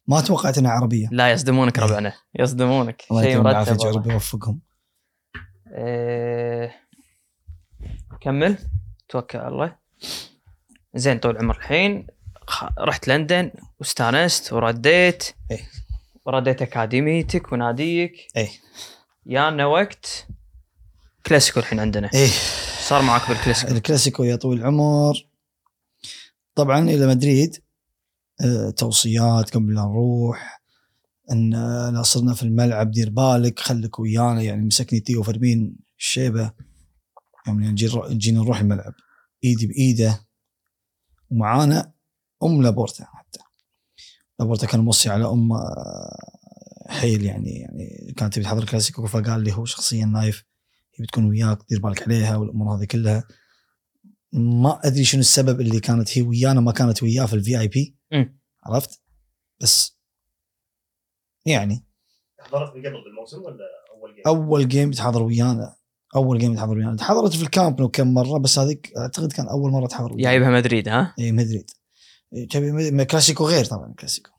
ما 0.07 0.21
توقعت 0.21 0.57
إنها 0.57 0.71
عربية. 0.71 1.07
لا 1.11 1.31
يصدمونك 1.31 1.79
ربعنا. 1.79 2.13
يصدمونك. 2.39 3.03
الله 3.11 3.23
شيء 3.23 3.41
مرتب. 3.41 3.81
رب 3.81 4.07
يوفقهم. 4.07 4.61
إيه، 5.77 6.71
كمل. 8.21 8.57
توكل 9.09 9.37
على 9.37 9.47
الله. 9.47 9.75
زين 10.95 11.19
طول 11.19 11.31
العمر 11.31 11.57
الحين 11.57 12.07
رحت 12.79 13.07
لندن 13.07 13.51
واستانست 13.79 14.53
ورديت. 14.53 15.23
إيه. 15.51 15.69
ورديت 16.25 16.61
أكاديميتك 16.61 17.51
وناديك. 17.51 18.27
إيه. 18.37 18.49
يانا 19.25 19.65
وقت 19.65 20.27
كلاسيكو 21.25 21.59
الحين 21.59 21.79
عندنا. 21.79 22.09
إيه. 22.13 22.29
صار 22.79 23.01
معك 23.01 23.29
بالكلاسيكو. 23.29 23.73
الكلاسيكو 23.73 24.23
يا 24.23 24.35
طويل 24.35 24.59
العمر. 24.59 25.25
طبعا 26.55 26.89
إلى 26.89 27.07
مدريد 27.07 27.57
آه، 28.41 28.69
توصيات 28.69 29.55
قبل 29.55 29.75
لا 29.75 29.81
نروح 29.81 30.61
إن 31.31 31.53
آه، 31.53 31.89
لا 31.89 32.03
صرنا 32.03 32.33
في 32.33 32.43
الملعب 32.43 32.91
دير 32.91 33.09
بالك 33.09 33.59
خليك 33.59 33.99
ويانا 33.99 34.41
يعني 34.41 34.65
مسكني 34.65 34.99
tío 34.99 35.23
فرمين 35.23 35.75
الشيبه 35.99 36.51
يوم 37.47 37.63
نجي 37.63 37.89
نجينا 38.09 38.39
نروح 38.39 38.59
الملعب. 38.59 38.93
إيدي 39.43 39.67
بإيده 39.67 40.27
ومعانا 41.31 41.93
أم 42.43 42.61
لابورتا 42.63 43.05
حتى. 43.05 43.39
لابورتا 44.39 44.67
كان 44.67 44.79
موصي 44.79 45.09
على 45.09 45.25
أم 45.25 45.51
آه، 45.51 46.31
حيل 46.87 47.25
يعني 47.25 47.59
يعني 47.59 48.13
كانت 48.17 48.33
تبي 48.33 48.43
تحضر 48.43 48.63
الكلاسيكو 48.63 49.07
فقال 49.07 49.43
لي 49.43 49.53
هو 49.53 49.65
شخصيا 49.65 50.05
نايف 50.05 50.43
هي 50.95 51.03
بتكون 51.03 51.25
وياك 51.25 51.59
دير 51.69 51.79
بالك 51.79 52.03
عليها 52.03 52.35
والأمور 52.35 52.75
هذه 52.75 52.85
كلها. 52.85 53.23
ما 54.33 54.79
أدري 54.83 55.03
شنو 55.03 55.19
السبب 55.19 55.61
اللي 55.61 55.79
كانت 55.79 56.17
هي 56.17 56.21
ويانا 56.21 56.61
ما 56.61 56.71
كانت 56.71 57.03
وياه 57.03 57.25
في 57.25 57.33
ال 57.33 57.59
VIP. 57.59 57.97
عرفت؟ 58.63 59.01
بس 59.61 59.99
يعني. 61.45 61.85
حضرت 62.39 62.75
من 62.75 62.81
قبل 62.81 63.03
بالموسم 63.03 63.41
ولا 63.41 63.65
أول 63.91 64.15
game 64.15 64.23
أول 64.27 64.67
game 64.67 64.91
تحضر 64.91 65.23
ويانا. 65.23 65.75
أول 66.15 66.39
game 66.39 66.55
تحضر 66.55 66.77
ويانا 66.77 67.03
حضرت 67.03 67.33
في 67.33 67.43
الكامب 67.43 67.81
نو 67.81 67.89
كم 67.89 68.13
مرة 68.13 68.39
بس 68.39 68.59
هذيك 68.59 68.93
أعتقد 68.97 69.31
كان 69.31 69.47
أول 69.47 69.71
مرة 69.71 69.87
تحضر 69.87 70.15
جايبها 70.15 70.49
مدريد 70.49 70.87
ها؟ 70.87 71.13
إي 71.19 71.31
مدريد. 71.31 71.71
تبي 72.49 73.05
كلاسيكو 73.05 73.47
غير 73.47 73.65
طبعا 73.65 73.93
كلاسيكو. 73.99 74.31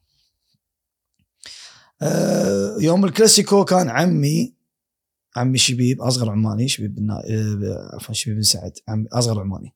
آه 2.03 2.77
يوم 2.81 3.05
الكلاسيكو 3.05 3.65
كان 3.65 3.89
عمي 3.89 4.55
عمي 5.37 5.59
شبيب 5.59 6.03
أصغر 6.03 6.31
عماني 6.31 6.69
شبيب 6.69 6.95
بن 6.95 7.11
آه 7.11 7.91
عفوا 7.95 8.15
شبيب 8.15 8.37
بن 8.37 8.43
سعد 8.43 8.79
عمي 8.89 9.07
أصغر 9.13 9.41
عماني. 9.41 9.75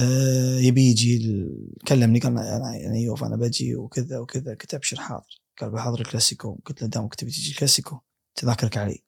آه 0.00 0.58
يبي 0.58 0.90
يجي 0.90 1.46
كلمني 1.88 2.18
قال 2.18 2.38
أنا 2.38 2.56
أنا 2.56 2.94
نايف 2.94 3.24
أنا 3.24 3.36
بجي 3.36 3.76
وكذا 3.76 4.18
وكذا. 4.18 4.50
قلت 4.50 4.74
أبشر 4.74 5.00
حاضر. 5.00 5.40
قال 5.60 5.70
بحضر 5.70 6.00
الكلاسيكو. 6.00 6.58
قلت 6.64 6.82
له 6.82 6.88
دامك 6.88 7.14
تبي 7.14 7.30
تجي 7.30 7.50
الكلاسيكو 7.50 7.98
تذاكرك 8.34 8.78
علي. 8.78 9.02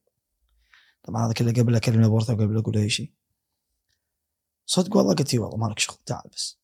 طبعا 1.04 1.26
هذا 1.26 1.32
كله 1.32 1.52
قبل 1.52 1.76
أكلم 1.76 2.00
لابورتا 2.00 2.32
وقبل 2.32 2.58
أقول 2.58 2.76
أي 2.76 2.90
شيء. 2.90 3.12
صدق 4.66 4.96
والله 4.96 5.14
قلت 5.14 5.34
اي 5.34 5.38
والله 5.38 5.56
مالك 5.56 5.78
شغل 5.78 5.96
تعال 6.06 6.30
بس. 6.32 6.58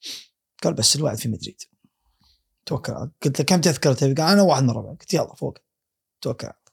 قال 0.63 0.75
بس 0.75 0.97
الوعد 0.97 1.17
في 1.17 1.29
مدريد. 1.29 1.63
توكل 2.67 3.11
قلت 3.23 3.39
له 3.39 3.45
كم 3.45 3.61
تذكره 3.61 3.93
تبي؟ 3.93 4.15
قال 4.15 4.33
أنا 4.33 4.43
واحد 4.43 4.63
من 4.63 4.71
ربع 4.71 4.91
قلت 4.91 5.15
يلا 5.15 5.35
فوق. 5.35 5.59
توكل 6.21 6.47
على 6.47 6.55
الله. 6.55 6.71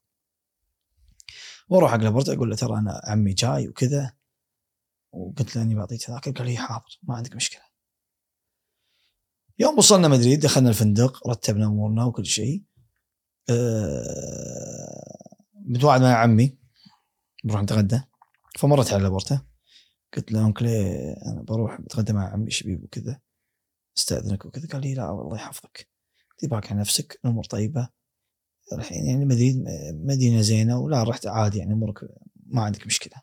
وأروح 1.70 1.92
حق 1.92 1.98
لابورتا 1.98 2.34
أقول 2.34 2.50
له 2.50 2.56
ترى 2.56 2.78
أنا 2.78 3.02
عمي 3.04 3.34
جاي 3.34 3.68
وكذا. 3.68 4.14
وقلت 5.12 5.56
له 5.56 5.62
أني 5.62 5.76
بعطيه 5.76 5.98
تذاكر 5.98 6.32
قال 6.32 6.48
لي 6.48 6.58
حاضر 6.58 7.00
ما 7.04 7.16
عندك 7.16 7.36
مشكلة. 7.36 7.62
يوم 9.60 9.78
وصلنا 9.78 10.08
مدريد 10.08 10.40
دخلنا 10.40 10.70
الفندق 10.70 11.28
رتبنا 11.28 11.66
أمورنا 11.66 12.06
وكل 12.06 12.26
شيء. 12.26 12.64
أه 13.50 15.18
متوعد 15.54 16.02
مع 16.02 16.14
عمي. 16.14 16.57
بروح 17.44 17.62
نتغدى. 17.62 18.02
فمرت 18.58 18.94
على 18.94 19.04
لابورتا 19.04 19.42
قلت 20.14 20.32
له 20.32 20.46
أنكلي 20.46 21.14
أنا 21.26 21.42
بروح 21.42 21.82
بتغدى 21.82 22.14
مع 22.14 22.34
عمي 22.34 22.52
شبيب 22.52 22.84
وكذا. 22.84 23.20
استأذنك 23.98 24.46
وكذا. 24.46 24.68
قال 24.68 24.82
لي 24.82 24.94
لا 24.94 25.12
الله 25.12 25.36
يحفظك. 25.36 25.88
تباك 26.38 26.72
على 26.72 26.80
نفسك 26.80 27.20
الأمور 27.26 27.44
طيبة. 27.44 27.90
الحين 28.74 29.06
يعني 29.06 29.26
مدريد 29.26 29.66
مدينة 29.94 30.42
زينة 30.42 30.80
ولا 30.80 31.04
رحت 31.04 31.28
عادي 31.28 31.58
يعني 31.58 31.74
أمورك 31.74 32.00
ما 32.46 32.62
عندك 32.62 32.88
مشكلة. 32.88 33.22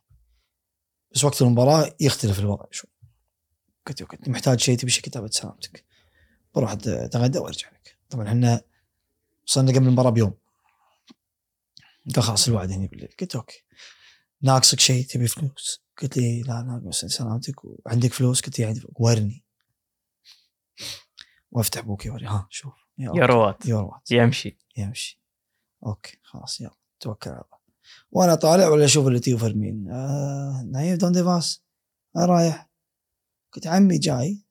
بس 1.13 1.25
وقت 1.25 1.43
المباراة 1.43 1.95
يختلف 2.01 2.39
الوضع 2.39 2.65
شوي. 2.71 2.91
قلت 3.87 4.01
له 4.01 4.07
كنت 4.07 4.29
محتاج 4.29 4.61
شيء 4.61 4.79
تبي 4.79 4.91
كتابه 4.91 5.29
سلامتك. 5.31 5.85
بروح 6.55 6.73
أتغدى 6.73 7.39
وأرجع 7.39 7.69
لك. 7.69 7.99
طبعا 8.11 8.29
إحنا 8.29 8.61
وصلنا 9.47 9.73
قبل 9.73 9.87
المباراة 9.87 10.11
بيوم. 10.11 10.35
قال 12.15 12.23
خلاص 12.23 12.49
الوعد 12.49 12.71
هني 12.71 12.87
بالليل 12.87 13.09
قلت 13.21 13.37
okay. 13.37 13.65
ناقصك 14.45 14.81
شيء 14.81 15.07
تبي 15.07 15.27
فلوس؟ 15.27 15.85
قلت 16.03 16.17
لي 16.17 16.43
لا 16.43 16.63
ناقص 16.63 17.05
سلامتك 17.05 17.65
وعندك 17.65 18.13
فلوس؟ 18.13 18.41
قلت 18.41 18.59
لي 18.59 18.65
عندي. 18.65 18.83
ورني. 18.95 19.45
وافتح 21.51 21.81
بوكي 21.81 22.11
وري 22.11 22.27
ها 22.27 22.47
شوف. 22.51 22.75
يا 22.99 23.09
okay. 23.09 23.19
يوروات 23.21 23.67
يوروات 23.67 24.11
يمشي. 24.11 24.59
يمشي. 24.77 25.23
okay 25.87 26.19
خلاص 26.23 26.61
يلا. 26.61 26.77
توكل 27.01 27.31
على 27.31 27.41
الله. 27.41 27.59
وأنا 28.11 28.35
طالع 28.35 28.69
ولا 28.69 28.85
أشوف 28.85 29.07
اللي 29.07 29.21
tío 29.21 29.39
فيرمين 29.39 29.91
آه 29.91 30.63
نايف 30.73 31.01
dónde 31.01 31.13
vas 31.13 31.63
أنا 32.17 32.27
رايح. 32.27 32.71
قلت 33.53 33.67
عمي 33.67 33.99
جاي. 33.99 34.45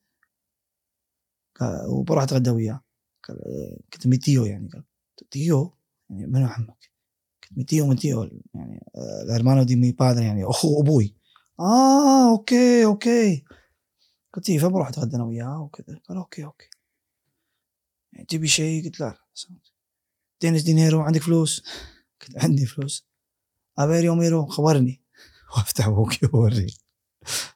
وبروح 1.89 2.23
أتغدى 2.23 2.49
وياه. 2.49 2.83
قال 3.27 3.37
آه، 3.37 3.79
قلت 3.93 4.07
mi 4.07 4.17
tío 4.17 4.45
يعني. 4.45 4.69
قال 4.69 4.83
tío؟ 5.29 5.77
يعني 6.09 6.25
منو 6.25 6.47
عمك؟ 6.47 6.92
قلت 7.53 7.57
mi 7.57 7.63
tío 7.63 7.87
mi 7.87 7.95
tío 7.95 8.23
يعني 8.53 8.85
آه، 8.95 9.23
ال 9.23 9.28
hermano 9.28 9.63
de 9.63 9.75
mi 9.75 9.91
padre 9.91 10.21
يعني 10.21 10.45
أخو 10.45 10.81
أبوي. 10.81 11.15
آه 11.59 12.31
okay 12.31 12.85
okay. 12.85 13.43
قلت 14.33 14.49
إيه، 14.49 14.59
فبروح 14.59 14.87
أتغدى 14.87 15.15
أنا 15.15 15.23
وياه 15.23 15.61
وكذا؟ 15.61 15.99
قال 16.09 16.17
okay 16.17 16.45
okay. 16.45 16.69
يعني 18.13 18.25
تبي 18.25 18.47
شيء؟ 18.47 18.85
قلت 18.85 18.99
لا. 18.99 19.17
tienes 20.39 20.61
dinero 20.61 21.01
عندك 21.01 21.21
فلوس؟ 21.21 21.63
قلت 22.21 22.43
عندي 22.43 22.65
فلوس. 22.65 23.07
ابيريو 23.77 24.15
ميرو 24.15 24.45
خبرني. 24.45 25.01
وأفتح 25.57 25.87
بوكي 25.87 26.25
واوريه 26.33 26.73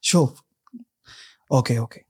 شوف. 0.01 0.43
okay 1.51 1.79
okay. 1.79 2.01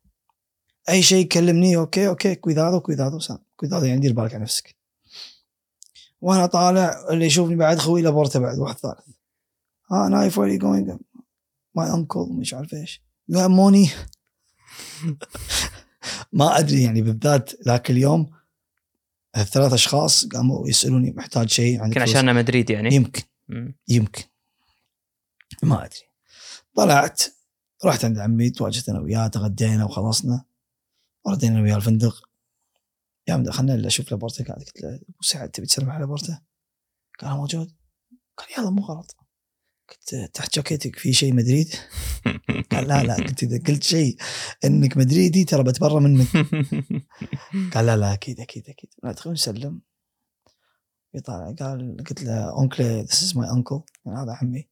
أي 0.89 1.01
شيء 1.01 1.27
كلمني 1.27 1.77
okay 1.77 2.07
okay. 2.07 2.35
cuidado 2.35 2.79
cuidado 2.79 3.19
ten 3.19 3.37
cuidado 3.55 3.85
يعني 3.85 3.99
دير 3.99 4.13
بالك 4.13 4.33
على 4.33 4.43
نفسك. 4.43 4.76
وأنا 6.21 6.45
طالع 6.45 7.05
اللي 7.09 7.25
يشوفني 7.25 7.55
بعد 7.55 7.77
خوي 7.77 8.01
لابورتا 8.01 8.39
بعد 8.39 8.59
واحد 8.59 8.77
ثالث. 8.77 8.99
ها 9.91 10.09
نايف 10.09 10.37
where 10.37 10.49
you 10.49 10.59
going 10.59 10.97
my 11.75 11.93
uncle 11.93 12.27
مش 12.31 12.53
عارف 12.53 12.73
إيش. 12.73 13.03
you 13.29 13.49
money 13.49 13.89
ما 16.33 16.59
أدري 16.59 16.83
يعني 16.83 17.01
بالذات 17.01 17.67
ذاك 17.67 17.91
اليوم 17.91 18.29
الثلاث 19.37 19.73
أشخاص 19.73 20.25
قاموا 20.25 20.67
يسألوني 20.67 21.11
محتاج 21.11 21.49
شيء 21.49 21.81
عندك 21.81 21.97
يمكن؟ 21.97 22.09
عشان 22.09 22.35
مدريد 22.35 22.69
يعني. 22.69 22.95
يمكن. 22.95 23.21
يمكن. 23.87 24.23
ما 25.63 25.85
أدري. 25.85 25.99
طلعت 26.75 27.23
رحت 27.85 28.05
عند 28.05 28.19
عمي 28.19 28.49
تواجهت 28.49 28.89
أنا 28.89 28.99
وياه 28.99 29.27
تغدينا 29.27 29.85
وخلصنا. 29.85 30.45
ردينا 31.27 31.53
أنا 31.53 31.63
وياه 31.63 31.75
الفندق. 31.75 32.26
يوم 33.27 33.43
دخلنا 33.43 33.75
الا 33.75 33.87
أشوف 33.87 34.11
لابورتا 34.11 34.43
قاعد 34.43 34.59
قلت 34.59 34.81
له 34.81 34.95
أبو 34.95 35.21
سعد 35.21 35.49
تبي 35.49 35.65
تسلم 35.65 35.89
على 35.89 35.99
لابورتا؟ 35.99 36.41
قال 37.19 37.37
موجود. 37.37 37.75
قال 38.37 38.47
يلا 38.57 38.69
مو 38.69 38.81
غلط. 38.81 39.15
قلت 39.89 40.31
تحت 40.33 40.55
جاكيتك 40.55 40.99
في 40.99 41.13
شيء 41.13 41.33
مدريد؟ 41.33 41.67
قال 42.71 42.87
لا 42.87 43.03
لا. 43.03 43.15
قلت 43.15 43.43
إذا 43.43 43.63
قلت 43.67 43.83
شيء 43.83 44.17
إنك 44.65 44.97
مدريدي 44.97 45.43
ترى 45.43 45.63
بتبرى 45.63 45.99
منك. 45.99 46.27
قال 47.73 47.85
لا 47.85 47.97
لا 47.97 48.13
أكيد 48.13 48.39
أكيد 48.39 48.69
أكيد. 48.69 48.89
ندخل 49.03 49.31
نسلم 49.31 49.81
يطلع 51.13 51.55
قال 51.59 51.97
قلت 52.09 52.23
له 52.23 52.61
uncle 52.63 52.83
this 52.83 53.23
is 53.23 53.37
my 53.37 53.49
uncle 53.49 53.81
هذا 54.07 54.37
عمي. 54.41 54.69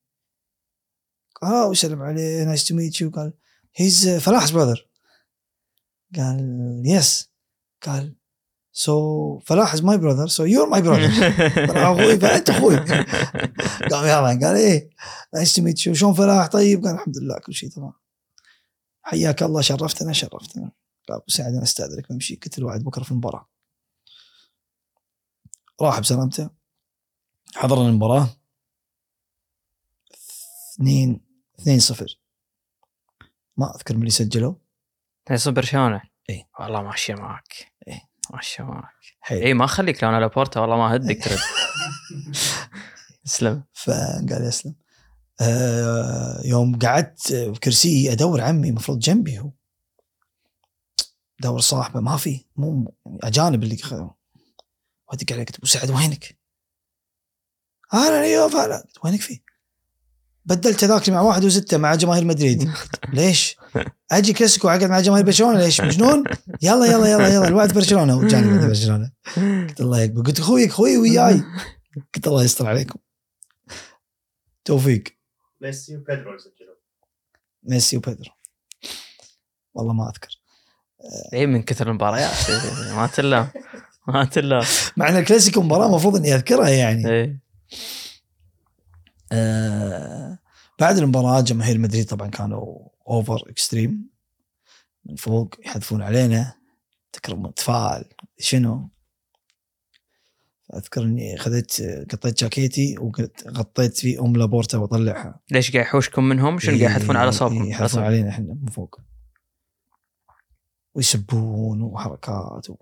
قال 1.41 1.53
آه 1.53 1.69
وسلم 1.69 2.01
عليه 2.01 2.43
nice 2.43 2.63
to 2.63 2.75
meet 2.75 3.01
you 3.01 3.09
قال 3.09 3.33
he's 3.75 4.09
فلاح's 4.09 4.53
brother 4.53 4.87
قال 6.15 6.83
yes 6.85 7.31
قال 7.81 8.15
so 8.77 9.39
فلاح 9.39 9.73
is 9.73 9.83
my 9.83 9.97
brother 9.97 10.27
so 10.27 10.45
you're 10.45 10.69
my 10.69 10.81
brother 10.81 11.27
أنا 11.71 11.93
أخوي 11.93 12.19
فأنت 12.19 12.49
أخوي. 12.49 12.75
قام 13.91 14.05
يلا 14.05 14.47
قال 14.47 14.55
إيه 14.55 14.89
nice 15.33 15.55
to 15.55 15.61
meet 15.61 15.85
you 15.85 15.93
شلون 15.93 16.13
فلاح؟ 16.13 16.47
طيب 16.47 16.85
قال 16.85 16.93
الحمد 16.95 17.17
لله 17.17 17.39
كل 17.39 17.53
شيء 17.53 17.69
تمام. 17.69 17.93
حياك 19.01 19.43
الله 19.43 19.61
شرفتنا 19.61 20.13
شرفتنا. 20.13 20.71
قال 21.07 21.17
أبو 21.17 21.27
سعد 21.27 21.53
أنا 21.53 21.63
أستأذنك 21.63 22.11
بمشي 22.11 22.35
قلت 22.35 22.59
له 22.59 22.65
وعد 22.65 22.83
بكرة 22.83 23.03
في 23.03 23.11
المباراة. 23.11 23.49
راح 25.81 25.99
بسلامته. 25.99 26.49
حضرنا 27.55 27.89
المباراة. 27.89 28.29
2 30.73 31.21
2 31.59 31.79
0 31.79 32.19
ما 33.57 33.75
أذكر 33.75 33.93
من 33.93 33.99
اللي 33.99 34.11
سجلوا. 34.11 34.55
تحسون 35.25 35.53
برشلونه 35.53 36.01
إيه. 36.29 36.47
والله 36.59 36.81
ماشية 36.81 37.13
معك. 37.13 37.74
ماشيه 38.31 38.63
معك 38.63 38.93
حيل. 39.21 39.43
اي 39.43 39.53
ما 39.53 39.65
أخليك 39.65 40.03
لو 40.03 40.09
أنا 40.09 40.19
لابورتا 40.19 40.59
والله 40.59 40.77
ما 40.77 40.95
هدك 40.95 41.23
ترد 41.23 41.39
اسلم. 43.27 43.63
فقال 43.73 44.45
يسلم 44.47 44.75
آه 45.41 46.41
يوم 46.45 46.79
قعدت 46.79 47.33
بكرسي 47.33 48.11
أدور 48.11 48.41
عمي 48.41 48.69
المفروض 48.69 48.99
جنبي 48.99 49.39
هو. 49.39 49.51
دور 51.39 51.59
صاحبه 51.59 51.99
ما 51.99 52.17
في 52.17 52.45
مو 52.55 52.93
أجانب 53.23 53.63
اللي 53.63 53.77
وادق 55.11 55.31
عليه 55.33 55.43
قلت 55.45 55.55
ابو 55.57 55.65
سعد 55.65 55.89
وينك؟ 55.91 56.37
أنا 57.93 58.21
أيوه 58.21 58.65
أنا 58.65 58.83
وينك 59.03 59.21
في؟ 59.21 59.41
بدلت 60.45 60.79
تذاكري 60.79 61.15
مع 61.15 61.21
واحد 61.21 61.45
وستة 61.45 61.77
مع 61.77 61.95
جماهير 61.95 62.25
مدريد. 62.25 62.71
ليش؟ 63.13 63.57
أجي 64.11 64.33
كلاسيكو 64.33 64.67
اقعد 64.67 64.83
مع 64.83 64.99
جماهير 64.99 65.25
برشلونة 65.25 65.59
ليش؟ 65.59 65.81
مجنون؟ 65.81 66.23
يلا 66.61 66.85
يلا 66.85 67.07
يلا 67.07 67.33
يلا 67.33 67.47
الوعد 67.47 67.73
برشلونة 67.73 68.17
وجاني 68.17 68.67
برشلونة. 68.67 69.11
قلت 69.35 69.81
الله 69.81 70.01
يكبر. 70.01 70.21
قلت 70.21 70.39
أخوي 70.39 70.67
أخوي 70.67 70.97
وياي. 70.97 71.43
قلت 72.15 72.27
الله 72.27 72.43
يستر 72.43 72.67
عليكم. 72.67 72.99
توفيق. 74.65 75.03
ميسي 75.61 75.97
وبيدرو 75.97 76.37
سجلوا. 76.37 76.75
ميسي 77.63 77.97
وبيدرو. 77.97 78.31
والله 79.73 79.93
ما 79.93 80.09
أذكر. 80.09 80.39
اي 81.33 81.45
من 81.45 81.63
كثر 81.63 81.89
المباريات. 81.89 82.31
ما 82.95 83.07
تلا 83.07 83.47
ما 84.07 84.25
تلا 84.25 84.65
مع 84.97 85.09
إن 85.09 85.17
الكلاسيكو 85.17 85.61
مباراة 85.61 85.87
المفروض 85.87 86.15
إني 86.15 86.35
أذكرها 86.35 86.69
يعني. 86.69 87.09
إيه. 87.09 87.39
آه 89.31 90.39
بعد 90.79 90.97
المباراة 90.97 91.41
جماهير 91.41 91.77
مدريد 91.77 92.05
طبعا 92.05 92.29
كانوا 92.29 92.87
over 93.07 93.49
extreme 93.49 94.09
من 95.05 95.15
فوق 95.15 95.55
يحذفون 95.65 96.01
علينا 96.01 96.55
تكرم 97.13 97.49
تفاعل 97.49 98.05
شنو؟ 98.39 98.89
أذكر 100.73 101.03
إني 101.03 101.35
اخذت 101.35 101.81
قطيت 102.11 102.39
جاكيتي 102.39 102.95
وغطيت 102.99 103.97
فيه 103.97 104.21
أم 104.21 104.35
لابورتا 104.35 104.77
وأطلعها. 104.77 105.39
ليش 105.51 105.71
قاعد 105.71 105.85
يحوشكم 105.85 106.23
منهم؟ 106.23 106.59
شنو 106.59 106.77
قاعد 106.77 106.91
يحذفون 106.91 107.15
على 107.15 107.31
صوبكم؟ 107.31 107.63
يحذفون 107.63 108.03
علينا 108.03 108.29
إحنا 108.29 108.53
من 108.61 108.71
فوق. 108.71 108.99
ويسبون 110.93 111.81
وحركات 111.81 112.69
و... 112.69 112.75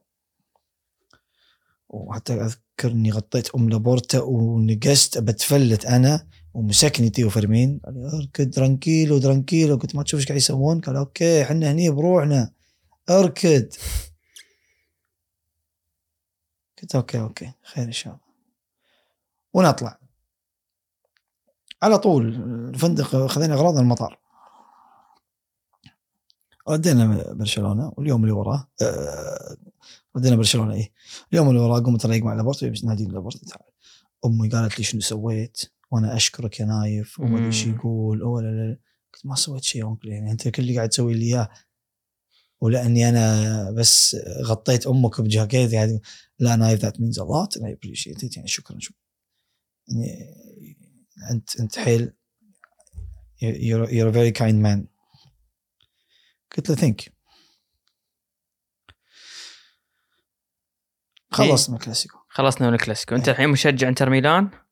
وحتى 1.89 2.33
أذكر 2.33 2.91
إني 2.91 3.11
غطيت 3.11 3.55
أم 3.55 3.69
لابورتا 3.69 4.19
ونقست 4.19 5.17
بتفلت 5.17 5.85
أنا 5.85 6.27
ومسكني 6.53 7.09
tío 7.09 7.29
فرمين 7.29 7.79
قال 7.85 7.93
لي 7.93 8.17
اركد 8.17 8.49
tranquilo 8.49 9.17
tranquilo 9.17 9.75
قلت 9.75 9.95
ما 9.95 10.03
تشوف 10.03 10.19
إيش 10.19 10.27
قاعد 10.27 10.37
يسوون؟ 10.37 10.81
قال 10.81 10.95
okay 10.95 11.43
إحنا 11.43 11.71
هني 11.71 11.89
بروحنا. 11.89 12.51
اركد 13.09 13.73
قلت 16.81 16.95
okay 16.95 17.19
okay 17.19 17.51
خير 17.63 17.83
إن 17.83 17.91
شاء 17.91 18.13
الله. 18.13 18.23
ونطلع. 19.53 19.99
على 21.81 21.97
طول 21.97 22.27
الفندق 22.69 23.25
خذينا 23.25 23.53
اغراضنا 23.53 23.81
المطار. 23.81 24.19
ودينا 26.67 27.33
برشلونة 27.33 27.93
واليوم 27.97 28.23
اللي 28.23 28.33
وراه 28.33 28.67
آه، 28.81 29.57
ودينا 30.15 30.35
برشلونة 30.35 30.73
إيه. 30.73 30.91
اليوم 31.33 31.49
اللي 31.49 31.59
وراه 31.59 31.79
قمت 31.79 32.05
أتريق 32.05 32.23
مع 32.23 32.33
لابورتي 32.33 32.69
بس 32.69 32.83
نادي 32.83 33.05
لابورتي 33.05 33.45
تعال 33.45 33.69
أمي 34.25 34.49
قالت 34.49 34.79
لي 34.79 34.83
شنو 34.83 35.01
سويت؟ 35.01 35.72
وأنا 35.93 36.15
أشكرك 36.15 36.59
يا 36.59 36.65
نايف 36.65 37.19
وما 37.19 37.35
ادري 37.37 37.45
إيش. 37.45 37.65
يقول 37.67 38.23
ولا 38.23 38.47
لا 38.47 38.69
لا 38.69 38.79
قلت 39.13 39.25
ما 39.25 39.35
سويت 39.35 39.63
شيء 39.63 39.81
يا 39.81 39.87
uncle 39.87 40.09
يعني 40.09 40.31
أنت 40.31 40.47
كل 40.47 40.61
اللي 40.61 40.75
قاعد 40.75 40.89
تسوي 40.89 41.13
لي 41.13 41.25
إياه. 41.25 41.49
ولأني 42.61 43.09
أنا 43.09 43.71
بس 43.71 44.17
غطيت 44.41 44.87
أمك 44.87 45.21
بجاكيت 45.21 45.73
يعني 45.73 46.01
لا 46.39 46.55
نايف 46.55 46.79
that 46.79 47.01
means 47.01 47.19
a 47.19 47.23
lot 47.23 47.57
أنا 47.57 47.71
appreciate 47.71 48.37
يعني 48.37 48.47
شكرا 48.47 48.79
شكرا. 48.79 48.97
يعني 49.87 50.35
أنت 51.31 51.59
أنت 51.59 51.79
حيل 51.79 52.13
you're, 53.43 53.89
you're 53.89 54.09
a 54.09 54.13
very 54.13 54.31
kind 54.31 54.61
man. 54.65 54.87
قلت 56.57 56.69
له 56.69 56.75
thank 56.75 57.13
خلصنا 61.31 61.75
من 61.75 61.81
الكلاسيكو 61.81 62.17
خلصنا 62.29 62.67
من 62.67 62.73
الكلاسيكو. 62.73 63.15
أنت 63.15 63.27
إيه. 63.27 63.33
الحين 63.33 63.49
مشجع 63.49 63.87
إنتر 63.87 64.09
ميلان؟ 64.09 64.43
إيه. 64.43 64.62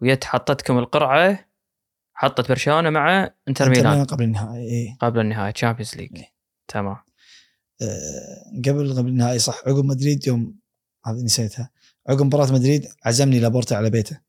ويت 0.00 0.24
حطتكم 0.24 0.78
القرعة 0.78 1.46
حطت 2.14 2.48
برشلونة 2.48 2.90
مع 2.90 3.30
انتر 3.48 3.68
ميلان. 3.70 4.04
قبل 4.04 4.24
النهائي 4.24 4.68
إيه. 4.68 4.96
قبل 5.00 5.20
النهايه 5.20 5.50
Champions 5.50 5.96
League 5.96 6.16
إيه. 6.16 6.32
تمام. 6.68 6.96
آه، 7.82 8.60
قبل 8.66 8.96
قبل 8.96 9.08
النهائي 9.08 9.38
صح. 9.38 9.58
عقب 9.66 9.84
مدريد 9.84 10.26
يوم 10.26 10.58
هذه 11.06 11.22
نسيتها. 11.24 11.70
عقب 12.08 12.22
مباراة 12.22 12.52
مدريد 12.52 12.86
عزمني 13.04 13.40
لابورتا 13.40 13.74
على 13.74 13.90
بيته. 13.90 14.20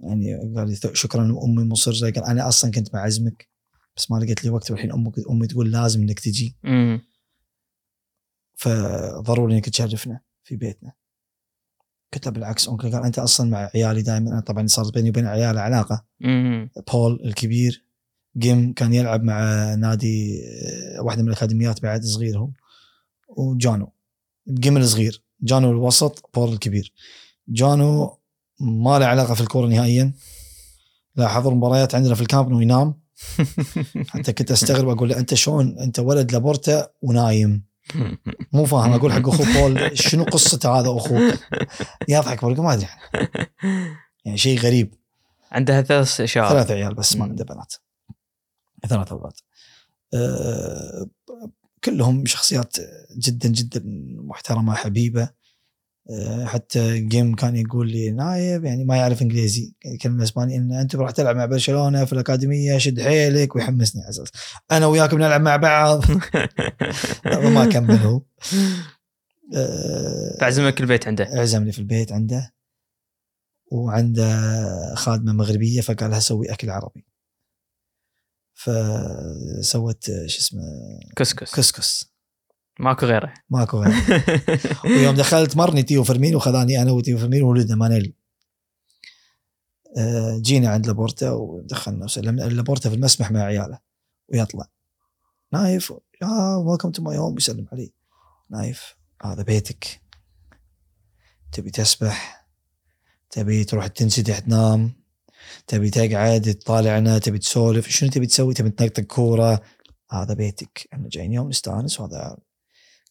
يعني 0.00 0.54
قال 0.56 0.68
لي 0.68 0.76
شكرا 0.92 1.22
أمي 1.22 1.64
مصرة. 1.64 2.10
قال 2.10 2.24
أنا 2.24 2.48
أصلا 2.48 2.70
كنت 2.70 2.92
بعزمك 2.92 3.48
بس 3.96 4.10
ما 4.10 4.16
لقيت 4.16 4.44
لي 4.44 4.50
وقت. 4.50 4.70
والحين 4.70 4.92
أمك 4.92 5.14
أمي 5.30 5.46
تقول 5.46 5.70
لازم 5.72 6.02
إنك 6.02 6.20
تجي. 6.20 6.56
امم 6.64 7.00
فضروري 8.56 9.54
إنك 9.54 9.68
تشرفنا 9.68 10.20
في 10.44 10.56
بيتنا. 10.56 10.92
قلت 12.14 12.26
له 12.26 12.32
بالعكس 12.32 12.68
uncle 12.68 12.92
قال 12.92 13.04
أنت 13.04 13.18
أصلا 13.18 13.50
مع 13.50 13.70
عيالي 13.74 14.02
دائما 14.02 14.30
أنا 14.30 14.40
طبعا 14.40 14.66
صارت 14.66 14.94
بيني 14.94 15.10
وبين 15.10 15.26
عيالي 15.26 15.60
علاقة. 15.60 16.04
بول 16.92 17.20
الكبير 17.24 17.84
جيم 18.36 18.72
كان 18.72 18.92
يلعب 18.94 19.22
مع 19.24 19.74
نادي 19.74 20.40
آه، 20.98 21.02
واحدة 21.02 21.22
من 21.22 21.28
الأكاديميات 21.28 21.82
بعد 21.82 22.04
صغير 22.04 22.38
هو 22.38 22.50
وجانو 23.28 23.92
جيم 24.48 24.76
الصغير. 24.76 25.22
جانو 25.42 25.70
الوسط 25.70 26.30
بول 26.34 26.52
الكبير. 26.52 26.92
جانو 27.48 28.18
ما 28.60 28.98
له 28.98 29.06
علاقة 29.06 29.34
في 29.34 29.40
الكورة 29.40 29.66
نهائيا. 29.66 30.12
لا 31.16 31.28
حضر 31.28 31.54
مباريات 31.54 31.94
عندنا 31.94 32.14
في 32.14 32.20
الكامب 32.20 32.48
انه 32.48 32.62
ينام 32.62 32.94
حتى 34.10 34.32
كنت 34.32 34.50
أستغرب 34.50 34.88
أقول 34.88 35.08
له 35.08 35.18
أنت 35.18 35.34
شلون؟ 35.34 35.78
أنت 35.78 35.98
ولد 35.98 36.32
لابورتا 36.32 36.88
ونايم. 37.02 37.69
مو 38.52 38.64
فاهم 38.64 38.92
أقول 38.92 39.12
حق 39.12 39.28
اخوه 39.28 39.46
بول 39.54 39.98
شنو 39.98 40.24
قصته 40.24 40.78
هذا 40.78 40.88
أخوك؟ 40.90 41.34
يضحك 42.08 42.44
بقول 42.44 42.60
ما 42.60 42.74
أدري. 42.74 42.88
يعني 44.24 44.38
شيء 44.38 44.58
غريب. 44.58 44.94
عندها 45.52 45.82
ثلاث 45.82 46.20
اشهر 46.20 46.48
ثلاث 46.48 46.70
عيال 46.70 46.94
بس 46.94 47.16
ما. 47.16 47.24
عنده 47.24 47.44
بنات. 47.44 47.74
ثلاث 48.88 49.12
أولاد. 49.12 49.32
أه 50.14 51.06
كلهم 51.84 52.26
شخصيات 52.26 52.76
جدا 53.18 53.48
جدا 53.48 53.82
محترمة 54.16 54.74
حبيبة. 54.74 55.30
حتى 56.44 57.00
جيم 57.00 57.34
كان 57.34 57.56
يقول 57.56 57.90
لي 57.90 58.10
نايف 58.10 58.64
يعني 58.64 58.84
ما 58.84 58.96
يعرف 58.96 59.22
إنجليزي 59.22 59.74
يتكلم 59.84 60.20
اسباني 60.22 60.56
إن 60.56 60.72
أنت 60.72 60.96
راح 60.96 61.10
تلعب 61.10 61.36
مع 61.36 61.46
برشلونة 61.46 62.04
في 62.04 62.12
الأكاديمية 62.12 62.78
شد 62.78 63.00
حيلك 63.00 63.56
ويحمسني 63.56 64.02
على 64.02 64.10
أساس 64.10 64.28
أنا 64.70 64.86
وياك 64.86 65.14
بنلعب 65.14 65.40
مع 65.40 65.56
بعض. 65.56 66.04
ما 67.54 67.66
كمل 67.72 67.96
هو. 67.96 68.22
أه 69.54 70.36
تعزمك 70.40 70.80
البيت 70.80 71.08
عنده. 71.08 71.24
عزمني 71.24 71.72
في 71.72 71.78
البيت 71.78 72.12
عنده. 72.12 72.54
وعنده 73.72 74.94
خادمة 74.94 75.32
مغربية 75.32 75.80
فقال 75.80 76.10
لها 76.10 76.20
سوي 76.20 76.52
أكل 76.52 76.70
عربي. 76.70 77.06
فسوت 78.54 80.04
شو 80.04 80.38
اسمه 80.38 80.62
كسكس. 81.16 81.54
كسكس. 81.54 82.09
ماكو 82.80 83.06
غيره. 83.06 83.34
ماكو 83.50 83.78
غير 83.82 83.94
ويوم 84.84 85.14
دخلت 85.14 85.56
مرني 85.56 85.82
tío 85.82 86.04
فرمين 86.04 86.36
وخذاني 86.36 86.82
أنا 86.82 86.92
و 86.92 86.99
tío 86.99 87.18
فرمين 87.18 87.42
وولدنا 87.42 87.76
مانيل. 87.76 88.14
آه، 89.98 90.38
جينا 90.38 90.68
عند 90.68 90.86
لابورتا 90.86 91.30
ودخلنا 91.30 92.04
وسلمنا. 92.04 92.42
لابورتا 92.42 92.90
في 92.90 92.96
المسبح 92.96 93.30
مع 93.30 93.40
عياله. 93.40 93.78
ويطلع. 94.28 94.66
نايف 95.52 95.92
يا 96.22 96.56
welcome 96.56 96.90
to 96.90 97.02
my 97.02 97.18
home 97.18 97.36
يسلم 97.36 97.66
علي. 97.72 97.92
نايف 98.50 98.96
هذا 99.22 99.42
بيتك. 99.42 100.00
تبي 101.52 101.70
تسبح؟ 101.70 102.46
تبي 103.30 103.64
تروح 103.64 103.86
تنسدح 103.86 104.38
تنام؟ 104.38 104.92
تبي 105.66 105.90
تقعد 105.90 106.42
تطالعنا؟ 106.42 107.18
تبي 107.18 107.38
تسولف؟ 107.38 107.88
شنو 107.88 108.10
تبي 108.10 108.26
تسوي؟ 108.26 108.54
تبي 108.54 108.70
تنطق 108.70 109.02
كورة؟ 109.02 109.60
هذا 110.10 110.34
بيتك. 110.34 110.88
إحنا 110.92 111.08
جايين 111.08 111.32
يوم 111.32 111.48
نستانس 111.48 112.00
وهذا 112.00 112.36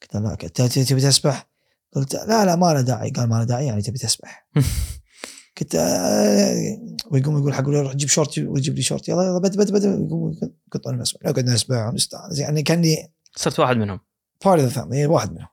قلت 0.02 0.16
له 0.16 0.38
لا 0.60 0.68
تبي 0.68 1.02
تسبح؟ 1.02 1.50
قلت 1.94 2.16
لا 2.16 2.46
لا 2.46 2.56
ما 2.56 2.74
له 2.74 2.82
داعي. 2.82 3.10
قال 3.10 3.30
ما 3.30 3.36
له 3.36 3.44
داعي 3.44 3.66
يعني 3.66 3.82
تبي 3.82 3.98
تسبح. 3.98 4.48
قلت 5.62 5.76
آه، 5.76 6.78
ويقوم 7.12 7.38
يقول 7.38 7.54
حق 7.54 7.70
روح 7.70 7.96
جيب 7.96 8.10
شورت 8.10 8.40
ويجيب 8.40 8.76
لي 8.76 8.82
شورت 8.82 9.10
يلا 9.10 9.24
يلا 9.24 9.40
بد 9.40 9.58
بد 9.58 9.72
بد. 9.72 9.84
يقوم 9.84 10.40
قط 10.72 10.88
أنا 10.88 10.98
مسبح 10.98 11.22
نقعد 11.26 11.46
نسبح 11.46 11.88
ونستانس 11.88 12.40
يعني 12.40 12.64
كأني 12.64 13.14
صرت 13.36 13.60
واحد 13.60 13.78
منهم. 13.78 14.00
part 14.46 14.64
of 14.64 14.74
family 14.74 15.06
واحد 15.06 15.32
منهم. 15.32 15.48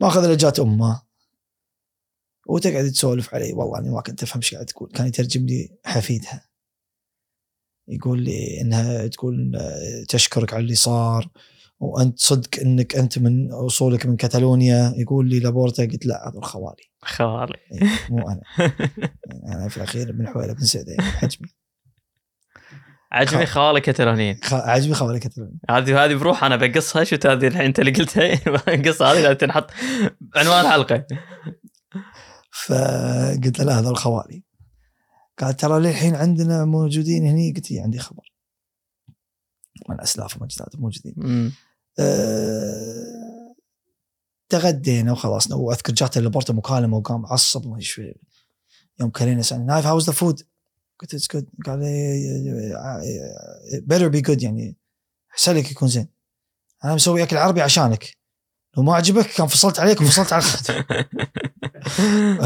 ماخذ 0.00 0.24
اللي 0.24 0.36
جات 0.36 0.60
أمه. 0.60 1.02
وتقعد 2.46 2.90
تسولف 2.90 3.34
علي 3.34 3.52
والله 3.52 3.78
اني 3.78 3.90
ما 3.90 4.00
كنت 4.00 4.22
أفهم 4.22 4.42
إيش 4.42 4.54
قاعد 4.54 4.66
تقول. 4.66 4.90
كان 4.90 5.06
يترجم 5.06 5.46
لي 5.46 5.78
حفيدها. 5.84 6.48
يقول 7.88 8.22
لي 8.22 8.60
إنها 8.60 9.06
تقول 9.06 9.58
تشكرك 10.08 10.54
على 10.54 10.62
اللي 10.62 10.74
صار. 10.74 11.30
وأنت 11.80 12.18
صدق 12.18 12.60
إنك 12.60 12.96
أنت 12.96 13.18
من 13.18 13.52
أصولك 13.52 14.06
من 14.06 14.16
كاتالونيا 14.16 14.94
يقول 14.96 15.28
لي 15.28 15.40
لابورتا 15.40 15.82
قلت 15.82 16.06
لا 16.06 16.28
هذول 16.28 16.44
خوالي. 16.44 16.82
خوالي. 17.02 17.54
إيه، 17.72 17.88
مو 18.10 18.28
أنا. 18.28 18.40
أنا 19.46 19.68
في 19.68 19.76
الأخير 19.76 20.12
بن 20.12 20.28
حويله 20.28 20.52
بن 20.52 20.60
سعده 20.64 20.92
يعني 20.92 21.02
حجمي. 21.02 21.48
عجبني 23.12 23.46
خوالي 23.46 23.80
كتالونيين 23.80 24.38
خ- 24.44 24.54
عجبي 24.54 24.94
خوالي 24.94 25.18
كاتالونيا 25.18 25.58
هذه 25.70 26.04
هذه 26.04 26.14
بروح 26.14 26.44
أنا 26.44 26.56
بقصها. 26.56 27.04
شفت 27.04 27.26
هذه 27.26 27.46
الحين 27.46 27.62
انت 27.62 27.78
اللي 27.80 27.90
قلتها؟ 27.90 28.32
القصة 28.74 29.12
هذه 29.12 29.22
لازم 29.22 29.36
تنحط 29.38 29.70
عنوان 30.36 30.68
حلقة. 30.68 31.06
فقلت 32.52 33.58
له 33.58 33.64
لا 33.64 33.78
هذول 33.78 33.96
خوالي. 33.96 34.42
قال 35.38 35.56
ترى 35.56 35.80
للحين 35.80 36.14
عندنا 36.14 36.64
موجودين 36.64 37.24
هني. 37.26 37.52
قلت 37.52 37.72
عندي 37.72 37.98
خبر. 37.98 38.32
من 39.88 40.00
اسلاف 40.00 40.42
واجداد 40.42 40.68
موجودين. 40.78 41.14
أه 42.00 43.54
تغدينا 44.48 45.12
وخلصنا 45.12 45.56
واذكر 45.56 45.92
جات 45.92 46.18
لابورتا 46.18 46.52
مكالمه 46.52 46.96
وقام 46.96 47.26
عصب 47.26 47.66
ما 47.66 47.78
فيه. 47.80 48.14
يوم 49.00 49.10
كلينا 49.10 49.42
سالني 49.42 49.64
نايف 49.64 49.86
how's 49.86 50.06
the 50.06 50.12
food 50.12 50.42
قلت 51.00 51.14
it's 51.14 51.28
good 51.32 51.48
قال 51.66 51.80
better 53.82 54.08
be 54.08 54.20
good 54.20 54.42
يعني 54.42 54.76
احسن 55.32 55.56
لك 55.56 55.70
يكون 55.70 55.88
زين 55.88 56.08
أنا 56.84 56.94
مسوي 56.94 57.22
اكل 57.22 57.36
عربي 57.36 57.62
عشانك 57.62 58.16
لو 58.76 58.82
ما 58.82 58.94
عجبك 58.94 59.26
كان 59.26 59.46
فصلت 59.46 59.80
عليك 59.80 60.00
وفصلت 60.00 60.32
على 60.32 60.42
الخط 60.42 60.70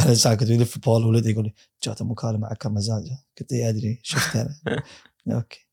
أنا 0.05 0.14
ساكت 0.14 0.51
ويلف 0.51 0.78
بول 0.78 1.05
ولدي 1.05 1.31
يقول 1.31 1.44
لي 1.44 1.55
جاته 1.82 2.05
مكالمه 2.05 2.48
عكر 2.48 2.70
مزاجه 2.70 3.18
قلت 3.40 3.52
له 3.52 3.68
ادري 3.68 4.01
شفت 4.02 4.36
أنا 4.36 4.82
okay 5.32 5.64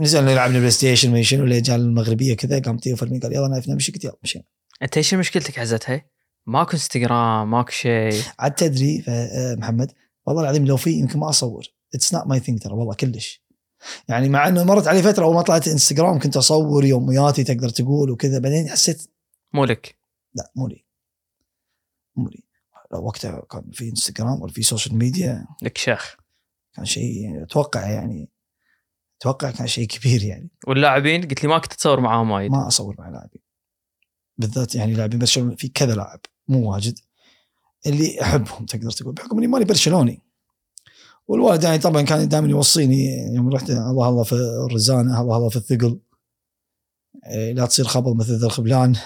نزلنا 0.00 0.30
لعبنا 0.30 0.58
PlayStation 0.58 1.12
ما 1.12 1.22
شنو 1.22 1.46
جاء 1.46 1.76
المغربية 1.76 2.36
كذا 2.36 2.60
قام 2.60 2.78
tío 2.78 2.96
فرمين 2.96 3.18
قال 3.18 3.32
يلا 3.32 3.48
نايف 3.48 3.68
نمشي 3.68 3.92
قلت 3.92 4.04
يلا 4.04 4.18
مشينا. 4.22 4.44
أنت 4.82 4.96
إيش 4.96 5.14
مشكلتك 5.14 5.58
عزتها؟ 5.58 6.04
ماكو 6.46 6.72
إنستغرام 6.72 7.50
ماكو 7.50 7.70
شيء. 7.70 8.22
عاد 8.38 8.54
تدري 8.54 9.04
آه، 9.08 9.54
محمد 9.54 9.92
والله 10.26 10.42
العظيم 10.42 10.66
لو 10.66 10.76
في 10.76 10.90
يمكن 10.90 11.18
ما 11.18 11.28
أصور. 11.28 11.66
it's 11.94 12.14
not 12.14 12.26
my 12.26 12.40
thing 12.40 12.58
ترى 12.58 12.74
والله 12.74 12.94
كلش. 12.94 13.42
يعني 14.08 14.28
مع 14.28 14.48
إنه 14.48 14.64
مرت 14.64 14.88
علي 14.88 15.02
فترة 15.02 15.24
أول 15.24 15.34
ما 15.34 15.42
طلعت 15.42 15.68
إنستغرام 15.68 16.18
كنت 16.18 16.36
أصور 16.36 16.84
يومياتي 16.84 17.44
تقدر 17.44 17.68
تقول 17.68 18.10
وكذا 18.10 18.38
بعدين 18.38 18.68
حسيت 18.68 19.10
مو 19.54 19.64
لك. 19.64 19.98
لا 20.34 20.52
مو 20.56 20.68
لي. 20.68 20.84
مو 22.16 22.28
لي. 22.28 22.44
وقتها 22.92 23.42
كان 23.50 23.70
في 23.72 23.88
إنستغرام 23.88 24.42
ولا 24.42 24.52
في 24.52 24.62
social 24.62 24.94
media 24.94 25.46
لك 25.62 25.78
شيخ. 25.78 26.16
كان 26.74 26.84
شيء 26.84 27.42
أتوقع 27.42 27.90
يعني 27.90 28.28
أتوقع 29.20 29.50
كان 29.50 29.66
شيء 29.66 29.86
كبير 29.86 30.22
يعني. 30.22 30.50
واللاعبين 30.66 31.28
قلت 31.28 31.42
لي 31.42 31.48
ما 31.48 31.58
كنت 31.58 31.72
تصور 31.72 32.00
معاهم 32.00 32.30
وايد. 32.30 32.50
ما 32.50 32.68
أصور 32.68 32.94
مع 32.98 33.08
لاعبين. 33.08 33.42
بالذات 34.36 34.74
يعني 34.74 34.94
لاعبين 34.94 35.18
برشلونة 35.18 35.56
في 35.56 35.68
كذا 35.68 35.94
لاعب 35.94 36.20
مو 36.48 36.72
واجد 36.72 36.98
اللي 37.86 38.22
أحبهم 38.22 38.66
تقدر 38.66 38.90
تقول 38.90 39.14
بحكم 39.14 39.38
إني 39.38 39.46
ماني 39.46 39.64
برشلوني. 39.64 40.22
والوالد 41.26 41.64
يعني 41.64 41.78
طبعا 41.78 42.02
كان 42.02 42.28
دائما 42.28 42.48
يوصيني 42.48 43.34
يوم 43.34 43.48
رحت 43.54 43.70
الله 43.70 44.08
الله 44.08 44.22
في 44.22 44.34
الرزانه 44.70 45.20
الله 45.20 45.36
الله 45.36 45.48
في 45.48 45.56
الثقل. 45.56 46.00
إيه، 47.26 47.52
لا 47.52 47.66
تصير 47.66 47.84
خبل 47.84 48.16
مثل 48.16 48.32
ذا 48.32 48.46
الخبلان. 48.46 48.96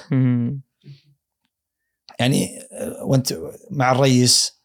يعني 2.20 2.48
وأنت 3.02 3.38
مع 3.70 3.92
الريس 3.92 4.62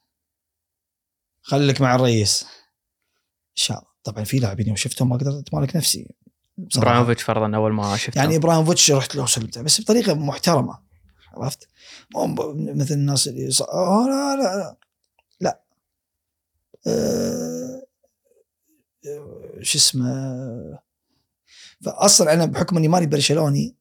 خليك 1.42 1.82
مع 1.82 1.96
الريس 1.96 2.44
إن 2.44 3.56
شاء 3.56 3.78
الله. 3.78 3.87
طبعا 4.08 4.24
في 4.24 4.40
لاعبين 4.40 4.68
يوم 4.68 4.76
شفتهم 4.76 5.10
ما 5.10 5.18
قدرت 5.18 5.36
أتمالك 5.36 5.76
نفسي. 5.76 6.08
إبراهيموفيتش 6.76 7.24
فرضا 7.24 7.56
أول 7.56 7.74
ما 7.74 7.98
شفته 7.98 8.20
يعني 8.20 8.36
إبراهيموفيتش 8.36 8.92
رحت 8.92 9.16
له 9.16 9.24
وسلمت 9.24 9.60
بس 9.60 9.82
بطريقة 9.82 10.14
محترمة 10.14 10.80
عرفت؟ 11.34 11.68
مو 12.16 12.28
مثل 12.56 12.96
الناس 12.96 13.28
اللي 13.28 13.52
ص... 13.52 13.62
آه 13.62 14.06
لا 14.08 14.36
لا 14.36 14.58
لا 14.58 14.78
لا 15.42 15.62
آه... 16.88 17.84
آه، 19.08 19.62
شو 19.62 19.78
اسمه 19.78 20.80
فاصلا 21.82 22.34
أنا 22.34 22.46
بحكم 22.46 22.78
إني 22.78 22.88
ماني 22.88 23.06
برشلوني 23.06 23.76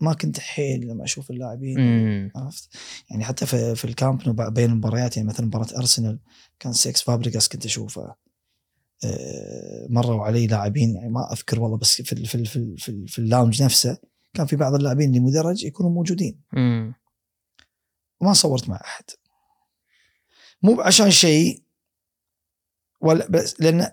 ما 0.00 0.14
كنت 0.14 0.40
حيل 0.40 0.88
لما 0.88 1.04
أشوف 1.04 1.30
اللاعبين 1.30 1.80
مم. 1.80 2.32
عرفت؟ 2.36 2.68
يعني 3.10 3.24
حتى 3.24 3.46
في 3.46 3.74
في 3.74 3.84
الكامب 3.84 4.52
بين 4.54 4.70
المباريات 4.70 5.16
يعني 5.16 5.28
مثلا 5.28 5.46
مباراة 5.46 5.78
أرسنال 5.78 6.18
كان 6.60 6.72
سيسك 6.72 7.02
فابريجاس 7.02 7.48
كنت 7.48 7.64
أشوفه 7.64 8.14
مروا 9.88 10.24
علي 10.24 10.46
لاعبين 10.46 10.94
يعني 10.96 11.08
ما 11.08 11.32
أذكر 11.32 11.60
والله 11.60 11.76
بس 11.76 12.02
في 12.02 12.12
ال- 12.12 12.26
في 12.26 12.34
ال- 12.34 12.46
في 12.46 12.56
ال- 12.56 12.78
في, 12.78 12.88
ال- 12.88 13.08
في 13.08 13.18
ال 13.18 13.24
lounge 13.24 13.62
نفسه 13.62 13.98
كان 14.34 14.46
في 14.46 14.56
بعض 14.56 14.74
اللاعبين 14.74 15.08
اللي 15.08 15.20
مدرج 15.20 15.64
يكونوا 15.64 15.90
موجودين. 15.90 16.40
مم. 16.52 16.94
وما 18.20 18.32
صورت 18.32 18.68
مع 18.68 18.76
أحد. 18.84 19.04
مو 20.62 20.80
عشان 20.80 21.10
شيء 21.10 21.62
ولا 23.00 23.26
بس 23.30 23.60
لأن 23.60 23.90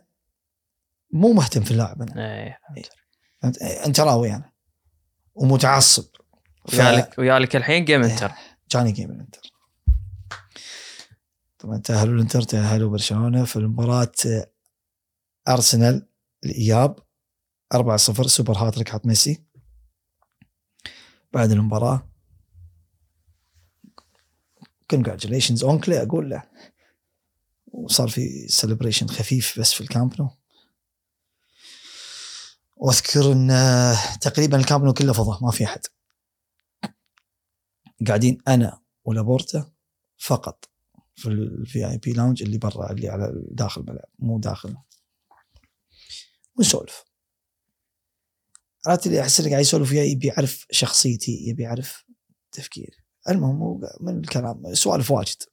مو 1.11 1.34
مهتم 1.34 1.64
في 1.64 1.72
اللاعب 1.72 2.02
أنا. 2.02 2.45
إيه 2.45 2.60
فهمت؟ 3.41 3.61
انتراوي 3.61 4.34
أنا. 4.36 4.52
ومتعصب. 5.36 6.06
ويالك 6.73 7.15
ويالك 7.19 7.56
الحين 7.56 7.86
game 7.86 8.03
انتر 8.03 8.32
جاني 8.72 8.91
game 8.91 9.11
الانتر 9.11 9.41
طبعا 11.60 11.77
تأهلوا 11.77 12.15
الانتر 12.15 12.41
تأهلوا 12.41 12.90
برشلونة 12.90 13.45
في 13.45 13.56
المباراة 13.56 14.11
آه، 14.26 14.52
ارسنال 15.47 16.07
الإياب 16.45 16.99
4-0 17.76 17.97
super 17.98 18.57
hat-trick 18.57 18.90
حط 18.89 19.05
ميسي 19.05 19.43
بعد 21.34 21.51
المباراة 21.51 22.09
congratulations 24.90 25.64
uncle 25.64 26.02
أقول 26.01 26.30
له. 26.30 26.43
وصار 27.67 28.07
في 28.07 28.47
celebration 28.48 29.07
خفيف 29.07 29.59
بس 29.59 29.73
في 29.73 29.81
الكامب 29.81 30.22
نو 30.22 30.30
وأذكر 32.76 33.31
إن 33.31 33.49
تقريبا 34.22 34.57
الكامب 34.57 34.84
نو 34.84 34.93
كله 34.93 35.13
فضا 35.13 35.39
ما 35.41 35.51
في 35.51 35.65
أحد. 35.65 35.81
قاعدين 38.07 38.38
أنا 38.47 38.81
ولابورتا 39.03 39.72
فقط 40.17 40.69
في 41.15 41.30
ال 41.30 41.90
VIP 41.90 42.14
lounge 42.14 42.44
اللي 42.43 42.57
برا 42.57 42.91
اللي 42.91 43.09
على 43.09 43.34
داخل 43.51 43.81
الملعب 43.81 44.09
مو 44.19 44.39
داخل. 44.39 44.77
ونسولف. 46.56 47.03
عرفت 48.88 49.07
اللي 49.07 49.22
أحس 49.22 49.40
انه 49.40 49.49
قاعد 49.49 49.61
يسولف 49.61 49.91
وياي 49.91 50.11
يبي 50.11 50.27
يعرف 50.27 50.65
شخصيتي 50.72 51.32
يبي 51.32 51.64
يعرف 51.64 52.06
تفكيري 52.52 52.98
المهم 53.30 53.61
هو 53.61 53.80
من 54.02 54.19
الكلام 54.19 54.73
سوالف 54.73 55.11
واجد. 55.11 55.44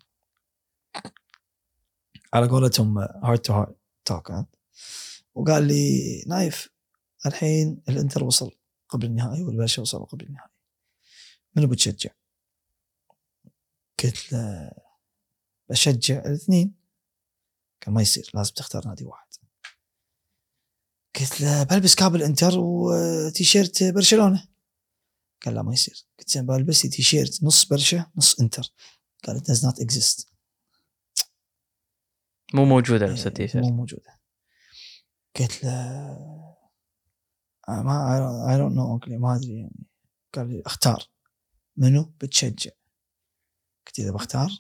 على 2.35 2.49
قولتهم 2.49 2.99
heart 2.99 3.47
to 3.47 3.53
heart 3.53 3.77
talk 4.05 4.33
وقال 5.35 5.67
لي 5.67 6.25
نايف 6.27 6.69
الحين 7.27 7.83
الإنتر 7.89 8.25
وصل 8.25 8.51
قبل 8.89 9.07
النهائي 9.07 9.43
والبرشا 9.43 9.83
وصلوا 9.83 10.07
قبل 10.07 10.27
النهائي. 10.27 10.53
منو 11.57 11.67
بتشجع؟ 11.69 12.11
قلت 14.05 14.33
له 14.33 14.73
بشجع 15.69 16.19
الاثنين. 16.19 16.75
قال 17.87 17.95
ما 17.95 18.03
يصير 18.03 18.31
لازم 18.35 18.55
تختار 18.55 18.89
نادي 18.89 19.05
واحد. 19.05 19.29
قلت 21.21 21.41
له 21.41 21.63
بلبس 21.63 21.95
cap 21.95 22.15
الانتر 22.15 22.53
وتيشيرت 22.59 23.85
برشلونة. 23.85 24.49
قال 25.45 25.55
لا 25.55 25.63
ما 25.63 25.73
يصير. 25.73 26.07
قلت 26.19 26.31
زين 26.31 26.47
بلبس 26.47 26.83
تيشيرت 26.83 27.45
نص 27.45 27.65
برشا 27.65 28.07
نص 28.17 28.41
انتر. 28.41 28.73
قال 29.27 29.41
it 29.41 29.43
does 29.43 29.61
not 29.63 29.85
exist. 29.85 30.27
مو 32.55 32.65
موجودة 32.65 33.07
إيه، 33.07 33.13
نفس 33.13 33.27
التيشيرت. 33.27 33.65
مو 33.65 33.71
موجودة. 33.71 34.21
قلت 35.41 35.65
له 35.65 35.73
I 37.69 38.57
don't 38.59 38.75
know 38.75 39.07
uncle 39.07 39.13
ما 39.13 39.37
أدري 39.37 39.59
يعني. 39.59 39.87
قال 40.35 40.49
لي 40.49 40.63
أختار. 40.67 41.09
منو؟ 41.77 42.13
بتشجع. 42.21 42.71
قلت 43.87 43.99
إذا 43.99 44.11
بختار 44.11 44.51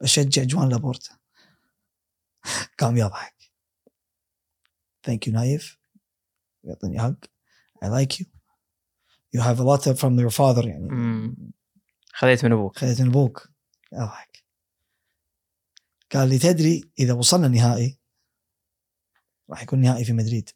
بشجع 0.00 0.42
جوان 0.42 0.68
لابورتا. 0.68 1.18
قام 2.78 2.96
يضحك. 2.96 3.39
thank 5.02 5.26
you 5.26 5.32
نايف 5.32 5.78
يعطيني 6.64 7.16
I 7.84 7.88
like 7.88 8.20
you. 8.20 8.26
You 9.32 9.40
have 9.40 9.60
a 9.60 9.64
lot 9.64 9.82
from 9.96 10.18
your 10.18 10.30
father 10.30 10.66
يعني. 10.66 10.88
مم. 10.88 11.52
خذيت 12.12 12.44
من 12.44 12.52
أبوك. 12.52 12.78
خذيت 12.78 13.00
من 13.00 13.08
أبوك. 13.08 13.48
يضحك 13.92 14.44
قال 16.12 16.28
لي 16.28 16.38
تدري 16.38 16.90
إذا 16.98 17.12
وصلنا 17.12 17.48
نهائي 17.48 17.98
راح 19.50 19.62
يكون 19.62 19.80
نهائي 19.80 20.04
في 20.04 20.12
مدريد. 20.12 20.50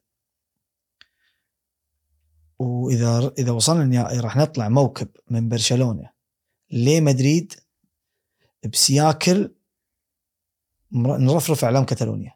وإذا 2.59 3.33
إذا 3.39 3.53
وصلنا 3.53 3.83
النهائي 3.83 4.21
راح 4.21 4.37
نطلع 4.37 4.69
موكب 4.69 5.09
من 5.31 5.49
برشلونة 5.49 6.11
لمدريد 6.71 7.55
بسياكل 8.73 9.55
نرفرف 10.93 11.65
أعلام 11.65 11.85
كتالونيا 11.85 12.35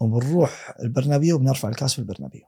وبنروح 0.00 0.74
البرنابيو 0.80 1.36
وبنرفع 1.36 1.68
الكاس 1.68 1.92
في 1.92 1.98
البرنابيو. 1.98 2.46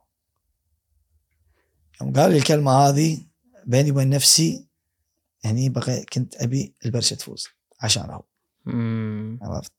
يوم 2.01 2.13
قال 2.13 2.31
لي 2.31 2.37
الكلمة 2.37 2.71
هذه 2.71 3.25
بيني 3.65 3.91
وبين 3.91 4.09
نفسي 4.09 4.67
يعني 5.43 5.69
بغي 5.69 6.05
كنت 6.05 6.35
أبي 6.35 6.75
البرشا 6.85 7.15
تفوز 7.15 7.47
عشانه. 7.81 8.21
عرفت؟ 9.41 9.71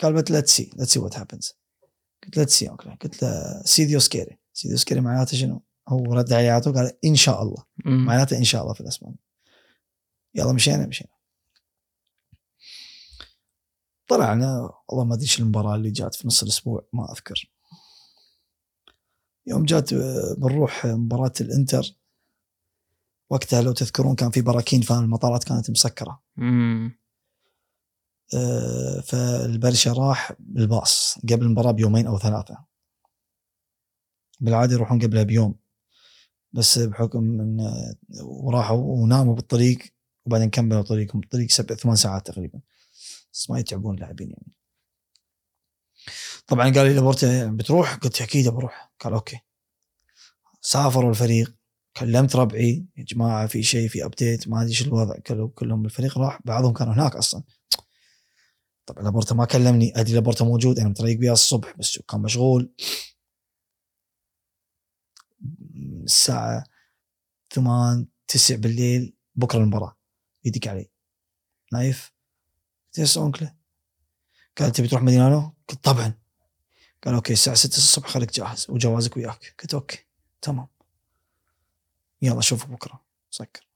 قال 0.00 0.12
but 0.12 0.30
let's 0.30 0.56
see 0.56 0.70
let's 0.76 0.92
see 0.92 0.98
what 0.98 1.18
happens 1.18 1.54
قلت 2.24 2.36
let's 2.36 2.58
see 2.58 2.68
okay. 2.68 2.96
قلت 3.02 3.22
له 3.22 3.62
si 3.62 4.00
Dios 4.00 4.15
quiere 4.15 4.38
si 4.52 4.76
Dios 4.76 4.86
quiere 4.86 5.00
معناته 5.00 5.36
شنو؟ 5.36 5.62
هو 5.88 6.14
رد 6.14 6.32
علي 6.32 6.48
على 6.48 6.60
طول 6.60 6.74
قال 6.74 6.98
إن 7.04 7.16
شاء 7.16 7.42
الله. 7.42 7.64
معناته 7.84 8.38
إن 8.38 8.44
شاء 8.44 8.62
الله 8.62 8.74
في 8.74 8.80
الأسباني. 8.80 9.18
يلا 10.34 10.52
مشينا 10.52 10.86
مشينا. 10.86 11.10
طلعنا 14.08 14.70
والله 14.88 15.04
ما 15.04 15.14
أدري 15.14 15.22
إيش 15.24 15.40
المباراة 15.40 15.74
اللي 15.74 15.90
جات 15.90 16.14
في 16.14 16.26
نص 16.26 16.42
الأسبوع 16.42 16.86
ما 16.92 17.12
أذكر. 17.12 17.52
يوم 19.46 19.64
جات 19.64 19.92
آه، 19.92 20.34
بنروح 20.38 20.86
مباراة 20.86 21.32
الإنتر. 21.40 21.96
وقتها 23.30 23.62
لو 23.62 23.72
تذكرون 23.72 24.14
كان 24.14 24.30
في 24.30 24.40
براكين 24.40 24.80
فالمطارات 24.80 25.44
كانت 25.44 25.70
مسكرة. 25.70 26.22
مم. 26.36 26.98
آه، 28.34 29.00
فالبرشا 29.00 29.92
راح 29.92 30.32
بالباص 30.38 31.18
قبل 31.30 31.42
المباراة 31.42 31.72
بيومين 31.72 32.06
أو 32.06 32.18
ثلاثة. 32.18 32.64
بالعادة 34.40 34.72
يروحون 34.72 34.98
قبلها 34.98 35.22
بيوم. 35.22 35.54
بس 36.52 36.78
بحكم 36.78 37.40
إن 37.40 37.60
آه، 37.60 37.96
وراحوا 38.24 38.78
وناموا 38.78 39.34
بالطريق 39.34 39.78
وبعدين 40.26 40.50
كملوا 40.50 40.82
طريقهم. 40.82 41.20
الطريق 41.22 41.50
سبع 41.50 41.74
ثمان 41.74 41.96
ساعات 41.96 42.26
تقريبا. 42.26 42.60
بس 43.32 43.50
ما 43.50 43.58
يتعبون 43.58 43.94
اللاعبين 43.94 44.30
يعني. 44.30 44.52
طبعا 46.46 46.64
قال 46.64 46.86
لي 46.86 46.94
لابورتا 46.94 47.46
بتروح؟ 47.46 47.94
قلت 47.94 48.22
أكيد 48.22 48.48
بروح 48.48 48.92
قال 49.00 49.12
okay. 49.12 49.40
سافروا 50.60 51.10
الفريق 51.10 51.56
كلمت 51.96 52.36
ربعي 52.36 52.86
يا 52.96 53.04
جماعة 53.04 53.46
في 53.46 53.62
شيء 53.62 53.88
في 53.88 54.04
update 54.04 54.48
ما 54.48 54.62
أدري 54.62 54.72
شو 54.74 54.84
الوضع 54.84 55.18
كلهم 55.18 55.48
كلهم 55.48 55.84
الفريق 55.84 56.18
راح. 56.18 56.40
بعضهم 56.44 56.72
كانوا 56.72 56.94
هناك 56.94 57.16
أصلا. 57.16 57.42
طبعا 58.86 59.02
لابورتا 59.04 59.34
ما 59.34 59.44
كلمني. 59.44 59.92
أدري 59.96 60.14
لابورتا 60.14 60.44
موجود 60.44 60.78
أنا 60.78 60.88
متريق 60.88 61.18
بيه 61.18 61.32
الصبح 61.32 61.76
بس 61.76 61.98
كان 61.98 62.20
مشغول. 62.22 62.72
الساعة 66.04 66.64
8 67.54 68.06
9 68.28 68.56
بالليل 68.56 69.16
بكرة 69.34 69.58
المباراة. 69.58 69.96
يدق 70.44 70.68
علي. 70.68 70.90
نايف؟ 71.72 72.12
قلت 72.92 72.98
yes 72.98 73.18
uncle 73.18 73.54
قال 74.58 74.72
تبي 74.72 74.88
تروح 74.88 75.02
ميلانو؟ 75.02 75.52
قلت 75.68 75.84
طبعا 75.84 76.14
قال 77.04 77.14
okay 77.14 77.32
الساعة 77.32 77.56
6 77.56 77.76
الصبح 77.76 78.08
خليك 78.08 78.32
جاهز 78.32 78.66
وجوازك 78.68 79.16
وياك. 79.16 79.54
قلت 79.60 79.74
okay 79.74 79.98
تمام 80.42 80.66
يلا 82.22 82.38
اشوفك 82.38 82.68
بكرة. 82.68 83.04
سكر. 83.30 83.66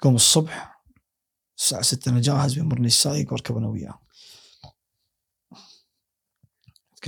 قوم 0.00 0.14
الصبح. 0.14 0.82
الساعة 1.58 1.82
6 1.82 2.10
أنا 2.10 2.20
جاهز 2.20 2.54
بيمرني 2.54 2.86
السايق 2.86 3.32
وأركب 3.32 3.56
أنا 3.56 3.66
وياه. 3.68 4.00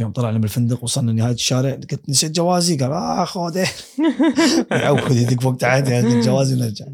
يوم 0.00 0.12
طلعنا 0.12 0.38
من 0.38 0.44
الفندق 0.44 0.84
وصلنا 0.84 1.12
نهاية 1.12 1.34
الشارع 1.34 1.74
قلت 1.74 2.08
نسيت 2.08 2.32
جوازي 2.32 2.76
قال 2.76 2.92
آه 2.92 3.24
خذه. 3.24 3.68
يعود 4.70 5.16
يدق 5.16 5.40
فوق 5.42 5.56
تحت 5.56 5.82
جوازي 6.24 6.54
ونرجع 6.54 6.86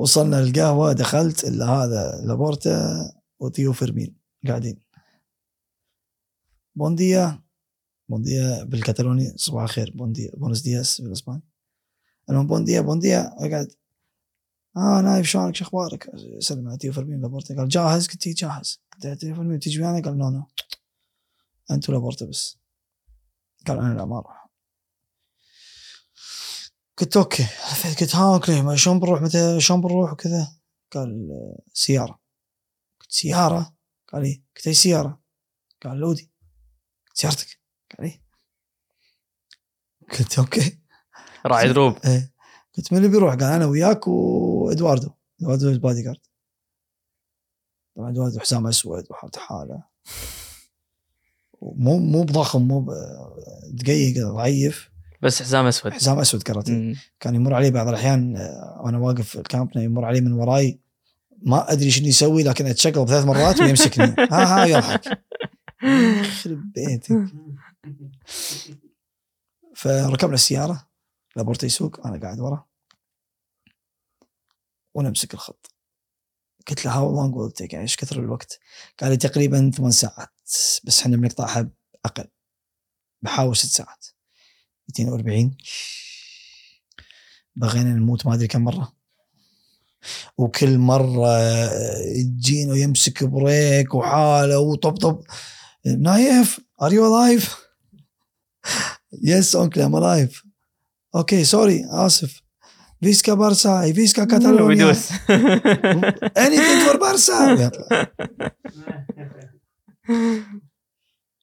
وصلنا 0.00 0.40
القهوة 0.40 0.92
دخلت 0.92 1.44
إلا 1.44 1.68
هذا 1.68 2.20
لابورتا 2.24 3.12
وتيو 3.40 3.72
فيرمين 3.72 4.16
قاعدين. 4.46 4.80
bon 6.74 7.08
dia 7.08 7.42
bon 8.08 8.36
dia 8.36 8.64
بالكتالوني 8.64 9.32
صباح 9.36 9.62
الخير. 9.62 9.92
bon 9.94 10.12
dia 10.12 10.30
buenos 10.34 10.60
días 10.60 11.00
بالإسباني. 11.00 11.42
المهم 12.30 12.46
bon 12.46 12.63
dia 12.63 12.80
bon 12.80 13.08
dia 13.08 13.36
قاعد 13.50 13.72
آه 14.76 15.00
نايف 15.00 15.26
شلونك؟ 15.26 15.54
شو 15.54 15.64
أخبارك؟ 15.64 16.10
سلم 16.38 16.68
على 16.68 16.78
تيو 16.78 16.92
فيرمين 16.92 17.20
لابورتا. 17.20 17.56
قال 17.56 17.68
جاهز؟ 17.68 18.08
قلت 18.08 18.26
إيه 18.26 18.34
جاهز. 18.34 18.80
قلت 18.92 19.06
له 19.06 19.14
تيو 19.14 19.34
فيرمين 19.34 19.58
تجي 19.58 19.82
ويانا؟ 19.82 20.02
قال 20.02 20.18
no 20.18 20.30
no. 20.30 20.46
انت 21.70 21.90
ولابورتا 21.90 22.26
بس. 22.26 22.58
قال 23.66 23.78
أنا 23.78 23.94
لا 23.94 24.04
ما 24.04 24.18
أروح 24.18 24.39
قلت 27.00 27.16
okay 27.16 27.46
قلت 28.00 28.16
ها 28.16 28.34
okay 28.34 28.76
شلون 28.76 29.00
بنروح؟ 29.00 29.22
متى 29.22 29.60
شلون 29.60 29.80
بنروح 29.80 30.12
وكذا؟ 30.12 30.56
قال 30.92 31.28
سيارة. 31.72 32.20
قلت 33.00 33.12
سيارة؟ 33.12 33.74
قال 34.12 34.24
إيه. 34.24 34.42
قلت 34.56 34.66
أي 34.66 34.74
سيارة؟ 34.74 35.20
قال 35.82 35.96
أودي. 35.96 36.30
قلت 37.08 37.16
سيارتك؟ 37.16 37.60
قال 37.98 38.06
إيه. 38.06 38.22
قلت 40.18 40.38
okay. 40.38 40.78
راعي 41.46 41.68
دروب. 41.68 41.96
إيه. 42.04 42.32
قلت 42.76 42.92
من 42.92 42.98
اللي 42.98 43.08
بيروح؟ 43.08 43.34
قال 43.34 43.44
أنا 43.44 43.66
وياك 43.66 44.08
وإدواردو. 44.08 45.10
إدواردو 45.40 45.68
البادي 45.68 46.02
جارد 46.02 46.26
طبعا 47.96 48.10
إدواردو 48.10 48.38
حزام 48.38 48.66
أسود 48.66 49.06
وحالته 49.10 49.40
حالة. 49.40 49.82
مو 51.62 51.98
مو 51.98 52.22
بضخم 52.22 52.62
مو 52.62 52.94
دقيق 53.70 54.26
ضعيف. 54.26 54.90
بس 55.22 55.42
حزام 55.42 55.66
أسود. 55.66 55.92
حزام 55.92 56.18
أسود 56.18 56.42
كراتيه 56.42 56.72
مم. 56.72 56.96
كان 57.20 57.34
يمر 57.34 57.54
علي 57.54 57.70
بعض 57.70 57.88
الأحيان 57.88 58.36
آه، 58.36 58.80
وأنا 58.84 58.98
واقف 58.98 59.28
في 59.28 59.38
ال 59.38 59.46
camp 59.46 59.76
يمر 59.76 60.04
علي 60.04 60.20
من 60.20 60.32
وراي. 60.32 60.80
ما 61.42 61.72
أدري 61.72 61.90
شنو 61.90 62.06
يسوي 62.06 62.42
لكن 62.42 62.66
أتشقلب 62.66 63.08
ثلاث 63.08 63.24
مرات 63.24 63.60
ويمسكني. 63.60 64.14
ها 64.32 64.62
ها 64.62 64.64
يضحك. 64.64 65.24
يخرب 65.82 66.72
بيتك 66.72 67.24
فركبنا 69.74 70.34
السيارة 70.34 70.88
لابورتا 71.36 71.66
يسوق 71.66 72.06
أنا 72.06 72.20
قاعد 72.20 72.40
ورا. 72.40 72.66
ونمسك 74.94 75.34
الخط. 75.34 75.74
قلت 76.68 76.84
له 76.84 76.92
how 76.92 77.14
long 77.14 77.36
will 77.36 77.50
take 77.50 77.72
يعني 77.72 77.82
إيش 77.82 77.96
كثر 77.96 78.18
الوقت؟ 78.18 78.58
قال 79.00 79.10
لي 79.10 79.16
تقريبا 79.16 79.70
ثمان 79.76 79.90
ساعات. 79.90 80.32
بس 80.84 81.00
إحنا 81.00 81.16
بنقطعها 81.16 81.70
أقل 82.04 82.28
بحوالي 83.22 83.56
ست 83.56 83.66
ساعات. 83.66 84.06
240 84.98 85.56
بغينا 87.56 87.94
نموت 87.94 88.26
ما 88.26 88.34
أدري 88.34 88.46
كم 88.46 88.64
مرة. 88.64 88.92
وكل 90.38 90.78
مرة 90.78 91.38
تجينا 92.22 92.72
ويمسك 92.72 93.24
brake 93.24 93.94
وحاله 93.94 94.58
وطبطب 94.58 95.22
نايف 95.98 96.60
are 96.82 96.92
you 96.92 97.16
alive 97.18 97.56
yes 99.22 99.56
uncle 99.56 99.80
I'm 99.80 99.96
alive 99.96 100.44
okay 101.14 101.44
sorry 101.44 101.84
آسف. 101.90 102.42
Visca 103.02 103.34
بارسا 103.34 103.92
Visca 103.92 104.24
كاتالونيا. 104.24 104.84
ويدوس 104.86 105.08
anything 106.44 106.84
for 106.86 106.96
بارسا. 107.00 107.70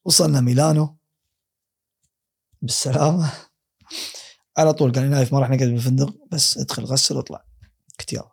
وصلنا 0.06 0.42
ميلانو. 0.42 0.98
بالسلامة. 2.62 3.34
على 4.58 4.74
طول 4.74 4.92
قال 4.92 5.04
لي 5.04 5.10
نايف 5.10 5.34
ما 5.34 5.40
راح 5.40 5.50
نقعد 5.50 5.68
بالفندق 5.70 6.28
بس 6.32 6.58
ادخل 6.58 6.84
غسل 6.84 7.18
واطلع. 7.18 7.46
قلت 8.00 8.14
يلا. 8.14 8.32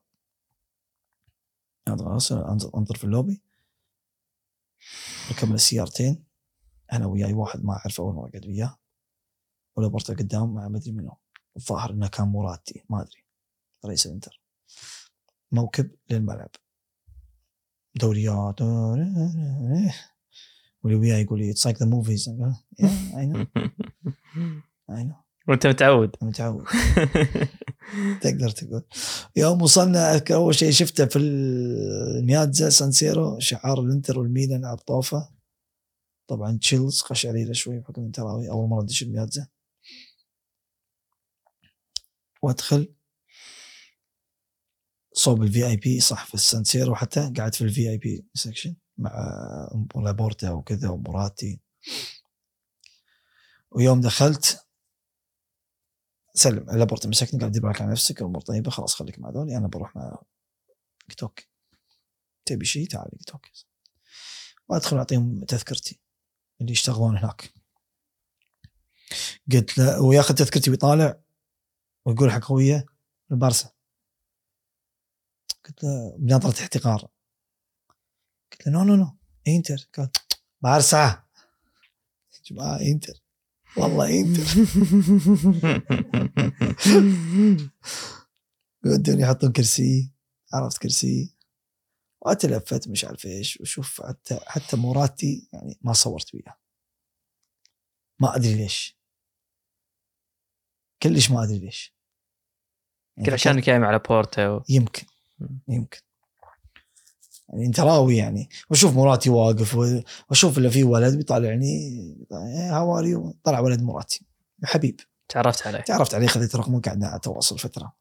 ادخل 1.88 2.06
غسل 2.06 2.38
انظر 2.74 2.96
في 2.96 3.04
اللوبي. 3.04 3.42
ركبنا 5.30 5.54
السيارتين 5.54 6.24
أنا 6.92 7.06
وياي 7.06 7.32
واحد 7.32 7.64
ما 7.64 7.72
أعرفه 7.72 8.02
اول 8.02 8.14
مره 8.14 8.28
أقعد 8.28 8.46
وياه. 8.46 8.78
ولابورتا 9.76 10.14
قدام 10.14 10.54
مع 10.54 10.68
مدري 10.68 10.92
منو. 10.92 11.16
الظاهر 11.56 11.90
إنه 11.90 12.08
كان 12.08 12.28
مراتي 12.28 12.84
ما 12.90 13.02
أدري. 13.02 13.24
رئيس 13.84 14.06
الانتر. 14.06 14.40
موكب 15.52 15.90
للملعب. 16.10 16.50
دوريات. 17.94 18.60
واللي 20.84 20.98
وياي 20.98 21.22
يقول 21.22 21.38
لي 21.38 21.50
it's 21.50 21.66
like 21.66 21.82
the 21.82 21.86
movies 21.86 22.28
I 22.28 23.26
know 23.26 23.46
I 24.90 25.04
know 25.04 25.14
وأنت 25.48 25.66
متعود. 25.66 26.16
متعود. 26.22 26.64
تقدر 28.22 28.50
تقول. 28.50 28.82
يوم 29.36 29.62
وصلنا 29.62 30.22
أول 30.30 30.54
شيء 30.54 30.70
شفته 30.70 31.06
في 31.06 31.18
الميادزا 31.18 32.68
سان 32.70 32.92
سيرو 32.92 33.38
شعار 33.38 33.80
الإنتر 33.80 34.18
والميلان 34.18 34.64
على 34.64 34.78
الطوفه 34.78 35.28
طبعا 36.28 36.58
chills 36.58 37.00
قشعريرة 37.00 37.52
شوي 37.52 37.78
بحكم 37.78 38.06
انتراوي. 38.06 38.50
أول 38.50 38.68
مرة 38.68 38.82
أدش 38.82 39.02
الميادزا. 39.02 39.46
وأدخل. 42.42 42.94
صوب 45.12 45.42
ال 45.42 45.66
VIP 45.66 46.00
صح 46.00 46.26
في 46.26 46.34
السان 46.34 46.64
سيرو 46.64 46.94
حتى 46.94 47.32
قاعد 47.36 47.54
في 47.54 47.64
ال 47.64 47.90
VIP 47.90 48.26
section 48.34 48.74
مع 48.98 49.10
لابورتا 49.96 50.50
وكذا 50.50 50.88
ومراتي 50.88 51.60
ويوم 53.70 54.00
دخلت 54.00 54.66
سلم 56.34 56.70
لابورتا 56.70 57.08
مسكني 57.08 57.40
قال 57.40 57.50
دير 57.50 57.62
بالك 57.62 57.82
على 57.82 57.90
نفسك 57.90 58.20
الأمور 58.20 58.40
طيبة 58.40 58.70
خلاص 58.70 58.94
خليك 58.94 59.18
مع 59.18 59.30
ذولي 59.30 59.56
أنا 59.56 59.68
بروح 59.68 59.96
مع 59.96 60.22
قلت 61.10 61.22
okay 61.22 61.48
تبي 62.44 62.64
شيء 62.64 62.88
تعال 62.88 63.10
قلت 63.10 63.30
okay 63.30 63.66
وادخل 64.68 64.96
أعطيهم 64.96 65.44
تذكرتي 65.44 66.00
اللي 66.60 66.72
يشتغلون 66.72 67.16
هناك. 67.16 67.54
قلت 69.52 69.78
له 69.78 70.02
وياخذ 70.02 70.34
تذكرتي 70.34 70.70
ويطالع 70.70 71.20
ويقول 72.04 72.30
حق 72.30 72.40
خويه 72.40 72.86
البارسا. 73.32 73.70
قلت 75.64 75.84
له 75.84 76.16
بنظرة 76.18 76.62
احتقار. 76.62 77.08
قلت 78.54 78.66
له 78.66 78.72
no 78.72 78.84
no 78.84 78.96
no 78.96 79.16
إنتر. 79.48 79.88
قال 79.94 80.10
بارسا. 80.62 81.24
يا 82.32 82.38
جماعة 82.46 82.80
إنتر. 82.80 83.22
والله 83.76 84.20
إنتر. 84.20 84.44
ودوني 88.84 89.22
يحطون 89.22 89.52
كرسي 89.52 90.12
عرفت 90.52 90.82
كرسي. 90.82 91.34
واتلفت 92.20 92.88
مش 92.88 93.04
عارف 93.04 93.26
إيش 93.26 93.60
وشوف 93.60 94.02
حتى 94.02 94.40
حتى 94.46 94.76
مراتي 94.76 95.48
يعني 95.52 95.78
ما 95.82 95.92
صورت 95.92 96.34
وياه 96.34 96.58
ما 98.20 98.36
أدري 98.36 98.54
ليش. 98.54 98.98
كلش 101.02 101.30
ما 101.30 101.42
أدري 101.42 101.58
ليش. 101.58 101.94
يعني 103.16 103.28
يمكن 103.28 103.32
عشان 103.32 103.60
جاي 103.60 103.76
على 103.76 103.98
بورتا 103.98 104.48
و... 104.48 104.64
يمكن 104.68 105.06
يمكن. 105.68 106.00
يعني 107.54 107.66
انتراوي 107.66 108.16
يعني. 108.16 108.48
واشوف 108.70 108.96
مراتي 108.96 109.30
واقف 109.30 109.74
واشوف 110.30 110.58
الا 110.58 110.70
في 110.70 110.84
ولد 110.84 111.16
بيطالعني 111.16 111.90
how 112.70 112.98
are 112.98 113.04
you 113.04 113.36
طلع 113.44 113.60
ولد 113.60 113.82
مراتي. 113.82 114.26
حبيب. 114.64 115.00
تعرفت 115.28 115.66
عليه. 115.66 115.80
تعرفت 115.80 116.14
عليه 116.14 116.26
خذيت 116.26 116.56
رقمه 116.56 116.80
قعدنا 116.80 117.16
اتواصل 117.16 117.58
فترة. 117.58 117.96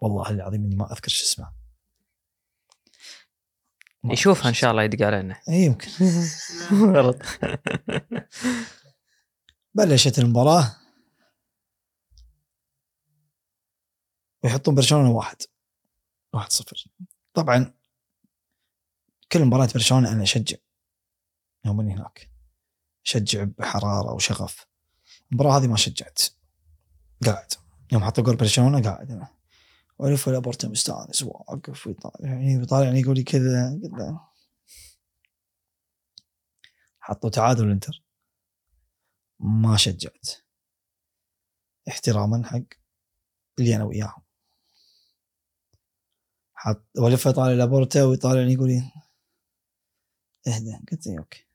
والله 0.00 0.30
العظيم 0.30 0.64
إني 0.64 0.76
ما 0.76 0.92
أذكر 0.92 1.08
شو 1.08 1.24
اسمه. 1.24 1.52
يشوفها 4.04 4.48
إن 4.48 4.54
شاء 4.54 4.70
الله 4.70 4.82
يدق 4.82 5.06
علينا. 5.06 5.40
إيه، 5.48 5.64
يمكن. 5.64 5.88
غلط. 6.96 7.22
بلشت 9.74 10.18
المباراة. 10.18 10.76
ويحطون 14.44 14.74
برشلونة 14.74 15.10
واحد. 15.10 15.36
واحد 16.34 16.52
صفر. 16.52 16.84
طبعا 17.34 17.77
كل 19.32 19.44
مباراة 19.44 19.68
برشلونة 19.74 20.12
أنا 20.12 20.22
أشجع. 20.22 20.56
يوم 21.64 21.80
اني 21.80 21.94
هناك. 21.94 22.30
أشجع 23.06 23.44
بحرارة 23.44 24.12
وشغف. 24.12 24.66
المباراة 25.30 25.58
هذه 25.58 25.66
ما 25.66 25.76
شجعت. 25.76 26.22
قاعد. 27.26 27.52
يوم 27.92 28.04
حطوا 28.04 28.24
جول 28.24 28.36
برشلونة 28.36 28.82
قاعد 28.82 29.10
أنا. 29.10 29.28
وألف 29.98 30.28
لابورتا 30.28 30.68
مستانس. 30.68 31.22
واقف 31.22 31.86
ويطالع. 31.86 32.30
يعني 32.30 32.58
ويطالعني 32.58 33.00
يقول 33.00 33.16
لي 33.16 33.22
كذا 33.22 33.78
له 33.82 34.28
حطوا 37.00 37.30
تعادل 37.30 37.64
الانتر 37.64 38.04
ما 39.40 39.76
شجعت. 39.76 40.28
احتراما 41.88 42.46
حق 42.46 42.62
اللي 43.58 43.76
أنا 43.76 43.84
وياهم 43.84 44.22
حطوا 46.54 46.86
ألف 46.98 47.28
طالع 47.28 47.52
لابورتا 47.52 48.04
ويطالعني 48.04 48.52
يقول 48.52 48.68
لي 48.68 48.92
اهدى. 50.46 50.78
قلت 50.92 51.06
له 51.06 51.18
okay. 51.18 51.46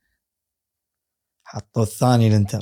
حطوا 1.44 1.84
الثاني 1.84 2.28
الانتر 2.28 2.62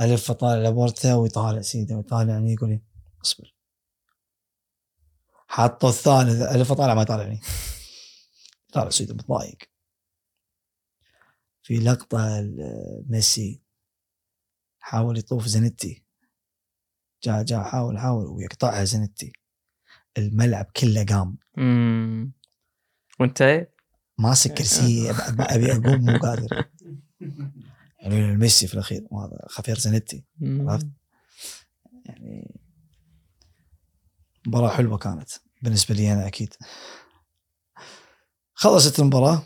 ألف 0.00 0.30
طالع 0.32 0.62
لابورتا 0.62 1.14
ويطالع 1.14 1.60
سيده 1.60 1.96
ويطالعني 1.96 2.52
يقول 2.52 2.70
لي 2.70 2.82
اصبر. 3.24 3.54
حطوا 5.48 5.88
الثالث 5.88 6.42
ألف 6.42 6.72
طالع 6.72 6.94
ما 6.94 7.02
يطالعني 7.02 7.40
طالع 8.72 8.90
سيده 8.90 9.14
متضايق. 9.14 9.58
في 11.62 11.74
لقطة 11.76 12.18
ميسي 13.06 13.62
حاول 14.80 15.18
يطوف 15.18 15.46
زنتي 15.46 16.04
جاء 17.22 17.42
جاء 17.42 17.62
حاول 17.62 17.98
حاول 17.98 18.26
ويقطعها 18.26 18.84
زنتي 18.84 19.32
الملعب 20.18 20.64
كله 20.76 21.04
قام. 21.04 21.38
وانت؟ 23.20 23.68
ماسك 24.22 24.54
كرسي 24.54 25.12
أب- 25.12 25.16
أب- 25.16 25.34
أبي 25.52 25.72
أقوم 25.72 26.00
مو 26.04 26.18
قادر 26.18 26.64
يعني 28.00 28.36
ميسي 28.36 28.66
في 28.66 28.74
الأخير 28.74 29.06
خفير 29.48 29.78
زنتي. 29.78 30.24
عرفت؟ 30.42 30.86
يعني 32.04 32.60
مباراة 34.46 34.68
حلوة 34.76 34.98
كانت 34.98 35.30
بالنسبة 35.62 35.94
لي 35.94 36.12
أنا 36.12 36.26
أكيد 36.26 36.54
خلصت 38.54 38.98
المباراة 39.00 39.42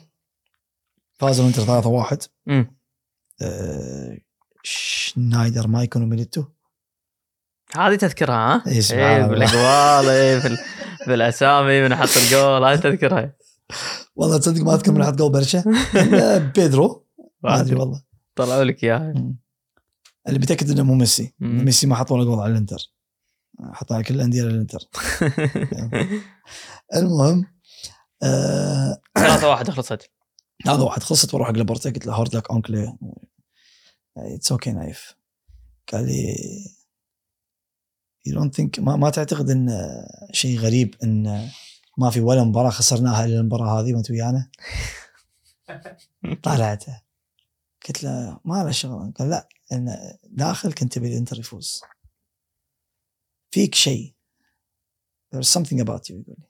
فازوا 1.18 1.44
الإنتر 1.48 1.62
3-1 2.14 2.18
مم. 2.46 2.76
آه، 3.42 4.18
شنايدر 4.62 5.66
مايكون 5.66 6.02
وميليتو 6.02 6.44
هذه 7.76 7.94
تذكرها 7.96 8.34
ها؟ 8.56 8.62
إيه، 8.66 8.80
إيه 8.92 9.16
الله. 9.16 9.26
بالأقوال 9.28 10.40
بال- 10.42 10.58
بالأسامي 11.06 11.82
من 11.82 11.96
حط 11.96 12.08
الجول 12.16 12.64
هذه 12.64 12.80
تذكرها 12.80 13.36
والله 14.16 14.38
تصدق 14.38 14.62
ما 14.62 14.74
أذكر 14.74 14.92
من 14.92 15.04
حد 15.04 15.22
قول 15.22 15.32
برشا 15.32 15.64
بيدرو. 16.56 17.06
ما 17.42 17.60
أدري 17.60 17.76
والله. 17.76 18.02
طلعوا 18.34 18.64
لك 18.64 18.84
إياها. 18.84 19.34
اللي 20.28 20.38
متأكد 20.38 20.70
إنه 20.70 20.82
مو 20.82 20.94
ميسي. 20.94 21.34
ميسي 21.40 21.86
ما 21.86 21.96
حط 21.96 22.12
ولا 22.12 22.24
جول 22.24 22.38
على 22.38 22.52
الإنتر. 22.52 22.92
حط 23.60 23.92
على 23.92 24.04
كل 24.04 24.14
الأندية 24.14 24.42
للانتر 24.42 24.78
المهم 26.96 27.44
آه 28.22 29.00
ثلاثة 29.18 29.48
واحد 29.48 29.70
خلصت 29.70 30.10
هذا 30.66 30.82
واحد 30.82 31.02
خلصت 31.02 31.34
وأروح 31.34 31.48
حق 31.48 31.54
لابورتا 31.54 31.90
قلت 31.90 32.06
له 32.06 32.14
hard 32.14 32.36
luck 32.36 32.50
uncle. 32.50 32.96
it's 34.16 34.52
okay 34.52 34.72
نايف 34.72 35.14
قال 35.92 36.06
لي 36.06 36.36
you 38.26 38.34
don't 38.34 38.54
think 38.54 38.78
ما, 38.80 38.96
ما 38.96 39.10
تعتقد 39.10 39.50
إن 39.50 39.70
شيء 40.32 40.58
غريب 40.58 40.94
إن 41.04 41.48
ما 41.96 42.10
في 42.10 42.20
ولا 42.20 42.44
مباراة 42.44 42.70
خسرناها 42.70 43.24
إلا 43.24 43.40
المباراة 43.40 43.80
هذه 43.80 43.94
وانت 43.94 44.10
ويانا 44.10 44.50
طالعته 46.42 47.06
قلت 47.88 48.04
له 48.04 48.40
ما 48.44 48.64
له 48.64 48.70
شغل. 48.70 49.12
قال 49.12 49.30
لا 49.30 49.48
إن 49.72 49.96
داخل 50.24 50.72
كنت 50.72 50.92
تبي 50.92 51.08
الإنتر 51.08 51.38
يفوز. 51.38 51.80
فيك 53.50 53.74
شيء. 53.74 54.14
There's 55.34 55.48
something 55.58 55.80
about 55.80 56.08
you 56.08 56.10
يقول 56.10 56.36
لي. 56.38 56.48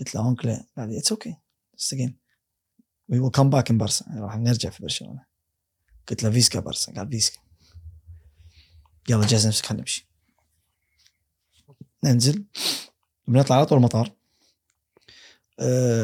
قلت 0.00 0.14
له 0.14 0.20
uncle 0.20 0.64
قال 0.76 0.88
لي 0.88 0.98
it's 0.98 1.12
okay 1.12 1.36
بس 1.76 1.94
again. 1.94 2.12
We 3.12 3.16
will 3.16 3.40
come 3.40 3.50
back 3.50 3.70
in 3.70 3.72
برشا 3.72 4.04
راح 4.18 4.36
نرجع 4.36 4.70
في 4.70 4.82
برشلونة. 4.82 5.26
قلت 6.08 6.22
له 6.22 6.30
Visca 6.30 6.60
برشا 6.60 6.92
قال 6.92 7.10
Visca. 7.10 7.40
يلا 9.08 9.26
جهز 9.26 9.46
نفسك 9.46 9.66
خلينا 9.66 9.80
نمشي. 9.82 10.08
ننزل. 12.04 12.44
بنطلع 13.28 13.56
على 13.56 13.66
طول 13.66 13.78
المطار. 13.78 14.19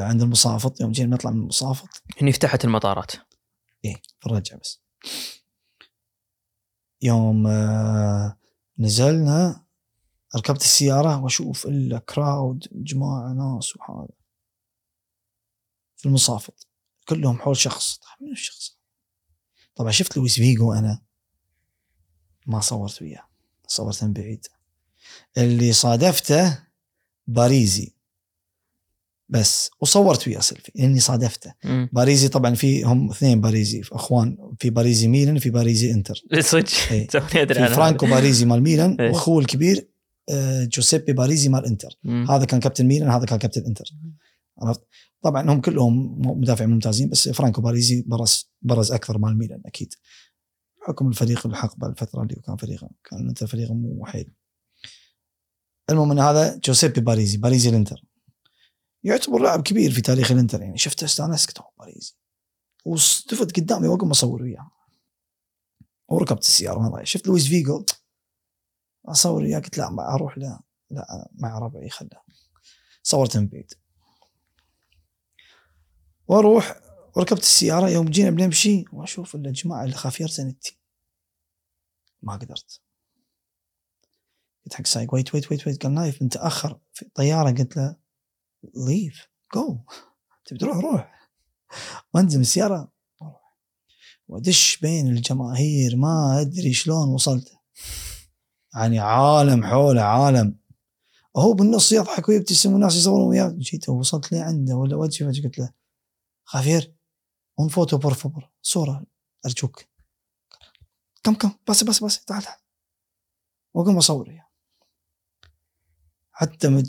عند 0.00 0.22
المصافط 0.22 0.80
يوم 0.80 0.92
جينا 0.92 1.14
نطلع 1.14 1.30
من 1.30 1.40
المصافط. 1.40 2.02
هني 2.22 2.32
فتحت 2.32 2.64
المطارات. 2.64 3.12
إيه 3.84 3.94
في 4.20 4.26
الرجع 4.26 4.56
بس. 4.56 4.80
يوم 7.02 7.46
آه 7.46 8.38
نزلنا 8.78 9.64
ركبت 10.36 10.62
السيارة 10.62 11.22
وأشوف 11.22 11.66
إلا 11.66 11.98
crowd 11.98 12.68
جماعة 12.72 13.32
ناس 13.32 13.76
وهذا. 13.76 14.08
في 15.96 16.06
المصافط. 16.06 16.66
كلهم 17.08 17.38
حول 17.38 17.56
شخص. 17.56 17.96
طيب 17.96 18.28
من 18.28 18.32
الشخص؟ 18.32 18.78
طبعا 19.74 19.90
شفت 19.90 20.16
لويس 20.16 20.34
فيجو 20.34 20.72
أنا. 20.72 21.02
ما 22.46 22.60
صورت 22.60 23.02
وياه. 23.02 23.28
صورته 23.66 24.06
من 24.06 24.12
بعيد. 24.12 24.46
اللي 25.38 25.72
صادفته 25.72 26.64
باريزي. 27.26 27.95
بس 29.28 29.70
وصورت 29.80 30.28
وياه 30.28 30.40
سيلفي 30.40 30.72
لاني 30.74 31.00
صادفته 31.00 31.54
مم. 31.64 31.88
باريزي 31.92 32.28
طبعا 32.28 32.54
في 32.54 32.84
هم 32.84 33.10
اثنين 33.10 33.40
باريزي 33.40 33.82
أخوان 33.92 34.36
في 34.58 34.70
باريزي 34.70 35.08
ميلان 35.08 35.38
في 35.38 35.50
باريزي 35.50 35.90
إنتر 35.90 36.22
صدق 36.40 36.68
إيه. 36.90 37.06
في. 37.46 37.68
فرانكو 37.68 38.06
باريزي 38.06 38.44
مال 38.44 38.62
ميلان. 38.62 38.96
وأخوه 39.12 39.38
الكبير 39.38 39.88
آه، 40.30 40.64
جوزيبي 40.64 41.12
باريزي 41.12 41.48
مال 41.48 41.66
إنتر 41.66 41.98
مم. 42.04 42.30
هذا 42.30 42.44
كان 42.44 42.60
كابتن 42.60 42.86
ميلان 42.86 43.10
هذا 43.10 43.26
كان 43.26 43.38
كابتن 43.38 43.64
إنتر 43.66 43.84
عرفت 44.62 44.80
طبعا 45.22 45.50
هم 45.50 45.60
كلهم 45.60 46.20
مدافعين 46.40 46.70
ممتازين 46.70 47.08
بس 47.08 47.28
فرانكو 47.28 47.60
باريزي 47.62 48.04
برز 48.06 48.50
برز 48.62 48.92
أكثر 48.92 49.18
مال 49.18 49.38
ميلان 49.38 49.60
أكيد 49.66 49.94
حكم 50.86 51.08
الفريق 51.08 51.46
الحقبه 51.46 51.86
الفترة 51.86 52.22
اللي 52.22 52.34
كان 52.46 52.56
فريقه 52.56 52.90
كان 53.04 53.20
الانتر 53.20 53.46
فريق 53.46 53.70
مو 53.70 54.04
حيل 54.06 54.32
المهم 55.90 56.10
إن 56.12 56.18
هذا 56.18 56.60
جوزيبي 56.64 57.00
باريزي 57.00 57.38
باريزي 57.38 57.70
الإنتر 57.70 58.04
يعتبر 59.06 59.38
لاعب 59.38 59.62
كبير 59.62 59.90
في 59.90 60.00
تاريخ 60.00 60.30
الانتر 60.30 60.62
يعني 60.62 60.78
شفته 60.78 61.04
استانست 61.04 61.58
أوه 61.58 61.72
باريزي 61.78 62.14
وصدفت 62.84 63.56
قدامي 63.56 63.88
واقوم 63.88 64.10
أصور 64.10 64.42
وياه. 64.42 64.70
وركبت 66.08 66.42
السيارة 66.42 66.78
وأنا 66.78 66.88
رايح 66.88 67.06
شفت 67.06 67.26
لويس 67.26 67.48
فيجو؟ 67.48 67.84
أصور 69.04 69.42
وياه 69.42 69.58
قلت 69.58 69.78
لا 69.78 69.90
ما 69.90 70.14
أروح 70.14 70.38
لا 70.38 70.60
لا 70.90 71.30
مع 71.34 71.58
ربعي 71.58 71.90
خله 71.90 72.20
صورته 73.02 73.40
من 73.40 73.48
بعيد 73.48 73.72
وأروح 76.28 76.80
وركبت 77.16 77.40
السيارة 77.40 77.88
يوم 77.88 78.08
جينا 78.08 78.30
بنمشي 78.30 78.84
وأشوف 78.92 79.34
الا 79.34 79.52
جماعة 79.52 79.84
اللي 79.84 79.94
خافيير 79.94 80.28
زانيتي 80.28 80.78
ما 82.22 82.32
قدرت. 82.32 82.80
قلت 84.64 84.74
حق 84.74 84.86
سايق 84.86 85.14
wait 85.14 85.34
wait 85.34 85.52
wait 85.52 85.66
wait 85.66 85.82
قال 85.82 85.94
نايف 85.94 86.22
أنت 86.22 86.36
آخر 86.36 86.80
في 86.92 87.02
الطيارة. 87.02 87.50
قلت 87.50 87.76
له 87.76 88.05
ليف 88.74 89.28
جو 89.54 89.78
تبي 90.46 90.58
تروح؟ 90.58 90.76
روح. 90.76 91.30
وانزل 92.14 92.36
من 92.36 92.42
السيارة. 92.42 92.92
وادش 94.28 94.76
بين 94.76 95.08
الجماهير 95.08 95.96
ما 95.96 96.40
أدري 96.40 96.72
شلون 96.72 97.08
وصلت. 97.08 97.52
يعني 98.74 98.98
عالم 98.98 99.66
حوله 99.66 100.02
عالم. 100.02 100.58
وهو 101.34 101.52
بالنص 101.52 101.92
يضحك 101.92 102.28
ويبتسم 102.28 102.72
والناس 102.72 102.96
يصورون 102.96 103.28
وياه. 103.28 103.54
جيت 103.58 103.88
وصلت 103.88 104.32
لي 104.32 104.40
عنده 104.40 104.74
ولا 104.74 104.96
وجهي 104.96 105.32
فجأة 105.32 105.42
قلت 105.42 105.58
له 105.58 105.72
خافير 106.44 106.96
un 107.60 107.68
foto 107.68 107.98
por 107.98 108.14
favor 108.14 108.44
صورة 108.62 109.06
أرجوك. 109.46 109.84
كم 111.24 111.34
كم 111.34 111.52
بس 111.68 111.84
بس 111.84 112.04
بس 112.04 112.24
تعال 112.24 112.42
تعال. 112.42 112.58
وأقوم 113.74 113.96
أصور 113.96 114.28
وياه. 114.28 114.45
حتى 116.38 116.68
ما 116.68 116.82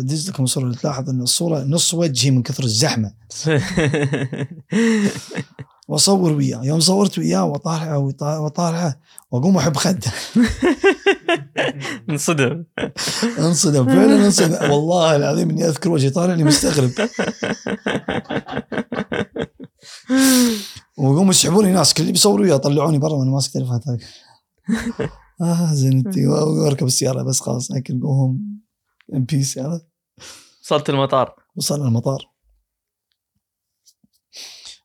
بدز 0.00 0.30
لكم 0.30 0.44
الصورة 0.44 0.72
تلاحظ 0.72 1.10
أن 1.10 1.22
الصورة 1.22 1.64
نص 1.64 1.94
وجهي 1.94 2.30
من 2.30 2.42
كثر 2.42 2.64
الزحمة. 2.64 3.12
وأصور 5.88 6.32
وياه. 6.32 6.64
يوم 6.64 6.80
صورت 6.80 7.18
وياه 7.18 7.44
وأطالعه 7.44 7.98
ويطا- 7.98 8.38
وأطالعه 8.38 8.96
وأقوم 9.30 9.56
أحب 9.56 9.76
خده. 9.76 10.00
انصدم. 12.10 12.64
انصدم 13.38 13.86
فعلا 13.86 14.26
انصدم. 14.26 14.70
والله 14.72 15.16
العظيم 15.16 15.50
إني 15.50 15.68
أذكر 15.68 15.90
وجهي 15.90 16.10
طالع 16.10 16.34
إني 16.34 16.44
مستغرب. 16.44 16.90
ويقوموا 20.98 21.30
يسحبوني 21.30 21.72
ناس 21.72 21.94
كل 21.94 22.00
اللي 22.02 22.12
بيصوروا 22.12 22.44
وياه 22.46 22.54
يطلعوني 22.54 22.98
برا 22.98 23.12
وأنا 23.12 23.30
ماسك 23.30 23.52
تليفونات 23.52 23.82
هاي 23.88 23.98
آه 25.40 25.74
زانيتي 25.74 26.26
واركب 26.26 26.86
السيارة 26.86 27.22
بس 27.22 27.40
خلاص 27.40 27.72
I 27.72 27.79
can 27.79 28.00
go 28.00 28.12
home 28.12 28.62
in 29.14 29.24
peace 29.24 29.58
عرفت 29.58 29.86
وصلت 30.62 30.90
المطار. 30.90 31.36
وصلنا 31.56 31.88
المطار. 31.88 32.32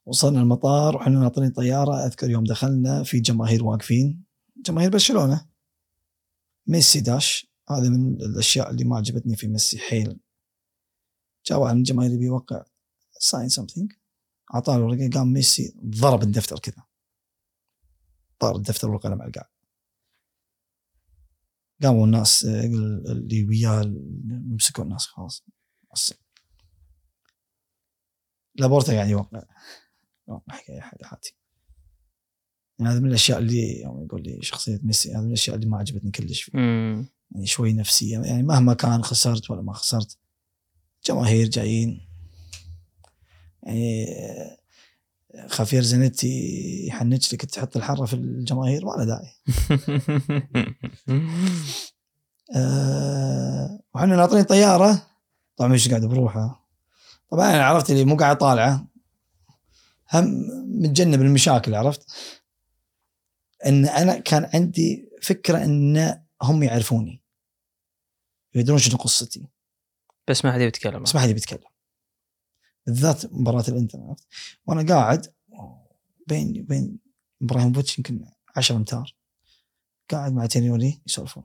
وصلنا 0.05 0.41
المطار 0.41 0.95
وحنا 0.95 1.19
ناطرين 1.19 1.51
طيارة. 1.51 2.05
أذكر 2.05 2.29
يوم 2.29 2.43
دخلنا 2.43 3.03
في 3.03 3.19
جماهير 3.19 3.63
واقفين. 3.63 4.23
جماهير 4.57 4.89
برشلونه 4.89 5.47
ميسي 6.67 6.99
داش. 7.01 7.47
هذا 7.69 7.89
من 7.89 8.13
الأشياء 8.13 8.69
اللي 8.69 8.83
ما 8.83 8.97
عجبتني 8.97 9.35
في 9.35 9.47
ميسي 9.47 9.77
حيل. 9.77 10.19
جاء 11.45 11.59
واحد 11.59 11.73
من 11.73 11.79
الجماهير 11.79 12.11
يبي 12.11 12.25
يوقع 12.25 12.63
sign 13.19 13.49
something 13.49 13.93
أعطاه 14.53 14.75
الورقة 14.75 15.09
قام 15.13 15.33
ميسي 15.33 15.75
ضرب 15.85 16.23
الدفتر 16.23 16.59
كذا. 16.59 16.83
طار 18.39 18.55
الدفتر 18.55 18.89
والقلم 18.89 19.21
على 19.21 19.27
القاع. 19.27 19.49
قاموا 21.83 22.05
الناس 22.05 22.45
اللي 22.45 23.43
وياه 23.43 23.93
مسكوا 24.25 24.83
الناس 24.83 25.05
خلاص. 25.05 25.43
لابورتا 28.55 28.93
قاعد 28.93 29.09
يوقع 29.09 29.43
يوقع 30.29 30.53
حكاية 30.53 30.81
حاتي 30.81 31.35
يعني 32.79 32.91
هذا 32.91 32.99
من 32.99 33.09
الأشياء 33.09 33.39
اللي 33.39 33.81
يوم 33.81 34.03
يقول 34.03 34.23
لي 34.23 34.39
شخصية 34.41 34.79
ميسي 34.83 35.11
هذا 35.11 35.21
من 35.21 35.27
الأشياء 35.27 35.55
اللي 35.55 35.67
ما 35.67 35.77
عجبتني 35.77 36.11
كلش. 36.11 36.41
فيه 36.41 36.57
مم. 36.57 37.07
يعني 37.31 37.47
شوي 37.47 37.73
نفسية. 37.73 38.19
يعني 38.19 38.43
مهما 38.43 38.73
كان 38.73 39.03
خسرت 39.03 39.51
ولا 39.51 39.61
ما 39.61 39.73
خسرت 39.73 40.17
جماهير 41.05 41.49
جايين. 41.49 42.07
يعني 43.63 44.05
خفير 45.47 45.81
زنتي 45.81 46.85
يحنج 46.87 47.33
لك 47.33 47.45
تحط 47.45 47.77
الحره 47.77 48.05
في 48.05 48.13
الجماهير 48.13 48.85
ما 48.85 48.91
له 48.91 49.05
داعي. 49.05 49.31
أه 52.55 53.79
وحنا 53.95 54.15
ناطرين 54.15 54.43
طيارة. 54.43 55.07
طبعا 55.57 55.69
مش 55.69 55.89
قاعد 55.89 56.05
بروحه 56.05 56.67
طبعا 57.31 57.49
أنا 57.49 57.65
عرفت 57.65 57.91
اللي 57.91 58.05
مو 58.05 58.15
قاعد 58.15 58.37
طالعة. 58.37 58.87
هم 60.13 60.45
متجنب 60.81 61.21
المشاكل 61.21 61.75
عرفت؟ 61.75 62.05
إن 63.65 63.85
أنا 63.85 64.19
كان 64.19 64.49
عندي 64.53 65.09
فكرة 65.21 65.63
إن 65.63 66.19
هم 66.41 66.63
يعرفوني. 66.63 67.21
يدرون 68.55 68.79
شنو 68.79 68.97
قصتي. 68.97 69.47
بس 70.27 70.45
ما 70.45 70.53
حد 70.53 70.61
يتكلم. 70.61 71.03
بس 71.03 71.15
ما 71.15 71.21
حد 71.21 71.29
بيتكلم 71.29 71.76
بالذات 72.87 73.33
مباراة 73.33 73.63
الانتر 73.67 73.99
عرفت 74.01 74.27
وأنا 74.65 74.93
قاعد 74.93 75.33
بين 76.27 76.53
بين 76.63 76.99
ابراهيموفيتش 77.41 77.97
يمكن 77.97 78.25
10 78.55 78.75
أمتار. 78.75 79.15
قاعد 80.11 80.33
مع 80.33 80.45
تينيولي 80.45 81.01
يسولفون. 81.07 81.43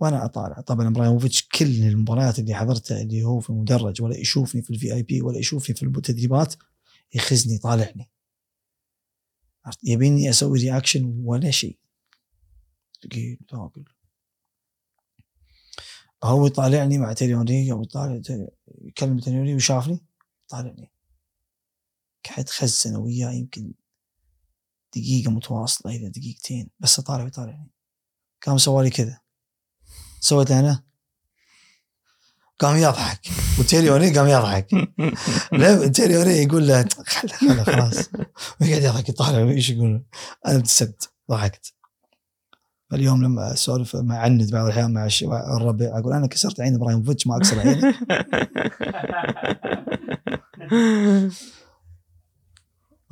وأنا 0.00 0.24
أطالع. 0.24 0.60
طبعا 0.60 0.88
ابراهيموفيتش 0.88 1.48
كل 1.48 1.82
المباريات 1.82 2.38
اللي 2.38 2.54
حضرتها 2.54 3.02
اللي 3.02 3.22
هو 3.22 3.40
في 3.40 3.50
المدرج 3.50 4.02
ولا 4.02 4.16
يشوفني 4.16 4.62
في 4.62 4.70
ال 4.70 4.94
VIP 4.94 5.22
ولا 5.22 5.38
يشوفني 5.38 5.76
في 5.76 5.82
التدريبات 5.82 6.54
يخزني 7.14 7.54
يطالعني 7.54 8.10
عرفت؟ 9.64 9.78
يبيني 9.84 10.30
أسوي 10.30 10.58
reaction 10.58 11.22
ولا 11.24 11.50
شيء. 11.50 11.78
هو 16.24 16.46
يطالعني 16.46 16.98
مع 16.98 17.12
تيريوني 17.12 17.66
يوم 17.66 17.82
يطالع 17.82 18.20
يكلم 18.80 19.18
تيريوني 19.18 19.54
وشافني 19.54 20.04
طالعني. 20.48 20.92
قعد 22.30 22.48
خزن 22.48 22.96
وياه 22.96 23.30
يمكن 23.30 23.72
دقيقة 24.96 25.30
متواصلة 25.30 25.96
إلى 25.96 26.08
دقيقتين 26.08 26.70
بس 26.80 26.98
أطالع 26.98 27.24
ويطالعني. 27.24 27.70
قام 28.46 28.58
سوالي 28.58 28.90
كذا. 28.90 29.20
سويت 30.20 30.50
أنا. 30.50 30.84
قام 32.58 32.76
يضحك. 32.76 33.20
وتيريوني 33.58 34.18
قام 34.18 34.26
يضحك. 34.26 34.74
لا 35.60 35.88
تيريوني 35.88 36.30
يقول 36.30 36.68
له 36.68 36.88
خله 37.06 37.32
خله 37.32 37.64
خلاص. 37.64 38.08
ويقعد 38.60 38.82
يضحك 38.82 39.08
يطالع 39.08 39.50
إيش 39.50 39.70
يقول 39.70 40.04
أنا 40.46 40.56
ابتسمت 40.56 41.12
ضحكت. 41.30 41.77
اليوم 42.92 43.24
لما 43.24 43.52
أسولف 43.52 43.96
مع 43.96 44.18
عند 44.18 44.50
بعض 44.50 44.64
الأحيان 44.64 44.92
مع 44.92 45.08
الربع 45.56 45.98
أقول 45.98 46.12
أنا 46.12 46.26
كسرت 46.26 46.60
عين 46.60 46.74
ابراهيموفيتش 46.74 47.26
ما 47.26 47.36
أكسر 47.36 47.60
عيني. 47.60 47.82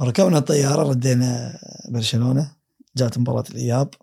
ركبنا 0.00 0.38
الطيارة 0.38 0.88
ردينا 0.88 1.58
برشلونة 1.88 2.56
جات 2.96 3.18
مباراة 3.18 3.44
الإياب. 3.50 3.94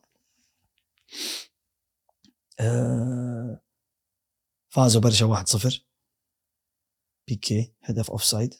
آه، 2.60 3.62
فازوا 4.70 5.02
برشا 5.02 5.26
1-0 5.26 5.80
بيكي 7.28 7.74
هدف 7.84 8.12
offside 8.11 8.53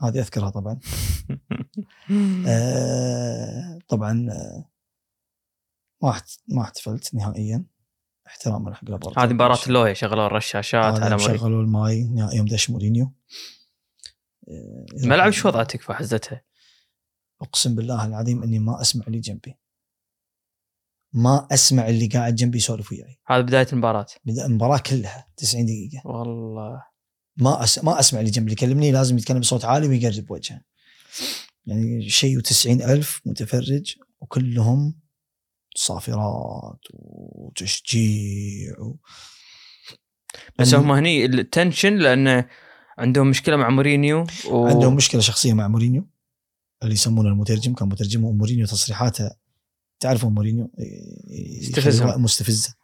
هذه 0.00 0.18
أذكرها 0.18 0.50
طبعا. 0.50 0.80
آه، 2.46 3.78
طبعا 3.88 4.26
آه، 4.30 4.71
ما 6.02 6.22
ما 6.48 6.62
احتفلت 6.62 7.14
نهائيا. 7.14 7.64
احتراما 8.26 8.74
حق 8.74 8.84
الابطال 8.88 9.18
هذه 9.18 9.32
مباراة 9.32 9.58
اللوهي 9.66 9.94
شغلوا 9.94 10.26
الرشاشات 10.26 11.00
على 11.00 11.18
شغلوا 11.18 11.62
الماي 11.62 12.10
يوم 12.32 12.46
دش 12.46 12.70
مورينيو. 12.70 13.12
الملعب 15.04 15.30
شو 15.30 15.48
وضعتك 15.48 15.80
في 15.80 15.92
حزتها؟ 15.92 16.42
أقسم 17.42 17.74
بالله 17.74 18.06
العظيم 18.06 18.42
إني 18.42 18.58
ما 18.58 18.80
أسمع 18.80 19.06
اللي 19.06 19.20
جنبي. 19.20 19.58
ما 21.12 21.48
أسمع 21.52 21.88
اللي 21.88 22.06
قاعد 22.06 22.34
جنبي 22.34 22.58
يسولف 22.58 22.92
وياي. 22.92 23.20
هذا 23.26 23.40
بداية 23.40 23.66
المباراة. 23.72 24.06
بدأ 24.24 24.46
المباراة 24.46 24.78
كلها 24.78 25.28
90 25.36 25.66
دقيقة. 25.66 26.06
والله. 26.06 26.84
ما 27.36 27.64
أس... 27.64 27.84
ما 27.84 28.00
أسمع 28.00 28.20
اللي 28.20 28.30
جنبي. 28.30 28.52
يكلمني 28.52 28.92
لازم 28.92 29.18
يتكلم 29.18 29.40
بصوت 29.40 29.64
عالي 29.64 29.88
ويقرب 29.88 30.30
وجهه. 30.30 30.60
يعني 31.66 32.08
شيء 32.08 32.38
وتسعين 32.38 32.82
ألف 32.82 33.20
متفرج 33.26 33.96
وكلهم 34.20 35.01
صافرات 35.74 36.80
وتشجيع 36.92 38.80
و... 38.80 38.96
بس 40.58 40.74
هم 40.74 40.90
هني 40.92 41.24
ال 41.24 41.33
tension 41.33 41.96
لأنه 41.96 42.48
عندهم 42.98 43.26
مشكلة 43.30 43.56
مع 43.56 43.68
مورينيو 43.70 44.26
و... 44.50 44.66
عندهم 44.66 44.94
مشكلة 44.96 45.20
شخصية 45.20 45.52
مع 45.52 45.68
مورينيو 45.68 46.08
اللي 46.82 46.94
يسمونه 46.94 47.28
المترجم. 47.28 47.74
كان 47.74 47.88
مترجمه 47.88 48.28
ومورينيو 48.28 48.66
تصريحاته 48.66 49.30
تعرفوا 50.00 50.30
مورينيو؟ 50.30 50.70
مستفزة. 52.18 52.74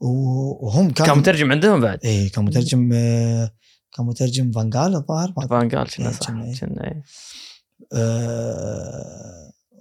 و- 0.00 0.66
وهم 0.66 0.90
كان 0.90 1.06
كان 1.06 1.18
مترجم 1.18 1.52
عندهم 1.52 1.80
بعد. 1.80 1.98
إيه 2.04 2.30
كان 2.32 2.44
مترجم 2.44 2.90
آه، 2.94 3.50
كان 3.96 4.06
مترجم 4.06 4.52
فانجال 4.52 4.94
الظاهر 4.94 5.32
ما 5.36 5.46
فان 5.46 5.68
قال 5.68 5.90
كنا 5.90 6.06
إيه، 6.08 6.12
صح 6.12 6.26
كنا 6.30 6.44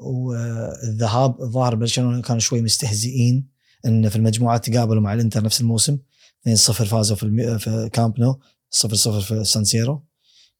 والذهاب 0.01 1.41
الظاهر 1.41 1.75
برشلونه 1.75 2.21
كانوا 2.21 2.39
شوي 2.39 2.61
مستهزئين 2.61 3.47
إن 3.85 4.09
في 4.09 4.15
المجموعات 4.15 4.69
تقابلوا 4.69 5.01
مع 5.01 5.13
الإنتر 5.13 5.43
نفس 5.43 5.61
الموسم. 5.61 5.97
2-0 6.49 6.53
فازوا 6.71 7.17
في 7.17 7.23
الم... 7.23 7.57
في 7.57 7.89
كامب 7.93 8.19
نو 8.19 8.39
0-0 8.75 8.87
في 9.09 9.43
سان 9.43 9.63
سيرو. 9.63 10.05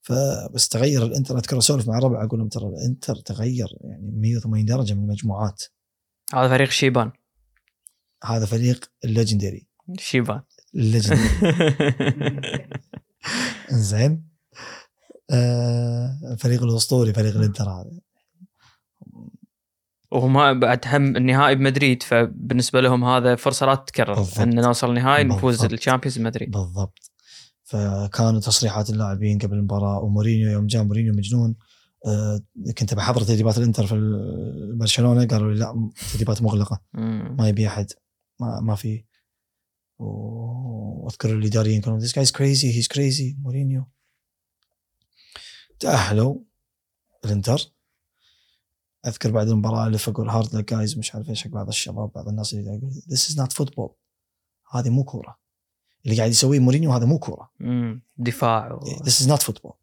فبس 0.02 0.70
تغير 0.70 1.06
الإنتر 1.06 1.38
أذكر 1.38 1.58
أسولف 1.58 1.88
مع 1.88 1.98
الربع 1.98 2.24
أقول 2.24 2.40
لهم 2.40 2.50
ترى 2.50 2.68
الإنتر 2.68 3.16
تغير 3.16 3.78
يعني 3.82 4.12
180 4.12 4.66
درجة 4.66 4.94
من 4.94 5.04
المجموعات. 5.04 5.64
هذا 6.34 6.50
فريق 6.50 6.70
شيبان. 6.70 7.12
هذا 8.24 8.46
فريق 8.46 8.92
ال 9.06 9.12
legendary 9.12 9.68
شيبان. 10.00 10.42
ال 10.76 10.81
legendary 10.81 11.30
زين 13.72 14.24
آه 15.32 16.20
الفريق 16.32 16.64
الأسطوري 16.64 17.14
فريق 17.14 17.36
الإنتر 17.36 17.70
هذا. 17.70 18.00
وهم 20.12 20.60
بعد 20.60 20.80
هم 20.88 21.18
النهائي 21.18 21.56
بمدريد 21.56 22.04
فبالنسبة 22.04 22.82
لهم 22.82 23.04
هذا 23.04 23.36
فرصة 23.36 23.66
لا 23.66 23.76
تتكرر 23.76 24.14
بالضبط. 24.14 24.40
إن 24.40 24.62
نوصل 24.62 24.90
النهائي 24.90 25.24
نفوز. 25.24 25.66
ال 25.66 25.71
Champions 25.71 26.18
بمدريد. 26.18 26.52
بالضبط. 26.52 27.12
فكانوا 27.64 28.40
تصريحات 28.40 28.90
اللاعبين 28.90 29.40
قبل 29.40 29.54
المباراة 29.54 30.00
ومورينيو 30.00 30.52
يوم 30.52 30.68
جاء 30.68 30.84
مورينيو 30.84 31.14
مجنون 31.14 31.56
آه، 32.06 32.42
كنت 32.78 32.94
بحضر 32.94 33.22
تدريبات 33.22 33.58
الإنتر 33.58 33.86
في 33.86 33.96
برشلونة 34.80 35.26
قالوا 35.26 35.54
لي 35.54 35.60
لا 35.60 35.90
تدريبات 36.14 36.42
مغلقة. 36.42 36.82
ما 36.94 37.50
يبي 37.50 37.68
أحد. 37.68 37.86
ما 38.40 38.60
ما 38.60 38.76
في. 38.76 39.06
واذكر 40.00 41.34
الاداريين 41.34 41.82
كانوا 41.82 42.00
this 42.00 42.12
guy's 42.12 42.32
crazy. 42.32 42.72
He's 42.76 42.98
crazy. 42.98 43.40
مورينيو. 43.42 43.86
تأهلوا 45.80 46.36
الإنتر. 47.26 47.74
أذكر 49.06 49.32
بعد 49.32 49.48
المباراة 49.48 49.88
اللي 49.88 49.98
أقول 50.08 50.30
hard 50.30 50.56
luck 50.56 50.74
guys 50.74 50.98
مش 50.98 51.16
عارف 51.16 51.30
إيش 51.30 51.44
حق 51.44 51.50
بعض 51.50 51.68
الشباب 51.68 52.12
بعض 52.12 52.28
الناس 52.28 52.54
اللي 52.54 52.66
يقول 52.66 52.92
this 52.92 53.22
is 53.22 53.36
not 53.36 53.64
football. 53.64 53.92
هذه 54.72 54.90
مو 54.90 55.04
كورة. 55.04 55.40
اللي 56.06 56.18
قاعد 56.18 56.30
يسويه 56.30 56.60
مورينيو 56.60 56.92
هذا 56.92 57.06
مو 57.06 57.20
كورة. 57.20 57.52
دفاع 58.18 58.80
this 58.80 59.26
is 59.26 59.28
not 59.28 59.42
football. 59.42 59.74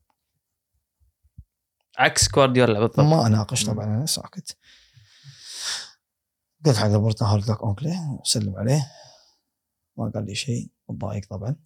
عكس 1.99 2.33
جوارديولا 2.33 2.81
بالضبط. 2.81 3.01
ما 3.01 3.27
أناقش 3.27 3.65
طبعا 3.65 3.85
أنا 3.85 4.07
ساكت. 4.07 4.57
قلت 6.65 6.77
حق 6.77 6.87
لابورتا 6.87 7.25
hard 7.25 7.51
luck 7.51 7.61
أونكلي 7.61 8.19
سلم 8.25 8.57
عليه. 8.57 8.93
ما 9.97 10.11
قال 10.15 10.27
لي 10.27 10.35
شيء 10.35 10.71
متضايق 10.89 11.27
طبعا. 11.31 11.57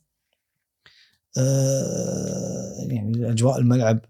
آه 1.38 2.76
يعني 2.88 3.30
اجواء 3.30 3.58
الملعب 3.58 4.04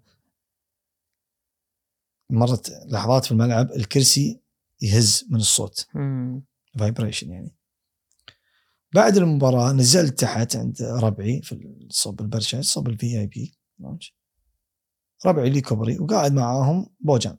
مرت 2.33 2.71
لحظات 2.87 3.25
في 3.25 3.33
الملعب 3.33 3.71
الكرسي 3.73 4.41
يهز 4.81 5.25
من 5.31 5.37
الصوت. 5.41 5.87
vibration 6.79 7.31
يعني. 7.31 7.57
بعد 8.95 9.17
المباراة 9.17 9.73
نزلت 9.73 10.21
تحت 10.21 10.57
عند 10.57 10.83
ربعي 10.83 11.43
في 11.43 11.87
صوب 11.91 12.21
البرشا 12.21 12.63
صوب 12.63 12.89
ال 12.89 13.21
VIP 13.21 13.59
ربعي 15.27 15.51
لي 15.51 15.61
كوبري 15.61 15.99
وقاعد 15.99 16.33
معاهم 16.33 16.95
بوجان. 17.01 17.39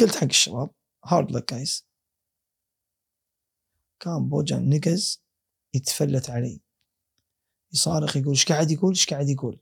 قلت 0.00 0.16
حق 0.16 0.24
الشباب 0.24 0.70
hard 1.04 1.30
luck 1.32 1.54
guys 1.54 1.86
كان 4.00 4.28
بوجان 4.28 4.68
نقز 4.68 5.22
يتفلت 5.74 6.30
علي. 6.30 6.60
يصارخ 7.72 8.16
يقول 8.16 8.30
إيش 8.30 8.44
قاعد 8.44 8.70
يقول؟ 8.70 8.90
إيش 8.90 9.06
قاعد 9.06 9.28
يقول؟ 9.28 9.60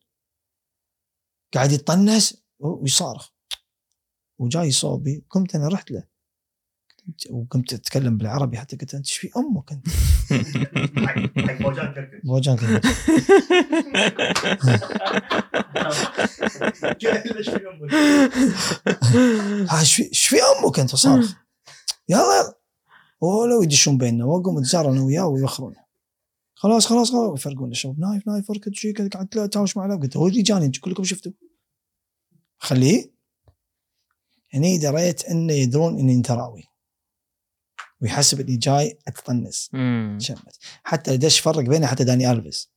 قاعد 1.55 1.73
يطنز 1.73 2.46
ويصارخ 2.59 3.31
وجاي 4.39 4.71
صوبي 4.71 5.25
قمت 5.31 5.55
أنا 5.55 5.69
رحت 5.69 5.91
له. 5.91 6.17
وقمت 7.31 7.73
أتكلم 7.73 8.17
بالعربي 8.19 8.59
حتى 8.59 8.77
قلت 8.77 8.95
أنت 8.95 9.07
إيش 9.07 9.17
في 9.17 9.31
أمك 9.37 9.73
أنت؟ 9.73 9.87
بوجان 12.25 12.57
كركس 12.57 12.89
قال 17.05 17.37
إيش 17.37 17.49
في 17.51 17.69
أمك 17.69 17.93
ها 19.71 19.81
إيش 19.81 19.95
في 19.95 20.03
إيش 20.03 20.27
في 20.27 20.37
أمك 20.37 20.79
أنت؟ 20.79 20.95
صارخ 20.95 21.35
يلا 22.09 22.21
يلا. 22.21 22.59
ولو 23.21 23.63
يدشون 23.63 23.99
بيننا 23.99 24.25
واقوم 24.25 24.59
اتزار 24.59 24.91
أنا 24.91 25.03
وياه 25.03 25.27
ويوخرون 25.27 25.75
خلاص 26.55 26.87
خلاص 26.87 27.13
خلاص 27.13 27.41
يفرقون 27.41 27.71
الشباب. 27.71 28.01
نايف 28.01 28.27
نايف 28.29 28.51
اركض 28.51 28.73
شي 28.73 28.93
كذا 28.93 29.09
قاعد 29.09 29.29
لا 29.37 29.47
تهاوش 29.47 29.77
معنا 29.77 29.97
قلت 29.97 30.17
هو 30.17 30.27
اللي 30.27 30.43
جاني 30.43 30.71
كلكم 30.71 31.05
شفتوا؟ 31.05 31.33
خليه. 32.59 33.17
هني 34.55 34.79
دريت 34.79 35.25
إنه 35.25 35.53
يدرون 35.53 35.99
إني 35.99 36.15
انتراوي 36.15 36.65
ويحسب 38.01 38.41
إني 38.41 38.57
جاي 38.57 38.99
أتطنز. 39.09 39.69
مم. 39.73 40.19
شمت. 40.21 40.59
حتى 40.85 41.17
دش 41.17 41.41
فرق 41.41 41.65
بيني 41.69 41.87
حتى 41.87 42.05
داني 42.05 42.31
ألفيز. 42.31 42.71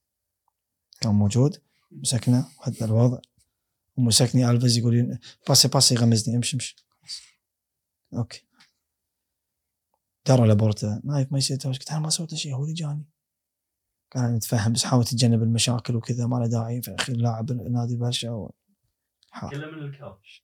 كان 1.01 1.11
موجود 1.13 1.61
مسكنا 1.91 2.51
وهذا 2.59 2.85
الوضع. 2.85 3.19
ومسكني 3.97 4.49
ألفيز 4.49 4.77
يقول 4.77 4.95
لي 4.95 5.19
pase 5.47 5.67
pase 5.67 5.95
يغمزني 5.95 6.35
امشي 6.35 6.55
امشي. 6.55 6.75
okay. 8.13 8.45
درى 10.25 10.47
لابورتا 10.47 11.01
نايف 11.03 11.31
ما 11.31 11.37
يصير 11.37 11.57
قلت 11.57 11.91
أنا 11.91 11.99
ما 11.99 12.09
سويت 12.09 12.35
شيء 12.35 12.55
هو 12.55 12.63
اللي 12.63 12.73
جاني. 12.73 13.05
كان 14.11 14.23
أنا 14.23 14.35
متفهم 14.35 14.73
بس 14.73 14.85
حاول 14.85 15.05
تتجنب 15.05 15.43
المشاكل 15.43 15.95
وكذا 15.95 16.27
ما 16.27 16.35
له 16.35 16.47
داعي 16.47 16.81
في 16.81 16.87
الأخير 16.87 17.15
لاعب 17.15 17.51
نادي 17.51 17.95
برشا 17.95 18.49
كله 19.51 19.71
من 19.71 19.83
الكاوش 19.83 20.43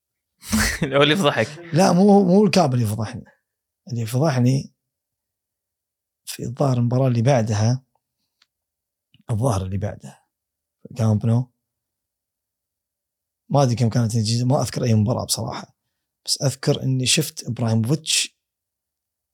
هو 0.84 1.02
اللي 1.03 1.16
فضحك 1.16 1.48
لا 1.74 1.91
مو 1.94 2.24
مو 2.24 2.45
ال 2.45 2.52
cap 2.52 2.73
اللي 2.74 2.86
فضحني 2.86 3.24
اللي 3.91 4.06
فضحني 4.06 4.74
في 6.26 6.44
الظاهر 6.44 6.78
المباراة 6.78 7.07
اللي 7.07 7.22
بعدها 7.22 7.84
الظاهر 9.30 9.62
اللي 9.66 9.78
بعدها 9.78 10.24
كامب 10.95 11.26
نو 11.26 11.52
ما 13.49 13.64
أدري 13.64 13.76
كم 13.76 13.90
كانت 13.90 14.16
النتيجة 14.16 14.44
ما 14.44 14.62
أذكر 14.62 14.84
أي 14.84 14.94
مباراة 14.94 15.26
بصراحة. 15.26 15.76
بس 16.26 16.41
أذكر 16.41 16.84
إني 16.84 17.06
شفت 17.06 17.48
إبراهيموفيتش 17.48 18.36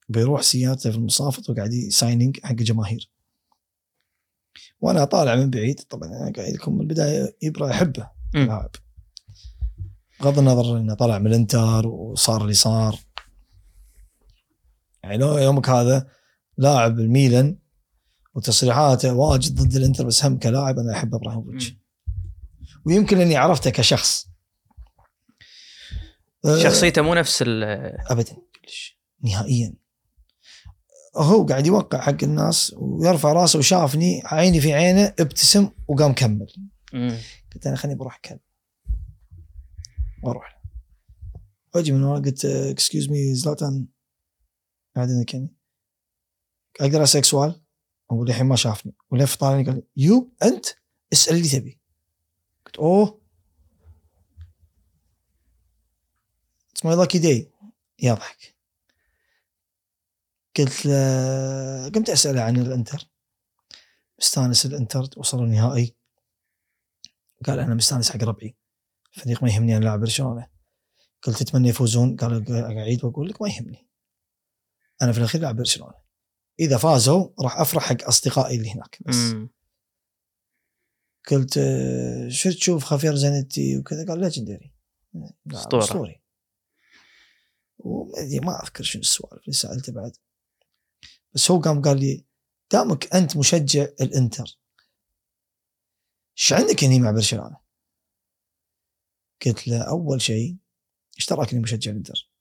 بيروح 0.09 0.41
سيارته 0.41 0.91
في 0.91 0.97
المصافط 0.97 1.49
وقاعد 1.49 1.73
ي 1.73 1.82
signing 1.82 2.39
حق 2.43 2.53
جماهير. 2.53 3.09
وأنا 4.81 5.05
طالع 5.05 5.35
من 5.35 5.49
بعيد 5.49 5.79
طبعا 5.79 6.09
أنا 6.09 6.31
قايل 6.35 6.53
لكم 6.53 6.75
من 6.75 6.81
البداية 6.81 7.37
ابرا 7.43 7.71
احبه 7.71 8.09
مم. 8.35 8.69
بغض 10.21 10.39
النظر 10.39 10.77
إنه 10.77 10.93
طلع 10.93 11.19
من 11.19 11.27
الإنتر 11.27 11.87
وصار 11.87 12.41
اللي 12.41 12.53
صار. 12.53 12.99
يعني 15.03 15.17
لو 15.17 15.37
يومك 15.37 15.69
هذا 15.69 16.07
لاعب 16.57 16.99
الميلان 16.99 17.57
وتصريحاته 18.35 19.13
واجد 19.13 19.61
ضد 19.61 19.75
الإنتر 19.75 20.05
بس 20.05 20.25
هم 20.25 20.39
كلاعب 20.39 20.79
أنا 20.79 20.93
أحب 20.93 21.15
إبراهيموفيتش. 21.15 21.75
ويمكن 22.85 23.21
إني 23.21 23.37
عرفته 23.37 23.69
كشخص. 23.69 24.27
أه، 26.45 26.63
شخصيته 26.63 27.01
مو 27.01 27.13
نفس 27.13 27.43
ال 27.47 27.63
ابدا. 28.11 28.37
كلش 28.65 28.99
نهائيا. 29.23 29.73
هو 31.17 31.45
قاعد 31.45 31.67
يوقع 31.67 32.01
حق 32.01 32.23
الناس 32.23 32.75
ويرفع 32.77 33.33
راسه 33.33 33.59
وشافني 33.59 34.21
عيني 34.25 34.61
في 34.61 34.73
عينه 34.73 35.13
ابتسم 35.19 35.69
وقام 35.87 36.13
كمل. 36.13 36.47
قلت 37.53 37.67
أنا 37.67 37.75
خليني 37.75 37.99
بروح 37.99 38.15
اتكلم 38.15 38.39
وأروح 40.23 40.61
واجي 41.75 41.91
من 41.91 42.03
ورا 42.03 42.19
قلت 42.19 42.45
excuse 42.45 43.09
me 43.09 43.35
زلاتان. 43.35 43.87
قاعد 44.95 45.09
يعني 45.33 45.49
أقدر 46.81 47.03
أسألك 47.03 47.25
سؤال؟ 47.25 47.61
هو 48.11 48.23
للحين 48.23 48.45
ما 48.45 48.55
شافني. 48.55 48.93
ولف 49.09 49.35
طالعني 49.35 49.63
قال 49.65 49.83
yo 49.97 50.33
أنت 50.43 50.65
اسأل 51.13 51.35
اللي 51.35 51.49
تبي. 51.49 51.79
قلت 52.65 52.77
أوه. 52.77 53.21
it's 56.71 56.85
my 56.85 56.95
lucky 56.95 57.19
day 57.19 57.51
يضحك 57.99 58.55
قلت 60.57 60.85
له 60.85 61.89
قمت 61.89 62.09
أسأله 62.09 62.41
عن 62.41 62.57
الإنتر. 62.57 63.07
مستانس 64.19 64.65
الإنتر 64.65 65.09
وصلوا 65.17 65.45
النهائي 65.45 65.95
قال 67.45 67.59
أنا 67.59 67.75
مستانس 67.75 68.11
حق 68.11 68.23
ربعي. 68.23 68.60
فريق 69.11 69.43
ما 69.43 69.49
يهمني 69.49 69.77
أنا 69.77 69.85
لاعب 69.85 69.99
برشلونة. 69.99 70.47
قلت 71.21 71.43
تتمنى 71.43 71.69
يفوزون 71.69 72.15
قال 72.15 72.51
أعيد 72.77 73.03
وأقول 73.05 73.29
لك 73.29 73.41
ما 73.41 73.49
يهمني. 73.49 73.87
أنا 75.01 75.11
في 75.11 75.17
الأخير 75.17 75.41
لاعب 75.41 75.55
برشلونة. 75.55 75.93
إذا 76.59 76.77
فازوا 76.77 77.29
راح 77.39 77.59
أفرح 77.59 77.83
حق 77.83 78.03
أصدقائي 78.03 78.57
اللي 78.57 78.71
هناك 78.71 78.97
بس. 79.05 79.15
مم. 79.15 79.49
قلت 81.31 81.57
آه، 81.57 82.29
شو 82.29 82.49
تشوف 82.49 82.83
خافير 82.83 83.15
زانيتي 83.15 83.77
وكذا؟ 83.77 84.05
قال 84.07 84.19
legendary. 84.19 84.73
أسطوري. 85.53 86.21
وما 87.79 88.13
أدري- 88.13 88.45
ما 88.45 88.63
أذكر 88.63 88.83
شنو 88.83 89.01
السؤال 89.01 89.39
اللي 89.39 89.53
سألته 89.53 89.93
بعد. 89.93 90.17
بس 91.33 91.51
هو 91.51 91.59
قام 91.59 91.81
قال 91.81 91.99
لي 91.99 92.25
دامك 92.71 93.13
أنت 93.15 93.37
مشجع 93.37 93.83
الإنتر 94.01 94.59
إيش 96.37 96.53
عندك 96.53 96.83
هني 96.83 96.99
مع 96.99 97.11
برشلونة؟ 97.11 97.57
قلت 99.45 99.67
له 99.67 99.81
أول 99.81 100.21
شيء 100.21 100.57
إيش 101.17 101.29
دراك 101.29 101.51
إني 101.51 101.61
مشجع 101.61 101.91
الانتر؟ 101.91 102.31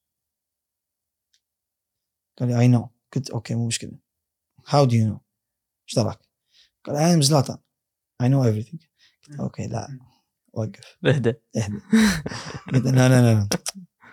قال 2.39 2.49
لي 2.49 2.61
I 2.61 2.69
know 2.69 2.91
قلت 3.13 3.31
okay 3.31 3.55
مو 3.55 3.67
مشكلة. 3.67 3.99
how 4.69 4.85
do 4.85 4.97
you 4.97 5.07
know 5.07 5.21
إيش 5.89 5.97
دراك؟ 5.97 6.19
قال 6.85 6.97
I'm 6.97 7.23
زلاتان 7.23 7.59
I 8.21 8.29
know 8.29 8.45
everything 8.45 8.83
قلت 9.29 9.41
okay 9.41 9.67
لا 9.67 9.99
وقف. 10.53 10.99
اهدى. 11.07 11.35
اهدى. 11.57 11.81
قلت 12.73 12.85
لا 12.85 13.09
لا 13.09 13.35
لا 13.35 13.49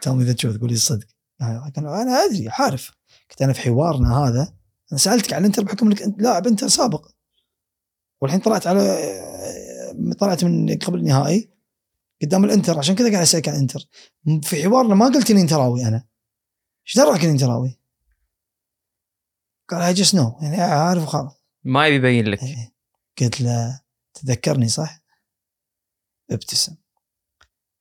tell 0.06 0.10
me 0.10 0.30
the 0.30 0.36
truth. 0.42 0.60
قول 0.60 0.70
لي 0.70 0.76
الصدق. 0.76 1.08
أنا 1.42 2.26
أدري 2.26 2.50
عارف 2.50 2.92
قلت 3.30 3.42
أنا 3.42 3.54
في 3.54 3.62
حوارنا 3.62 4.18
هذا 4.18 4.58
أنا 4.92 5.00
سألتك 5.00 5.34
عن 5.34 5.42
الإنتر 5.42 5.64
بحكم 5.64 5.88
إنك 5.88 6.02
أنت 6.02 6.22
لاعب 6.22 6.48
إنتر 6.48 6.68
سابق. 6.68 7.12
والحين 8.22 8.40
طلعت 8.40 8.68
على 8.68 8.98
طلعت 10.20 10.44
من 10.44 10.78
قبل 10.78 11.00
النهائي. 11.00 11.57
قدام 12.22 12.46
الانتر 12.46 12.78
عشان 12.78 12.96
كذا 12.96 13.12
قاعد 13.12 13.22
أسألك 13.22 13.50
عن 13.50 13.56
الانتر. 13.56 13.88
في 14.44 14.64
حوارنا 14.64 14.96
ما 14.96 15.06
قلت 15.06 15.32
إني 15.32 15.42
إنتراوي 15.42 15.88
أنا. 15.88 16.08
إيش 16.88 16.98
دراك 16.98 17.22
إني 17.22 17.32
إنتراوي؟ 17.32 17.80
قال 19.70 19.82
I 19.82 19.94
just 19.94 20.16
know 20.16 20.38
يعني 20.42 20.62
عارف 20.62 21.04
وخلاص 21.04 21.42
ما 21.64 21.88
يبي 21.88 21.96
يبين 21.96 22.32
لك. 22.32 22.44
إيه. 22.44 22.76
قلت 23.22 23.42
له 23.42 23.82
تذكرني 24.14 24.68
صح؟ 24.68 25.02
ابتسم. 26.32 26.76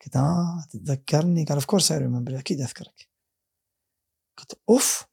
قلت 0.04 0.16
آه 0.16 0.64
تتذكرني 0.70 1.44
قال 1.44 1.54
of 1.54 1.64
course 1.64 1.92
I 1.92 1.98
remember 1.98 2.38
أكيد 2.38 2.60
أذكرك. 2.60 3.08
قلت 4.38 4.60
أوف! 4.68 5.04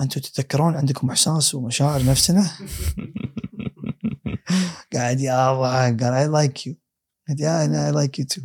أنتم 0.00 0.20
تتذكرون 0.20 0.76
عندكم 0.76 1.10
إحساس 1.10 1.54
ومشاعر 1.54 2.04
نفسنا؟ 2.04 2.50
قاعد 4.92 5.20
يضحك 5.20 6.02
قال 6.02 6.14
I 6.14 6.26
like 6.26 6.66
you 6.66 6.74
قلت 7.30 7.40
yeah 7.40 7.64
أنا 7.64 7.86
I 7.86 7.92
like 7.92 8.18
you 8.18 8.24
too 8.24 8.40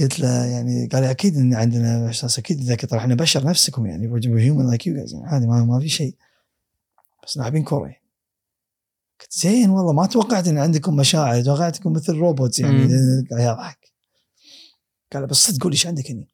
قلت 0.00 0.20
له 0.20 0.44
يعني 0.44 0.86
قال 0.86 1.02
لي 1.02 1.10
أكيد 1.10 1.36
إن 1.36 1.54
عندنا 1.54 2.06
إحساس 2.06 2.38
أكيد 2.38 2.60
نتذكر 2.60 2.88
ترى 2.88 2.98
إحنا 2.98 3.14
بشر 3.14 3.46
نفسكم 3.46 3.86
يعني 3.86 4.06
human 4.24 4.66
like 4.66 4.86
you 4.86 5.06
عادي 5.24 5.46
ما, 5.46 5.64
ما 5.64 5.80
في 5.80 5.88
شيء. 5.88 6.16
بس 7.26 7.36
لاعبين 7.36 7.62
كوره 7.64 7.88
يعني. 7.88 8.02
قلت 9.20 9.32
زين 9.32 9.70
والله 9.70 9.92
ما 9.92 10.06
توقعت 10.06 10.48
إن 10.48 10.58
عندكم 10.58 10.96
مشاعر 10.96 11.42
توقعتكم 11.42 11.92
مثل 11.92 12.12
robots 12.16 12.58
يعني. 12.58 12.78
قاعد 13.30 13.42
يضحك 13.42 13.92
قال 15.12 15.26
بس 15.26 15.36
صدق 15.36 15.62
قول 15.62 15.72
إيش 15.72 15.86
عندك 15.86 16.10
هني. 16.10 16.28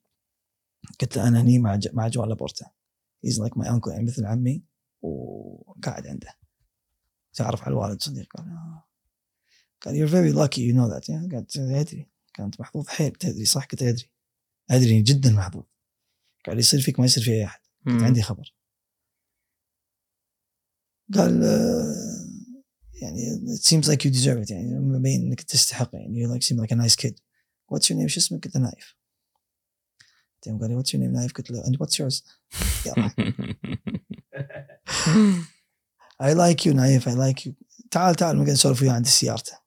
قلت 1.01 1.17
له 1.17 1.29
أنا 1.29 1.41
هني 1.41 1.59
مع 1.59 1.77
ج- 1.77 1.95
مع 1.95 2.09
جوان 2.09 2.29
لابورتا. 2.29 2.67
he's 3.25 3.41
like 3.41 3.59
my 3.59 3.71
uncle 3.71 3.91
يعني 3.91 4.05
مثل 4.05 4.27
عمي 4.27 4.63
وقاعد 5.03 6.07
عنده. 6.07 6.29
تعرف 7.35 7.63
على 7.63 7.73
الوالد 7.73 8.03
صديق. 8.03 8.27
قال 8.37 8.47
آه. 8.49 8.85
قال 9.87 9.95
you're 9.95 10.11
very 10.11 10.33
lucky 10.33 10.61
you 10.61 10.75
know 10.75 10.89
that. 10.89 11.09
يعني 11.09 11.37
قلت 11.37 11.57
ادري 11.57 12.11
كانت 12.35 12.61
محظوظ 12.61 12.89
حيل 12.89 13.11
تدري 13.11 13.45
صح؟ 13.45 13.65
قلت 13.65 13.83
أدري. 13.83 14.11
أدري 14.71 15.03
جدا 15.03 15.31
محظوظ 15.33 15.65
قال 16.47 16.59
يصير 16.59 16.81
فيك 16.81 17.01
ما 17.01 17.07
يصير 17.07 17.23
في 17.25 17.31
أي 17.31 17.45
أحد. 17.45 17.61
قلت 17.87 18.03
عندي 18.03 18.23
خبر. 18.23 18.55
قال 21.15 21.45
آه، 21.45 21.95
يعني 23.03 23.57
it 23.57 23.63
seems 23.63 23.89
like 23.89 24.05
you 24.05 24.11
deserve 24.11 24.47
it. 24.47 24.51
يعني 24.51 24.79
مبين 24.79 25.23
إنك 25.23 25.43
تستحق 25.43 25.91
يعني 25.93 26.27
you 26.27 26.29
like 26.31 26.43
seem 26.43 26.57
like 26.57 26.73
a 26.73 26.77
nice 26.77 26.97
kid. 26.97 27.15
What's 27.73 27.91
your 27.91 27.97
name 27.97 28.07
شو 28.07 28.21
اسمك؟ 28.21 28.45
قلت 28.45 28.57
له 28.57 28.63
نايف. 28.63 28.97
بعدين 30.47 30.61
قال 30.61 30.71
لي 30.71 30.83
what's 30.83 30.89
your 30.89 31.01
name 31.01 31.13
نايف. 31.17 31.33
قلت 31.33 31.51
له 31.51 31.63
and 31.63 31.77
what's 31.77 31.99
yours. 31.99 32.23
I 36.23 36.33
like 36.33 36.67
you 36.67 36.75
نايف. 36.75 37.09
I 37.09 37.13
like 37.13 37.47
you. 37.47 37.53
تعال 37.91 38.15
تعال 38.15 38.37
نقعد 38.37 38.51
نسولف 38.51 38.83
وياه 38.83 38.93
عند 38.93 39.07
سيارته 39.07 39.66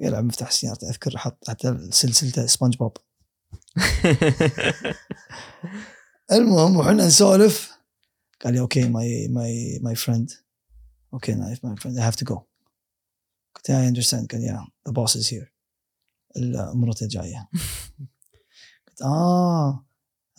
يلعب 0.00 0.24
مفتاح 0.24 0.50
سيارته 0.50 0.90
أذكر 0.90 1.18
حط 1.18 1.48
حتى 1.50 1.88
سلسلته 1.90 2.46
سبونج 2.46 2.76
بوب. 2.76 2.96
المهم 6.32 6.76
وحنا 6.76 7.06
نسولف. 7.06 7.78
قال 8.44 8.52
لي 8.54 8.60
okay 8.60 8.88
my 8.88 9.28
my 9.28 9.78
my 9.82 9.94
friend 9.94 10.30
okay 11.14 11.34
نايف 11.34 11.64
my 11.64 11.76
friend 11.76 11.98
I 11.98 12.02
have 12.02 12.16
to 12.18 12.24
go. 12.24 12.38
قلت 13.54 13.70
I 13.70 13.90
understand. 13.94 14.26
قال 14.32 14.42
يا 14.44 14.66
boss 14.88 15.10
is 15.20 15.26
here. 15.28 15.46
ال- 16.36 16.72
مرته 16.78 17.06
جاية 17.06 17.48
قلت 18.88 19.02
آه 19.02 19.84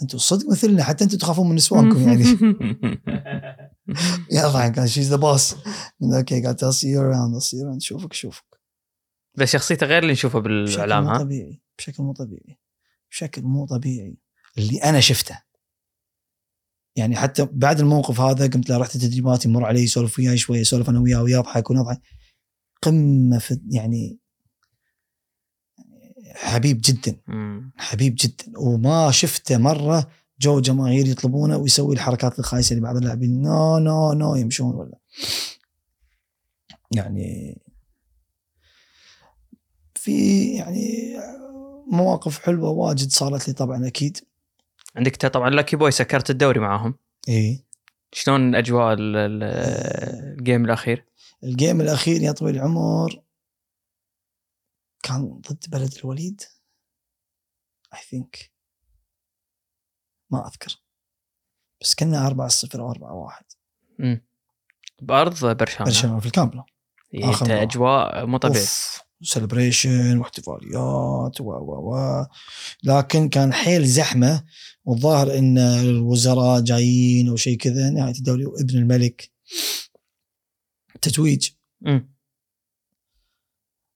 أنتم 0.02 0.18
صدق 0.18 0.50
مثلنا. 0.50 0.84
حتى 0.84 1.04
أنتم 1.04 1.18
تخافون 1.18 1.50
من 1.50 1.56
نسوانكم 1.56 2.08
يعني. 2.08 2.24
يضحك 4.32 4.80
قال 4.80 4.90
she's 4.90 5.10
the 5.14 5.18
boss. 5.22 5.56
أوكي 6.04 6.46
قالت 6.46 6.64
I'll 6.66 6.72
see 6.78 6.88
you 6.88 7.00
around. 7.00 7.34
I'll 7.36 7.46
see 7.50 7.58
you 7.58 7.66
around. 7.66 7.80
شوفك 7.80 8.14
شوفك. 8.14 8.49
بس 9.40 9.52
شخصيته 9.52 9.86
غير 9.86 10.02
اللي 10.02 10.14
نشوفه 10.14 10.40
بالإعلام 10.40 11.08
ها؟ 11.08 11.18
طبيعي 11.18 11.62
بشكل 11.78 12.04
مو 12.04 12.14
طبيعي 12.14 12.60
بشكل 13.12 13.42
مو 13.42 13.66
طبيعي. 13.66 14.18
اللي 14.58 14.78
أنا 14.84 15.00
شفته. 15.00 15.42
يعني 16.96 17.16
حتى 17.16 17.48
بعد 17.52 17.80
الموقف 17.80 18.20
هذا 18.20 18.48
قمت 18.48 18.70
له 18.70 18.78
رحت 18.78 18.98
تدريبات 18.98 19.46
يمر 19.46 19.66
علي 19.66 19.84
يسولف 19.84 20.20
وياي 20.20 20.38
شوي 20.38 20.58
يسولف 20.58 20.90
أنا 20.90 21.00
وياه 21.00 21.24
ويضحك 21.24 21.70
ونضحك. 21.70 22.02
قمة 22.82 23.38
في 23.38 23.60
يعني 23.70 24.20
حبيب 26.36 26.82
جدا 26.84 27.16
مم. 27.28 27.72
حبيب 27.78 28.16
جدا. 28.18 28.60
وما 28.60 29.12
شفته 29.12 29.58
مرة 29.58 30.12
جو 30.40 30.60
جماهير 30.60 31.08
يطلبونه 31.08 31.58
ويسوي 31.58 31.96
الحركات 31.96 32.40
الخايسة 32.40 32.74
اللي 32.74 32.84
بعض 32.84 32.96
اللاعبين 32.96 33.42
no 33.42 33.80
no 33.80 34.14
no 34.14 34.36
يمشون 34.36 34.76
ولا. 34.76 34.98
يعني 36.92 37.58
في 40.10 40.56
يعني 40.56 41.16
مواقف 41.92 42.40
حلوة 42.40 42.70
واجد 42.70 43.10
صارت 43.10 43.48
لي 43.48 43.54
طبعا 43.54 43.88
أكيد. 43.88 44.18
عندك 44.96 45.16
طبعا 45.16 45.50
lucky 45.50 45.76
boy 45.76 45.92
سكرت 45.92 46.30
الدوري 46.30 46.60
معاهم. 46.60 46.96
اي 47.30 47.66
شلون 48.12 48.56
أجواء 48.56 48.94
ال- 48.94 49.16
ال- 49.16 49.44
ال 50.40 50.45
game 50.45 50.66
الأخير؟ 50.66 51.06
ال 51.44 51.51
game 51.51 51.82
الأخير 51.82 52.22
يا 52.22 52.32
طويل 52.32 52.56
العمر 52.56 53.24
كان 55.04 55.42
ضد 55.50 55.66
بلد 55.70 55.94
الوليد؟ 56.04 56.42
I 57.94 58.00
think 58.10 58.52
ما 60.30 60.48
أذكر. 60.48 60.84
بس 61.82 61.96
كنا 61.96 62.28
4 62.28 62.48
0 62.48 62.82
أو 62.82 62.92
4 62.92 63.14
1 63.14 63.46
مم. 64.00 64.26
بأرض 65.02 65.46
برشلونة. 65.58 65.92
برشلونة 65.92 66.20
في 66.20 66.26
الكامب 66.26 66.51
نو 66.51 66.64
إيه،. 67.14 67.62
أجواء 67.64 68.26
مو 68.26 68.38
طبيعي. 68.38 68.66
celebration 69.22 70.18
واحتفاليات 70.18 71.42
و 71.42 71.44
و 71.44 71.94
و. 71.94 72.26
لكن 72.84 73.30
كان 73.30 73.54
حيل 73.54 73.86
زحمة 73.86 74.44
والظاهر 74.86 75.38
إن 75.38 75.58
الوزراء 75.58 76.62
جايين 76.62 77.30
أو 77.30 77.36
شيء 77.36 77.58
كذا 77.58 77.90
نهاية 77.90 78.16
الدوري 78.16 78.46
وابن 78.46 78.78
الملك. 78.78 79.32
تتويج. 81.02 81.50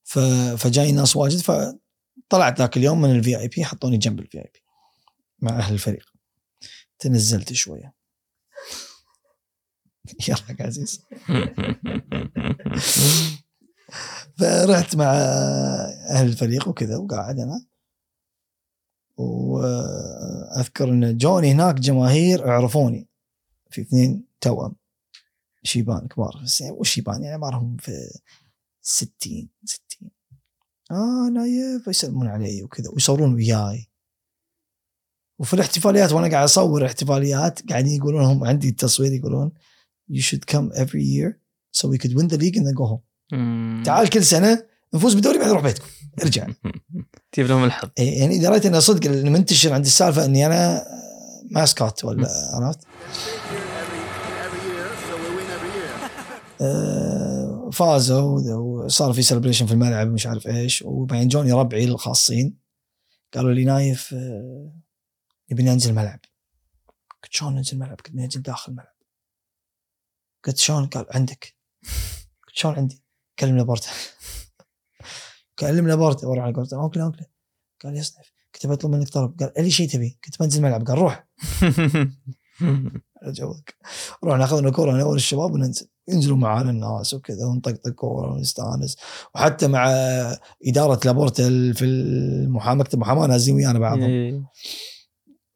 ف... 0.04 0.18
فجاي 0.58 0.92
ناس 0.92 1.16
واجد 1.16 1.38
فطلعت 1.38 2.58
ذاك 2.58 2.76
اليوم 2.76 3.00
من 3.00 3.10
ال 3.10 3.38
VIP 3.38 3.64
حطوني 3.64 3.96
جنب 3.96 4.20
ال 4.20 4.38
VIP 4.38 4.60
مع 5.38 5.58
أهل 5.58 5.74
الفريق. 5.74 6.12
تنزلت 6.98 7.52
شوية. 7.52 7.94
يرحق 10.28 10.62
عزيز. 10.62 11.02
فرحت 14.36 14.96
مع 14.96 15.12
أهل 16.10 16.26
الفريق 16.26 16.68
وكذا 16.68 16.96
وقاعد 16.96 17.38
أنا. 17.38 17.66
وأذكر 19.16 20.88
إن 20.88 21.16
جوني 21.16 21.52
هناك 21.52 21.74
جماهير 21.74 22.50
عرفوني. 22.50 23.08
في 23.70 23.80
اثنين 23.80 24.24
توأم. 24.40 24.76
شيبان 25.62 26.08
كبار. 26.08 26.40
بس 26.44 26.60
يعني 26.60 27.28
عمرهم 27.28 27.76
في 27.76 27.92
60 28.82 29.48
60 29.64 30.10
آه 30.90 31.28
نايف 31.34 31.86
يسلمون 31.86 32.26
علي 32.26 32.62
وكذا 32.62 32.90
ويصورون 32.90 33.34
وياي. 33.34 33.90
وفي 35.38 35.54
الاحتفاليات 35.54 36.12
وأنا 36.12 36.30
قاعد 36.30 36.44
أصور 36.44 36.86
احتفاليات 36.86 37.70
قاعدين 37.70 37.96
يقولون 37.96 38.24
هم 38.24 38.44
عندي 38.44 38.68
التصوير 38.68 39.12
يقولون 39.12 39.52
you 40.12 40.22
should 40.22 40.46
come 40.54 40.72
every 40.74 41.02
year 41.02 41.40
so 41.72 41.88
we 41.88 41.98
could 41.98 42.14
win 42.14 42.28
the 42.28 42.38
league 42.38 42.56
and 42.56 42.66
then 42.66 42.74
go 42.74 42.86
home. 42.86 43.13
تعال 43.84 44.10
كل 44.10 44.24
سنة 44.24 44.66
نفوز 44.94 45.14
بالدوري 45.14 45.38
بعدين 45.38 45.52
نروح 45.52 45.64
بيتكم. 45.64 45.86
ارجع. 46.22 46.46
جيب 47.34 47.46
لهم 47.46 47.64
الحظ. 47.64 47.88
إيه، 47.98 48.20
يعني 48.20 48.36
إذا 48.36 48.50
رأيت 48.50 48.66
إنه 48.66 48.78
صدق 48.78 49.10
منتشر 49.10 49.72
عند 49.72 49.84
السالفة 49.84 50.24
إني 50.24 50.46
أنا 50.46 50.84
mascot 51.50 52.04
ولا 52.04 52.28
عرفت؟ 52.52 52.80
آه، 56.60 57.70
فازوا 57.72 58.54
وصار 58.56 59.12
في 59.12 59.22
celebration 59.22 59.66
في 59.66 59.72
الملعب 59.72 60.06
مش 60.06 60.26
عارف 60.26 60.46
إيش. 60.46 60.82
وبعدين 60.82 61.28
جوني 61.28 61.52
ربعي 61.52 61.84
الخاصين. 61.84 62.58
قالوا 63.34 63.52
لي 63.52 63.64
نايف 63.64 64.14
آه، 64.14 64.72
نبي 65.52 65.62
ننزل 65.62 65.90
الملعب. 65.90 66.20
قلت 67.22 67.32
شلون 67.32 67.54
ننزل 67.54 67.72
الملعب؟ 67.72 67.96
قلت 67.96 68.14
ننزل 68.14 68.42
داخل 68.42 68.72
الملعب. 68.72 68.94
قلت 70.44 70.56
شلون؟ 70.56 70.86
قال 70.86 71.06
عندك. 71.10 71.54
قلت 72.46 72.56
شلون 72.56 72.74
عندي؟ 72.74 73.03
كلم 73.38 73.56
لابورتا 73.56 73.88
كلم 75.58 75.88
لابورتا 75.88 76.26
ورا 76.26 76.42
على 76.42 76.54
قولته 76.54 76.76
okay 76.76 77.02
okay. 77.02 77.24
قال 77.84 77.96
يصنف 77.96 78.32
كنت 78.54 78.66
بطلب 78.66 78.90
منك 78.90 79.08
طلب. 79.08 79.40
قال 79.40 79.58
أي 79.58 79.70
شيء 79.70 79.88
تبي؟ 79.88 80.18
كنت 80.24 80.40
بنزل 80.40 80.58
الملعب 80.58 80.86
قال 80.86 80.98
روح. 80.98 81.26
على 83.22 83.32
جوك 83.32 83.70
رحنا 84.24 84.44
اخذنا 84.44 84.70
كورة 84.70 84.92
أنا 84.92 85.04
والشباب 85.04 85.52
وننزل. 85.52 85.86
ينزلوا 86.08 86.36
معانا 86.36 86.70
الناس 86.70 87.14
وكذا 87.14 87.46
ونطقطق 87.46 87.90
كورة 87.90 88.32
ونستأنس. 88.32 88.96
وحتى 89.34 89.68
مع 89.68 89.88
إدارة 90.66 91.00
لابورتا 91.04 91.72
في 91.72 91.84
المحاماه 91.84 92.74
مكتب 92.80 92.98
محاماة 92.98 93.26
نازلين 93.26 93.56
ويانا 93.56 93.78
بعضهم. 93.78 94.10
إيه. 94.10 94.42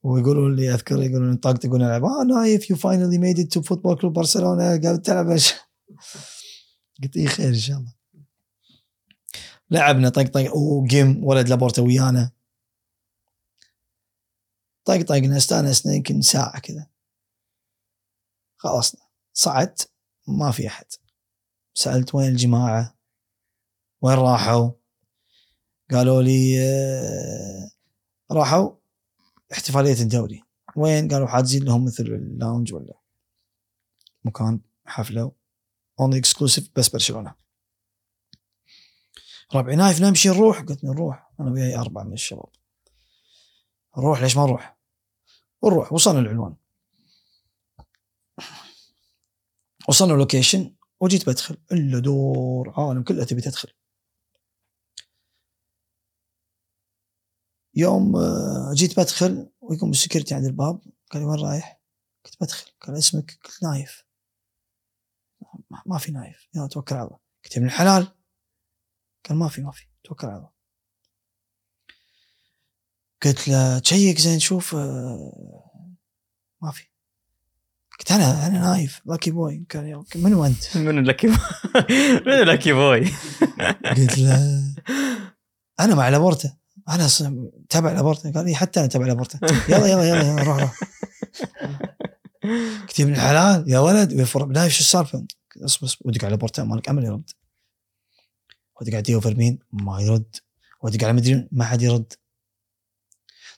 ويقولوا 0.02 0.50
لي 0.50 0.74
أذكر 0.74 1.02
يقولون 1.02 1.30
نطقطق 1.30 1.72
ونلعب 1.72 2.04
آه 2.04 2.24
نايف 2.24 2.70
you 2.70 2.76
finally 2.76 3.18
made 3.18 3.38
it 3.38 3.52
to 3.52 3.62
football 3.62 3.96
club 3.96 4.12
برشلونه 4.12 4.80
قال 4.80 5.02
تلعب؟ 5.02 5.38
قلت 7.02 7.16
اي 7.16 7.26
خير 7.26 7.48
إن 7.48 7.54
شاء 7.54 7.78
الله. 7.78 7.94
لعبنا 9.70 10.08
طقطق 10.08 10.56
وجيم 10.56 11.24
ولد 11.24 11.48
لابورتا 11.48 11.82
ويانا. 11.82 12.30
طقطقنا 14.84 15.36
استانسنا 15.36 15.94
يمكن 15.94 16.20
ساعه 16.20 16.60
كذا. 16.60 16.86
خلصنا 18.56 19.00
صعدت 19.32 19.90
ما 20.28 20.50
في 20.50 20.66
أحد. 20.66 20.86
سألت 21.74 22.14
وين 22.14 22.28
الجماعة؟ 22.28 22.98
وين 24.00 24.18
راحوا؟ 24.18 24.70
قالوا 25.90 26.22
لي 26.22 26.60
آه، 26.60 27.70
راحوا 28.30 28.70
احتفالية 29.52 30.02
الدوري. 30.02 30.42
وين؟ 30.76 31.08
قالوا 31.08 31.26
حاجزين 31.26 31.64
لهم 31.64 31.84
مثل 31.84 32.02
اللاونج 32.02 32.74
ولا 32.74 32.94
مكان 34.24 34.60
حفلة. 34.86 35.37
only 36.00 36.18
exclusive 36.18 36.70
بس 36.76 36.88
برشلونة. 36.88 37.34
ربعي 39.54 39.76
نايف 39.76 40.00
نمشي 40.00 40.28
نروح؟ 40.28 40.60
قلت 40.60 40.84
نروح 40.84 41.30
أنا 41.40 41.50
وياي 41.50 41.76
أربعة 41.76 42.04
من 42.04 42.12
الشباب. 42.12 42.48
نروح؟ 43.98 44.22
ليش 44.22 44.36
ما 44.36 44.42
نروح؟ 44.42 44.78
ونروح 45.62 45.92
وصلنا 45.92 46.18
العنوان 46.20 46.56
وصلنا 49.88 50.12
location 50.12 50.74
وجيت 51.00 51.28
بدخل 51.28 51.56
إلا 51.72 51.98
دور 51.98 52.74
عالم 52.76 53.02
كلها 53.02 53.24
تبي 53.24 53.40
تدخل. 53.40 53.68
يوم 57.74 58.16
آه، 58.16 58.72
جيت 58.74 59.00
بدخل 59.00 59.50
ويقوم 59.60 59.90
ال 59.90 59.95
security 59.95 60.34
عند 60.34 60.44
الباب 60.44 60.80
قال 61.10 61.22
لي 61.22 61.28
وين 61.28 61.40
رايح؟ 61.40 61.80
قلت 62.24 62.36
بدخل 62.40 62.70
قال 62.80 62.98
اسمك؟ 62.98 63.38
قلت 63.44 63.62
نايف. 63.62 64.07
ما- 65.86 65.98
في 65.98 66.12
نايف. 66.12 66.48
يلا 66.54 66.66
توكل 66.66 66.94
على 66.94 67.04
الله. 67.04 67.18
قلت 67.44 67.52
يا 67.52 67.58
ابن 67.58 67.66
الحلال. 67.66 68.08
قال 69.28 69.38
ما 69.38 69.48
في 69.48 69.62
ما 69.62 69.70
في. 69.72 69.86
توكل 70.04 70.26
على 70.26 70.36
الله. 70.36 70.50
قلت 73.22 73.48
له 73.48 73.78
check 73.78 74.18
زين 74.18 74.38
شوف 74.38 74.74
آه، 74.74 75.96
ما 76.62 76.70
في. 76.70 76.84
قلت 77.98 78.12
أنا 78.12 78.46
أنا 78.46 78.60
نايف. 78.60 79.00
lucky 79.06 79.30
boy 79.30 79.66
قال 79.74 79.84
يا 79.86 79.94
okay، 79.94 80.18
منو 80.18 80.44
أنت؟ 80.44 80.76
من 80.76 81.04
لكي 81.04 81.26
من 82.26 82.32
lucky 82.44 82.72
boy 82.72 83.04
قلت 83.96 84.18
له 84.18 84.74
أنا 85.80 85.94
مع 85.94 86.08
لابورتا. 86.08 86.56
أنا 86.88 87.08
تبع 87.68 87.92
لابورتا. 87.92 88.32
قال 88.32 88.44
لي 88.44 88.54
حتى 88.54 88.80
أنا 88.80 88.88
تبع 88.88 89.06
لابورتا. 89.06 89.38
يلا 89.68 89.86
يلا 89.86 90.04
يلا, 90.08 90.22
يلا 90.22 90.42
روح 90.42 90.60
روح. 90.60 90.74
قلت 92.88 93.00
ابن 93.00 93.12
الحلال 93.12 93.70
يا 93.70 93.78
ولد 93.78 94.12
نايف 94.12 94.72
شو 94.72 94.80
السالفه؟ 94.80 95.26
اصبر 95.56 95.86
اصبر 95.86 96.08
ودق 96.08 96.24
على 96.24 96.30
لابورتا 96.30 96.64
مالك 96.64 96.88
أمل 96.88 97.04
يرد. 97.04 97.30
ودق 98.80 98.92
على 98.92 99.02
tío 99.02 99.20
فيرمين 99.20 99.58
ما 99.72 100.00
يرد. 100.00 100.36
ودق 100.82 101.04
على 101.04 101.12
مدري 101.12 101.48
ما 101.52 101.64
حد 101.64 101.82
يرد. 101.82 102.12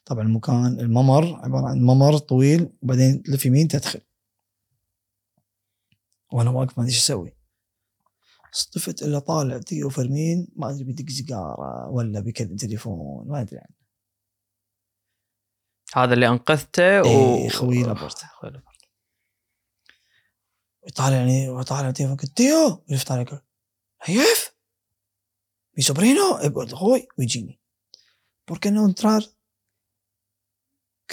طبعا 0.05 0.23
المكان 0.23 0.81
الممر 0.81 1.41
عبارة 1.45 1.69
عن 1.69 1.79
ممر 1.79 2.19
طويل 2.19 2.71
وبعدين 2.83 3.23
تلف 3.23 3.47
يمين 3.47 3.69
تدخل. 3.69 4.01
وأنا 6.33 6.51
واقف 6.51 6.79
ما 6.79 6.85
أدري 6.85 6.95
إيش 6.95 7.05
أسوي. 7.05 7.37
صدفت 8.53 9.03
إلا 9.03 9.19
طالع 9.19 9.57
tío 9.57 9.89
فيرمين 9.89 10.49
ما 10.57 10.71
أدري 10.71 10.85
بيدق 10.85 11.11
سيجارة 11.11 11.89
ولا 11.89 12.21
بيكلم 12.21 12.57
تليفون 12.57 13.29
ما 13.29 13.41
أدري. 13.41 13.57
يعني 13.57 13.75
هذا 15.95 16.15
اللي 16.15 16.29
أنقذته 16.29 17.03
و 17.03 17.05
إيه، 17.05 17.49
خوي 17.49 17.83
لابورتا. 17.83 18.27
خوي 20.81 20.91
لابورتا. 20.91 21.03
يطالعني 21.03 21.49
وطالع 21.49 21.91
tío 21.91 22.15
قلت 22.15 22.37
tío 22.37 22.85
يلف 22.89 23.13
علي 23.13 23.23
يقول 23.23 23.41
نايف! 24.03 24.51
mi 25.81 25.83
sobrino 25.83 26.45
يقول 26.45 26.73
أخوي 26.73 27.09
ويجيني. 27.19 27.61
por 28.51 28.61
qué 28.61 28.71
no 28.71 28.89
entrar 28.89 29.25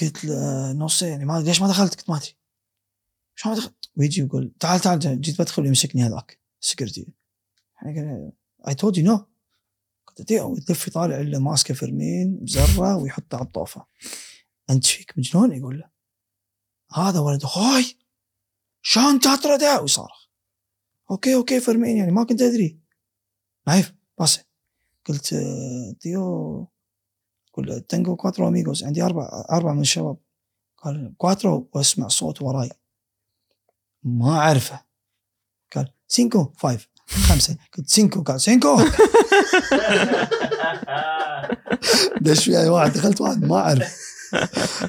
قلت 0.01 0.25
له 0.25 0.71
نص 0.73 1.01
يعني 1.01 1.25
ما 1.25 1.39
ليش 1.39 1.61
ما 1.61 1.67
دخلت؟ 1.67 1.95
قلت 1.95 2.09
ما 2.09 2.17
أدري. 2.17 2.37
شلون 3.35 3.55
ما 3.55 3.61
دخلت؟ 3.61 3.89
ويجي 3.95 4.21
يقول 4.21 4.53
تعال 4.59 4.79
تعال 4.79 5.21
جيت 5.21 5.41
بدخل 5.41 5.65
يمسكني 5.65 6.03
هذاك. 6.03 6.39
ال 6.61 6.66
security 6.66 7.07
يعني 7.81 8.31
I 8.67 8.75
told 8.75 8.97
you 8.97 9.05
no 9.05 9.25
قلت 10.07 10.21
tío 10.21 10.55
يلف 10.69 10.87
يطالع 10.87 11.21
إلا 11.21 11.39
ماسكه 11.39 11.73
فيرمين 11.73 12.39
مزرة 12.41 12.97
ويحطه 12.97 13.35
على 13.35 13.45
الطوفة. 13.45 13.85
أنت 14.69 14.85
فيك 14.85 15.13
مجنون؟ 15.17 15.53
يقول 15.53 15.79
له. 15.79 15.89
هذا 16.93 17.19
ولد 17.19 17.43
أخوي 17.43 17.96
شلون 18.81 19.19
تطرده 19.19 19.81
ويصارخ 19.81 20.27
okay 21.11 21.35
okay 21.35 21.59
فيرمين 21.59 21.97
يعني. 21.97 22.11
ما 22.11 22.23
كنت 22.23 22.41
أدري. 22.41 22.79
نايف 23.67 23.93
بس. 24.19 24.39
قلت 25.05 25.33
tío 26.03 26.67
قل 27.53 27.81
tengo 27.81 28.15
cuatro 28.15 28.47
amigos 28.47 28.83
عندي 28.83 29.01
أربع 29.01 29.45
أربع 29.51 29.73
من 29.73 29.81
الشباب. 29.81 30.17
قال 30.77 31.13
cuatro 31.17 31.69
وأسمع 31.73 32.07
صوت 32.07 32.41
وراي. 32.41 32.69
ما 34.03 34.37
أعرفه. 34.39 34.83
قال 35.75 35.93
cinco 36.07 36.53
five 36.57 36.89
خمسة. 37.07 37.57
قلت 37.77 37.89
cinco. 37.89 38.23
قال 38.23 38.41
cinco. 38.41 38.77
دش 42.21 42.47
وياي 42.47 42.69
واحد. 42.69 42.91
دخلت 42.93 43.21
واحد. 43.21 43.43
ما 43.45 43.57
أعرف. 43.57 44.16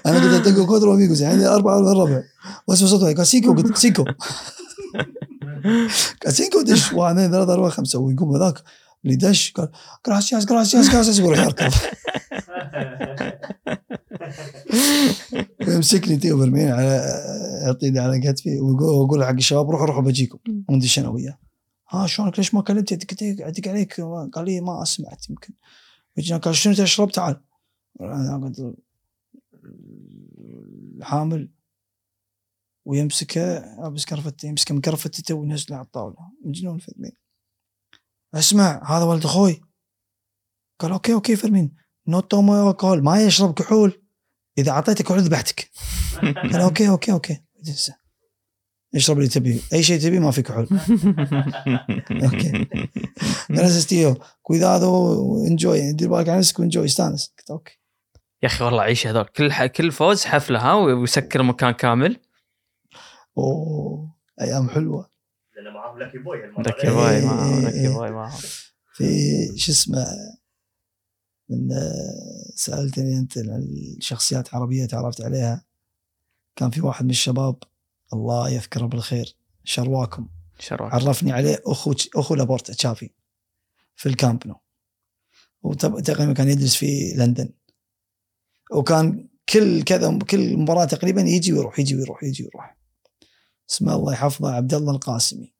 أنا 0.07 0.37
قلت 0.37 0.45
tengo 0.45 0.67
cuatro 0.67 0.95
amigos 0.95 1.21
يعني 1.21 1.47
أربعة 1.47 1.81
من 1.81 1.89
الربع. 1.89 2.23
واسمع 2.67 2.89
صوت 2.89 3.03
وراي 3.03 3.15
قال 3.15 3.27
cinco 3.27 3.55
قلت 3.55 3.77
cinco 3.77 4.05
قال 6.25 6.33
cinco 6.39 6.63
دش. 6.63 6.93
واحد 6.93 7.15
اثنين 7.17 7.31
ثلاثة 7.31 7.53
أربعة 7.53 7.71
خمسة. 7.71 7.99
ويقوم 7.99 8.37
هذاك؟ 8.37 8.63
اللي 9.05 9.17
دش. 9.17 9.53
قال 9.53 9.69
gracias 10.07 10.45
gracias 10.45 10.91
gracias 10.91 11.19
يروح 11.19 11.39
يركض 11.39 11.75
ويمسكني 15.69 16.17
تيو 16.17 16.39
برمين 16.39 16.69
على 16.69 17.05
يعطيني 17.63 17.99
على 17.99 18.21
كتفي 18.21 18.61
ويقول 18.61 19.25
حق 19.25 19.31
الشباب 19.31 19.71
روحوا 19.71 19.87
روحوا 19.87 20.03
بجيكم. 20.03 20.39
وندش 20.69 20.99
أنا 20.99 21.09
وياه. 21.09 21.39
ها 21.91 22.07
شلونك؟ 22.07 22.39
ليش 22.39 22.55
ما 22.55 22.63
كلمتي 22.63 22.97
قلت 22.97 23.23
له 23.23 23.49
ادق 23.49 23.69
عليك. 23.69 24.01
قال 24.33 24.45
لي 24.45 24.61
ما 24.61 24.85
سمعت 24.85 25.25
يمكن. 25.31 25.55
قال 26.39 26.57
شنو 26.57 26.75
تشرب 26.75 27.11
تعال. 27.11 27.41
أنا 28.01 28.41
قلت 28.45 28.75
الحامل 30.99 31.53
ويمسكه 32.87 33.59
لابس 33.81 34.05
كرفته 34.05 34.47
يمسكه 34.47 34.75
من 34.75 34.81
كرفته 34.81 35.35
وينزله 35.35 35.77
على 35.77 35.85
الطاولة. 35.85 36.17
مجنون 36.45 36.79
فيرمين 36.79 37.13
اسمع 38.35 38.83
هذا 38.97 39.05
ولد 39.05 39.25
أخوي 39.25 39.61
قال 40.81 40.93
okay 40.93 41.13
okay 41.13 41.37
فيرمين 41.37 41.75
no 42.09 42.21
toma 42.21 42.71
الكحول 42.71 43.03
ما 43.03 43.23
يشرب 43.23 43.55
كحول. 43.55 44.03
إذا 44.59 44.71
اعطيته 44.71 45.05
كحول 45.05 45.21
ذبحتك. 45.21 45.71
قال 46.53 46.61
okay 46.61 46.89
okay 46.89 47.13
okay. 47.13 47.45
اشرب 48.95 49.17
اللي 49.17 49.29
تبيه. 49.29 49.61
أي 49.73 49.83
شيء 49.83 50.01
تبيه 50.01 50.19
ما 50.19 50.31
في 50.31 50.43
كحول. 50.43 50.69
okay. 52.25 52.67
gracias 53.51 53.87
tío 53.87 54.17
cuidado 54.43 55.47
enjoy 55.47 55.93
دير 55.93 56.09
بالك 56.09 56.29
على 56.29 56.39
نفسك. 56.39 56.59
و 56.59 56.63
enjoy 56.63 56.85
استانس. 56.85 57.35
قلت 57.39 57.51
okay. 57.51 57.78
يا 58.43 58.49
أخي 58.49 58.65
والله 58.65 58.83
عيش 58.83 59.07
هذول. 59.07 59.25
كل 59.25 59.53
ح... 59.53 59.67
كل 59.67 59.93
فوز 59.93 60.25
حفلة 60.25 60.59
ها 60.59 60.75
ويسكر 60.75 61.41
المكان 61.41 61.71
كامل. 61.71 62.21
أوه 63.39 64.15
أيام 64.41 64.69
حلوة. 64.69 65.11
لأن 65.57 65.75
معاهم 65.75 65.99
lucky 65.99 66.19
boy 66.19 66.37
lucky 66.59 66.89
إيه، 66.89 67.25
معاهم 67.27 67.55
إيه، 67.55 67.69
lucky 67.69 67.89
إيه. 67.89 67.99
باي 67.99 68.11
معاهم. 68.11 68.41
في 68.95 69.05
شو 69.57 69.73
اسمه 69.73 70.07
من 71.49 71.69
سألتني 72.55 73.19
أنت 73.19 73.39
عن 73.39 73.63
الشخصيات 73.97 74.49
العربية 74.49 74.87
تعرفت 74.87 75.21
عليها. 75.21 75.65
كان 76.57 76.71
في 76.71 76.81
واحد 76.81 77.05
من 77.05 77.11
الشباب 77.11 77.57
الله 78.13 78.51
يذكره 78.51 78.87
بالخير 78.87 79.37
شرواكم. 79.65 80.29
شرف 80.59 80.95
عرفني 80.95 81.33
عليه 81.33 81.63
أخو 81.67 81.95
أخو 82.17 82.35
لابورتا 82.35 82.73
تشافي 82.73 83.11
في 83.97 84.09
الكامب 84.09 84.47
نو. 84.47 84.61
وتقريبا 85.63 86.33
كان 86.33 86.49
يدرس 86.49 86.77
في 86.77 87.15
لندن. 87.17 87.53
وكان 88.71 89.29
كل 89.49 89.83
كذا 89.83 90.19
كل 90.19 90.57
مباراة 90.57 90.85
تقريبا 90.85 91.21
يجي 91.21 91.53
ويروح 91.53 91.79
يجي 91.79 91.97
ويروح 91.97 92.23
يجي 92.25 92.45
ويروح. 92.45 92.79
اسمه 93.71 93.95
الله 93.95 94.13
يحفظه 94.13 94.53
عبد 94.55 94.75
الله 94.75 94.93
القاسمي. 94.93 95.53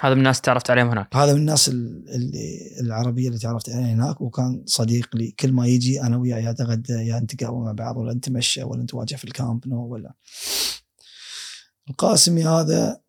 هذا 0.00 0.14
من 0.14 0.18
الناس 0.18 0.40
تعرفت 0.40 0.70
عليهم 0.70 0.88
هناك. 0.88 1.16
هذا 1.16 1.34
من 1.34 1.40
الناس 1.40 1.68
ال- 1.68 2.08
اللي 2.08 2.76
العربية 2.80 3.28
اللي 3.28 3.38
تعرفت 3.38 3.70
عليها 3.70 3.92
هناك 3.92 4.20
وكان 4.20 4.62
صديق 4.66 5.16
لي. 5.16 5.30
كل 5.30 5.52
ما 5.52 5.66
يجي 5.66 6.02
أنا 6.02 6.16
وياه 6.16 6.38
يا 6.38 6.52
نتغدى 6.52 6.92
يا 6.92 7.20
نتقهوى 7.20 7.64
مع 7.64 7.72
بعض 7.72 7.96
ولا 7.96 8.14
نتمشى 8.14 8.62
ولا 8.62 8.82
نتواجه 8.82 9.14
في 9.14 9.24
الكامب 9.24 9.68
نو 9.68 9.86
ولا. 9.86 10.14
القاسمي 11.90 12.44
هذا 12.44 13.00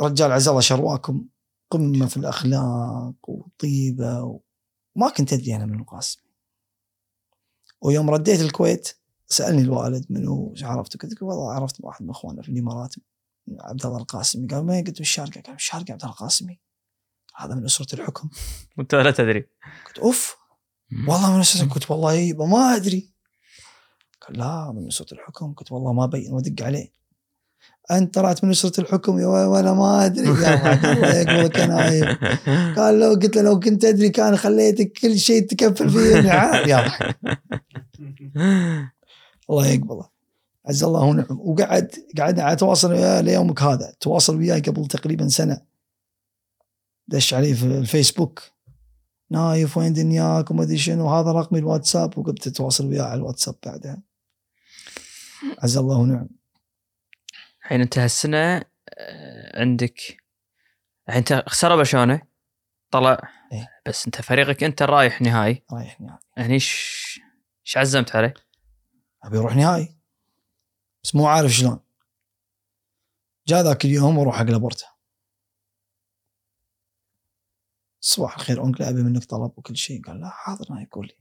رجال 0.00 0.32
عز 0.32 0.48
الله 0.48 0.60
شرواكم 0.60 1.24
قمة 1.70 2.06
في 2.06 2.16
الأخلاق 2.16 3.14
وطيبة 3.28 4.22
وما 4.96 5.10
كنت 5.16 5.32
أدري 5.32 5.56
أنا 5.56 5.66
من 5.66 5.80
القاسمي. 5.80 6.31
ويوم 7.82 8.10
رديت 8.10 8.40
الكويت 8.40 8.96
سألني 9.26 9.62
الوالد 9.62 10.06
منو 10.10 10.50
إيش 10.50 10.64
عرفته 10.64 10.98
قلت 10.98 11.22
له 11.22 11.28
والله 11.28 11.52
عرفت 11.52 11.76
واحد 11.80 12.02
من 12.02 12.10
اخواننا 12.10 12.42
في 12.42 12.48
الإمارات 12.48 12.94
عبد 13.60 13.86
الله 13.86 13.98
القاسمي. 13.98 14.46
قال 14.46 14.66
ما 14.66 14.76
قلت 14.76 14.96
له 14.96 15.00
الشارقه 15.00 15.40
قال 15.40 15.54
الشارقه 15.54 15.92
عبد 15.92 16.02
الله 16.02 16.14
القاسمي. 16.14 16.60
هذا 17.36 17.54
من 17.54 17.64
أسرة 17.64 17.94
الحكم. 17.94 18.28
وأنت 18.78 18.94
لا 18.94 19.10
تدري. 19.10 19.48
قلت 19.86 19.98
أوف. 19.98 20.36
والله 21.08 21.34
من 21.34 21.40
أسرة 21.40 21.68
قلت 21.68 21.90
والله 21.90 22.32
ما 22.46 22.76
أدري. 22.76 23.12
قال 24.20 24.38
لا 24.38 24.72
من 24.72 24.86
أسرة 24.86 25.14
الحكم. 25.14 25.52
قلت 25.52 25.72
والله 25.72 25.92
ما 25.92 26.06
بين 26.06 26.32
ودق 26.32 26.64
عليه. 26.64 26.92
أنت 27.90 28.14
طلعت 28.14 28.44
من 28.44 28.50
اسره 28.50 28.80
الحكم؟ 28.80 29.18
يا 29.18 29.26
وأنا 29.26 29.72
ما 29.72 30.06
أدري. 30.06 30.26
يا 30.26 31.74
عيب. 31.74 32.04
قال 32.76 33.00
لو 33.00 33.10
قلت 33.10 33.36
له 33.36 33.42
لو 33.42 33.60
كنت 33.60 33.84
أدري 33.84 34.08
كان 34.08 34.36
خليتك 34.36 34.92
كل 34.92 35.18
شيء 35.18 35.46
تكفل 35.46 35.90
فيه. 35.90 36.20
نعم 36.20 36.68
يضحك 36.68 37.16
الله 39.50 39.66
يقبله 39.66 40.08
عز 40.66 40.84
الله 40.84 41.00
ونعم 41.00 41.26
وقعد 41.30 41.90
قعدنا 42.18 42.42
على 42.42 42.56
تواصل 42.56 42.92
وياه 42.92 43.20
ليومك 43.20 43.62
هذا. 43.62 43.94
تواصل 44.00 44.36
وياي 44.36 44.60
قبل 44.60 44.86
تقريبا 44.86 45.28
سنة. 45.28 45.60
دش 47.08 47.34
علي 47.34 47.54
في 47.54 47.66
الفيسبوك. 47.66 48.42
نايف 49.30 49.76
وين 49.76 49.92
دنياك؟ 49.92 50.50
وما 50.50 50.62
أدري 50.62 50.78
شنو. 50.78 51.10
هذا 51.10 51.32
رقمي 51.32 51.58
الواتساب. 51.58 52.18
وقمت 52.18 52.46
أتواصل 52.46 52.86
وياه 52.86 53.02
على 53.02 53.14
الواتساب 53.14 53.54
بعدها. 53.66 54.02
عز 55.62 55.76
الله 55.76 55.96
ونعم 55.96 56.28
الحين 57.72 57.82
انت 57.82 57.98
هالسنة 57.98 58.64
آه، 58.88 59.60
عندك 59.60 59.98
الحين 61.08 61.18
انت 61.18 61.44
خسروا 61.48 61.76
برشلونه 61.76 62.22
طلع. 62.90 63.18
إيه. 63.52 63.68
بس 63.86 64.06
انت 64.06 64.22
فريقك 64.22 64.64
انت 64.64 64.82
رايح 64.82 65.22
نهائي. 65.22 65.64
رايح 65.72 66.00
نهائي. 66.00 66.18
هني 66.38 66.54
إيش 66.54 67.20
إيش 67.66 67.76
عزمت 67.76 68.16
عليه؟ 68.16 68.34
أبي 69.24 69.38
أروح 69.38 69.56
نهائي. 69.56 69.96
بس 71.04 71.14
مو 71.14 71.26
عارف 71.26 71.50
شلون. 71.50 71.80
جاء 73.46 73.62
ذاك 73.62 73.84
اليوم 73.84 74.18
وأروح 74.18 74.36
حق 74.36 74.44
لابورتا. 74.44 74.86
صباح 78.00 78.34
الخير 78.34 78.64
انكل 78.64 78.84
أبي 78.84 79.02
منك 79.02 79.24
طلب 79.24 79.52
وكل 79.58 79.76
شيء. 79.76 80.02
قال 80.02 80.20
لا 80.20 80.28
حاضر 80.28 80.66
ما 80.70 80.82
يقول 80.82 81.06
لي. 81.06 81.16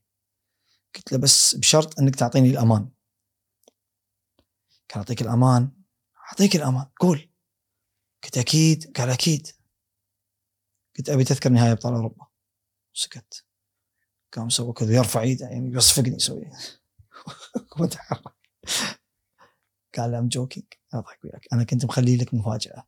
قلت 0.96 1.12
له 1.12 1.18
بس 1.18 1.56
بشرط 1.56 2.00
أنك 2.00 2.16
تعطيني 2.16 2.50
الأمان. 2.50 2.90
كان 4.88 5.00
اعطيك 5.00 5.22
الأمان 5.22 5.81
أعطيك 6.32 6.56
الامان 6.56 6.86
قول. 7.00 7.30
قلت 8.24 8.38
أكيد. 8.38 8.98
قال 8.98 9.10
أكيد. 9.10 9.48
قلت 10.98 11.10
أبي 11.10 11.24
تذكر 11.24 11.50
نهائي 11.50 11.72
أبطال 11.72 11.94
أوروبا. 11.94 12.28
سكت 12.94 13.46
قام 14.34 14.50
سوى 14.50 14.74
كذا. 14.74 14.96
يرفع 14.96 15.22
إيده 15.22 15.46
يعني 15.46 15.76
يصفقني 15.76 16.16
يسوي. 16.16 16.50
وتحرك. 17.80 18.36
قال 19.98 20.16
I'm 20.16 20.28
joking 20.28 20.66
أضحك 20.94 21.24
وياك. 21.24 21.48
أنا 21.54 21.64
كنت 21.64 21.86
مخلي 21.86 22.18
لك 22.18 22.34
مفاجأة. 22.34 22.88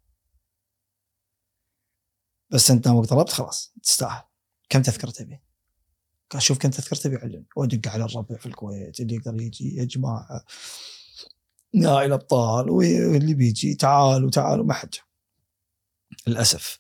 بس 2.50 2.72
أنت 2.72 2.84
دامك 2.84 3.06
طلبت؟ 3.06 3.30
خلاص. 3.30 3.74
تستاهل. 3.84 4.24
كم 4.70 4.82
تذكرة 4.82 5.12
تبي؟ 5.12 5.42
قال 6.30 6.42
شوف 6.42 6.58
كم 6.58 6.70
تذكرة 6.70 6.98
تبي 6.98 7.16
علم 7.16 7.46
وأدق 7.56 7.92
على 7.92 8.06
الربع 8.06 8.38
في 8.38 8.46
الكويت. 8.46 9.00
اللي 9.00 9.16
يقدر 9.16 9.42
يجي 9.42 9.76
يا 9.76 9.84
جماعة 9.84 10.46
نهائي 11.74 12.06
الأبطال 12.06 12.70
واللي 12.70 13.34
بيجي 13.34 13.76
تعالوا 13.76 14.30
تعالوا 14.30 14.66
ما 14.66 14.74
حد. 14.74 14.96
للأسف. 16.28 16.80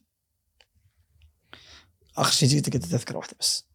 آخر 2.17 2.31
شيء 2.31 2.49
جيت 2.49 2.69
لقيت 2.69 2.85
تذكره 2.85 3.17
واحدة 3.17 3.35
بس. 3.39 3.65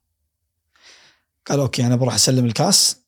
قال 1.47 1.61
okay 1.61 1.87
أنا 1.87 1.97
بروح 1.97 2.15
أسلم 2.15 2.45
الكاس. 2.45 3.05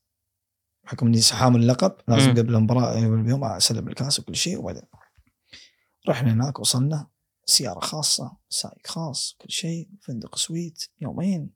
بحكم 0.85 1.07
إني 1.07 1.23
حامل 1.23 1.61
اللقب 1.61 1.97
لازم. 2.09 2.31
قبل 2.31 2.55
المباراة 2.55 2.97
قبل 2.97 3.23
بيوم 3.23 3.45
أسلم 3.45 3.89
الكاس 3.89 4.21
وكل 4.21 4.37
شيء 4.37 4.59
وبعدين 4.59 4.83
رحنا 6.09 6.33
هناك 6.33 6.61
وصلنا. 6.61 7.11
سيارة 7.45 7.81
خاصة 7.81 8.37
سايق 8.49 8.87
خاص 8.87 9.37
كل 9.41 9.51
شيء 9.51 9.89
فندق 10.01 10.37
سويت 10.37 10.85
يومين. 11.01 11.51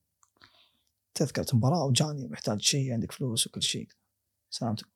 تذكرة 1.15 1.47
مباراة 1.53 1.85
وجاني 1.85 2.29
محتاج 2.29 2.61
شيء 2.61 2.93
عندك 2.93 3.13
فلوس 3.13 3.47
وكل 3.47 3.63
شيء. 3.63 3.89
سلامتك. 4.51 4.87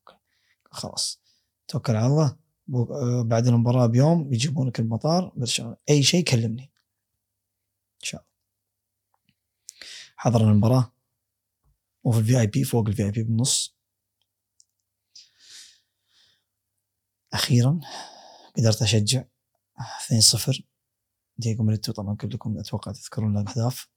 خلاص. 0.70 1.27
توكل 1.69 1.97
على 1.97 2.07
الله. 2.07 2.36
آه، 2.74 3.23
بعد 3.23 3.47
المباراة 3.47 3.86
بيوم 3.86 4.28
بيجيبونك 4.28 4.81
المطار 4.81 5.32
برشلونه 5.36 5.77
أي 5.90 6.03
شيء 6.03 6.24
كلمني. 6.24 6.62
إن 6.62 8.05
شاء 8.05 8.20
الله. 8.20 8.32
حضرنا 10.16 10.51
المباراة. 10.51 10.93
وفي 12.05 12.19
ال 12.19 12.40
VIP 12.40 12.65
فوق 12.65 12.89
ال 12.89 13.05
VIP 13.05 13.23
بالنص. 13.23 13.77
أخيرا 17.32 17.81
قدرت 18.57 18.82
أشجع 18.82 19.24
2-0 19.78 20.62
دييغو 21.39 21.65
ميليتو 21.65 21.93
طبعا 21.93 22.16
كلكم 22.16 22.59
أتوقع 22.59 22.93
تذكرون 22.93 23.39
الأهداف. 23.39 23.89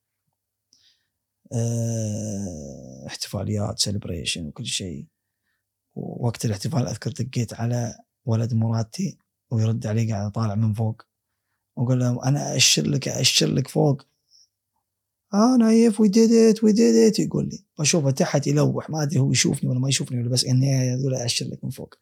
آه، 1.54 3.06
احتفاليات 3.08 3.80
celebration 3.80 4.48
وكل 4.48 4.66
شيء. 4.66 5.08
ووقت 5.96 6.46
الاحتفال 6.46 6.88
أذكر 6.88 7.12
دقيت 7.12 7.54
على 7.54 7.96
ولد 8.26 8.54
موراتي 8.54 9.18
ويرد 9.52 9.88
علي 9.88 10.12
قاعد 10.14 10.32
طالع 10.32 10.56
من 10.56 10.74
فوق. 10.74 11.02
وأقول 11.76 12.00
له 12.00 12.28
أنا 12.28 12.56
أشر 12.56 12.88
لك 12.88 13.08
أشر 13.08 13.48
لك 13.48 13.68
فوق. 13.68 14.02
آه 15.34 15.58
نايف 15.60 16.00
we 16.00 16.08
did 16.08 16.32
it 16.32 16.64
we 16.64 16.72
did 16.72 16.96
it 16.96 17.20
يقول 17.20 17.50
لي. 17.50 17.66
واشوفه 17.80 18.12
تحت 18.12 18.48
يلوح. 18.48 18.90
ما 18.90 19.04
أدري 19.04 19.20
هو 19.20 19.32
يشوفني 19.32 19.70
ولا 19.70 19.80
ما 19.80 19.90
يشوفني 19.90 20.20
ولا 20.22 20.30
بس 20.30 20.46
إني 20.46 20.68
يقول 20.68 21.16
أشر 21.16 21.46
لك 21.46 21.64
من 21.64 21.70
فوق. 21.70 21.96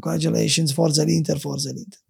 congratulations 0.00 0.72
forza 0.72 1.02
الانتر 1.02 1.38
forza 1.38 1.70
الانتر 1.70 2.04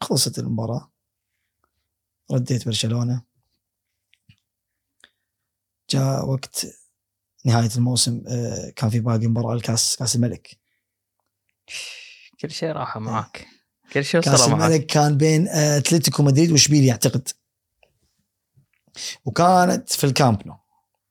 خلصت 0.00 0.38
المباراة. 0.38 0.90
رديت 2.32 2.66
برشلونة. 2.66 3.22
جاء 5.90 6.28
وقت 6.28 6.66
نهاية 7.44 7.70
الموسم 7.76 8.22
آه، 8.28 8.72
كان 8.76 8.90
في 8.90 9.00
باقي 9.00 9.26
مباراة 9.26 9.54
الكاس 9.54 9.96
كأس 9.96 10.16
الملك. 10.16 10.58
كل 12.40 12.50
شيء 12.50 12.72
راح 12.72 12.96
معك. 12.96 13.46
كل 13.92 14.04
شيء 14.04 14.20
كأس 14.20 14.48
الملك 14.48 14.86
كان 14.86 15.16
بين 15.16 15.48
آه، 15.48 15.78
أتلتيكو 15.78 16.22
مدريد 16.22 16.52
وإشبيليا 16.52 16.92
أعتقد. 16.92 17.28
وكانت 19.24 19.92
في 19.92 20.04
الكامب 20.04 20.46
نو. 20.46 20.56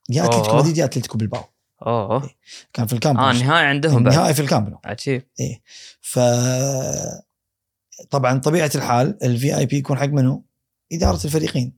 يا 0.10 0.26
أتلتيكو. 0.26 0.58
مدريد 0.58 0.78
يا 0.78 0.86
أتلتيكو 0.86 1.18
بالباو 1.18 1.44
أوه. 1.88 2.30
كان 2.74 2.88
في 2.88 2.94
الكامب 2.94 3.18
آه 3.18 3.32
النهائي 3.32 3.66
عندهم 3.68 4.04
بعد. 4.04 4.14
النهائي 4.14 4.34
في 4.34 4.42
الكامب 4.42 4.70
نو. 4.70 4.80
عجيب. 4.86 5.24
ف 6.02 6.20
طبعا 8.10 8.38
طبيعة 8.40 8.72
الحال 8.76 9.24
ال 9.24 9.58
VIP 9.58 9.78
يكون 9.78 9.98
حق 9.98 10.06
منو؟ 10.06 10.46
إدارة 10.92 11.26
الفريقين. 11.26 11.74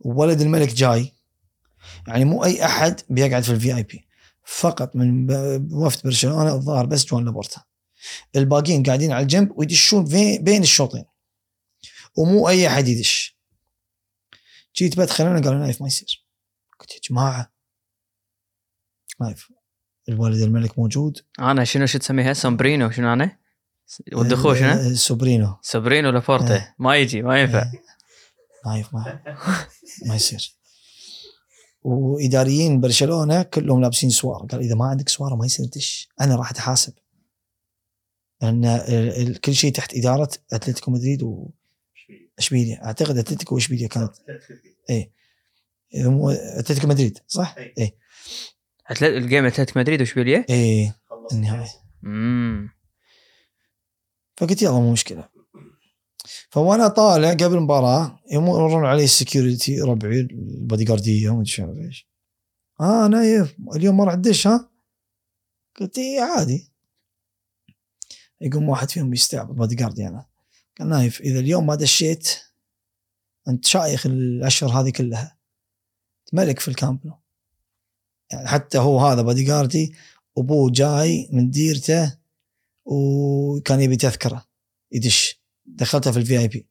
وولد 0.00 0.40
الملك 0.40 0.68
جاي. 0.68 1.12
يعني 2.06 2.24
مو 2.24 2.44
أي 2.44 2.64
أحد 2.64 3.00
بيقعد 3.08 3.42
في 3.42 3.52
ال 3.52 3.76
VIP 3.76 4.08
فقط 4.44 4.96
من 4.96 5.30
وفد 5.72 6.02
برشلونة 6.04 6.54
الظاهر 6.54 6.86
بس 6.86 7.04
جوان 7.04 7.24
لابورتا. 7.24 7.64
الباقيين 8.36 8.82
قاعدين 8.82 9.12
على 9.12 9.22
الجنب 9.22 9.52
ويدشون 9.58 10.04
بين 10.40 10.62
الشوطين. 10.62 11.04
ومو 12.16 12.48
أي 12.48 12.66
أحد 12.66 12.88
يدش. 12.88 13.38
جيت 14.76 14.98
بدخل 14.98 15.26
أنا 15.26 15.40
قالوا 15.40 15.58
نايف 15.58 15.80
ما 15.80 15.86
يصير. 15.86 16.26
قلت 16.78 16.94
يا 16.94 17.00
جماعة. 17.10 17.52
نايف 19.20 19.52
الولد 20.08 20.40
الملك 20.40 20.78
موجود. 20.78 21.18
أنا 21.38 21.64
شنو 21.64 21.86
شو 21.86 21.98
تسميها؟ 21.98 22.32
sobrino 22.32 22.90
شنو 22.90 23.12
أنا؟ 23.12 23.38
والدخول 24.12 24.58
شنو؟ 24.58 24.94
sobrino. 24.94 25.56
sobrino 25.62 26.10
لابورتا. 26.10 26.54
إيه. 26.54 26.74
ما 26.78 26.96
يجي 26.96 27.22
ما 27.22 27.40
ينفع. 27.40 27.62
إيه. 27.62 27.82
نايف 28.66 28.94
ما 28.94 29.22
ما 30.06 30.14
يصير. 30.14 30.54
وإداريين 31.84 32.80
برشلونة 32.80 33.42
كلهم 33.42 33.80
لابسين 33.80 34.10
سوار. 34.10 34.46
قال 34.46 34.60
إذا 34.60 34.74
ما 34.74 34.84
عندك 34.84 35.08
سوار 35.08 35.36
ما 35.36 35.46
يصير 35.46 35.66
دش 35.66 36.08
أنا 36.20 36.36
راح 36.36 36.50
أتحاسب. 36.50 36.92
لأن 38.42 39.34
كل 39.44 39.54
شيء 39.54 39.72
تحت 39.72 39.94
إدارة 39.94 40.30
أتلتيكو 40.52 40.90
مدريد 40.90 41.22
واشبيليا 42.38 42.84
أعتقد 42.84 43.18
أتلتيكو 43.18 43.54
وأشبيليا 43.54 43.88
كانت. 43.88 44.12
إذا 45.94 46.08
مو 46.08 46.30
أتلتيكو 46.30 46.86
مدريد 46.86 47.18
صح؟ 47.28 47.54
اي 47.78 47.96
أتلت- 48.92 49.02
الجيم 49.02 49.44
اتلتيك 49.44 49.76
مدريد 49.76 50.00
وأشبيليا؟ 50.00 50.44
اي 50.50 50.92
خلص. 51.10 51.32
النهايه 51.32 51.70
امم 52.04 52.70
فقلت 54.36 54.62
يلا 54.62 54.72
مو 54.72 54.92
مشكلة. 54.92 55.28
فأنا 56.50 56.88
طالع 56.88 57.32
قبل 57.32 57.56
المباراة 57.56 58.20
يمرون 58.32 58.86
علي 58.86 59.04
ال 59.04 59.12
security 59.12 59.80
ربعي 59.80 60.20
البودي 60.20 60.84
جارديه 60.84 61.30
وما 61.30 61.44
ادري 61.58 61.86
إيش. 61.86 62.08
آه 62.80 63.06
نايف 63.08 63.56
اليوم 63.76 63.96
ما 63.96 64.04
راح 64.04 64.14
تدش 64.14 64.46
ها؟ 64.46 64.70
قلت 65.80 65.98
اي 65.98 66.18
عادي. 66.18 66.72
يقوم 68.40 68.68
واحد 68.68 68.90
فيهم 68.90 69.12
يستعبط 69.14 69.54
بودي 69.54 69.74
جارد 69.74 69.98
يعني 69.98 70.26
قال 70.78 70.88
نايف 70.88 71.20
إذا 71.20 71.38
اليوم 71.38 71.66
ما 71.66 71.74
دشيت 71.74 72.28
أنت 73.48 73.64
شايخ 73.64 74.06
الأشهر 74.06 74.70
هذه 74.70 74.90
كلها. 74.90 75.38
ملك 76.32 76.60
في 76.60 76.68
الكامب 76.68 77.12
يعني 78.32 78.48
حتى 78.48 78.78
هو 78.78 79.00
هذا 79.00 79.22
بودي 79.22 79.44
جاردي 79.44 79.94
أبوه 80.38 80.70
جاي 80.70 81.28
من 81.32 81.50
ديرته 81.50 82.18
وكان 82.84 83.80
يبي 83.80 83.96
تذكرة 83.96 84.46
يدش. 84.92 85.43
دخلته 85.66 86.12
في 86.12 86.18
ال 86.18 86.38
VIP 86.38 86.66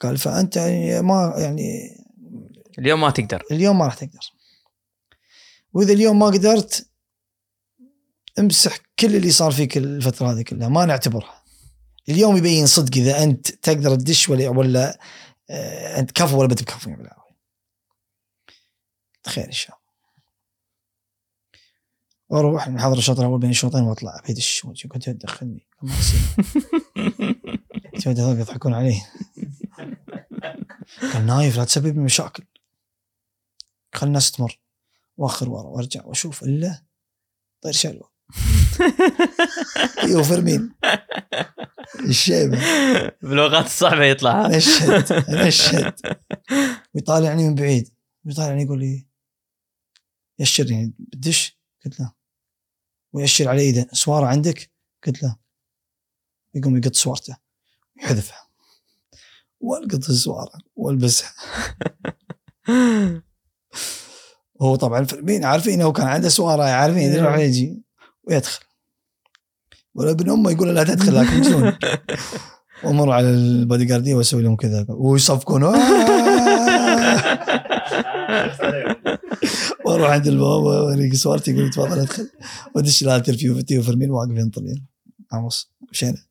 قال 0.00 0.18
فأنت 0.18 0.56
يعني 0.56 1.02
ما 1.02 1.34
يعني 1.36 1.96
اليوم 2.78 3.00
ما 3.00 3.10
تقدر. 3.10 3.44
اليوم 3.50 3.78
ما 3.78 3.84
راح 3.84 3.94
تقدر. 3.94 4.32
وإذا 5.72 5.92
اليوم 5.92 6.18
ما 6.18 6.26
قدرت 6.26 6.90
امسح 8.38 8.76
كل 8.98 9.16
اللي 9.16 9.30
صار 9.30 9.50
فيك 9.50 9.76
الفترة 9.76 10.32
هذه 10.32 10.42
كلها 10.42 10.68
ما 10.68 10.84
نعتبرها. 10.84 11.44
اليوم 12.08 12.36
يبين 12.36 12.66
صدق 12.66 12.96
إذا 12.96 13.22
أنت 13.22 13.50
تقدر 13.50 13.94
تدش 13.94 14.28
ولا 14.28 14.48
ولا 14.48 15.00
آه، 15.50 15.98
أنت 15.98 16.10
كفو 16.10 16.38
ولا 16.38 16.48
بتكفو 16.48 16.90
بالعافيه 16.90 17.36
خير 19.26 19.44
ان 19.46 19.52
شاء 19.52 19.68
الله 19.68 19.77
وأروح 22.28 22.68
نحضر 22.68 22.98
الشوط 22.98 23.18
الأول 23.18 23.40
بين 23.40 23.50
الشوطين 23.50 23.82
وأطلع. 23.82 24.22
بيدش 24.26 24.66
كنت 24.88 25.10
تدخلني 25.10 25.66
ما 25.82 25.94
يصير 25.98 26.20
كنت 27.94 28.08
هذول 28.08 28.40
يضحكون 28.40 28.74
علي. 28.74 29.02
قال 31.12 31.26
نايف 31.26 31.56
لا 31.56 31.64
تسبب 31.64 31.94
لي 31.96 32.00
مشاكل. 32.00 32.44
خل 33.94 34.06
الناس 34.06 34.32
تمر 34.32 34.60
وأخر 35.16 35.50
ورا 35.50 35.68
وأرجع 35.68 36.04
وأشوف. 36.04 36.42
إلا 36.42 36.84
طير 37.60 37.72
شلوة. 37.72 38.18
تيو 40.02 40.22
فيرمين 40.22 40.74
الشيبه 42.00 42.58
بالأوقات 43.22 43.64
الصعبة 43.64 44.04
يطلع. 44.04 44.46
ها؟ 44.46 44.56
نشهد. 44.56 45.24
نشهد. 45.30 46.00
ويطالعني 46.94 47.48
من 47.48 47.54
بعيد. 47.54 47.88
ويطالعني 48.24 48.62
يقول 48.62 48.80
لي 48.80 49.06
يشر 50.38 50.70
يعني 50.70 50.94
بدش؟ 50.98 51.58
قلت 51.84 52.00
له 52.00 52.17
ويشر 53.12 53.48
على 53.48 53.60
إيده. 53.60 53.88
سواره 53.92 54.26
عندك؟ 54.26 54.70
قلت 55.06 55.22
له. 55.22 55.36
يقوم 56.54 56.76
يقط 56.76 56.94
سوارته 56.94 57.36
يحذفها. 58.02 58.48
والقط 59.60 60.08
السواره 60.08 60.52
والبسها. 60.76 61.32
هو 64.62 64.76
طبعا 64.76 65.04
فيرمين 65.04 65.44
عارفين 65.44 65.82
هو 65.82 65.92
كان 65.92 66.06
عنده 66.06 66.28
سوارة 66.28 66.62
عارفين 66.62 67.12
يروح 67.12 67.38
يجي 67.38 67.82
ويدخل. 68.24 68.64
ولا 69.94 70.10
ابن 70.10 70.30
أمه 70.30 70.50
يقول 70.50 70.74
لا 70.74 70.84
تدخل 70.84 71.14
لكن 71.14 71.40
مجنون 71.40 71.78
وامر 72.84 73.10
على 73.10 73.30
البودي 73.30 73.84
جارديه 73.84 74.14
واسوي 74.14 74.42
لهم 74.42 74.56
كذا. 74.56 74.86
ويصفقون! 74.88 75.64
وأروح 79.88 80.10
عند 80.10 80.26
الباب 80.26 80.62
واوريك 80.62 81.14
سوارتي 81.14 81.50
يقول 81.50 81.70
تفضل 81.70 81.98
أدخل. 81.98 82.30
وأدش 82.74 83.02
لا 83.02 83.18
ترفيو 83.18 83.54
في 83.54 83.62
تيو 83.62 83.82
فيرمين 83.82 84.10
واقف 84.10 84.30
ينطر 84.30 84.62
عمص 85.32 85.72
مشينا. 85.90 86.24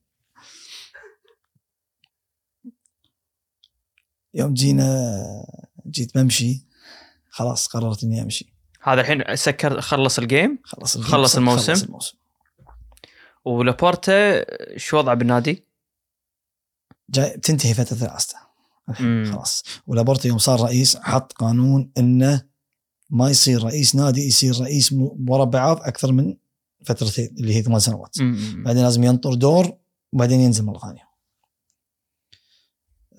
يوم 4.34 4.54
جينا 4.54 5.22
جيت 5.88 6.18
بمشي. 6.18 6.66
خلاص 7.30 7.68
قررت 7.68 8.04
إني 8.04 8.22
أمشي. 8.22 8.54
هذا 8.82 9.02
الحين 9.02 9.36
سكر 9.36 9.82
خلص 9.82 10.20
الجيم؟ 10.20 10.60
خلص 10.64 10.96
الجيم، 10.96 11.12
خلص 11.12 11.36
الموسم؟ 11.36 11.74
خلص 11.74 11.84
الموسم. 11.84 12.18
ولابورتا 13.46 14.46
شو 14.78 14.98
وضعه 14.98 15.16
بالنادي؟ 15.16 15.64
جاي 17.10 17.38
تنتهي 17.38 17.74
فترة 17.74 18.08
رئاسته 18.08 18.38
مم. 19.00 19.32
خلاص. 19.32 19.64
ولابورتا 19.88 20.28
يوم 20.28 20.38
صار 20.38 20.62
رئيس 20.62 20.98
حط 20.98 21.34
قانون 21.34 21.92
إنه 21.98 22.57
ما 23.10 23.30
يصير 23.30 23.64
رئيس 23.64 23.96
نادي 23.96 24.28
يصير 24.28 24.62
رئيس 24.62 24.94
م- 24.94 25.16
مربعات 25.20 25.80
أكثر 25.82 26.12
من 26.12 26.38
فترتين 26.86 27.36
اللي 27.40 27.56
هي 27.56 27.62
ثمان 27.62 27.80
سنوات 27.80 28.22
مم. 28.22 28.64
بعدين 28.66 28.84
لازم 28.84 29.04
ينطر 29.04 29.34
دور 29.34 29.78
وبعدين 30.14 30.40
ينزل 30.42 30.64
مرة 30.66 30.80
ثانية. 30.80 31.08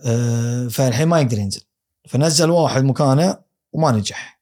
أه 0.04 0.68
فالحين 0.68 1.08
ما 1.08 1.20
يقدر 1.20 1.38
ينزل 1.38 1.60
فنزل 2.08 2.50
واحد 2.50 2.84
مكانه 2.84 3.38
وما 3.72 3.90
نجح. 3.92 4.40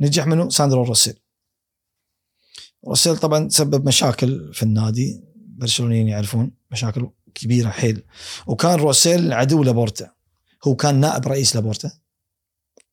نجح 0.00 0.26
منه 0.26 0.48
ساندرو 0.48 0.82
روسيل. 0.82 1.18
روسيل 2.86 3.16
طبعا 3.16 3.48
سبب 3.48 3.86
مشاكل 3.88 4.50
في 4.54 4.62
النادي 4.62 5.24
برشلونيين 5.36 6.08
يعرفون 6.08 6.50
مشاكل 6.70 7.10
كبيرة 7.34 7.70
حيل 7.70 8.02
وكان 8.46 8.78
روسيل 8.78 9.32
عدو 9.32 9.62
لابورتا 9.62 10.10
هو 10.66 10.76
كان 10.76 11.00
نائب 11.00 11.28
رئيس 11.28 11.54
لابورتا 11.56 11.90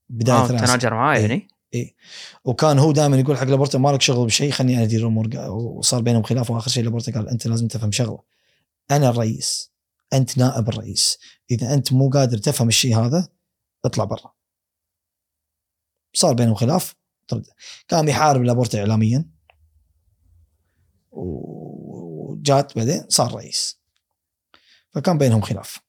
بداية 0.09 0.37
آه. 0.37 0.47
تناجر 0.47 0.93
معاه 0.93 1.17
إيه. 1.17 1.47
يعني؟ 1.77 1.95
وكان 2.43 2.79
هو 2.79 2.91
دائما 2.91 3.17
يقول 3.17 3.37
حق 3.37 3.43
لابورتا 3.43 3.77
مالك 3.77 4.01
شغل 4.01 4.25
بشيء 4.25 4.51
خليني 4.51 4.75
أنا 4.75 4.83
أدير 4.83 4.99
الأمور. 4.99 5.29
وصار 5.49 6.01
بينهم 6.01 6.23
خلاف 6.23 6.51
وآخر 6.51 6.71
شيء 6.71 6.83
لابورتا 6.83 7.11
قال 7.11 7.29
أنت 7.29 7.47
لازم 7.47 7.67
تفهم 7.67 7.91
شغلة. 7.91 8.23
أنا 8.91 9.09
الرئيس 9.09 9.71
أنت 10.13 10.37
نائب 10.37 10.69
الرئيس. 10.69 11.17
إذا 11.51 11.73
أنت 11.73 11.93
مو 11.93 12.09
قادر 12.09 12.37
تفهم 12.37 12.67
الشيء 12.67 12.97
هذا 12.97 13.27
اطلع 13.85 14.03
برا. 14.03 14.33
صار 16.13 16.33
بينهم 16.33 16.55
خلاف. 16.55 16.95
طرد 17.27 17.45
قام 17.89 18.07
يحارب 18.07 18.41
لابورتا 18.43 18.79
اعلاميا. 18.79 19.25
وجات 21.11 22.75
بعدين 22.77 23.05
صار 23.09 23.35
رئيس. 23.35 23.79
فكان 24.89 25.17
بينهم 25.17 25.41
خلاف. 25.41 25.79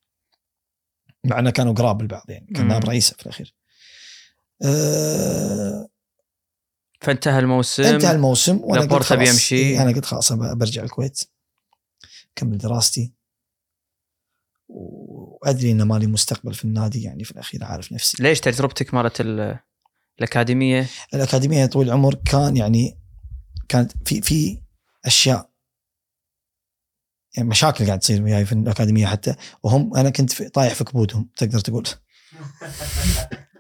مع 1.25 1.39
إنه 1.39 1.51
كانوا 1.51 1.73
قراب 1.73 2.01
البعض 2.01 2.31
يعني. 2.31 2.47
كان. 2.47 2.69
نائب 2.69 2.85
رئيسه 2.85 3.17
في 3.17 3.23
الأخير. 3.23 3.56
أه 4.65 5.89
فانتهى 7.01 7.39
الموسم. 7.39 7.83
انتهى 7.83 8.13
الموسم 8.13 8.57
وأنا 8.61 8.81
قلت 8.81 8.91
لابورتا 8.91 9.15
بيمشي. 9.15 9.57
إيه، 9.57 9.83
أنا 9.83 9.93
قلت 9.93 10.05
خلاص 10.05 10.33
برجع 10.33 10.83
الكويت. 10.83 11.21
اكمل 12.37 12.59
دراستي. 12.59 13.13
وأدري 14.69 15.71
ان 15.73 15.83
مالي 15.83 16.07
مستقبل 16.07 16.55
في 16.55 16.65
النادي 16.65 17.03
يعني 17.03 17.25
في 17.25 17.31
الأخير 17.31 17.65
عارف 17.65 17.93
نفسي. 17.93 18.23
ليش 18.23 18.41
تجربتك 18.41 18.95
مالت 18.95 19.21
ال- 19.21 19.59
الأكاديمية؟ 20.19 20.87
الأكاديمية 21.15 21.67
طويل 21.67 21.87
العمر 21.89 22.15
كان 22.15 22.57
يعني 22.57 22.99
كانت 23.69 23.93
في 24.09 24.23
في 24.23 24.63
أشياء 25.05 25.51
يعني 27.37 27.49
مشاكل 27.49 27.87
قاعد 27.87 27.99
تصير 27.99 28.23
وياي 28.23 28.45
في 28.47 28.53
الأكاديمية 28.53 29.07
حتى 29.07 29.35
وهم 29.63 29.97
أنا 29.97 30.11
كنت 30.11 30.33
في 30.33 30.49
طايح 30.49 30.75
في 30.75 30.85
كبودهم 30.85 31.31
تقدر 31.37 31.61
تقول. 31.61 31.89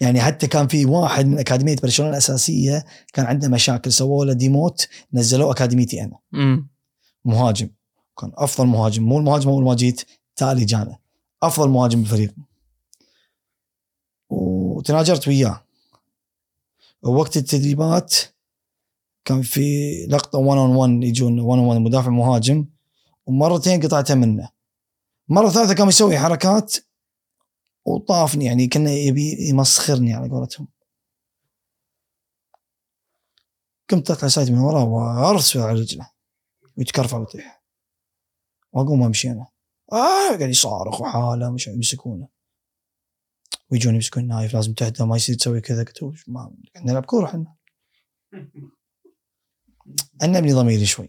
يعني 0.00 0.20
حتى 0.20 0.46
كان 0.46 0.66
في 0.68 0.86
واحد 0.86 1.26
من 1.26 1.38
أكاديمية 1.38 1.76
برشلونة 1.82 2.10
الأساسية 2.10 2.84
كان 3.12 3.26
عنده 3.26 3.48
مشاكل 3.48 3.92
سووا 3.92 4.24
له 4.24 4.32
demote 4.32 4.88
نزلوه 5.12 5.52
أكاديميتي 5.52 6.02
أنا. 6.02 6.18
امم 6.34 6.68
مهاجم. 7.24 7.70
كان 8.20 8.32
أفضل 8.34 8.66
مهاجم. 8.66 9.02
مو 9.02 9.18
المهاجم 9.18 9.50
أول 9.50 9.64
ما 9.64 9.74
جيت 9.74 10.02
تالي 10.36 10.64
جانا. 10.64 10.98
أفضل 11.42 11.68
مهاجم 11.68 12.00
بالفريق. 12.02 12.34
وتناجرت 14.30 15.28
وياه. 15.28 15.64
ووقت 17.02 17.36
التدريبات 17.36 18.14
كان 19.24 19.42
في 19.42 19.90
لقطة 20.10 20.38
1 20.38 20.58
on 20.58 20.76
1 20.76 20.90
يجون 20.90 21.40
1 21.40 21.58
on 21.58 21.68
1 21.68 21.80
مدافع 21.80 22.10
مهاجم 22.10 22.66
ومرتين 23.26 23.80
قطعتها 23.80 24.14
منه. 24.14 24.48
مرة 25.28 25.48
ثالثة 25.48 25.74
كان 25.74 25.88
يسوي 25.88 26.18
حركات 26.18 26.76
وطافني 27.84 28.44
يعني 28.44 28.66
كأنه 28.66 28.90
يبي 28.90 29.48
يمسخرني 29.48 30.14
على 30.14 30.28
قولتهم. 30.28 30.68
قمت 33.88 34.10
أطلع 34.10 34.28
side 34.28 34.50
من 34.50 34.58
وراه 34.58 34.84
وارس 34.84 35.56
على 35.56 35.80
رجله. 35.80 36.10
ويتكرفع 36.76 37.18
ويطيح. 37.18 37.62
وأقوم 38.72 39.02
أمشي 39.02 39.30
أنا. 39.30 39.46
آه 39.92 40.28
قاعد 40.28 40.50
يصارخ 40.50 41.00
وحاله 41.00 41.50
مش 41.50 41.66
يمسكونه. 41.66 42.28
ويجون 43.70 43.94
يمسكون 43.94 44.22
النايف 44.22 44.54
لازم 44.54 44.72
تهدى 44.72 45.04
ما 45.04 45.16
يصير 45.16 45.36
تسوي 45.36 45.60
كذا. 45.60 45.84
قلت 45.84 46.28
ما 46.28 46.54
نلعب 46.76 47.04
كورة 47.04 47.26
إحنا. 47.26 47.56
انبني 50.22 50.52
ضميري 50.52 50.86
شوي. 50.86 51.08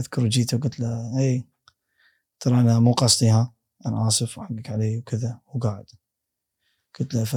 أذكر 0.00 0.26
جيت 0.26 0.54
وقلت 0.54 0.80
له 0.80 1.18
اي 1.18 1.44
ترى 2.40 2.60
أنا 2.60 2.78
مو 2.80 2.92
قصدي 2.92 3.30
ها. 3.30 3.55
أنا 3.86 4.08
آسف 4.08 4.38
وحقك 4.38 4.70
علي 4.70 4.98
وكذا 4.98 5.40
وقاعد 5.54 5.86
قلت 6.98 7.14
له 7.14 7.24
ف 7.24 7.36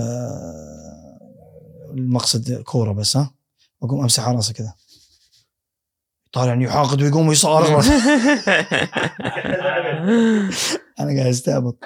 المقصد 1.93 2.61
كورة 2.61 2.91
بس 2.91 3.17
ها؟ 3.17 3.33
واقوم 3.81 4.01
أمسح 4.01 4.27
على 4.27 4.35
رأسه 4.35 4.53
كذا. 4.53 4.73
طالعني 6.33 6.63
يحاقد 6.63 7.01
ويقوم 7.01 7.27
ويصارخ. 7.27 7.69
أنا 10.99 11.19
قاعد 11.19 11.27
استعبط 11.27 11.77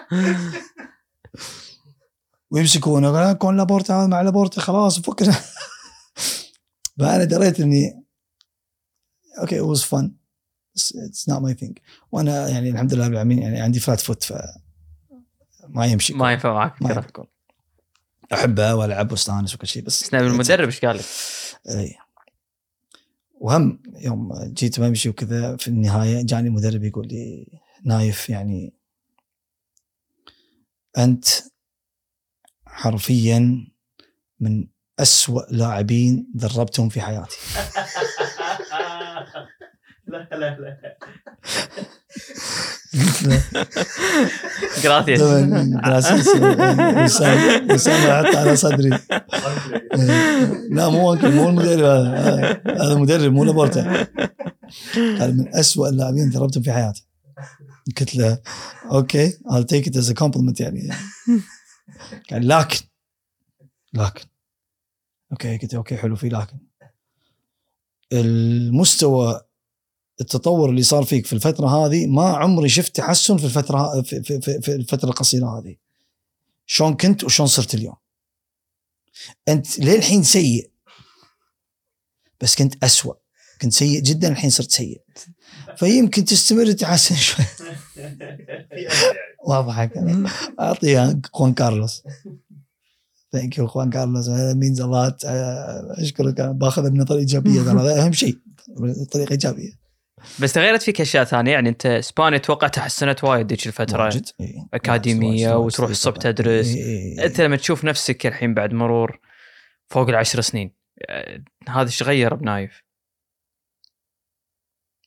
ويمسكونه 2.52 3.12
قال 3.12 3.38
كون 3.38 3.58
لابورتا 3.58 3.94
هذا 3.94 4.08
مع 4.08 4.22
لابورتا 4.22 4.62
خلاص 4.62 5.00
فكنا. 5.00 5.36
فأنا 7.00 7.24
دريت 7.24 7.60
إني 7.60 8.04
okay 9.40 9.60
it 9.62 9.66
was 9.66 9.84
fun. 9.84 10.23
It's- 10.78 10.96
it's 11.08 11.28
not 11.34 11.42
my 11.42 11.54
thing. 11.64 11.74
وأنا 12.12 12.50
يعني 12.50 12.70
الحمد 12.70 12.94
لله 12.94 13.06
رب 13.08 13.12
العالمين 13.14 13.40
يعني 13.40 13.62
عندي 13.62 13.80
flat 13.80 14.00
foot 14.02 14.24
ف 14.24 14.34
ما 15.68 15.86
يمشي 15.86 16.14
ما 16.14 16.32
ينفع 16.32 16.54
معك 16.54 16.82
ما 16.82 16.90
ينفع. 16.92 17.24
احبها 18.34 18.74
وألعب 18.74 19.12
وأستانس 19.12 19.56
وكل 19.56 19.68
شيء 19.68 19.84
بس 19.84 20.14
نبي 20.14 20.28
المدرب؟ 20.28 20.66
إيش 20.66 20.86
قال 20.86 20.98
لك؟ 20.98 21.06
اي 21.70 21.96
وهم 23.34 23.84
يوم 23.96 24.44
جيت 24.54 24.80
بمشي 24.80 25.10
وكذا 25.10 25.56
في 25.58 25.68
النهاية 25.68 26.22
جاني 26.26 26.50
مدرب 26.50 26.84
يقول 26.84 27.08
لي 27.08 27.48
نايف 27.84 28.30
يعني 28.30 28.74
أنت 30.98 31.26
حرفيا 32.66 33.68
من 34.40 34.68
أسوأ 35.00 35.42
لاعبين 35.52 36.32
دربتهم 36.36 36.90
في 36.90 37.02
حياتي. 37.02 37.36
لا 40.14 40.28
لا 40.32 40.58
لا. 40.60 40.98
جراتيس 44.84 45.22
وسام 47.04 47.72
وسام 47.72 48.26
حتى 48.26 48.38
على 48.38 48.56
صدري 48.56 48.90
لا 50.70 50.90
مو 50.90 51.16
مو 51.16 51.50
المدرب 51.50 51.84
هذا 51.84 52.62
هذا 52.68 52.96
مدرب 52.96 53.34
مو 53.34 53.44
لابورتا 53.44 54.08
قال 54.96 55.38
من 55.38 55.56
أسوأ 55.56 55.90
اللاعبين 55.90 56.30
دربتهم 56.30 56.64
في 56.64 56.72
حياتي 56.74 57.06
قلت 58.00 58.16
له 58.16 58.40
أوكي 58.92 59.30
I'll 59.32 59.66
take 59.74 59.86
it 59.88 59.96
as 59.96 60.10
a 60.10 60.14
compliment 60.14 60.60
يعني 60.62 60.90
قال 62.32 62.48
لكن 62.48 62.80
لكن 63.94 64.26
أوكي 65.32 65.58
قلت 65.58 65.74
له 65.74 65.78
أوكي 65.80 65.98
حلو 65.98 66.16
في 66.16 66.30
لكن 66.30 66.58
المستوى 68.14 69.42
التطور 70.22 70.70
اللي 70.70 70.84
صار 70.84 71.04
فيك 71.04 71.26
في 71.26 71.34
الفترة 71.34 71.68
هذه 71.68 72.08
ما 72.08 72.28
عمري 72.38 72.70
شفت 72.70 72.96
تحسن 72.96 73.38
في 73.38 73.46
الفترة 73.46 74.02
في, 74.02 74.24
في, 74.24 74.42
في, 74.42 74.62
في 74.62 74.76
الفترة 74.76 75.10
القصيرة 75.10 75.60
هذه. 75.60 75.76
شلون 76.66 76.94
كنت 76.94 77.24
وشلون 77.24 77.48
صرت 77.48 77.76
اليوم. 77.76 77.96
أنت 79.48 79.80
للحين 79.80 80.24
سيء. 80.24 80.72
بس 82.42 82.56
كنت 82.56 82.84
أسوأ. 82.84 83.14
كنت 83.62 83.74
سيء 83.74 84.02
جدا 84.02 84.28
الحين 84.28 84.50
صرت 84.50 84.72
سيء. 84.72 85.02
فيمكن 85.78 86.26
تستمر 86.26 86.72
تحسن 86.72 87.16
شوي. 87.16 87.46
امل 87.98 88.22
يعني. 88.22 89.04
واضح 89.46 89.90
أعطيها 90.60 91.22
خوان 91.34 91.54
كارلوس. 91.54 92.04
thank 93.32 93.58
you 93.58 93.68
خوان 93.68 93.90
كارلوس. 93.90 94.30
means 94.30 94.82
a 94.82 94.93
lot 94.93 95.26
أشكرك. 95.26 96.42
باخذها 96.42 96.90
بنظره 96.90 97.18
إيجابية. 97.18 97.62
ترى 97.62 97.82
هذا 97.82 98.06
أهم 98.06 98.14
شيء. 98.14 98.38
بطريقه 98.68 99.32
إيجابية. 99.32 99.83
بس 100.40 100.54
تغيرت 100.54 100.82
فيك 100.82 101.02
أشياء 101.02 101.24
ثانية 101.24 101.52
يعني 101.52 101.70
أنت 101.70 101.86
إسبانيا 101.86 102.38
أتوقع 102.38 102.68
تحسنت 102.68 103.24
وايد 103.24 103.50
ذيك 103.50 103.68
الفترة 103.68 104.04
واجد 104.04 104.30
إيه. 104.40 104.68
أكاديمية 104.74 105.48
واجد، 105.48 105.56
واجد، 105.56 105.66
وتروح 105.66 105.90
الصبح. 105.90 106.18
تدرس. 106.18 106.68
إيه، 106.68 106.84
إيه، 106.84 107.20
إيه. 107.20 107.26
أنت 107.26 107.42
لما 107.42 107.56
تشوف 107.56 107.86
نفسك 107.86 108.26
الحين 108.26 108.54
بعد 108.54 108.74
مرور 108.74 109.20
فوق 109.90 110.10
العشر 110.10 110.42
سنين 110.42 110.72
آه، 111.10 111.44
هذا 111.70 111.88
إيش 111.88 112.04
غير 112.04 112.36
بنايف؟ 112.36 112.84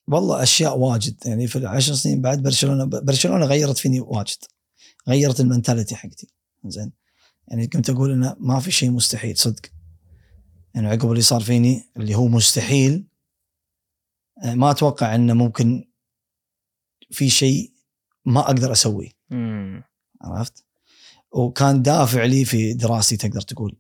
والله 0.09 0.43
أشياء 0.43 0.79
واجد 0.79 1.17
يعني 1.27 1.47
في 1.47 1.57
العشر 1.57 1.95
سنين 1.95 2.21
بعد 2.21 2.43
برشلونة 2.43 2.85
برشلونة 2.85 3.47
غيرت 3.47 3.79
فيني 3.79 4.01
واجد 4.01 4.39
غيرت 5.09 5.41
المنتاليتي 5.41 5.97
حقتي 5.97 6.29
زين 6.65 6.93
يعني 7.49 7.67
كنت 7.67 7.91
أقول 7.91 8.13
إنه 8.13 8.37
ما 8.41 8.61
في 8.61 8.71
شيء 8.71 8.91
مستحيل 8.91 9.37
صدق 9.37 9.63
يعني 10.75 10.89
عقب 10.89 11.11
اللي 11.11 11.23
صار 11.23 11.41
فيني 11.41 11.83
اللي 11.97 12.15
هو 12.15 12.29
مستحيل 12.29 13.07
ما 14.45 14.71
أتوقع 14.71 15.15
إنه 15.15 15.35
ممكن 15.35 15.91
في 17.11 17.31
شيء 17.31 17.73
ما 18.25 18.41
أقدر 18.41 18.73
أسويه. 18.73 19.11
عرفت؟ 20.23 20.65
وكان 21.31 21.83
دافع 21.83 22.25
لي 22.25 22.45
في 22.45 22.75
دراستي 22.75 23.17
تقدر 23.17 23.41
تقول 23.41 23.77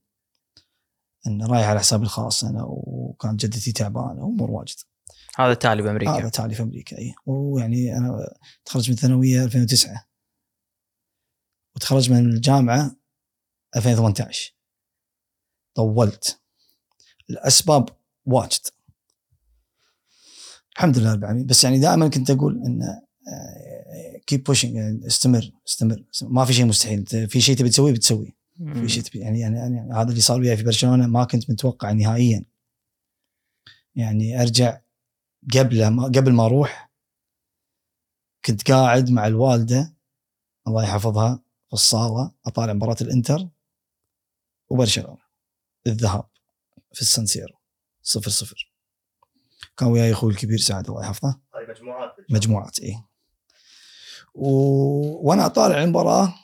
إن 1.26 1.42
رايح 1.42 1.68
على 1.68 1.78
حسابي 1.78 2.04
الخاص 2.04 2.44
أنا 2.44 2.64
وكانت 2.66 3.46
جدتي 3.46 3.72
تعبانة 3.72 4.24
وأمور 4.24 4.50
واجد. 4.50 4.76
هذا 5.36 5.54
تالي 5.54 5.82
بامريكا 5.82 6.18
هذا 6.18 6.28
تالي 6.28 6.54
في 6.54 6.62
أمريكا 6.62 6.98
اي 6.98 7.14
ويعني 7.26 7.96
أنا 7.96 8.34
تخرجت 8.64 8.88
من 8.88 8.94
الثانوية 8.94 9.44
2009 9.44 10.06
وتخرجت 11.76 12.10
من 12.10 12.18
الجامعة 12.18 12.96
2018 13.76 14.54
طولت. 15.74 16.40
الأسباب 17.30 17.88
واجد. 18.24 18.60
الحمد 20.76 20.98
لله 20.98 21.12
رب 21.12 21.18
العالمين. 21.18 21.46
بس 21.46 21.64
يعني 21.64 21.78
دائما 21.78 22.08
كنت 22.08 22.30
أقول 22.30 22.62
إن 22.66 23.02
كيب 24.26 24.44
بوشنج 24.44 24.74
يعني 24.74 25.06
استمر 25.06 25.52
استمر. 25.68 26.04
ما 26.22 26.44
في 26.44 26.52
شيء 26.52 26.64
مستحيل. 26.64 27.06
في 27.06 27.40
شيء 27.40 27.56
تبي 27.56 27.68
تسويه 27.68 27.92
بتسويه. 27.92 28.36
في 28.74 28.88
شيء 28.88 29.02
تبي 29.02 29.18
يعني, 29.18 29.40
يعني, 29.40 29.56
يعني 29.56 29.94
هذا 29.94 30.08
اللي 30.10 30.20
صار 30.20 30.40
وياي 30.40 30.56
في 30.56 30.62
برشلونة. 30.62 31.06
ما 31.06 31.24
كنت 31.24 31.50
متوقع 31.50 31.92
نهائيا. 31.92 32.44
يعني 33.94 34.42
أرجع 34.42 34.80
قبل 35.54 35.88
ما 35.88 36.04
قبل 36.04 36.32
ما 36.32 36.44
أروح 36.46 36.92
كنت 38.44 38.70
قاعد 38.70 39.10
مع 39.10 39.26
الوالدة. 39.26 39.94
الله 40.68 40.82
يحفظها 40.82 41.42
في 41.66 41.72
الصاله 41.72 42.32
أطالع 42.46 42.72
مباراة 42.72 42.96
الإنتر 43.00 43.48
وبرشلونة. 44.68 45.26
الذهاب 45.86 46.28
في 46.92 47.00
السانسيرو 47.00 47.54
صفر 48.02 48.30
صفر. 48.30 48.65
كان 49.76 49.88
وياي 49.88 50.12
أخوي 50.12 50.32
الكبير 50.32 50.58
سعد 50.58 50.88
الله 50.88 51.04
يحفظه. 51.04 51.40
هاي 51.54 51.66
مجموعات 51.68 52.16
مجموعات 52.30 52.78
اي 52.80 52.96
و... 54.34 54.48
وأنا 55.28 55.46
اطالع 55.46 55.82
المباراة 55.82 56.34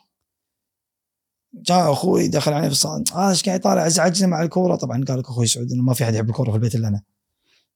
جاء 1.55 1.93
أخوي 1.93 2.29
دخل 2.29 2.53
علي 2.53 2.67
في 2.67 2.73
الصالة 2.73 3.05
آه 3.15 3.31
إيش 3.31 3.43
قاعد 3.45 3.61
يطالع؟ 3.61 3.87
أزعجنا 3.87 4.27
مع 4.29 4.43
الكورة. 4.43 4.77
طبعا 4.77 5.05
قال 5.09 5.19
لك 5.19 5.25
أخوي 5.29 5.47
سعود 5.47 5.73
إنه 5.73 5.83
ما 5.83 5.95
في 5.95 6.05
أحد 6.05 6.15
يحب 6.15 6.29
الكورة 6.31 6.51
في 6.51 6.57
البيت 6.57 6.75
إلا 6.75 6.89
أنا. 6.89 7.03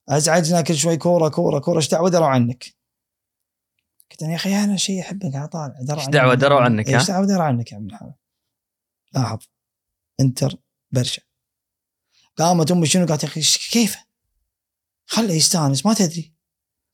أزعجنا 0.09 0.61
كل 0.61 0.75
شوي 0.77 0.97
كورة 0.97 1.29
كورة 1.29 1.59
كورة 1.59 1.77
إيش 1.77 1.89
دعوة 1.89 2.11
دروا 2.11 2.27
عنك؟ 2.27 2.65
قلت 4.11 4.23
أنا 4.23 4.31
يا 4.31 4.37
أخي 4.37 4.65
أنا 4.65 4.77
شيء 4.77 5.01
أحبك 5.01 5.33
قاعد 5.33 5.49
طالع 5.49 5.75
دروا 5.81 5.99
إيش 5.99 6.05
عنك. 6.07 6.15
دعوة 6.15 6.35
دروا 6.35 6.61
عنك،؟ 6.61 6.89
إيش 6.89 7.09
دعوة 7.09 7.27
دروا 7.27 7.45
عنك 7.45 7.73
يا 7.73 7.77
عم 7.77 7.87
الحلال 7.87 8.15
لاحظ 9.13 9.39
إنتر 10.21 10.57
برشا. 10.91 11.23
قامت 12.39 12.71
أمي 12.71 12.87
شنو؟ 12.87 13.07
قالت 13.07 13.23
يا 13.23 13.29
أخي 13.29 13.43
إيش- 13.43 13.71
كيف؟ 13.73 13.97
خله 15.07 15.33
يستانس 15.33 15.87
ما 15.87 15.95
تدري. 15.95 16.35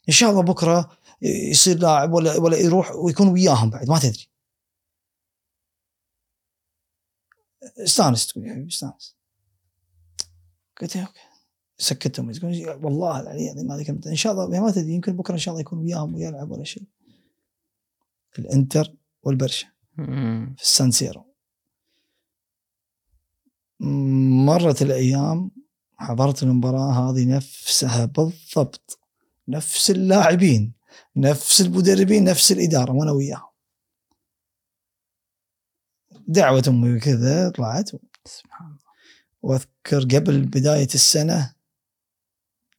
إن 0.09 0.15
شاء 0.15 0.31
الله 0.31 0.43
بكرة 0.43 0.99
يصير 1.23 1.79
لاعب 1.79 2.13
ولا 2.13 2.37
ولا 2.37 2.57
يروح 2.57 2.91
ويكون 2.91 3.29
وياهم 3.29 3.71
بعد 3.71 3.89
ما 3.89 3.99
تدري. 3.99 4.29
استانس 7.79 8.27
تقول 8.27 8.47
يا 8.47 8.53
حبيبي 8.53 8.69
استانس. 8.69 9.17
قلت 10.81 10.97
okay 10.97 11.21
سكت 11.79 12.19
امي 12.19 12.33
تقول 12.33 12.69
والله 12.85 13.21
العظيم 13.21 13.73
هذه 13.73 13.87
كلمه 13.87 14.01
إن 14.07 14.17
شاء 14.17 14.33
الله 14.33 14.61
ما 14.61 14.71
تدري 14.71 14.93
يمكن 14.93 15.17
بكرة 15.17 15.35
إن 15.35 15.39
شاء 15.39 15.53
الله 15.53 15.61
يكون 15.61 15.79
وياهم 15.79 16.15
ويلعب 16.15 16.51
ولا 16.51 16.65
شيء. 16.65 16.85
الإنتر 18.39 18.95
والبرشا. 19.23 19.67
في 20.57 20.63
السان 20.63 20.91
سيرو. 20.91 21.35
مرت 24.47 24.83
الأيام 24.83 25.51
حضرت 25.97 26.43
المباراة 26.43 26.93
هذه 26.93 27.37
نفسها 27.37 28.05
بالضبط. 28.05 28.99
نفس 29.49 29.91
اللاعبين 29.91 30.73
نفس 31.17 31.61
المدربين 31.61 32.25
نفس 32.25 32.53
الإدارة 32.53 32.93
وأنا 32.93 33.11
وياهم. 33.13 33.53
دعوة 36.29 36.63
أمي 36.69 36.97
وكذا 36.97 37.51
طلعت. 37.51 37.91
سبحان 38.25 38.67
الله. 38.67 38.79
وأذكر 39.43 40.01
قبل 40.17 40.43
بداية 40.47 40.89
السنة 40.95 41.55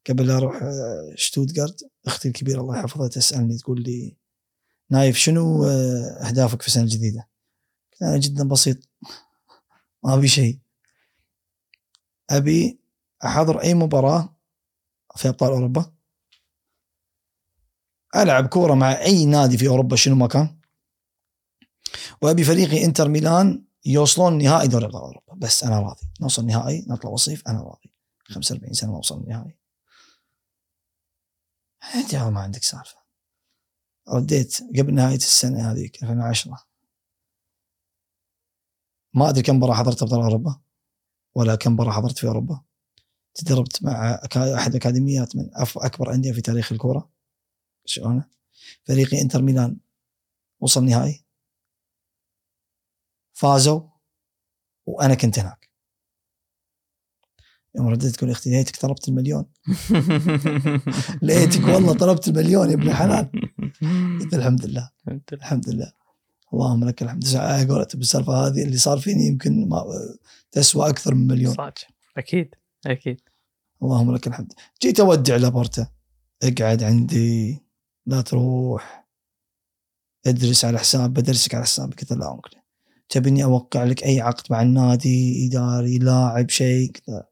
قبل 0.10 0.28
لا 0.28 0.38
أروح 0.38 0.64
آه، 0.64 1.14
شتوتغارت 1.16 1.90
أختي 2.06 2.28
الكبيرة 2.28 2.62
الله 2.62 2.78
يحفظها 2.80 3.08
تسألني 3.08 3.58
تقول 3.58 3.82
لي 3.84 4.18
نايف 4.90 5.18
شنو 5.18 5.64
آه، 5.66 6.28
أهدافك 6.28 6.62
في 6.62 6.68
السنة 6.68 6.84
الجديدة؟ 6.84 7.28
قلت 7.94 8.02
أنا 8.02 8.18
جدا 8.18 8.48
بسيط. 8.48 8.78
ما 10.04 10.14
أبي 10.14 10.28
شيء. 10.28 10.60
أبي 12.30 12.80
أحضر 13.26 13.62
أي 13.62 13.74
مباراة 13.74 14.36
في 15.16 15.30
أبطال 15.30 15.52
أوروبا؟ 15.52 15.94
ألعب 18.16 18.48
كورة 18.48 18.74
مع 18.74 18.92
أي 18.92 19.26
نادي 19.26 19.58
في 19.58 19.68
أوروبا 19.68 19.96
شنو 19.96 20.16
ما 20.16 20.28
كان؟ 20.28 20.58
وأبي 22.22 22.44
فريقي 22.44 22.86
إنتر 22.86 23.10
ميلان 23.10 23.66
يوصلون 23.86 24.38
نهائي 24.38 24.68
دوري 24.68 24.86
أبطال 24.86 25.02
أوروبا. 25.02 25.34
بس 25.36 25.64
أنا 25.64 25.80
راضي. 25.80 26.08
نوصل 26.22 26.46
نهائي 26.46 26.86
نطلع 26.88 27.12
وصيف 27.12 27.48
أنا 27.48 27.62
راضي. 27.62 27.94
45 28.30 28.74
سنة 28.74 28.92
ما 28.92 28.98
وصلنا 28.98 29.30
نهائي. 29.30 29.58
أنت 31.96 32.16
ما 32.16 32.42
عندك 32.42 32.64
سالفة. 32.64 33.04
رديت 34.10 34.60
قبل 34.78 34.94
نهاية 34.94 35.16
السنة 35.16 35.72
هذيك 35.72 36.04
2010 36.04 36.66
ما 39.14 39.30
أدري 39.30 39.42
كم 39.42 39.56
مباراة 39.56 39.76
حضرت 39.76 40.02
أبطال 40.02 40.22
أوروبا 40.22 40.62
ولا 41.36 41.56
كم 41.56 41.74
مباراة 41.74 41.92
حضرت 41.92 42.18
في 42.18 42.28
أوروبا. 42.28 42.62
تدربت 43.34 43.84
مع 43.84 44.22
أحد 44.36 44.76
أكاديميات 44.76 45.36
من 45.36 45.50
أكبر 45.78 46.14
أندية 46.14 46.32
في 46.32 46.42
تاريخ 46.42 46.72
الكورة 46.72 47.10
برشلونه 47.86 48.26
فريقي 48.84 49.22
إنتر 49.22 49.42
ميلان 49.42 49.78
وصل 50.60 50.86
نهائي. 50.86 51.24
فازوا 53.34 53.82
وأنا 54.86 55.16
كنت 55.16 55.40
هناك. 55.40 55.70
يوم 57.76 57.88
رديت 57.88 58.16
تقول 58.16 58.30
أختي 58.30 58.50
ليتك 58.50 58.76
طلبت 58.76 59.08
المليون. 59.08 59.46
ليتك 61.22 61.64
والله 61.64 61.94
طلبت 61.94 62.28
المليون 62.28 62.70
يا 62.70 62.74
ابن 62.74 62.90
الحلال 62.90 63.32
قلت 64.22 64.34
الحمد 64.34 64.66
لله. 64.66 64.90
الحمد 65.34 65.70
لله. 65.70 65.94
اللهم 66.54 66.84
لك 66.84 67.04
الحمد. 67.04 67.36
على 67.36 67.66
بالسالفة 67.96 68.48
هذه 68.48 68.64
اللي 68.64 68.78
صار 68.78 69.00
فيني 69.00 69.28
يمكن 69.28 69.70
ما 69.70 69.84
تسوى 70.52 70.90
أكثر 70.90 71.16
من 71.16 71.28
مليون. 71.28 71.54
صادق. 71.54 71.88
أكيد. 72.18 72.56
أكيد. 72.86 73.22
اللهم 73.84 74.16
لك 74.16 74.28
الحمد. 74.28 74.54
جيت 74.82 75.00
أودع 75.00 75.36
لابورتا. 75.36 75.88
اقعد 76.44 76.84
عندي. 76.84 77.64
لا 78.06 78.22
تروح. 78.22 79.08
ادرس 80.28 80.66
على 80.66 80.80
حساب. 80.80 81.14
بدرسك 81.14 81.56
على 81.56 81.64
حسابك 81.64 82.00
قلت 82.00 82.14
لا 82.14 82.34
ممكن 82.34 82.58
تبيني 83.10 83.44
أوقع 83.44 83.84
لك 83.84 84.04
أي 84.04 84.22
عقد 84.22 84.52
مع 84.52 84.62
النادي 84.62 85.48
إداري 85.48 85.98
لاعب 85.98 86.50
شيء؟ 86.50 86.92
لا 87.08 87.30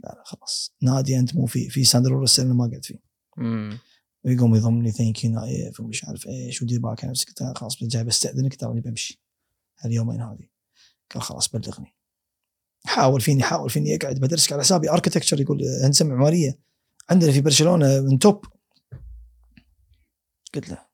لا 0.00 0.22
خلاص. 0.26 0.74
نادي 0.82 1.18
أنت 1.18 1.34
مو 1.34 1.46
فيه 1.46 1.68
في 1.68 1.84
ساندرو 1.84 2.18
روسيل 2.18 2.52
ما 2.54 2.64
قعدت 2.64 2.84
فيه. 2.84 3.02
مم. 3.36 3.78
ويقوم 4.24 4.54
يضمني 4.54 4.90
thank 4.90 5.24
you 5.24 5.30
نايف 5.30 5.80
ومش 5.80 6.04
عارف 6.04 6.26
إيش 6.26 6.62
ودير 6.62 6.80
بالك 6.80 7.04
على 7.04 7.10
نفسك 7.10 7.56
خلاص 7.56 7.84
جاي 7.84 8.04
بستأذنك 8.04 8.56
تراني 8.56 8.80
بمشي. 8.80 9.22
هاليومين 9.78 10.20
هذه. 10.20 10.48
قال 11.14 11.22
خلاص 11.22 11.48
بلغني. 11.48 11.95
حاول 12.86 13.20
فيني 13.20 13.42
حاول 13.42 13.70
فيني 13.70 13.96
أقعد 13.96 14.18
بدرسك 14.20 14.52
على 14.52 14.62
حسابي. 14.62 14.90
architecture 14.90 15.40
يقول 15.40 15.62
هندسه 15.84 16.04
معماريه 16.04 16.58
عندنا 17.10 17.32
في 17.32 17.40
برشلونة 17.40 18.00
من 18.00 18.18
top 18.18 18.44
قلت 20.54 20.68
له 20.68 20.86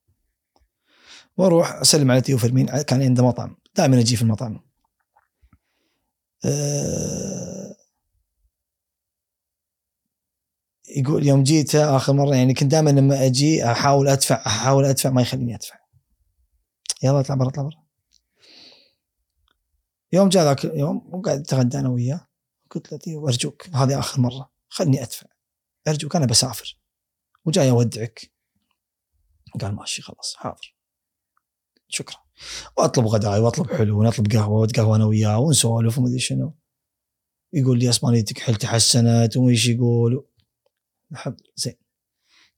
وأروح 1.36 1.72
أسلم 1.72 2.10
على 2.10 2.20
tío 2.20 2.38
فيرمين. 2.38 2.66
كان 2.66 3.02
عنده 3.02 3.26
مطعم. 3.26 3.56
دائما 3.74 4.00
أجي 4.00 4.16
في 4.16 4.22
المطعم. 4.22 4.60
أه 6.44 7.76
يقول 10.96 11.26
يوم 11.26 11.42
جيت 11.42 11.74
آخر 11.74 12.12
مرة 12.12 12.34
يعني 12.36 12.54
كنت 12.54 12.70
دائما 12.70 12.90
لما 12.90 13.26
أجي 13.26 13.64
أحاول 13.64 14.08
أدفع 14.08 14.42
أحاول 14.46 14.84
أدفع 14.84 15.10
ما 15.10 15.22
يخليني 15.22 15.54
أدفع. 15.54 15.76
يلا 17.02 17.20
اطلع 17.20 17.34
برا 17.34 17.48
اطلع 17.48 17.62
برا. 17.62 17.81
يوم 20.12 20.28
جاء 20.28 20.44
ذاك 20.44 20.64
اليوم 20.64 21.14
وقاعد 21.14 21.40
اتغدى 21.40 21.78
أنا 21.78 21.88
وياه 21.88 22.28
قلت 22.70 22.92
له 22.92 22.98
tío 22.98 23.28
أرجوك 23.28 23.68
هذه 23.68 23.98
آخر 23.98 24.20
مرة 24.20 24.52
خلني 24.68 25.02
أدفع. 25.02 25.26
أرجوك 25.88 26.16
أنا 26.16 26.26
بسافر. 26.26 26.78
وجاي 27.44 27.70
أودعك. 27.70 28.32
قال 29.60 29.74
ماشي 29.74 30.02
خلاص 30.02 30.34
حاضر. 30.36 30.76
شكرا. 31.88 32.16
وأطلب 32.78 33.06
غداي 33.06 33.40
وأطلب 33.40 33.72
حلو 33.72 34.00
ونطلب 34.00 34.32
قهوة 34.32 34.60
وأتقهوى 34.60 34.96
أنا 34.96 35.04
وياه 35.04 35.38
ونسولف 35.38 35.98
ومدري 35.98 36.18
شنو. 36.18 36.54
يقول 37.52 37.78
لي 37.78 37.88
اسبانيتك 37.88 38.38
حيل 38.38 38.56
تحسنت 38.56 39.36
وإيش 39.36 39.68
يقول 39.68 40.26
الحمد 41.12 41.40
زين. 41.56 41.76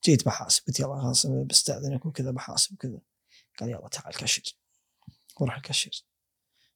جيت 0.04 0.26
بحاسب 0.26 0.66
قلت 0.66 0.80
يلا 0.80 1.00
خلاص 1.00 1.26
بستأذنك 1.26 2.06
وكذا 2.06 2.30
بحاسب 2.30 2.74
وكذا. 2.74 3.00
قال 3.60 3.68
يلا 3.68 3.88
تعال 3.88 4.14
كشر. 4.14 4.42
وراح 5.40 5.56
الكشر. 5.56 6.04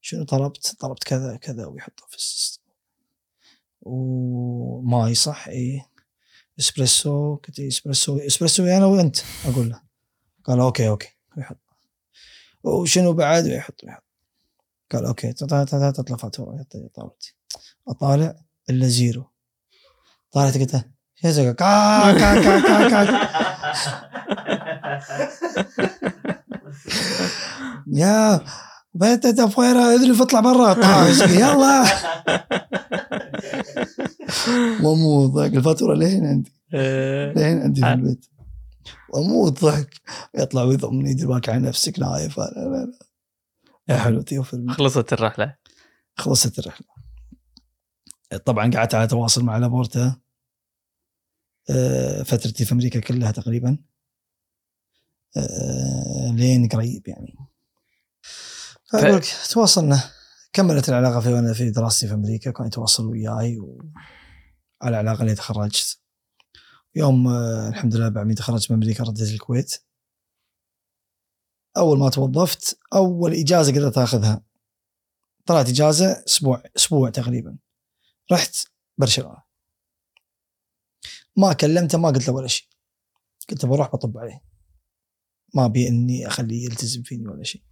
شنو 0.01 0.25
طلبت؟ 0.25 0.77
طلبت 0.81 1.05
كذا 1.05 1.36
كذا 1.36 1.67
ويحطه 1.67 2.07
في 2.09 2.17
ال 2.17 2.22
system. 2.22 2.62
وماي 3.81 5.15
صح؟ 5.15 5.49
إي. 5.49 5.83
إسبريسو 6.59 7.36
قلت 7.36 7.60
إسبريسو 7.60 8.18
إسبريسو 8.18 8.65
أنا 8.67 8.86
وأنت 8.86 9.17
أقول 9.47 9.70
له. 9.70 9.81
قال 10.44 10.60
okay 10.60 10.89
okay. 10.89 11.08
ويحط. 11.36 11.59
وشنو 12.62 13.12
بعد؟ 13.12 13.44
ويحط 13.44 13.85
ويحط. 13.85 14.05
قال 14.93 15.05
أوكي 15.05 15.33
تطلع 15.33 15.65
فاتورة. 16.17 16.67
طاولتي. 16.94 17.35
أطالع 17.89 18.36
إلا 18.70 18.89
zero. 18.89 19.31
طالعت 20.33 20.59
قلت 20.59 20.75
له 20.75 20.85
يا 21.25 21.31
زلمة 21.31 21.52
كا 21.52 22.12
كا 22.12 22.43
كا 22.43 22.60
كا 22.60 22.89
كا. 22.89 23.28
يا 28.01 28.44
vete 28.99 29.26
afuera 29.26 29.94
ادري 29.94 30.23
اطلع 30.23 30.41
برا 30.41 30.73
يلا. 31.43 31.85
واموت 34.83 35.31
ضحك. 35.31 35.55
الفاتورة 35.57 35.94
لين 35.94 36.27
عندي. 36.27 36.52
لين 37.41 37.59
عندي 37.62 37.81
في 37.81 37.93
البيت. 37.93 38.27
واموت 39.09 39.65
ضحك. 39.65 40.01
يطلع 40.35 40.62
ويضمني 40.62 41.10
يدير 41.10 41.28
بالك 41.28 41.49
على 41.49 41.59
نفسك 41.59 41.99
نايف. 41.99 42.39
لا 42.39 42.44
لا 42.57 42.60
لا. 42.60 42.99
يا 43.89 43.97
حلو 43.97 44.23
tío 44.23 44.42
فيرمين 44.42 44.73
خلصت 44.73 45.12
الرحلة. 45.12 45.55
خلصت 46.17 46.59
الرحلة. 46.59 46.86
طبعا 48.44 48.70
قعدت 48.70 48.94
على 48.94 49.07
تواصل 49.07 49.44
مع 49.44 49.59
لابورتا 49.59 50.17
آه، 51.70 52.23
فترتي 52.23 52.65
في 52.65 52.73
أمريكا 52.73 53.01
كلها 53.01 53.31
تقريبا. 53.31 53.78
آه، 55.36 56.33
لين 56.35 56.68
قريب 56.68 57.09
يعني. 57.09 57.48
فاقول 58.92 59.17
لك 59.17 59.25
تواصلنا. 59.50 60.10
كملت 60.52 60.89
العلاقه 60.89 61.20
في 61.20 61.33
وأنا 61.33 61.52
في 61.52 61.70
دراستي 61.70 62.08
في 62.08 62.15
أمريكا 62.15 62.50
كان 62.50 62.67
يتواصل 62.67 63.07
وياي 63.07 63.58
وعلى 63.58 64.97
علاقه 64.97 65.23
اللي 65.23 65.34
تخرجت. 65.34 66.00
يوم 66.94 67.28
آه، 67.28 67.68
الحمد 67.68 67.97
لله 67.97 68.08
بعد 68.08 68.26
ما 68.26 68.34
تخرجت 68.34 68.70
من 68.70 68.76
أمريكا 68.76 69.05
رديت 69.05 69.28
الكويت. 69.28 69.75
أول 71.76 71.99
ما 71.99 72.10
توظفت 72.10 72.78
أول 72.94 73.34
إجازة 73.34 73.73
قدرت 73.73 73.99
أخذها. 73.99 74.42
طلعت 75.47 75.68
إجازة 75.68 76.25
أسبوع 76.26 76.62
أسبوع 76.76 77.10
تقريبا. 77.10 77.58
رحت 78.33 78.57
برشلونة. 78.99 79.42
ما 81.36 81.52
كلمته 81.52 81.99
ما 81.99 82.08
قلت 82.08 82.28
له 82.28 82.34
ولا 82.34 82.47
شيء. 82.47 82.68
قلت 83.50 83.67
بروح 83.67 83.89
بطب 83.92 84.18
عليه. 84.18 84.42
ما 85.55 85.65
أبي 85.65 85.89
إني 85.89 86.26
أخليه 86.26 86.65
يلتزم 86.65 87.02
فيني 87.02 87.28
ولا 87.28 87.44
شيء. 87.44 87.67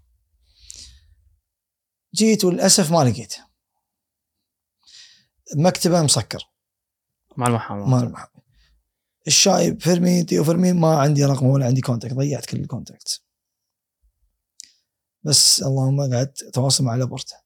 جيت 2.16 2.44
وللاسف 2.44 2.92
ما 2.92 3.04
لقيته 3.04 3.46
مكتبة 5.56 6.02
مسكر. 6.02 6.50
مع 7.36 7.46
المحاماة. 7.46 7.86
ما 7.86 8.02
المحامي 8.02 8.42
الشايب 9.26 9.82
فيرمين 9.82 10.26
tío 10.26 10.44
فيرمين 10.44 10.76
ما 10.76 10.98
عندي 10.98 11.24
رقم 11.24 11.46
ولا 11.46 11.66
عندي 11.66 11.80
contact 11.80 12.14
ضيعت 12.14 12.46
كل 12.46 12.60
ال 12.60 12.68
contact 12.68 13.22
بس 15.22 15.62
اللهم 15.62 16.14
قعدت 16.14 16.42
اتواصل 16.42 16.84
مع 16.84 16.94
لابورتا 16.94 17.36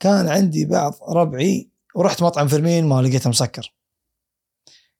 كان 0.00 0.28
عندي 0.28 0.64
بعض 0.64 0.94
ربعي 1.08 1.70
ورحت 1.94 2.22
مطعم 2.22 2.48
فيرمين 2.48 2.84
ما 2.84 3.02
لقيته 3.02 3.30
مسكر. 3.30 3.74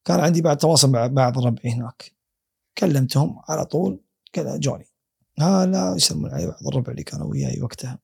كان 0.05 0.21
عندي 0.21 0.43
بعد 0.43 0.57
تواصل 0.57 0.91
مع 0.91 1.07
بعض 1.07 1.39
ربعي 1.39 1.73
هناك. 1.73 2.13
كلمتهم 2.79 3.43
على 3.49 3.65
طول 3.65 4.01
كذا 4.33 4.57
جوني. 4.57 4.87
ها 5.39 5.67
لا 5.67 5.95
يسلمون 5.97 6.31
علي 6.31 6.47
بعض 6.47 6.67
الربع 6.67 6.93
اللي 6.93 7.03
كانوا 7.03 7.31
وياي 7.31 7.63
وقتها. 7.63 7.99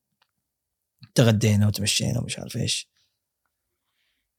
تغدينا 1.14 1.66
وتمشينا 1.66 2.20
ومش 2.20 2.38
عارف 2.38 2.56
إيش. 2.56 2.90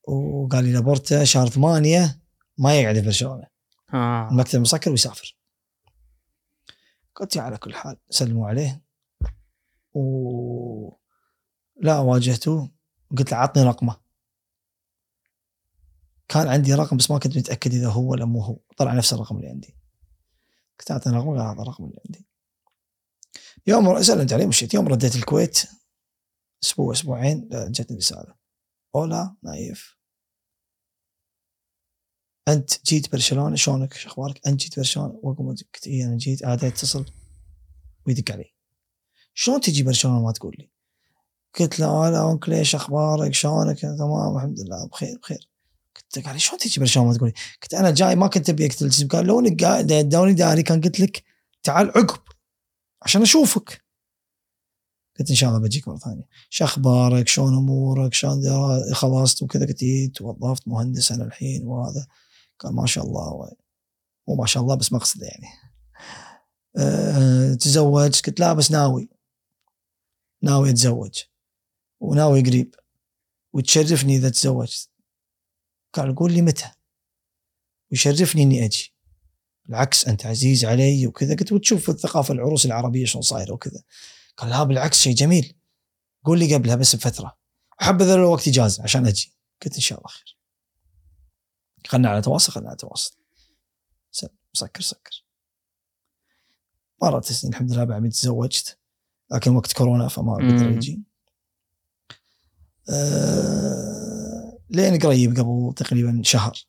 وقال 0.07 0.63
لي 0.63 0.73
لابورتا 0.73 1.23
شهر 1.23 1.47
ثمانية 1.47 2.21
ما 2.57 2.79
يقعد 2.79 2.99
في 2.99 3.05
برشلونة. 3.05 3.47
آه. 3.93 4.29
المكتب 4.31 4.59
مسكر 4.59 4.91
ويسافر. 4.91 5.37
قلت 7.15 7.37
على 7.37 7.57
كل 7.57 7.75
حال 7.75 7.97
سلموا 8.09 8.47
عليه. 8.47 8.83
و 9.93 10.95
لا 11.81 11.99
واجهته. 11.99 12.71
وقلت 13.11 13.31
له 13.31 13.37
عطني 13.37 13.63
رقمه. 13.63 14.01
كان 16.27 16.47
عندي 16.47 16.73
رقم 16.73 16.97
بس 16.97 17.11
ما 17.11 17.19
كنت 17.19 17.37
متأكد 17.37 17.73
إذا 17.73 17.89
هو 17.89 18.11
ولا 18.11 18.25
مو 18.25 18.41
هو. 18.41 18.59
طلع 18.77 18.93
نفس 18.93 19.13
الرقم 19.13 19.37
اللي 19.37 19.47
عندي. 19.47 19.75
قلت 20.79 20.91
اعطني 20.91 21.17
رقم 21.17 21.29
قال 21.29 21.39
هذا 21.39 21.61
الرقم 21.61 21.83
اللي 21.83 22.01
عندي. 22.05 22.27
يوم 23.67 24.01
سلمت 24.01 24.33
عليه 24.33 24.45
مشيت. 24.45 24.73
يوم 24.73 24.87
رديت 24.87 25.15
الكويت 25.15 25.63
أسبوع 26.63 26.93
أسبوعين 26.93 27.49
جتني 27.51 27.97
رساله 27.97 28.35
أولا 28.95 29.35
نايف 29.43 29.97
أنت 32.47 32.85
جيت 32.85 33.11
برشلونة 33.11 33.55
شلونك 33.55 33.93
شو 33.93 34.09
أخبارك؟ 34.09 34.47
أنت 34.47 34.61
جيت 34.61 34.77
برشلونة 34.77 35.19
واقوم 35.23 35.55
قلت 35.55 35.87
اي 35.87 36.05
أنا 36.05 36.17
جيت 36.17 36.45
عاد 36.45 36.63
يتصل 36.63 37.05
ويدق 38.07 38.31
علي 38.33 38.53
شلون 39.33 39.61
تجي 39.61 39.83
برشلونة 39.83 40.25
ما 40.25 40.31
تقول 40.31 40.55
لي؟ 40.59 40.69
قلت 41.59 41.79
له 41.79 42.07
هلا 42.07 42.31
انكل 42.31 42.53
إيش 42.53 42.75
أخبارك؟ 42.75 43.33
شلونك؟ 43.33 43.79
تمام 43.79 44.37
الحمد 44.37 44.59
لله 44.59 44.87
بخير 44.87 45.17
بخير 45.17 45.49
قلت 45.95 46.27
لي 46.27 46.39
شلون 46.39 46.59
تجي 46.59 46.79
برشلونة 46.79 47.09
ما 47.09 47.17
تقول 47.17 47.29
لي؟ 47.29 47.35
قلت 47.61 47.73
أنا 47.73 47.91
جاي 47.91 48.15
ما 48.15 48.27
كنت 48.27 48.49
ابيك 48.49 48.73
تلتزم 48.73 49.07
قال 49.07 49.25
لو 49.25 49.39
أنك 49.39 49.63
داري 50.33 50.63
كان 50.63 50.81
قلت 50.81 50.99
لك 50.99 51.23
تعال 51.63 51.87
عقب 51.89 52.21
عشان 53.01 53.21
أشوفك 53.21 53.81
قلت 55.19 55.29
إن 55.29 55.35
شاء 55.35 55.49
الله 55.49 55.61
بجيك 55.61 55.87
مرة 55.87 55.97
ثانية. 55.97 56.27
شو 56.49 56.65
أخبارك؟ 56.65 57.27
شلون 57.27 57.57
أمورك؟ 57.57 58.13
شلون 58.13 58.93
خلصت 58.93 59.43
وكذا 59.43 59.65
قلت 59.65 59.83
إيه، 59.83 60.11
توظفت 60.11 60.67
مهندس 60.67 61.11
أنا 61.11 61.23
الحين 61.23 61.67
وهذا. 61.67 62.07
قال 62.59 62.75
ما 62.75 62.85
شاء 62.85 63.03
الله 63.03 63.51
مو 64.27 64.35
ما 64.35 64.45
شاء 64.45 64.63
الله 64.63 64.75
بس 64.75 64.93
مقصد 64.93 65.21
يعني. 65.21 65.47
أه 66.77 67.53
تزوجت 67.53 68.25
قلت 68.25 68.39
لا 68.39 68.53
بس 68.53 68.71
ناوي. 68.71 69.09
ناوي 70.41 70.69
أتزوج. 70.69 71.19
وناوي 71.99 72.41
قريب. 72.41 72.75
وتشرفني 73.53 74.15
إذا 74.15 74.29
تزوجت. 74.29 74.89
قال 75.93 76.15
قول 76.15 76.33
لي 76.33 76.41
متى؟ 76.41 76.71
ويشرفني 77.91 78.43
إني 78.43 78.65
أجي. 78.65 78.93
بالعكس 79.65 80.07
أنت 80.07 80.25
عزيز 80.25 80.65
علي 80.65 81.07
وكذا. 81.07 81.35
قلت 81.35 81.51
وتشوف 81.51 81.89
الثقافة 81.89 82.33
العروس 82.33 82.65
العربية 82.65 83.05
شلون 83.05 83.21
صايرة 83.21 83.53
وكذا. 83.53 83.83
قال 84.41 84.49
لا 84.49 84.63
بالعكس 84.63 84.99
شيء 84.99 85.15
جميل. 85.15 85.57
قول 86.23 86.39
لي 86.39 86.55
قبلها 86.55 86.75
بس 86.75 86.95
بفترة. 86.95 87.37
وحبذا 87.81 88.15
لو 88.15 88.31
وقت 88.31 88.47
إجازة 88.47 88.83
عشان 88.83 89.07
أجي. 89.07 89.33
قلت 89.63 89.75
إن 89.75 89.81
شاء 89.81 89.97
الله 89.99 90.09
خير. 90.09 90.37
خلنا 91.87 92.09
على 92.09 92.21
تواصل 92.21 92.51
خلنا 92.51 92.67
على 92.67 92.77
تواصل. 92.77 93.17
سكر 94.53 94.81
سكر. 94.81 95.25
مرت 97.01 97.29
السنين 97.29 97.53
الحمد 97.53 97.71
لله 97.71 97.83
بعد 97.83 98.09
تزوجت. 98.09 98.79
لكن 99.31 99.55
وقت 99.55 99.73
كورونا 99.73 100.07
فما 100.07 100.35
قدر. 100.35 100.71
يجي. 100.71 101.03
آه 102.89 104.59
لين 104.69 104.99
قريب 104.99 105.31
قبل 105.31 105.73
تقريبا 105.75 106.21
شهر. 106.23 106.65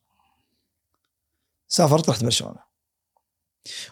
سافرت 1.67 2.09
رحت 2.09 2.23
برشلونة. 2.23 2.72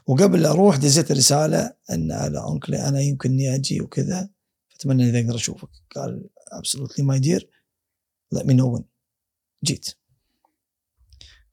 وقبل 0.07 0.45
أروح 0.45 0.75
دزيت 0.75 1.11
رساله 1.11 1.73
إن 1.91 2.11
على 2.11 2.47
uncle 2.49 2.81
ي 2.81 2.87
أنا 2.87 3.01
يمكن 3.01 3.29
إني 3.29 3.55
أجي 3.55 3.81
وكذا 3.81 4.29
اتمنى 4.75 5.09
إذا 5.09 5.19
أقدر 5.19 5.35
أشوفك. 5.35 5.69
قال 5.95 6.29
absolutely 6.51 7.05
my 7.05 7.19
dear 7.19 7.49
let 8.35 8.43
me 8.43 8.53
know 8.53 8.77
when 8.77 8.83
جيت. 9.63 9.97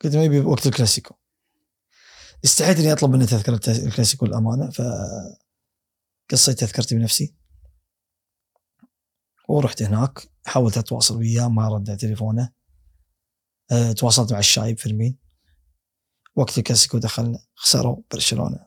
قلت 0.01 0.17
maybe 0.17 0.41
وقت 0.41 0.67
الكلاسيكو. 0.67 1.15
استحيت 2.45 2.79
إني 2.79 2.93
أطلب 2.93 3.11
منه 3.11 3.27
تذكرة 3.27 3.61
الكلاسيكو 3.87 4.27
الامانه 4.27 4.71
ف 4.71 4.83
قصيت 6.31 6.59
تذكرتي 6.59 6.95
بنفسي. 6.95 7.35
ورحت 9.49 9.83
هناك 9.83 10.29
حاولت 10.47 10.79
أتواصل 10.79 11.17
وياه 11.17 11.49
ما 11.49 11.69
رد 11.69 11.97
تليفونه. 11.97 12.53
أه، 13.71 13.93
تواصلت 13.93 14.33
مع 14.33 14.39
الشايب 14.39 14.79
فيرمين 14.79 15.28
وقت 16.39 16.59
الكلاسيكو 16.59 16.99
دخلنا 16.99 17.39
خسروا 17.55 17.97
برشلونة 18.13 18.59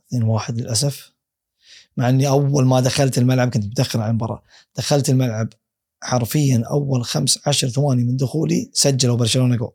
2-1 0.48 0.52
للأسف. 0.52 1.12
مع 1.98 2.10
إني 2.10 2.28
أول 2.28 2.66
ما 2.66 2.80
دخلت 2.80 3.18
الملعب 3.18 3.50
كنت 3.50 3.66
متأخر 3.66 4.02
عن 4.02 4.10
المباراة. 4.10 4.44
دخلت 4.78 5.10
الملعب 5.10 5.50
حرفيا 6.04 6.64
أول 6.72 7.06
خمس 7.06 7.48
عشر 7.48 7.70
ثواني 7.70 8.04
من 8.04 8.18
دخولي 8.18 8.70
سجلوا 8.74 9.18
برشلونة 9.18 9.56
جول. 9.56 9.74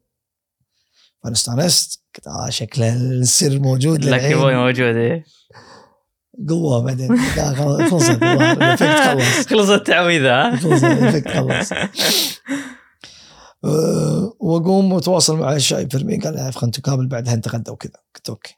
فانا 1.23 1.35
استانست 1.35 2.03
قلت 2.17 2.27
آه 2.27 2.51
شكله 2.51 2.97
السر 2.97 3.59
موجود 3.59 4.05
lucky 4.05 4.35
boy 4.35 4.57
موجود 4.57 4.97
إيه. 4.97 5.25
قوة 6.49 6.83
بعدين. 6.83 7.19
خلاص 7.59 7.91
خلصت 7.91 8.11
الظاهر، 8.11 8.53
ال 8.53 8.60
effect 8.60 9.01
خلص 11.29 11.73
أه، 13.67 14.37
وأقوم 14.41 14.93
وأتواصل 14.93 15.37
مع 15.37 15.53
الشايب 15.53 15.93
فيرمين. 15.93 16.21
قال 16.21 16.35
لي 16.35 16.53
خلينا 16.53 16.67
نتقابل 16.67 17.07
بعدها 17.07 17.37
نتغدى 17.37 17.71
وكذا. 17.71 18.03
قلت 18.15 18.29
okay. 18.29 18.55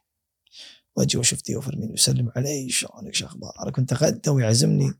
وأجي 0.95 1.17
وأشوف 1.17 1.43
tío 1.43 1.61
فيرمين 1.61 1.89
ويسلم 1.89 2.31
علي. 2.35 2.69
شلونك؟ 2.69 3.13
شو 3.13 3.25
أخبارك؟ 3.25 3.75
كنت 3.75 3.93
أتغدى 3.93 4.29
ويعزمني. 4.29 4.93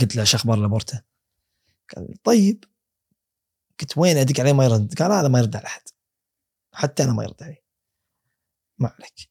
قلت 0.00 0.16
له 0.16 0.24
شو 0.24 0.36
أخبار 0.36 0.58
لابورتا؟ 0.58 1.02
قال 1.96 2.22
طيب. 2.22 2.64
قلت 3.80 3.98
وين 3.98 4.16
أدق 4.16 4.40
عليه؟ 4.40 4.52
ما 4.52 4.64
يرد. 4.64 4.94
قال 4.94 5.12
هذا 5.12 5.28
ما 5.28 5.38
يرد 5.38 5.56
على 5.56 5.66
أحد. 5.66 5.82
حتى 6.72 7.04
أنا 7.04 7.12
ما 7.12 7.24
يرد 7.24 7.42
علي 7.42 7.62
ما 8.78 8.88
عليك. 8.88 9.30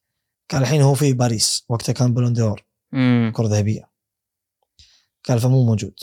قال 0.52 0.62
الحين 0.62 0.82
هو 0.82 0.94
في 0.94 1.14
باريس. 1.14 1.66
وقتها 1.70 1.94
كان 1.94 2.14
بلون 2.14 2.34
دور. 2.34 2.66
كرة 3.32 3.48
ذهبية. 3.48 3.90
قال 5.30 5.40
فمو 5.40 5.66
موجود. 5.66 6.00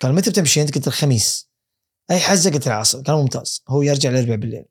قال 0.00 0.14
متى 0.14 0.30
بتمشي؟ 0.30 0.62
أنت 0.62 0.74
قلت 0.74 0.86
الخميس. 0.86 1.51
أي 2.10 2.20
حزه 2.20 2.50
قلت 2.50 2.66
العصر 2.66 3.02
قال 3.02 3.16
ممتاز. 3.16 3.64
هو 3.68 3.82
يرجع 3.82 4.10
الاربع 4.10 4.34
بالليل. 4.34 4.64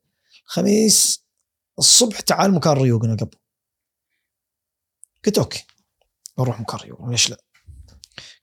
خميس 0.45 1.25
الصبح 1.79 2.19
تعال 2.19 2.53
مكان 2.53 2.73
ريوق 2.73 3.01
قبل. 3.01 3.37
قلت 5.25 5.37
أوكي 5.37 5.65
نروح 6.39 6.61
مكان 6.61 6.79
ريوق 6.79 7.05
ليش 7.05 7.29
لا؟ 7.29 7.37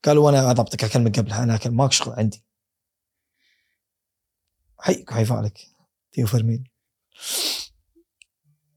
قالوا 0.05 0.27
وأنا 0.27 0.51
أضبطك 0.51 0.85
أكلمك 0.85 1.19
قبلها 1.19 1.43
أنا 1.43 1.55
أكلم 1.55 1.77
ماك 1.77 1.93
شغل 1.93 2.15
عندي. 2.15 2.45
حيك 4.79 5.13
وحيفالك 5.13 5.59
تيو 6.13 6.27
فيرمين. 6.27 6.65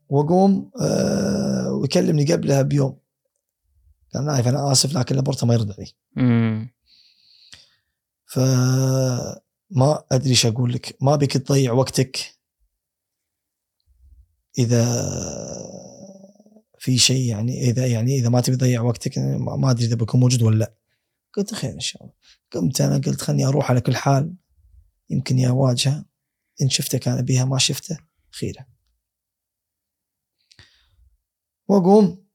وأقوم 0.10 0.72
آه 0.82 1.72
ويكلمني 1.72 2.34
قبلها 2.34 2.62
بيوم. 2.62 3.00
قال 4.14 4.26
نايف 4.26 4.48
أنا 4.48 4.72
آسف 4.72 4.94
لكن 4.94 5.16
لابورتا 5.16 5.46
ما 5.46 5.54
يرد 5.54 5.72
علي. 5.72 5.94
أمم. 6.18 6.74
فما 9.76 10.04
أدري 10.12 10.30
إيش 10.30 10.46
أقول 10.46 10.74
لك. 10.74 10.98
ما 11.02 11.16
بك 11.16 11.38
تضيع 11.38 11.72
وقتك 11.72 12.18
إذا 14.58 14.84
في 16.80 16.98
شيء 16.98 17.30
يعني 17.30 17.62
إذا 17.62 17.88
يعني 17.88 18.16
إذا 18.16 18.30
ما 18.30 18.42
تبي 18.42 18.56
تضيع 18.56 18.82
وقتك 18.82 19.18
يعني 19.18 19.38
ما 19.38 19.56
ما 19.56 19.72
أدري 19.72 19.86
إذا 19.86 19.96
بكون 19.96 20.20
موجود 20.20 20.42
ولا 20.42 20.58
لا. 20.58 20.76
قلت 21.34 21.54
خير 21.54 21.74
إن 21.74 21.80
شاء 21.80 22.04
الله. 22.04 22.14
قمت 22.52 22.82
أنا 22.82 22.98
قلت 22.98 23.22
خلني 23.22 23.46
أروح 23.46 23.72
على 23.72 23.82
كل 23.82 23.96
حال. 23.96 24.36
يمكن 25.10 25.40
يا 25.40 25.50
اواجهه 25.50 26.06
إن 26.62 26.70
شفته 26.70 26.98
كان 26.98 27.22
بيها 27.22 27.46
ما 27.46 27.58
شفته 27.58 27.98
خيره 28.32 28.68
وأقوم. 31.68 32.26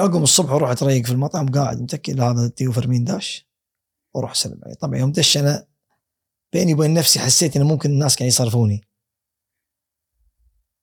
أقوم 0.00 0.22
الصبح 0.22 0.50
وأروح 0.52 0.70
أتريق 0.70 1.06
في 1.06 1.12
المطعم 1.12 1.48
قاعد 1.48 1.82
متكل 1.82 2.20
هذا 2.20 2.48
تيو 2.48 2.72
فرمين 2.72 3.04
داش؟ 3.04 3.48
وأروح 4.14 4.30
أسلم 4.30 4.60
عليه. 4.64 4.74
طبعا 4.74 4.98
يوم 4.98 5.12
دش 5.12 5.36
أنا 5.36 5.66
بيني 6.56 6.74
وبين 6.74 6.94
نفسي 6.94 7.18
حسيت 7.18 7.56
إنه 7.56 7.64
ممكن 7.64 7.90
الناس 7.90 8.16
كانوا 8.16 8.28
يصرفوني. 8.28 8.88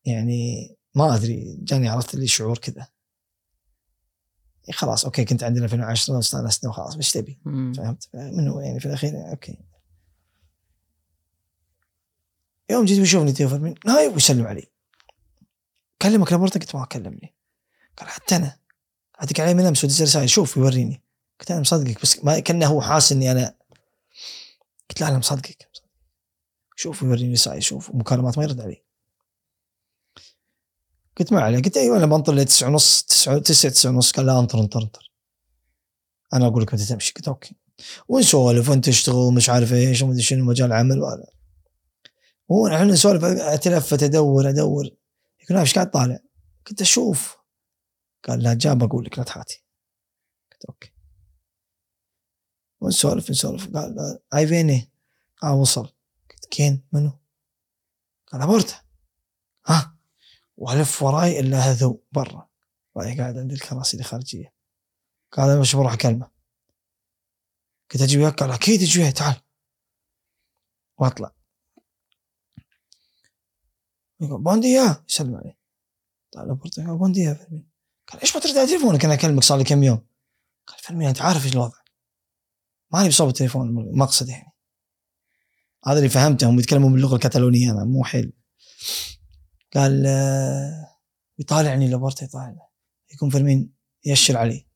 يعني 0.05 0.75
ما 0.95 1.15
أدري 1.15 1.57
جاني 1.59 1.89
عرفت 1.89 2.15
لي 2.15 2.27
شعور 2.27 2.57
كذا. 2.57 2.87
خلاص 4.71 5.05
okay 5.05 5.25
كنت 5.25 5.43
عندنا 5.43 5.65
2010 5.65 6.15
واستانسنا 6.15 6.69
وخلاص 6.69 6.95
إيش 6.95 7.11
تبي؟ 7.11 7.39
فهمت؟ 7.45 8.09
منه 8.13 8.61
يعني 8.61 8.79
في 8.79 8.85
الأخير 8.85 9.29
okay. 9.29 9.57
يوم 12.69 12.85
جيت 12.85 12.99
بيشوفني 12.99 13.31
تيو 13.31 13.49
فيرمين 13.49 13.75
نايف 13.85 14.13
ويسلم 14.13 14.47
علي. 14.47 14.71
كلمك 16.01 16.31
لابورتا 16.31 16.59
قلت 16.59 16.75
ما 16.75 16.85
كلمني. 16.85 17.35
قال 17.97 18.09
حتى 18.09 18.35
أنا. 18.35 18.59
ادق 19.15 19.39
عليه 19.41 19.53
من 19.53 19.65
امس 19.65 19.83
ودز 19.83 20.01
رسائل 20.01 20.29
شوف 20.29 20.57
يوريني. 20.57 21.03
قلت 21.39 21.51
أنا 21.51 21.59
مصدقك 21.59 22.01
بس 22.01 22.25
ما 22.25 22.39
كأنه 22.39 22.65
هو 22.65 22.81
حاس 22.81 23.11
إني 23.11 23.31
أنا 23.31 23.55
قلت 24.89 25.01
لا 25.01 25.07
أنا 25.07 25.17
مصدقك 25.17 25.69
شوف 26.75 27.01
يوريني 27.01 27.33
رسائل 27.33 27.63
شوف 27.63 27.91
مكالمات 27.95 28.37
ما 28.37 28.43
يرد 28.43 28.61
علي. 28.61 28.83
قلت 31.17 31.33
ما 31.33 31.41
عليه 31.41 31.57
قلت 31.61 31.77
أيوه 31.77 31.97
أنا 31.97 32.05
بنطر 32.05 32.33
لي 32.33 32.45
9 32.45 32.67
ونص 32.69 33.03
9 33.03 33.39
9 33.39 33.71
9 33.71 33.91
ونص 33.91 34.11
قال 34.11 34.25
لا 34.25 34.39
انطر 34.39 34.59
انطر 34.59 34.81
انطر. 34.81 35.11
أنا 36.33 36.47
أقول 36.47 36.61
لك 36.63 36.73
متى 36.73 36.85
تمشي؟ 36.85 37.13
قلت 37.13 37.27
أوكي. 37.27 37.55
ونسولف 38.07 38.69
وانت 38.69 38.85
تشتغل 38.85 39.33
مش 39.33 39.49
عارف 39.49 39.73
إيش 39.73 40.01
ومدري 40.01 40.21
شنو 40.21 40.45
مجال 40.45 40.73
عمل 40.73 40.99
وهذا 40.99 41.25
وإحنا 42.47 42.83
نسولف 42.83 43.23
اتلفت 43.23 44.03
ادور 44.03 44.49
أدور. 44.49 44.85
يقول 45.43 45.57
إيش 45.57 45.73
قاعد 45.73 45.91
طالع؟ 45.91 46.19
قلت 46.65 46.81
أشوف 46.81 47.37
قال 48.27 48.43
لا 48.43 48.53
جاب 48.53 48.83
أقول 48.83 49.05
لك 49.05 49.17
لا 49.17 49.23
تحاتي. 49.23 49.63
قلت 50.51 50.65
okay. 50.65 50.92
ونسولف 52.83 53.29
نسولف. 53.29 53.67
قال 53.67 53.95
لا، 53.95 54.19
اي 54.33 54.47
فيني؟ 54.47 54.91
آه 55.43 55.53
وصل. 55.53 55.93
قلت 56.29 56.45
كين؟ 56.51 56.83
منو؟ 56.91 57.19
قال 58.27 58.41
لابورتا 58.41 58.81
ها؟ 59.67 59.97
والف 60.57 61.03
وراي 61.03 61.39
إلا 61.39 61.57
هذوه 61.57 62.03
برا. 62.11 62.49
راي 62.97 63.19
قاعد 63.19 63.37
عند 63.37 63.51
الكراسي 63.51 63.97
الخارجية. 63.97 64.53
قال 65.31 65.49
أنا 65.49 65.59
مش 65.59 65.75
بروح 65.75 65.93
أكلمه. 65.93 66.31
قلت 67.91 68.01
أجي 68.01 68.17
وياك؟ 68.17 68.39
قال 68.39 68.51
أكيد 68.51 68.81
أجي 68.81 68.99
وياي 68.99 69.11
تعال. 69.11 69.41
وأطلع. 70.97 71.35
يقول 74.19 74.41
بونديا 74.41 75.03
يسلم 75.09 75.35
علي 75.35 75.57
طلع 76.31 76.43
لابورتا 76.43 76.87
قال 76.87 77.13
فيرمين. 77.13 77.69
قال 78.07 78.21
إيش 78.21 78.35
ما 78.35 78.41
ترد 78.41 78.57
على 78.57 78.67
تليفونك 78.67 79.05
أنا 79.05 79.13
أكلمك 79.13 79.43
صار 79.43 79.57
لي 79.57 79.63
كم 79.63 79.83
يوم. 79.83 80.07
قال 80.67 80.79
فيرمين 80.79 81.07
أنت 81.07 81.21
عارف 81.21 81.45
إيش 81.45 81.53
الوضع. 81.53 81.82
ماني 82.93 83.09
بصوب 83.09 83.27
التليفون 83.27 83.97
مقصد 83.97 84.29
يعني. 84.29 84.51
هذا 85.85 85.97
اللي 85.97 86.09
فهمته 86.09 86.49
هم 86.49 86.59
يتكلمون 86.59 86.93
باللغة 86.93 87.15
الكتالونيه 87.15 87.71
أنا 87.71 87.83
مو 87.83 88.03
حيل. 88.03 88.33
قال 89.73 90.03
آه، 90.07 90.87
يطالعني 91.39 91.87
لابورتا 91.89 92.25
يطالع 92.25 92.69
يكون 93.13 93.29
فيرمين 93.29 93.73
يشر 94.05 94.37
علي. 94.37 94.67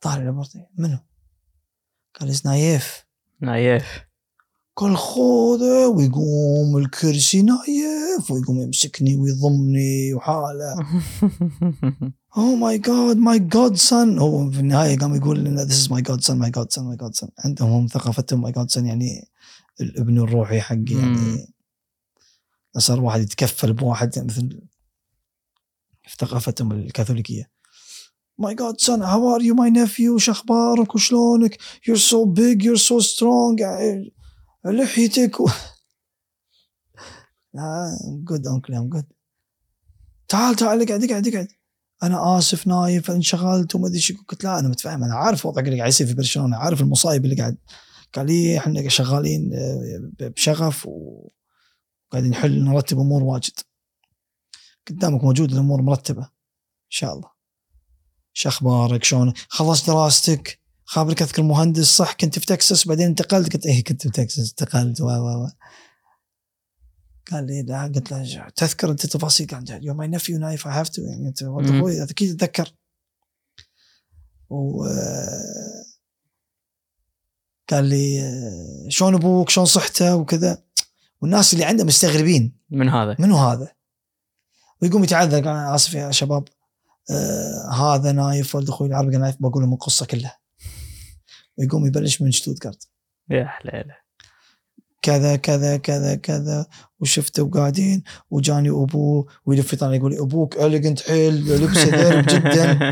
طالع 0.00 0.22
لابورتا 0.22 0.66
منو؟ 0.78 0.98
قال 2.20 2.36
نايف 2.44 3.06
نايف 3.40 4.06
قال 4.76 4.96
خوذه 4.96 5.88
ويقوم 5.88 6.76
الكرسي 6.76 7.42
نايف 7.42 8.30
ويقوم 8.30 8.60
يمسكني 8.60 9.16
ويضمني 9.16 10.14
وحاله. 10.14 10.74
oh 12.36 12.56
my 12.56 12.78
god 12.78 13.16
my 13.16 13.38
godson 13.38 14.18
هو 14.18 14.50
في 14.50 14.60
النهاية 14.60 14.98
قام 14.98 15.14
يقول 15.14 15.44
لنا 15.44 15.64
this 15.64 15.76
is 15.76 15.92
my 15.92 16.02
godson 16.02 16.38
my 16.38 16.50
godson 16.50 16.84
my 16.84 16.96
godson 16.96 17.28
عندهم 17.38 17.70
هم 17.70 17.86
ثقافتهم 17.86 18.42
my 18.42 18.52
godson 18.52 18.86
يعني 18.86 19.28
الابن 19.80 20.18
الروحي 20.18 20.60
حقي. 20.60 20.94
يعني 20.98 21.54
صار 22.78 23.00
واحد 23.00 23.20
يتكفل 23.20 23.72
بواحد 23.72 24.18
مثل 24.18 24.60
في 26.02 26.16
ثقافتهم 26.18 26.72
الكاثوليكية. 26.72 27.50
my 28.38 28.54
godson 28.54 29.02
how 29.02 29.34
are 29.34 29.42
you 29.42 29.54
my 29.54 29.70
nephew 29.70 30.18
شو 30.18 30.32
أخبارك؟ 30.32 30.94
وشلونك? 30.94 31.58
you're 31.88 31.96
so 31.96 32.24
big 32.24 32.64
you're 32.64 32.76
so 32.76 33.00
strong 33.00 33.62
لحيتك 34.70 35.40
و... 35.40 35.48
good 38.24 38.46
uncle 38.46 38.74
I'm 38.74 38.88
good 38.88 39.04
تعال 40.28 40.56
تعال 40.56 40.82
اقعد 40.82 41.04
اقعد 41.04 41.28
اقعد. 41.28 41.48
أنا 42.02 42.38
آسف 42.38 42.66
نايف 42.66 43.10
انشغلت 43.10 43.74
وما 43.74 43.88
أدري 43.88 44.00
شو 44.00 44.14
قلت. 44.28 44.44
لا 44.44 44.58
أنا 44.58 44.68
متفاهم 44.68 45.04
أنا 45.04 45.14
عارف 45.14 45.46
وضعك 45.46 45.64
اللي 45.64 45.78
قاعد 45.78 45.88
يصير 45.88 46.06
في 46.06 46.14
برشلونة 46.14 46.56
عارف 46.56 46.80
المصايب 46.80 47.24
اللي 47.24 47.36
قاعد. 47.36 47.58
قال 48.14 48.26
لي 48.26 48.58
إحنا 48.58 48.88
شغالين 48.88 49.50
آه، 49.54 50.10
بشغف 50.20 50.86
وقاعدين 50.86 52.30
نحل 52.30 52.64
نرتب 52.64 52.98
أمور 52.98 53.22
واجد. 53.22 53.52
قدامك 54.88 55.24
موجود 55.24 55.52
الأمور 55.52 55.82
مرتبة 55.82 56.22
إن 56.22 56.88
شاء 56.88 57.14
الله. 57.14 57.30
شو 58.32 58.48
أخبارك؟ 58.48 59.04
شلون 59.04 59.32
خلصت 59.48 59.86
دراستك؟ 59.86 60.60
خابرك 60.88 61.22
أذكر 61.22 61.42
مهندس 61.42 61.84
صح 61.84 62.12
كنت 62.12 62.38
في 62.38 62.46
تكساس 62.46 62.88
بعدين 62.88 63.06
انتقلت 63.06 63.52
قلت 63.52 63.66
إيه 63.66 63.84
كنت 63.84 64.02
في 64.02 64.10
تكساس 64.10 64.50
انتقلت 64.50 65.00
و 65.00 65.06
و 65.06 65.48
قال 67.32 67.46
لي 67.46 67.62
لا 67.62 67.82
قلت 67.82 68.12
له 68.12 68.48
تذكر 68.48 68.90
أنت 68.90 69.06
تفاصيل 69.06 69.46
قال 69.46 69.84
you 69.84 69.94
my 69.94 70.08
nephew 70.08 70.38
نايف 70.38 70.66
I 70.66 70.72
have 70.72 70.88
to 70.88 71.02
يعني 71.02 71.28
أنت. 71.28 71.42
أخوي 71.42 72.02
أكيد 72.02 72.30
أتذكر. 72.30 72.74
و 74.50 74.84
قال 77.68 77.84
لي 77.84 78.22
شلون 78.88 79.14
أبوك؟ 79.14 79.50
شلون 79.50 79.66
صحته؟ 79.66 80.16
وكذا. 80.16 80.62
والناس 81.20 81.52
اللي 81.52 81.64
عنده 81.64 81.84
مستغربين. 81.84 82.56
من 82.70 82.88
هذا؟ 82.88 83.16
منو 83.18 83.36
هذا؟ 83.36 83.72
ويقوم 84.82 85.04
يتعذر 85.04 85.36
قال 85.36 85.48
أنا 85.48 85.74
آسف 85.74 85.94
يا 85.94 86.10
شباب 86.10 86.48
آه 87.10 87.70
هذا 87.70 88.12
نايف 88.12 88.54
ولد 88.54 88.68
أخوي 88.68 88.88
العربي 88.88 89.16
نايف 89.16 89.36
بقول 89.40 89.62
لهم 89.62 89.72
القصة 89.72 90.06
كلها. 90.06 90.45
ويقوم 91.58 91.86
يبلش 91.86 92.22
من 92.22 92.30
شتوتغارت. 92.30 92.88
يا 93.30 93.44
حليله 93.44 94.06
كذا 95.02 95.36
كذا 95.36 95.76
كذا 95.76 96.14
كذا 96.14 96.66
وشفته 97.00 97.42
وقاعدين 97.42 98.02
وجاني 98.30 98.70
أبوه 98.70 99.26
ويلف 99.46 99.72
يطلع 99.72 99.94
يقول 99.94 100.12
لي 100.12 100.20
أبوك 100.20 100.56
elegant 100.56 101.00
حيل 101.00 101.62
لبسه 101.62 101.90
درب 101.90 102.24
جدا. 102.26 102.78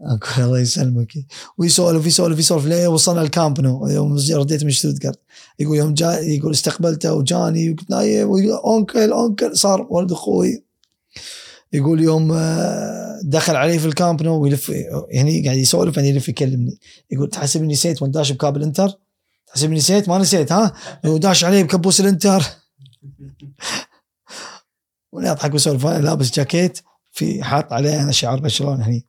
أقول 0.00 0.44
الله 0.44 0.60
يسلمك. 0.60 1.12
ويسولف 1.58 2.06
يسولف 2.06 2.38
يسولف 2.38 2.66
ليه 2.66 2.88
وصلنا 2.88 3.22
الكامب 3.22 3.60
نو 3.60 3.86
يوم 3.88 4.16
رديت 4.32 4.64
من 4.64 4.70
شتوتغارت. 4.70 5.20
يقول 5.58 5.76
يوم 5.76 5.94
جاء 5.94 6.28
يقول 6.28 6.52
استقبلته 6.52 7.14
وجاني 7.14 7.70
وقلت 7.70 7.90
uncle 8.64 9.12
uncle 9.12 9.56
صار 9.56 9.86
ولد 9.90 10.12
أخوي. 10.12 10.64
يقول 11.72 12.00
يوم 12.02 12.32
آه، 12.32 13.20
دخل 13.24 13.56
علي 13.56 13.78
في 13.78 13.86
الكامب 13.86 14.22
نو 14.22 14.40
ويلف 14.40 14.70
هني 15.14 15.44
قاعد 15.44 15.56
يسولف 15.58 15.96
يعني 15.96 16.08
يلف 16.08 16.28
يكلمني. 16.28 16.78
يقول 17.10 17.30
تحسب 17.30 17.62
إني 17.62 17.72
نسيت 17.72 18.02
وانت 18.02 18.14
داش 18.14 18.32
بكبوس 18.32 18.62
إنتر؟ 18.62 18.98
تحسب 19.46 19.66
إني 19.66 19.76
نسيت؟ 19.76 20.08
ما 20.08 20.18
نسيت 20.18 20.52
ها؟ 20.52 20.74
يقول 21.04 21.20
داش 21.20 21.44
علي 21.44 21.62
بكبوس 21.62 22.00
الإنتر. 22.00 22.42
وأنا 25.12 25.32
أضحك 25.32 25.52
وأسولف 25.52 25.86
أنا 25.86 25.98
لابس 26.02 26.30
جاكيت 26.32 26.80
في 27.12 27.42
حاط 27.42 27.72
عليه 27.72 28.02
أنا 28.02 28.12
شعار 28.12 28.40
برشلونة 28.40 28.86
هني. 28.86 29.06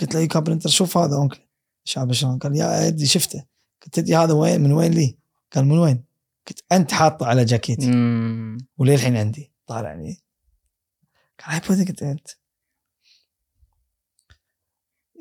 قلت 0.00 0.14
له 0.14 0.20
"إي 0.20 0.26
كبوس 0.26 0.52
إنتر؟ 0.52 0.68
شوف 0.68 0.98
هذا 0.98 1.16
uncle. 1.16 1.38
شعار 1.84 2.06
برشلونة. 2.06 2.38
قال 2.38 2.56
يا 2.56 2.86
ادي 2.86 3.06
شفته. 3.06 3.44
قلت 3.84 3.94
تدري 3.94 4.16
هذا 4.16 4.32
وين؟ 4.32 4.60
من 4.60 4.72
وين 4.72 4.92
لي؟ 4.92 5.16
قال 5.52 5.64
من 5.64 5.78
وين؟ 5.78 6.04
قلت 6.48 6.62
أنت 6.72 6.92
حاطه 6.92 7.26
على 7.26 7.44
جاكيتي. 7.44 7.90
وللحين 8.78 9.16
عندي 9.16 9.52
طالعني 9.66 10.18
هاي 11.42 11.58
قلت 11.58 12.02
انت 12.02 12.30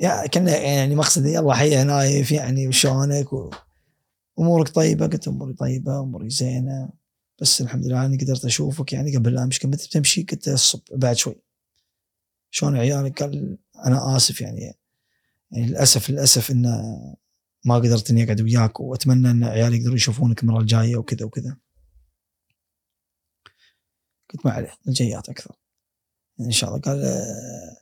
يا 0.01 0.27
كنا 0.27 0.57
يعني 0.57 0.95
مقصدي 0.95 1.33
يلا 1.33 1.53
حي 1.53 1.83
نايف 1.83 2.31
يعني 2.31 2.67
وشلونك 2.67 3.33
و- 3.33 3.49
أمورك 4.39 4.69
طيبة 4.69 5.07
قلت 5.07 5.27
أموري 5.27 5.53
طيبة 5.53 5.99
أموري 5.99 6.29
زينة. 6.29 6.89
بس 7.41 7.61
الحمد 7.61 7.85
لله 7.85 8.05
اني 8.05 8.17
قدرت 8.17 8.45
أشوفك 8.45 8.93
يعني 8.93 9.15
قبل 9.17 9.33
لا 9.33 9.43
أمشي. 9.43 9.59
كنت 9.59 9.73
بتمشي 9.87 10.23
قلت 10.23 10.47
الصب 10.47 10.81
بعد 10.91 11.15
شوي. 11.15 11.35
شلون 12.51 12.77
عيالك؟ 12.77 13.23
قال 13.23 13.57
أنا 13.85 14.15
آسف 14.17 14.41
يعني. 14.41 14.59
يعني 15.51 15.67
للأسف 15.67 16.09
للأسف 16.09 16.51
إن 16.51 16.63
ما 17.65 17.75
قدرت 17.75 18.09
إني 18.11 18.23
أقعد 18.23 18.41
وياك 18.41 18.79
وأتمنى 18.79 19.31
إن 19.31 19.43
عيالي 19.43 19.77
يقدروا 19.77 19.95
يشوفونك 19.95 20.43
المرة 20.43 20.59
الجاية 20.61 20.95
وكذا 20.97 21.25
وكذا. 21.25 21.57
قلت 24.29 24.45
ما 24.45 24.51
عليه 24.51 24.73
الجيات 24.87 25.29
أكثر. 25.29 25.55
إن 26.45 26.51
شاء 26.51 26.69
الله. 26.69 26.81
قال 26.81 27.03
آه، 27.03 27.77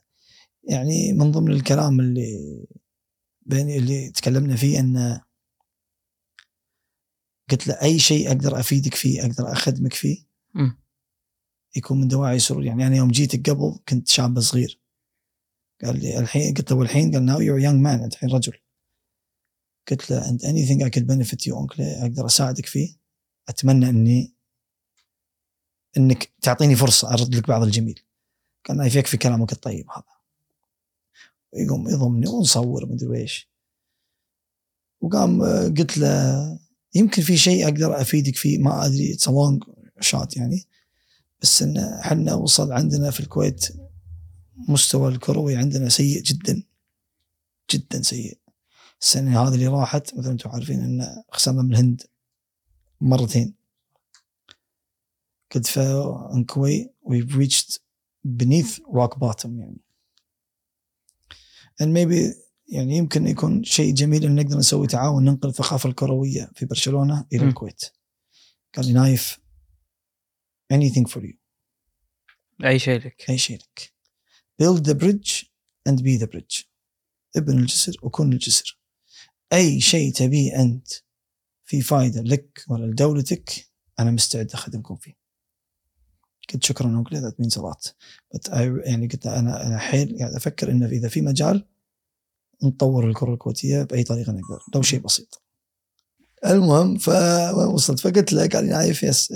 يعني 0.64 1.12
من 1.12 1.30
ضمن 1.32 1.52
الكلام 1.52 2.00
اللي 2.00 2.66
بيني 3.42 3.76
اللي 3.76 4.10
تكلمنا 4.10 4.56
فيه 4.56 4.80
إن 4.80 5.20
قلت 7.50 7.66
له 7.66 7.82
أي 7.82 7.98
شيء 7.98 8.28
أقدر 8.28 8.60
أفيدك 8.60 8.94
فيه 8.94 9.20
أقدر 9.20 9.52
أخدمك 9.52 9.94
فيه. 9.94 10.26
يكون 11.76 12.00
من 12.00 12.08
دواعي 12.08 12.38
سرور. 12.38 12.64
يعني 12.64 12.86
أنا 12.86 12.96
يوم 12.96 13.10
جيتك 13.10 13.50
قبل 13.50 13.78
كنت 13.88 14.08
شاب 14.08 14.40
صغير. 14.40 14.80
قال 15.84 16.00
لي 16.00 16.18
الحين 16.18 16.54
قلت 16.54 16.70
له 16.70 16.76
والحين؟ 16.76 17.14
قال 17.14 17.38
you're 17.38 17.62
a 17.62 17.66
young 17.66 17.82
man 17.84 18.02
أنت 18.02 18.14
الحين 18.14 18.30
رجل. 18.30 18.52
قلت 19.90 20.10
له 20.10 20.22
and 20.22 20.40
anything 20.40 20.82
I 20.82 20.90
could 20.90 21.06
benefit 21.06 21.46
you 21.46 21.54
uncle 21.54 21.80
أقدر 21.80 22.26
أساعدك 22.26 22.66
فيه. 22.66 22.96
أتمنى 23.48 23.88
إني 23.88 24.34
إنك 25.96 26.32
تعطيني 26.42 26.76
فرصة 26.76 27.12
أرد 27.12 27.34
لك 27.34 27.48
بعض 27.48 27.62
الجميل. 27.62 28.00
قال 28.68 28.76
نايف 28.76 28.94
يكفي 28.94 29.16
كلامك 29.16 29.52
الطيب 29.52 29.86
هذا. 29.90 30.20
يقوم 31.54 31.88
يضمني 31.88 32.28
ونصور 32.28 32.86
مدري 32.86 33.20
إيش 33.20 33.48
وقام 35.00 35.42
آه، 35.42 35.68
قلت 35.68 35.98
له 35.98 36.58
يمكن 36.94 37.22
في 37.22 37.36
شيء 37.36 37.64
أقدر 37.64 38.00
أفيدك 38.00 38.36
فيه 38.36 38.58
ما 38.58 38.86
أدري 38.86 39.14
it's 39.14 39.28
long 39.28 39.64
shot 40.00 40.36
يعني 40.36 40.64
بس 41.42 41.62
إن 41.62 41.78
إحنا 41.78 42.34
وصل 42.34 42.72
عندنا 42.72 43.10
في 43.10 43.20
الكويت 43.20 43.68
مستوى 44.68 45.12
الكروي 45.12 45.56
عندنا 45.56 45.88
سيء 45.88 46.22
جدا 46.22 46.62
جدا 47.70 48.02
سيء. 48.02 48.38
السنة 49.00 49.42
هذه 49.42 49.54
اللي 49.54 49.66
راحت 49.66 50.14
مثل 50.14 50.30
أنتم 50.30 50.50
عارفين 50.50 50.80
إن 50.80 51.22
خسرنا 51.32 51.62
من 51.62 51.72
الهند 51.72 52.02
مرتين. 53.00 53.54
قد 55.54 55.66
فانكوي 55.66 56.90
we've 57.04 57.34
reached 57.34 57.78
beneath 58.26 58.80
rock 58.92 59.18
bottom 59.18 59.58
يعني. 59.58 59.80
And 61.82 61.86
maybe 61.86 62.36
يعني 62.68 62.96
يمكن 62.96 63.26
يكون 63.26 63.64
شيء 63.64 63.94
جميل 63.94 64.24
إن 64.24 64.34
نقدر 64.34 64.56
نسوي 64.56 64.86
تعاون 64.86 65.24
ننقل 65.24 65.48
الثقافه 65.48 65.88
الكروية 65.88 66.50
في 66.54 66.66
برشلونة 66.66 67.26
إلى 67.32 67.44
م. 67.44 67.48
الكويت. 67.48 67.84
قال 68.76 68.86
لي 68.86 68.92
نايف 68.92 69.40
anything 70.74 71.10
for 71.10 71.20
you. 71.20 71.34
أي 72.64 72.78
شيء 72.78 72.98
لك. 72.98 73.30
أي 73.30 73.38
شيء 73.38 73.58
لك. 73.58 73.92
Build 74.62 74.84
the 74.84 74.94
bridge 74.94 75.44
and 75.88 75.96
be 76.02 76.18
the 76.22 76.26
bridge. 76.26 76.64
ابن 77.36 77.58
الجسر 77.58 77.96
وكن 78.02 78.32
الجسر. 78.32 78.80
أي 79.52 79.80
شيء 79.80 80.12
تبيه 80.12 80.62
أنت 80.62 80.88
في 81.64 81.82
فائده 81.82 82.20
لك 82.22 82.64
ولا 82.68 82.86
لدولتك 82.86 83.70
أنا 83.98 84.10
مستعد 84.10 84.52
أخدمكم 84.52 84.96
فيه. 84.96 85.19
قلت 86.52 86.64
شكرا 86.64 87.04
ذات 87.12 87.40
مين 87.40 87.48
صلات 87.48 87.86
بس 88.34 88.48
يعني 88.84 89.06
قلت 89.06 89.26
أنا 89.26 89.66
أنا 89.66 89.78
حيل 89.78 90.16
قاعد 90.18 90.34
أفكر 90.34 90.70
إنه 90.70 90.86
إذا 90.86 91.08
في 91.08 91.20
مجال 91.20 91.66
نطور 92.62 93.08
الكرة 93.08 93.32
الكويتية 93.34 93.82
بأي 93.82 94.04
طريقة 94.04 94.32
نقدر. 94.32 94.62
لو 94.74 94.82
شيء 94.82 95.00
بسيط. 95.00 95.42
المهم 96.46 96.98
فوصلت 96.98 98.00
فقلت 98.00 98.32
له 98.32 98.46
قال 98.46 98.64
لي 98.64 98.70
نايف 98.70 99.02
yes 99.02 99.32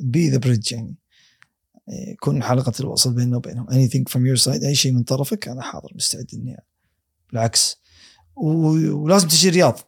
be 0.00 0.30
the 0.30 0.38
bridge 0.38 0.72
يعني. 0.72 0.94
آه، 1.88 2.14
كن 2.20 2.42
حلقة 2.42 2.72
الوصل 2.80 3.14
بيننا 3.14 3.36
وبينهم. 3.36 3.66
Anything 3.66 4.02
from 4.12 4.20
your 4.20 4.44
side 4.44 4.64
أي 4.64 4.74
شيء 4.74 4.92
من 4.92 5.02
طرفك 5.02 5.48
أنا 5.48 5.62
حاضر 5.62 5.92
مستعد 5.94 6.26
إني 6.34 6.64
بالعكس. 7.32 7.76
و- 8.36 8.92
ولازم 8.92 9.28
تجي 9.28 9.48
الرياض. 9.48 9.78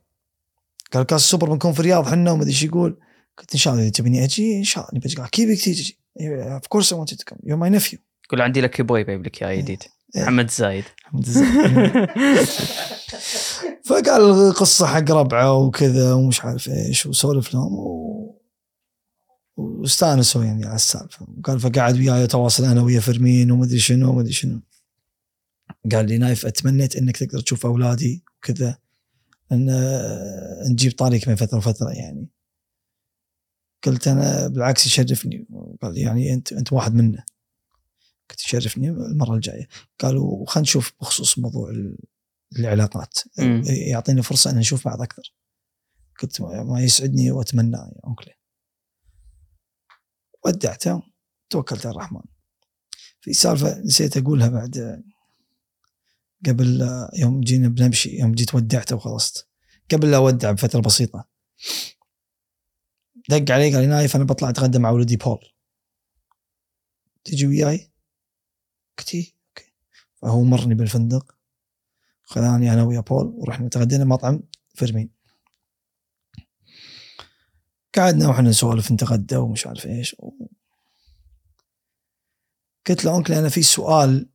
قال 0.92 1.02
كاس 1.02 1.20
السوبر 1.24 1.50
بنكون 1.50 1.72
في 1.72 1.80
الرياض 1.80 2.06
حنا 2.06 2.30
وما 2.30 2.42
أدري 2.42 2.50
إيش 2.52 2.62
يقول. 2.62 3.00
قلت 3.38 3.52
إن 3.52 3.58
شاء 3.58 3.72
الله 3.74 3.84
إذا 3.84 3.92
تبيني 3.92 4.24
أجي 4.24 4.56
إن 4.58 4.64
شاء 4.64 4.84
الله 4.88 4.98
نبي 4.98 5.14
قال 5.14 5.30
كيفك 5.30 5.64
تيجي 5.64 5.98
of 6.20 6.66
course 6.66 6.92
I 6.92 6.98
want 6.98 7.14
you 7.14 7.20
to 7.20 7.24
come 7.24 7.36
you're 7.44 7.58
my 7.58 7.70
nephew 7.70 7.98
قول 8.30 8.40
عندي 8.40 8.60
لك 8.60 8.80
بوي 8.80 9.04
بيب 9.04 9.26
لك 9.26 9.42
يا 9.42 9.54
جديد 9.54 9.82
إيه. 10.16 10.22
محمد 10.22 10.50
زايد. 10.50 10.84
فقال 13.86 14.22
القصة 14.22 14.86
حق 14.86 15.10
ربعة 15.10 15.54
وكذا 15.54 16.12
ومش 16.12 16.44
عارف 16.44 16.68
إيش 16.68 17.06
وسولف 17.06 17.54
لهم 17.54 17.74
و... 17.74 18.40
واستانسوا 19.56 20.44
يعني 20.44 20.66
على 20.66 20.74
السالفة. 20.74 21.26
وقال 21.38 21.60
فقعد 21.60 21.98
وياي 21.98 22.26
تواصل 22.26 22.64
أنا 22.64 22.82
ويا 22.82 23.00
فيرمين 23.00 23.50
ومدري 23.50 23.78
شنو 23.78 24.10
ومدري 24.10 24.32
شنو. 24.32 24.60
قال 25.92 26.06
لي 26.06 26.18
نايف 26.18 26.46
أتمنيت 26.46 26.96
إنك 26.96 27.16
تقدر 27.16 27.40
تشوف 27.40 27.66
أولادي 27.66 28.24
وكذا. 28.38 28.78
ان 29.52 29.66
نجيب 30.70 30.92
طاريك 30.92 31.28
من 31.28 31.34
فترة 31.34 31.58
وفتره 31.58 31.90
يعني. 31.90 32.28
قلت 33.82 34.08
أنا 34.08 34.48
بالعكس 34.48 34.86
يشرفني. 34.86 35.46
قال 35.82 35.98
يعني 35.98 36.34
أنت 36.34 36.52
أنت 36.52 36.72
واحد 36.72 36.94
منا 36.94 37.24
قلت 38.30 38.44
يشرفني 38.44 38.88
المرة 38.88 39.34
الجاية. 39.34 39.68
قالوا 39.98 40.46
خلينا 40.46 40.62
نشوف 40.62 40.92
بخصوص 41.00 41.38
موضوع 41.38 41.70
ال- 41.70 41.98
العلاقات. 42.58 43.18
مم. 43.38 43.62
يعطينا 43.66 44.22
فرصة 44.22 44.50
أن 44.50 44.56
نشوف 44.58 44.84
بعض 44.84 45.02
أكثر. 45.02 45.34
قلت 46.22 46.40
ما 46.40 46.80
يسعدني 46.80 47.30
واتمناه 47.30 47.92
يا 47.96 48.08
أنكلي. 48.08 48.34
ودعته 50.46 51.02
توكلت 51.50 51.86
على 51.86 51.94
الرحمن. 51.94 52.22
في 53.20 53.32
سالفة 53.32 53.78
نسيت 53.78 54.16
أقولها 54.16 54.48
بعد 54.48 55.02
قبل 56.46 56.88
يوم 57.14 57.40
جينا 57.40 57.68
بنمشي 57.68 58.18
يوم 58.18 58.32
جيت 58.32 58.54
ودعته 58.54 58.96
وخلصت. 58.96 59.48
قبل 59.92 60.10
لا 60.10 60.16
أودع 60.16 60.50
بفترة 60.50 60.80
بسيطة. 60.80 61.28
دق 63.30 63.54
علي 63.54 63.74
قال 63.74 63.80
لي 63.80 63.86
نايف 63.86 64.16
أنا 64.16 64.24
بطلع 64.24 64.50
أتغدى 64.50 64.78
مع 64.78 64.90
ولدي 64.90 65.16
بول. 65.16 65.38
تجي 67.24 67.46
وياي؟ 67.46 67.92
قلت 68.98 69.14
إيه، 69.14 69.32
okay. 69.48 69.72
فهو 70.14 70.42
مرني 70.42 70.74
بالفندق. 70.74 71.36
خذاني 72.22 72.72
أنا 72.72 72.82
ويا 72.82 73.00
بول 73.00 73.26
ورحنا 73.26 73.68
تغدينا 73.68 74.04
مطعم 74.04 74.42
فيرمين. 74.74 75.10
قعدنا 77.96 78.28
وإحنا 78.28 78.48
نسولف 78.48 78.92
نتغدى 78.92 79.36
ومش 79.36 79.66
عارف 79.66 79.86
إيش. 79.86 80.16
و... 80.18 80.30
قلت 82.86 83.04
له 83.04 83.16
uncle 83.16 83.32
أنا 83.32 83.48
في 83.48 83.62
سؤال 83.62 84.28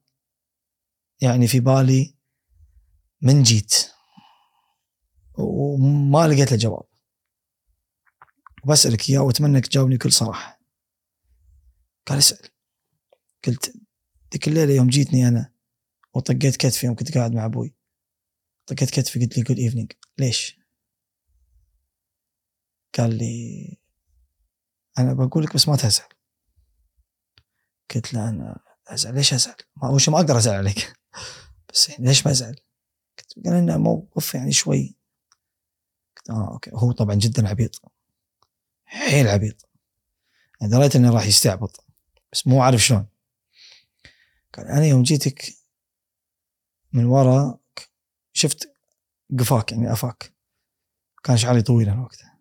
يعني 1.21 1.47
في 1.47 1.59
بالي 1.59 2.15
من 3.21 3.43
جيت. 3.43 3.73
وما 5.37 6.27
لقيت 6.27 6.51
له 6.51 6.57
جواب. 6.57 6.94
وبسالك 8.65 9.09
إياه 9.09 9.19
وأتمنى 9.19 9.57
إنك 9.57 9.67
تجاوبني 9.67 9.95
بكل 9.95 10.11
صراحة. 10.11 10.59
قال 12.07 12.17
اسأل. 12.17 12.49
قلت 13.47 13.73
ذيك 14.33 14.47
الليلة 14.47 14.73
يوم 14.73 14.87
جيتني 14.87 15.27
أنا 15.27 15.53
وطقيت 16.13 16.55
كتفي 16.55 16.85
يوم 16.85 16.95
كنت 16.95 17.17
قاعد 17.17 17.31
مع 17.33 17.45
أبوي. 17.45 17.75
طقيت 18.67 18.89
كتفي 18.89 19.19
قلت 19.19 19.37
لي 19.37 19.43
good 19.43 19.59
evening 19.59 19.91
ليش؟ 20.17 20.59
قال 22.97 23.17
لي 23.17 23.77
أنا 24.97 25.13
بقول 25.13 25.43
لك 25.43 25.53
بس 25.53 25.67
ما 25.67 25.75
تزعل. 25.75 26.09
قلت 27.95 28.13
له 28.13 28.29
أنا 28.29 28.59
أزعل. 28.87 29.15
ليش 29.15 29.33
أزعل؟ 29.33 29.55
ما 29.75 29.97
شيء 29.97 30.13
ما 30.13 30.19
أقدر 30.19 30.37
أزعل 30.37 30.55
عليك. 30.55 30.93
بس 31.73 31.89
يعني 31.89 32.05
ليش 32.07 32.23
بزعل؟ 32.23 32.55
قلت 33.17 33.45
قال 33.45 33.53
انه 33.53 33.77
موقف 33.77 34.35
يعني 34.35 34.51
شوي. 34.51 34.97
قلت 36.17 36.29
آه 36.29 36.53
okay. 36.53 36.71
هو 36.73 36.91
طبعا 36.91 37.15
جدا 37.15 37.47
عبيط. 37.47 37.94
حيل 38.85 39.27
عبيط. 39.27 39.69
يعني 40.61 40.73
دريت 40.73 40.95
إنه 40.95 41.13
راح 41.13 41.25
يستعبط. 41.25 41.85
بس 42.31 42.47
مو 42.47 42.61
عارف 42.61 42.81
شلون. 42.81 43.07
قال 44.53 44.67
أنا 44.67 44.85
يوم 44.85 45.03
جيتك 45.03 45.53
من 46.93 47.05
ورا 47.05 47.57
شفت 48.33 48.73
قفاك 49.39 49.71
يعني 49.71 49.91
قفاك 49.93 50.33
كان 51.23 51.37
شعري 51.37 51.61
طويل 51.61 51.89
أنا 51.89 52.01
وقتها. 52.01 52.39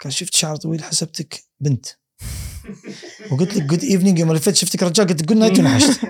قال 0.00 0.12
شفت 0.12 0.34
شعر 0.34 0.56
طويل؟ 0.56 0.84
حسبتك 0.84 1.44
بنت. 1.60 1.86
وقلت 3.32 3.54
لك 3.54 3.62
good 3.62 3.84
evening 3.84 4.18
يوم 4.18 4.32
لفيت 4.32 4.56
شفتك 4.56 4.82
رجال. 4.82 5.06
قلت 5.06 5.24
good 5.24 5.36
night 5.36 5.58
ونحشت. 5.58 6.00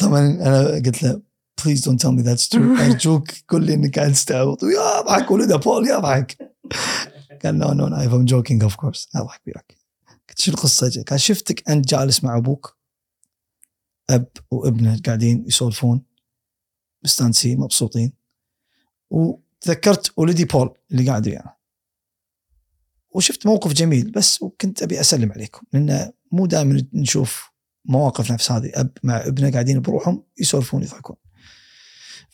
طبعا 0.00 0.20
أنا 0.20 0.82
قلت 0.86 1.02
له 1.02 1.22
please 1.64 1.84
don't 1.84 2.02
tell 2.02 2.10
me 2.10 2.22
that's 2.22 2.48
true 2.48 2.76
ارجوك 2.76 3.30
قول 3.48 3.66
لي 3.66 3.74
إنك 3.74 3.98
قاعد 3.98 4.12
تستعبط. 4.12 4.62
ويا 4.62 5.00
أضحك 5.00 5.30
ولده 5.30 5.56
بول 5.56 5.88
يضحك 5.88 6.52
قال 7.44 7.58
no 7.58 7.72
no 7.72 7.88
no 7.88 7.96
I'm 7.96 8.24
joking 8.24 8.62
of 8.62 8.76
course 8.76 9.08
أضحك 9.16 9.40
وياك. 9.46 9.76
قلت 10.28 10.38
شو 10.38 10.50
القصة؟ 10.50 11.04
قال 11.08 11.20
شفتك 11.20 11.70
أنت 11.70 11.88
جالس 11.88 12.24
مع 12.24 12.36
أبوك؟ 12.36 12.76
أب 14.10 14.28
وابنه 14.50 15.00
قاعدين 15.06 15.44
يسولفون. 15.46 16.02
مستانسين 17.04 17.60
مبسوطين. 17.60 18.12
وتذكرت 19.10 20.12
ولدي 20.16 20.44
بول 20.44 20.74
اللي 20.90 21.06
قاعد 21.06 21.28
ويانا. 21.28 21.56
وشفت 23.10 23.46
موقف 23.46 23.72
جميل 23.72 24.10
بس 24.10 24.42
وكنت 24.42 24.82
أبي 24.82 25.00
أسلم 25.00 25.32
عليكم. 25.32 25.66
لأن 25.72 26.12
مو 26.32 26.46
دائما 26.46 26.86
نشوف 26.92 27.50
مواقف 27.84 28.32
نفس 28.32 28.52
هذه. 28.52 28.70
أب 28.74 28.98
مع 29.02 29.16
ابنه 29.16 29.50
قاعدين 29.50 29.80
بروحهم 29.80 30.22
يسولفون 30.38 30.82
يضحكون. 30.82 31.16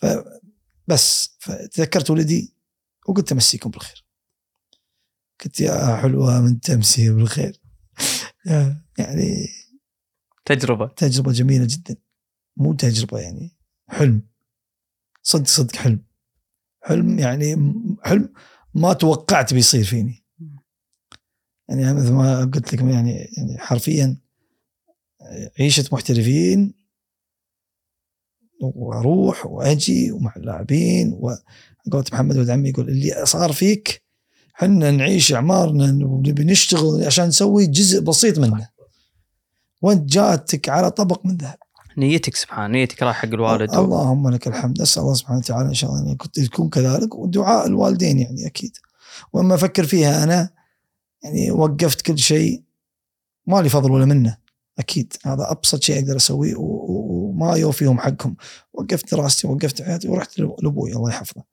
فبس 0.02 1.36
فتذكرت 1.38 2.10
ولدي 2.10 2.54
وقلت 3.08 3.32
أمسيكم 3.32 3.70
بالخير. 3.70 4.04
قلت 5.44 5.60
يا 5.60 5.96
حلوة 5.96 6.40
من 6.40 6.60
تمسي 6.60 7.10
بالخير. 7.10 7.60
يعني 8.98 9.48
تجربة. 10.44 10.86
تجربة 10.86 11.32
جميلة 11.32 11.66
جدا. 11.68 11.96
مو 12.56 12.74
تجربة 12.74 13.18
يعني 13.18 13.56
حلم. 13.88 14.22
صدق 15.22 15.46
صدق 15.46 15.76
حلم. 15.76 16.04
حلم 16.82 17.18
يعني 17.18 17.56
حلم 18.04 18.32
ما 18.74 18.92
توقعت 18.92 19.54
بيصير 19.54 19.84
فيني. 19.84 20.24
يعني 21.68 21.94
مثل 21.94 22.12
ما 22.12 22.44
قلت 22.44 22.74
لكم 22.74 22.90
يعني 22.90 23.12
يعني 23.36 23.58
حرفيا 23.58 24.16
عيشة 25.60 25.84
محترفين 25.92 26.74
وأروح 28.62 29.46
وأجي 29.46 30.12
ومع 30.12 30.32
اللاعبين 30.36 31.18
وقلت 31.20 32.12
محمد 32.12 32.36
ولد 32.36 32.50
عمي 32.50 32.68
يقول 32.68 32.88
اللي 32.88 33.26
صار 33.26 33.52
فيك 33.52 34.02
حنا 34.54 34.90
نعيش 34.90 35.32
أعمارنا 35.32 36.06
ونبي 36.06 36.44
نشتغل 36.44 37.04
عشان 37.04 37.26
نسوي 37.26 37.66
جزء 37.66 38.00
بسيط 38.00 38.38
منه. 38.38 38.68
وانت 39.82 40.12
جاتك 40.12 40.68
على 40.68 40.90
طبق 40.90 41.26
من 41.26 41.36
ذهب. 41.36 41.58
نيتك 41.98 42.36
سبحان 42.36 42.70
نيتك 42.70 43.02
راح 43.02 43.16
حق 43.16 43.28
الوالد. 43.28 43.74
اللهم 43.74 44.28
لك 44.28 44.48
الحمد. 44.48 44.80
أسأل 44.80 45.02
الله 45.02 45.14
سبحانه 45.14 45.38
وتعالى 45.38 45.68
إن 45.68 45.74
شاء 45.74 45.90
الله 45.90 46.10
إن 46.10 46.16
كنت 46.16 46.40
تكون 46.40 46.68
كذلك 46.68 47.14
ودعاء 47.14 47.66
الوالدين 47.66 48.18
يعني 48.18 48.46
أكيد. 48.46 48.76
وأما 49.32 49.54
أفكر 49.54 49.84
فيها 49.84 50.24
أنا 50.24 50.50
يعني 51.22 51.50
وقفت 51.50 52.00
كل 52.00 52.18
شيء 52.18 52.62
ما 53.46 53.62
لي 53.62 53.68
فضل 53.68 53.90
ولا 53.90 54.04
منه. 54.04 54.36
أكيد 54.78 55.12
هذا 55.24 55.50
أبسط 55.50 55.82
شيء 55.82 55.98
أقدر 55.98 56.16
أسويه 56.16 56.54
وما 57.42 57.56
يوفيهم 57.56 58.00
حقهم. 58.00 58.36
وقفت 58.72 59.14
دراستي 59.14 59.46
وقفت 59.46 59.82
حياتي 59.82 60.08
ورحت 60.08 60.38
لأبوي 60.38 60.92
الله 60.92 61.10
يحفظه. 61.10 61.44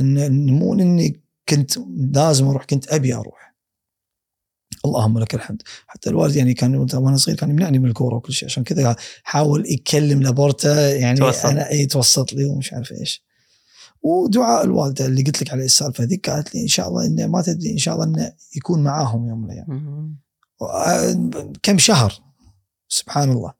ان 0.00 0.46
مو 0.52 0.74
إني 0.74 1.20
كنت 1.48 1.78
لازم 1.96 2.46
أروح 2.48 2.64
كنت 2.64 2.88
أبي 2.88 3.14
أروح. 3.14 3.54
اللهم 4.84 5.18
لك 5.18 5.34
الحمد. 5.34 5.62
حتى 5.86 6.10
الوالد 6.10 6.36
يعني 6.36 6.54
كان 6.54 6.74
وأنا 6.94 7.16
صغير 7.16 7.36
كان 7.36 7.50
يمنعني 7.50 7.78
من 7.78 7.88
الكورة 7.88 8.16
وكل 8.16 8.32
شيء. 8.32 8.48
عشان 8.48 8.64
كذا 8.64 8.96
حاول 9.22 9.72
يكلم 9.72 10.22
لابورتا 10.22 10.96
يعني 10.96 11.18
توسط. 11.18 11.46
أنا 11.46 11.72
يتوسط 11.72 12.32
لي 12.32 12.44
ومش 12.44 12.72
عارف 12.72 12.92
إيش. 12.92 13.28
ودعاء 14.02 14.64
الوالدة 14.64 15.06
اللي 15.06 15.22
قلت 15.22 15.42
لك 15.42 15.52
عليه 15.52 15.64
السالفة 15.64 16.04
ذيك 16.04 16.30
قالت 16.30 16.54
لي 16.54 16.62
إن 16.62 16.68
شاء 16.68 16.88
الله 16.88 17.06
إنه 17.06 17.26
ما 17.26 17.42
تدري 17.42 17.72
إن 17.72 17.78
شاء 17.78 17.94
الله 17.94 18.06
إنه 18.06 18.32
يكون 18.56 18.84
معاهم 18.84 19.28
يوم 19.28 19.42
من 19.42 19.50
الأيام. 19.50 19.66
مم. 19.68 21.52
كم 21.62 21.78
شهر؟ 21.78 22.14
سبحان 22.88 23.30
الله. 23.30 23.57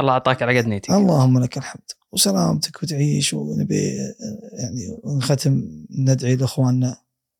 الله 0.00 0.12
أعطاك 0.12 0.42
على 0.42 0.58
قد 0.58 0.66
نيتك. 0.66 0.90
اللهم 0.90 1.38
لك 1.38 1.58
الحمد. 1.58 1.82
وسلامتك 2.12 2.82
وتعيش 2.82 3.34
ونبي 3.34 3.96
يعني 4.58 5.00
نختم 5.16 5.84
ندعي 5.90 6.36
لإخواننا 6.36 6.96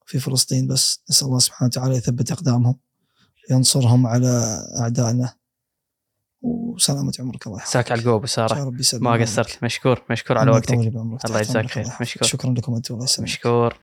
في 0.07 0.19
فلسطين 0.19 0.67
بس. 0.67 1.03
نسأل 1.11 1.27
الله 1.27 1.39
سبحانه 1.39 1.67
وتعالى 1.69 1.97
يثبت 1.97 2.33
أقدامهم 2.33 2.77
ينصرهم 3.51 4.07
على 4.07 4.63
أعدائنا. 4.81 5.35
وسلامة 6.43 7.13
عمرك 7.21 7.47
الله 7.47 7.59
يحفظك. 7.59 7.77
مساك 7.77 7.93
على 7.93 8.01
القوة 8.01 8.17
ابو 8.17 8.27
ساره 8.27 8.73
ما 8.93 9.13
قصرت. 9.13 9.65
مشكور 9.65 10.03
مشكور 10.11 10.39
على 10.39 10.51
وقتك. 10.51 10.75
الله 10.75 11.41
يجزاك 11.41 11.67
خير. 11.67 11.87
مشكور. 12.01 12.29
شكرا 12.29 12.51
لكم 12.51 12.75
أنتم 12.75 12.95
الله 12.95 13.05
يسلمك. 13.05 13.29
مشكور. 13.29 13.79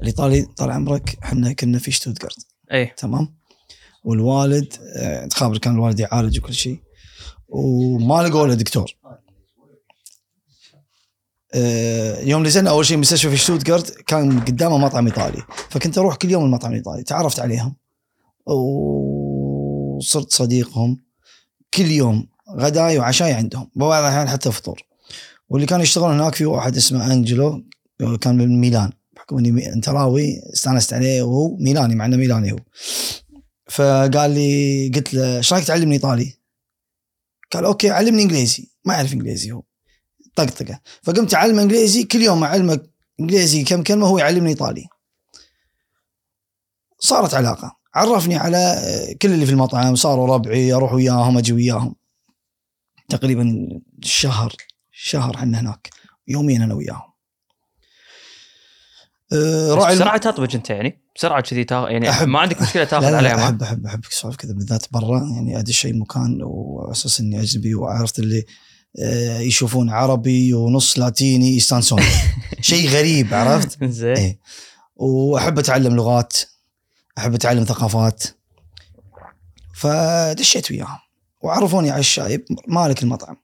الايطالي 0.00 0.42
طال 0.42 0.70
عمرك 0.70 1.18
إحنا 1.22 1.52
كنا 1.52 1.78
في 1.78 1.90
شتوتغارت 1.90 2.46
إيه. 2.72 2.94
تمام؟ 2.94 3.37
والوالد 4.04 4.72
آه، 4.96 5.26
تخابر 5.26 5.58
كان 5.58 5.74
الوالد 5.74 6.00
يعالج 6.00 6.38
وكل 6.38 6.54
شيء. 6.54 6.80
وما 7.48 8.22
لقوا 8.22 8.46
له 8.46 8.54
دكتور. 8.54 8.96
آه، 11.54 12.20
يوم 12.20 12.42
نزلنا 12.42 12.70
أول 12.70 12.86
شيء 12.86 12.96
مستشفى 12.96 13.30
في 13.30 13.36
شتوتغارت 13.36 14.02
كان 14.02 14.40
قدامه 14.40 14.78
مطعم 14.78 15.06
إيطالي. 15.06 15.42
فكنت 15.70 15.98
أروح 15.98 16.16
كل 16.16 16.30
يوم 16.30 16.44
المطعم 16.44 16.70
الإيطالي. 16.70 17.02
تعرفت 17.02 17.40
عليهم. 17.40 17.76
وصرت 18.46 20.32
صديقهم. 20.32 20.96
كل 21.74 21.90
يوم 21.90 22.28
غداي 22.58 22.98
وعشاي 22.98 23.32
عندهم. 23.32 23.70
ببعض 23.76 24.02
الأحيان 24.02 24.28
حتى 24.28 24.52
فطور. 24.52 24.82
واللي 25.48 25.66
كان 25.66 25.80
يشتغلون 25.80 26.20
هناك 26.20 26.34
في 26.34 26.44
واحد 26.44 26.76
اسمه 26.76 27.12
أنجلو 27.12 27.64
كان 28.20 28.36
من 28.36 28.60
ميلان. 28.60 28.92
بحكم 29.16 29.38
إني 29.38 29.72
إنتراوي 29.72 30.40
استانست 30.54 30.92
عليه 30.92 31.22
وهو 31.22 31.56
ميلاني 31.56 31.94
مع 31.94 32.06
إنه 32.06 32.16
ميلاني 32.16 32.52
هو. 32.52 32.58
فقال 33.68 34.30
لي 34.30 34.92
قلت 34.94 35.14
له 35.14 35.36
إيش 35.36 35.52
رايك 35.52 35.64
تعلمني 35.64 35.94
إيطالي؟ 35.94 36.38
قال 37.52 37.64
okay 37.64 37.90
علمني 37.90 38.22
إنجليزي. 38.22 38.70
ما 38.84 38.94
يعرف 38.94 39.12
إنجليزي 39.12 39.52
هو. 39.52 39.62
طقطقه 40.36 40.80
فقمت 41.02 41.34
أعلمه 41.34 41.62
إنجليزي 41.62 42.04
كل 42.04 42.22
يوم 42.22 42.44
اعلمه 42.44 42.80
إنجليزي 43.20 43.64
كم 43.64 43.82
كلمة 43.82 44.06
هو 44.06 44.18
يعلمني 44.18 44.48
إيطالي. 44.50 44.86
صارت 46.98 47.34
علاقة. 47.34 47.76
عرفني 47.94 48.36
على 48.36 48.56
آه، 48.56 49.12
كل 49.22 49.32
اللي 49.32 49.46
في 49.46 49.52
المطعم 49.52 49.94
صاروا 49.94 50.34
ربعي 50.34 50.72
أروح 50.72 50.92
وياهم 50.92 51.38
أجي 51.38 51.52
وياهم. 51.52 51.94
تقريبا 53.08 53.68
شهر 54.02 54.54
شهر 54.92 55.34
إحنا 55.34 55.60
هناك. 55.60 55.90
يومين 56.28 56.62
أنا 56.62 56.74
وياهم. 56.74 57.07
آه، 59.32 59.74
راعي 59.74 59.92
الم- 59.92 60.00
بسرعة 60.00 60.16
تطبج 60.18 60.54
انت 60.56 60.70
يعني. 60.70 60.98
بسرعة 61.16 61.40
كذي 61.40 61.66
يعني 61.70 62.12
أحب- 62.12 62.22
ما 62.22 62.38
عندك 62.38 62.62
مشكلة 62.62 62.84
تاخذ 62.84 63.04
لا 63.04 63.10
لا 63.10 63.16
عليه 63.16 63.28
لا 63.28 63.36
ما 63.36 63.44
أحب 63.44 63.62
أحب 63.62 63.86
أحب 63.86 64.00
سوالف 64.10 64.36
كذا 64.36 64.52
بالذات 64.52 64.86
برا. 64.92 65.20
يعني 65.34 65.58
ادش 65.58 65.86
اي 65.86 65.92
مكان 65.92 66.38
وأساس 66.42 67.20
إني 67.20 67.40
أجنبي 67.40 67.74
وعرفت 67.74 68.18
اللي 68.18 68.44
آه، 69.02 69.38
يشوفون 69.38 69.90
عربي 69.90 70.54
ونص 70.54 70.98
لاتيني 70.98 71.56
يستانسون. 71.56 72.02
شيء 72.60 72.88
غريب 72.88 73.34
عرفت؟ 73.34 73.84
زين. 74.00 74.16
إيه. 74.16 74.38
وأحب 74.96 75.58
أتعلم 75.58 75.96
لغات 75.96 76.36
أحب 77.18 77.34
أتعلم 77.34 77.64
ثقافات. 77.64 78.24
فدشيت 79.74 80.70
وياهم. 80.70 80.98
وعرفوني 81.40 81.90
على 81.90 82.00
الشايب 82.00 82.44
مالك 82.68 83.02
المطعم. 83.02 83.36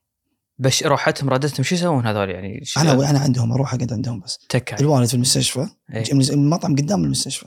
بس 0.57 0.83
روحتهم 0.83 1.29
ردتهم 1.29 1.63
شو 1.63 1.75
يسوون 1.75 2.07
هذول 2.07 2.29
يعني 2.29 2.63
أنا 2.77 3.09
أنا 3.09 3.19
عندهم 3.19 3.51
أروح 3.51 3.73
اقعد 3.73 3.93
عندهم 3.93 4.19
بس 4.19 4.37
تكه 4.49 4.79
الوالد 4.79 5.07
في 5.07 5.13
المستشفى 5.13 5.67
إيه. 5.93 6.11
المطعم 6.11 6.75
قدام 6.75 7.03
المستشفى 7.03 7.45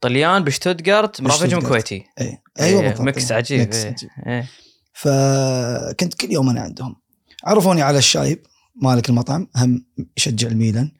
طليان 0.00 0.44
بشتوتغارت 0.44 1.20
مرافقهم. 1.20 1.60
كويتي 1.60 2.04
اي 2.20 2.38
أيوه 2.60 2.80
إيه، 2.80 2.88
بالضبط 2.88 3.00
mix 3.00 3.32
عجيب 3.32 3.60
mix 3.60 3.76
إيه. 3.76 3.90
عجيب. 3.90 4.10
إيه. 4.26 4.48
فكنت 4.92 6.14
كل 6.14 6.32
يوم 6.32 6.50
أنا 6.50 6.60
عندهم 6.60 6.96
عرفوني 7.44 7.82
على 7.82 7.98
الشايب 7.98 8.42
مالك 8.82 9.08
المطعم 9.08 9.48
هم 9.56 9.84
يشجع 10.16 10.48
الميلان 10.48 10.92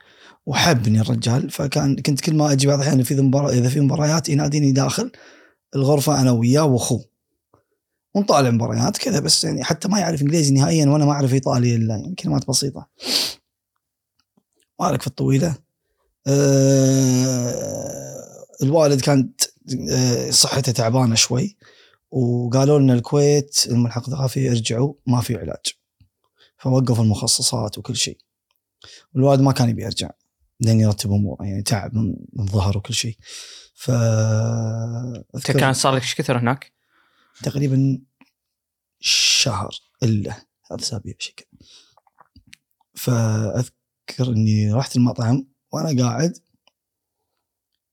وحبني 0.46 1.00
الرجال 1.00 1.50
فكان 1.50 1.96
كنت 1.96 2.20
كل 2.20 2.34
ما 2.34 2.52
أجي 2.52 2.66
بعض 2.66 2.78
الأحيان 2.78 3.02
في 3.02 3.14
مباراة 3.14 3.50
إذا 3.50 3.68
في 3.68 3.80
مباريات 3.80 4.28
يناديني 4.28 4.72
داخل 4.72 5.12
الغرفة 5.76 6.20
أنا 6.20 6.30
وياه 6.30 6.64
وأخوه 6.64 7.04
ونطالع 8.14 8.50
مباريات 8.50 8.96
كذا 8.96 9.20
بس 9.20 9.44
يعني 9.44 9.64
حتى 9.64 9.88
ما 9.88 9.98
يعرف 9.98 10.22
إنجليزي 10.22 10.54
نهائيا 10.54 10.86
وأنا 10.86 11.04
ما 11.04 11.12
أعرف 11.12 11.32
ايطالي 11.32 11.76
إلا 11.76 11.96
يعني 11.96 12.14
كلمات 12.14 12.48
بسيطه 12.48 12.88
مالك 14.80 15.00
في 15.00 15.06
الطويلة. 15.06 15.56
أه 16.26 17.70
الوالد 18.62 19.00
كانت 19.00 19.42
آه، 19.90 20.30
صحته 20.30 20.72
تعبانة 20.72 21.14
شوي 21.14 21.56
وقالوا 22.10 22.78
لنا 22.78 22.94
الكويت 22.94 23.66
الملحق 23.66 24.08
الثقافي 24.08 24.50
ارجعوا 24.50 24.94
ما 25.06 25.20
في 25.20 25.36
علاج. 25.36 25.74
فوقفوا 26.58 27.04
المخصصات 27.04 27.78
وكل 27.78 27.96
شيء. 27.96 28.18
والوالد 29.14 29.40
ما 29.40 29.52
كان 29.52 29.68
يبي 29.68 29.82
يرجع 29.82 30.10
لين 30.60 30.80
يرتب 30.80 31.12
أموره 31.12 31.44
يعني 31.44 31.62
تعب 31.62 31.94
من 31.94 32.14
الظهر 32.38 32.78
وكل 32.78 32.94
شيء. 32.94 33.16
ف 33.74 33.90
كان 35.44 35.72
صار 35.72 35.94
لك 35.94 36.02
إيش 36.02 36.14
كثر 36.14 36.38
هناك؟ 36.38 36.72
تقريبا 37.42 37.98
شهر 39.00 39.70
إلا 40.02 40.34
ثلاث 40.68 40.82
اسابيع 40.82 41.14
شيء 41.18 41.34
كذا 41.34 41.46
فأذكر 42.94 44.32
إني 44.32 44.72
رحت 44.72 44.96
المطعم 44.96 45.46
وأنا 45.72 46.02
قاعد 46.02 46.38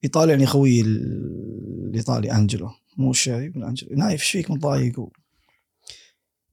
يطالعني 0.04 0.46
خوي 0.46 0.82
ال- 0.82 1.88
الإيطالي 1.90 2.32
أنجلو 2.32 2.72
مو 2.98 3.12
الشاي 3.12 3.46
يقول 3.46 3.64
أنجلو 3.64 3.96
نايف 3.96 4.22
إيش 4.22 4.32
فيك 4.32 4.52
متضايق 4.52 5.00
و... 5.00 5.10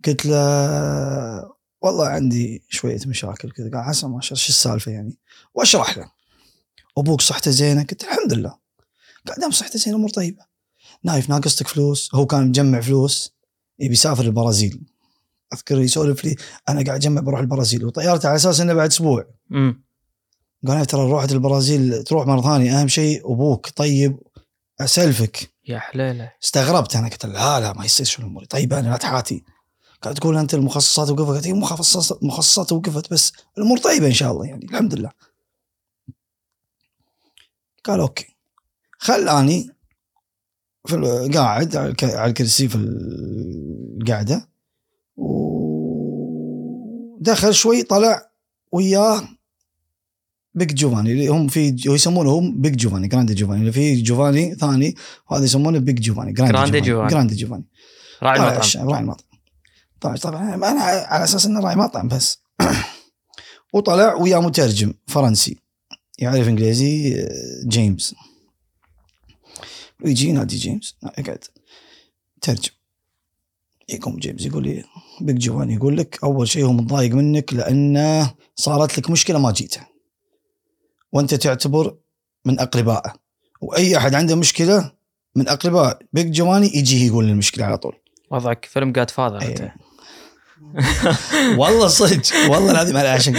قلت 0.04 0.26
له 0.26 1.54
والله 1.80 2.06
عندي 2.08 2.64
شوية 2.68 3.00
مشاكل 3.06 3.50
كذا. 3.50 3.70
قال 3.70 3.84
حسن 3.84 4.10
ما 4.10 4.20
شاء 4.20 4.32
الله 4.32 4.42
شو 4.42 4.48
السالفة 4.48 4.92
يعني؟ 4.92 5.18
وأشرح 5.54 5.98
له. 5.98 6.12
أبوك 6.98 7.20
صحته 7.20 7.50
زينة؟ 7.50 7.82
قلت 7.82 8.04
الحمد 8.04 8.32
لله. 8.32 8.58
قال 9.26 9.40
دام 9.40 9.50
صحته 9.50 9.78
زينة 9.78 9.96
امور 9.96 10.10
طيبه 10.10 10.46
نايف 11.04 11.30
ناقصتك 11.30 11.68
فلوس. 11.68 12.14
هو 12.14 12.26
كان 12.26 12.48
مجمع 12.48 12.80
فلوس 12.80 13.34
يبي 13.78 13.92
يسافر 13.92 14.24
البرازيل. 14.24 14.80
أذكر 15.54 15.80
يسولف 15.80 16.24
لي 16.24 16.36
أنا 16.68 16.84
قاعد 16.84 17.00
أجمع 17.00 17.20
بروح 17.20 17.40
البرازيل. 17.40 17.84
وطيارته 17.84 18.26
على 18.26 18.36
أساس 18.36 18.60
إنه 18.60 18.74
بعد 18.74 18.90
أسبوع. 18.90 19.26
امم 19.52 19.84
قال 20.66 20.86
ترى 20.86 21.10
روحت 21.10 21.32
البرازيل 21.32 22.04
تروح 22.04 22.26
مرة 22.26 22.40
ثانية. 22.40 22.80
أهم 22.80 22.88
شيء 22.88 23.32
أبوك 23.32 23.68
طيب 23.68 24.18
أسلفك. 24.80 25.50
يا 25.68 25.78
حليلة. 25.78 26.32
استغربت 26.44 26.96
أنا 26.96 27.08
قلت 27.08 27.26
لا 27.26 27.60
لا 27.60 27.72
ما 27.72 27.84
يصير 27.84 28.06
شو 28.06 28.22
الأمور. 28.22 28.44
طيب 28.44 28.72
أنا 28.72 28.88
لا 28.88 28.96
تحاتي. 28.96 29.44
قاعد 30.02 30.14
تقول 30.14 30.36
أنت 30.36 30.54
المخصصات 30.54 31.10
وقفت. 31.10 31.46
هي 31.46 31.52
مخصصات 31.52 32.24
مخصصات 32.24 32.72
وقفت 32.72 33.12
بس 33.12 33.32
الأمور 33.58 33.78
طيبة 33.78 34.06
إن 34.06 34.12
شاء 34.12 34.32
الله 34.32 34.46
يعني 34.46 34.64
الحمد 34.64 34.94
لله. 34.94 35.10
قال 37.84 38.00
أوكي. 38.00 38.36
خلاني 38.98 39.70
في 40.86 40.96
قاعد 41.34 41.76
على 41.76 41.88
الك- 41.88 42.04
على 42.04 42.28
الكرسي 42.30 42.68
في 42.68 42.76
القعده 44.00 44.48
ودخل 47.16 47.54
شوي 47.54 47.82
طلع 47.82 48.30
وياه 48.72 49.28
big 50.54 50.74
جوفاني 50.74 51.12
اللي 51.12 51.28
هم 51.28 51.48
في 51.48 51.76
يسمونه 51.86 52.30
هم 52.30 52.60
big 52.60 52.76
جوفاني 52.76 53.08
grande 53.08 53.34
جوفاني. 53.34 53.60
اللي 53.60 53.72
في 53.72 54.02
جوفاني 54.02 54.54
ثاني 54.54 54.94
وهذا 55.30 55.44
يسمونه 55.44 55.78
big 55.78 56.00
جوفاني 56.00 56.32
grande 56.32 56.80
جوفاني. 56.80 57.08
grande 57.10 57.34
جوفاني. 57.34 57.64
راعي 58.22 58.36
المطعم. 58.40 58.88
راعي 58.88 59.00
المطعم. 59.02 59.26
طلع 60.00 60.16
طبعا 60.16 60.54
أنا 60.54 60.80
على 60.80 61.24
أساس 61.24 61.46
إنه 61.46 61.60
راعي 61.60 61.76
مطعم 61.76 62.08
بس. 62.08 62.38
وطلع 63.74 64.14
وياه 64.14 64.38
مترجم 64.40 64.92
فرنسي 65.06 65.56
يعرف 66.18 66.48
إنجليزي 66.48 67.14
آه، 67.20 67.28
جيمس. 67.68 68.14
ويجي 70.04 70.28
ينادي 70.28 70.56
جيمس 70.56 70.96
اقعد 71.04 71.44
ترجم 72.40 72.72
يقوم 73.88 74.16
جيمس 74.16 74.46
يقول 74.46 74.62
لي 74.62 74.84
big 75.20 75.38
جوفاني 75.38 75.74
يقول 75.74 75.96
لك 75.96 76.18
اول 76.24 76.48
شيء 76.48 76.64
هو 76.64 76.72
متضايق 76.72 77.12
منك 77.12 77.52
لأنه 77.52 78.34
صارت 78.56 78.98
لك 78.98 79.10
مشكله 79.10 79.38
ما 79.38 79.50
جيته 79.50 79.80
وانت 81.12 81.34
تعتبر 81.34 81.96
من 82.44 82.60
اقربائه 82.60 83.12
واي 83.60 83.96
احد 83.96 84.14
عنده 84.14 84.34
مشكله 84.36 84.92
من 85.36 85.48
اقرباء 85.48 85.98
big 86.12 86.32
جوفاني 86.32 86.66
يجي 86.76 87.06
يقول 87.06 87.24
المشكلة 87.24 87.64
على 87.64 87.78
طول 87.78 87.94
وضعك 88.30 88.64
فيلم 88.64 88.92
Godfather 88.92 89.42
انت. 89.42 89.72
والله 91.58 91.88
صدق 91.88 92.50
والله 92.50 92.70
العظيم 92.70 92.96
أنا 92.96 93.08
عشان 93.08 93.34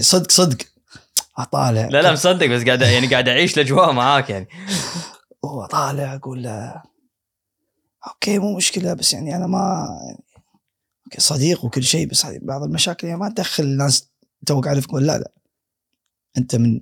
صدق 0.00 0.30
صدق 0.30 0.56
اطالع 1.38 1.86
لا 1.86 2.02
لا 2.02 2.12
مصدق 2.12 2.46
بس 2.46 2.62
قاعد 2.64 2.82
يعني 2.82 3.06
قاعد 3.06 3.28
اعيش 3.28 3.54
الاجواء 3.58 3.92
معاك 3.92 4.30
يعني 4.30 4.48
هو 5.44 5.66
طالع 5.66 6.14
أقول 6.14 6.42
له 6.42 6.82
okay 8.06 8.38
مو 8.38 8.56
مشكلة 8.56 8.94
بس 8.94 9.12
يعني 9.12 9.36
أنا 9.36 9.46
ما 9.46 9.86
يعني 10.06 10.24
okay 11.06 11.20
صديق 11.20 11.64
وكل 11.64 11.82
شيء 11.82 12.06
بس 12.06 12.26
بعض 12.26 12.62
المشاكل 12.62 13.06
يعني 13.06 13.20
ما 13.20 13.28
تدخل 13.28 13.64
الناس 13.64 14.08
توك 14.46 14.68
عارف 14.68 14.84
يقول 14.84 15.06
لا 15.06 15.18
لا 15.18 15.32
أنت 16.38 16.56
من 16.56 16.80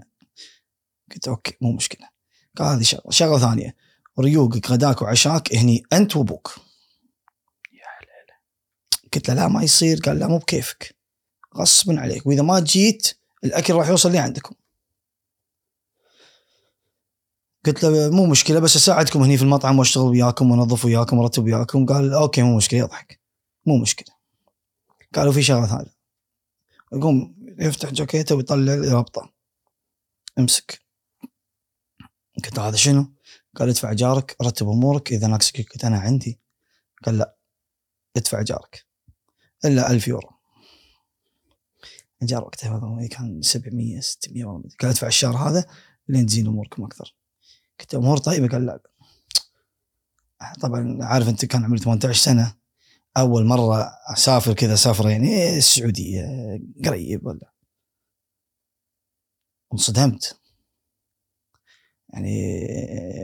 قلت 1.13 1.29
okay 1.29 1.57
مو 1.61 1.73
مشكلة. 1.73 2.09
قال 2.57 2.77
هذه 2.77 2.83
شغله 2.83 3.11
شغلة 3.11 3.39
ثانية. 3.39 3.77
ريوقك 4.21 4.71
غداك 4.71 5.03
وعشاك 5.03 5.55
هني 5.55 5.83
أنت 5.93 6.17
وأبوك. 6.17 6.57
قلت 9.15 9.29
له 9.29 9.35
لا 9.35 9.49
ما 9.49 9.63
يصير. 9.63 10.01
قال 10.01 10.19
لا 10.19 10.27
مو 10.27 10.39
بكيفك 10.39 10.97
غصبا 11.57 12.01
عليك 12.01 12.27
وإذا 12.27 12.43
ما 12.43 12.61
جيت 12.61 13.19
الأكل 13.45 13.75
راح 13.75 13.89
يوصل 13.89 14.13
لي 14.13 14.19
عندكم. 14.19 14.55
قلت 17.67 17.83
له 17.83 18.11
مو 18.11 18.27
مشكلة 18.27 18.61
بس 18.61 18.77
أساعدكم 18.77 19.23
هني 19.23 19.37
في 19.37 19.43
المطعم 19.43 19.79
وأشتغل 19.79 20.05
وياكم 20.05 20.51
وأنظف 20.51 20.85
وياكم 20.85 21.19
وارتب 21.19 21.45
وياكم. 21.45 21.87
قال 21.87 22.13
okay 22.13 22.43
مو 22.43 22.57
مشكلة 22.57 22.81
يضحك. 22.81 23.21
مو 23.67 23.79
مشكلة. 23.79 24.15
قالوا 25.15 25.33
في 25.33 25.43
شغلة 25.43 25.67
ثانية. 25.67 25.95
يقوم 26.93 27.35
يفتح 27.59 27.91
جاكيته 27.91 28.35
ويطلع 28.35 28.75
لي 28.75 28.93
رابطه 28.93 29.33
امسك. 30.39 30.83
قلت 32.45 32.59
هذا 32.59 32.77
شنو؟ 32.77 33.13
قال 33.57 33.69
ادفع 33.69 33.93
جارك 33.93 34.37
رتب 34.43 34.69
أمورك 34.69 35.13
إذا 35.13 35.27
ناقصك 35.27 35.73
قلت 35.73 35.85
أنا 35.85 35.99
عندي. 35.99 36.41
قال 37.05 37.19
لا 37.19 37.37
ادفع 38.17 38.43
جارك. 38.43 38.87
إلا 39.65 39.91
1000 39.91 40.09
يورو. 40.09 40.31
ايجار 42.23 42.45
وقتها 42.45 43.09
كان 43.11 43.43
700 43.43 44.01
600 44.01 44.45
والله 44.45 44.59
ما 44.59 44.65
أدري. 44.67 44.77
قال 44.81 44.91
ادفع 44.91 45.07
الشهر 45.07 45.37
هذا 45.37 45.67
لين 46.09 46.27
تزين 46.27 46.47
أموركم 46.47 46.85
أكثر. 46.85 47.22
قلت 47.83 47.95
أمور 47.95 48.19
طيبة 48.19 48.49
قال 48.49 48.67
لا. 48.67 48.81
طبعا 50.61 50.99
عارف 51.05 51.29
أنت 51.29 51.45
كان 51.45 51.65
عمري 51.65 51.79
18 51.79 52.13
سنة 52.21 52.55
أول 53.17 53.45
مرة 53.45 53.91
أسافر 54.13 54.53
كذا 54.53 54.75
سفره 54.75 55.11
يعني 55.11 55.57
السعودية 55.57 56.27
قريب 56.85 57.27
ولا. 57.27 57.53
انصدمت. 59.73 60.39
يعني 62.09 62.57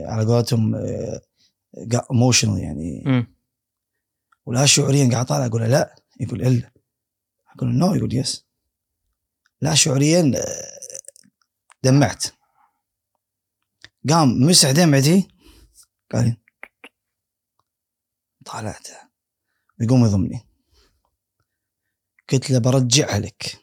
على 0.05 0.25
قولتهم 0.25 0.75
emotional 2.11 2.59
يعني. 2.59 3.03
مم. 3.05 3.27
ولا 4.45 4.65
شعوريا 4.65 5.09
قاعد 5.11 5.25
طالع 5.25 5.45
أقول 5.45 5.61
لا. 5.61 5.95
يقول 6.19 6.41
إلا. 6.41 6.71
أقول 7.55 7.75
no 7.75 7.95
يقول 7.95 8.15
yes 8.15 8.45
لا 9.61 9.75
شعوريا 9.75 10.31
آه، 10.35 10.79
دمعت. 11.83 12.25
قام 14.07 14.29
مسح 14.29 14.71
دمعتي 14.71 15.27
قال 16.11 16.25
لي 16.25 16.37
طالعت. 18.45 18.87
يقوم 19.79 20.05
يضمني. 20.05 20.41
قلت 22.29 22.49
له 22.49 22.59
برجعها 22.59 23.19
لك. 23.19 23.59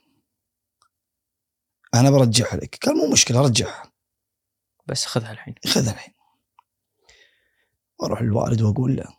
أنا 1.94 2.10
برجعها 2.10 2.56
لك. 2.56 2.78
قال 2.86 2.96
مو 2.96 3.12
مشكلة 3.12 3.40
رجعها 3.40 3.92
بس 4.86 5.06
خذها 5.06 5.32
الحين. 5.32 5.54
خذها 5.66 5.92
الحين. 5.92 6.14
وأروح 7.98 8.22
للوالد 8.22 8.62
وأقول 8.62 8.96
له 8.96 9.16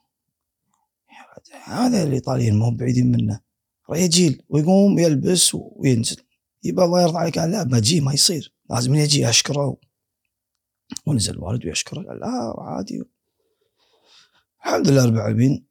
هذا 1.64 2.04
الايطاليين 2.04 2.60
ما 2.60 2.70
هم 2.70 2.78
بعيدين 2.78 3.12
منه. 3.12 3.42
يجيل 3.90 4.46
ويقوم 4.50 5.00
يلبس 5.00 5.52
وينزل. 5.54 6.24
يبقى 6.64 6.86
الله 6.86 7.02
يرضى 7.02 7.18
عليك 7.18 7.40
قال 7.40 7.52
لا 7.52 7.64
بجي 7.64 8.02
ما 8.02 8.14
يصير. 8.14 8.54
لازم 8.70 8.96
يجي 8.96 9.30
أشكره. 9.30 9.78
ونزل 11.06 11.34
الوالد 11.34 11.66
ويشكره 11.66 12.02
قال 12.02 12.20
لا 12.20 12.56
عادي. 12.58 13.04
الحمد 14.66 14.88
لله 14.88 15.06
رب 15.06 15.14
العالمين 15.14 15.66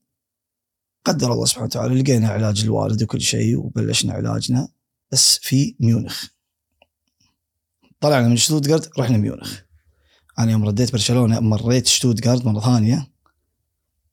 قدر 1.05 1.33
الله 1.33 1.45
سبحانه 1.45 1.67
وتعالى 1.67 2.03
لقينا 2.03 2.29
علاج 2.29 2.65
الوالد 2.65 3.03
وكل 3.03 3.21
شيء 3.21 3.59
وبلشنا 3.59 4.13
علاجنا 4.13 4.69
بس 5.13 5.39
في 5.39 5.77
ميونخ. 5.81 6.27
طلعنا 8.01 8.29
من 8.29 8.37
شتوتغارت 8.37 8.99
رحنا 8.99 9.17
ميونخ. 9.17 9.61
أنا 10.39 10.53
يوم 10.53 10.65
رديت 10.65 10.93
برشلونة 10.93 11.41
مريت 11.41 11.87
شتوتغارت 11.87 12.45
مرة 12.45 12.61
ثانية. 12.61 13.13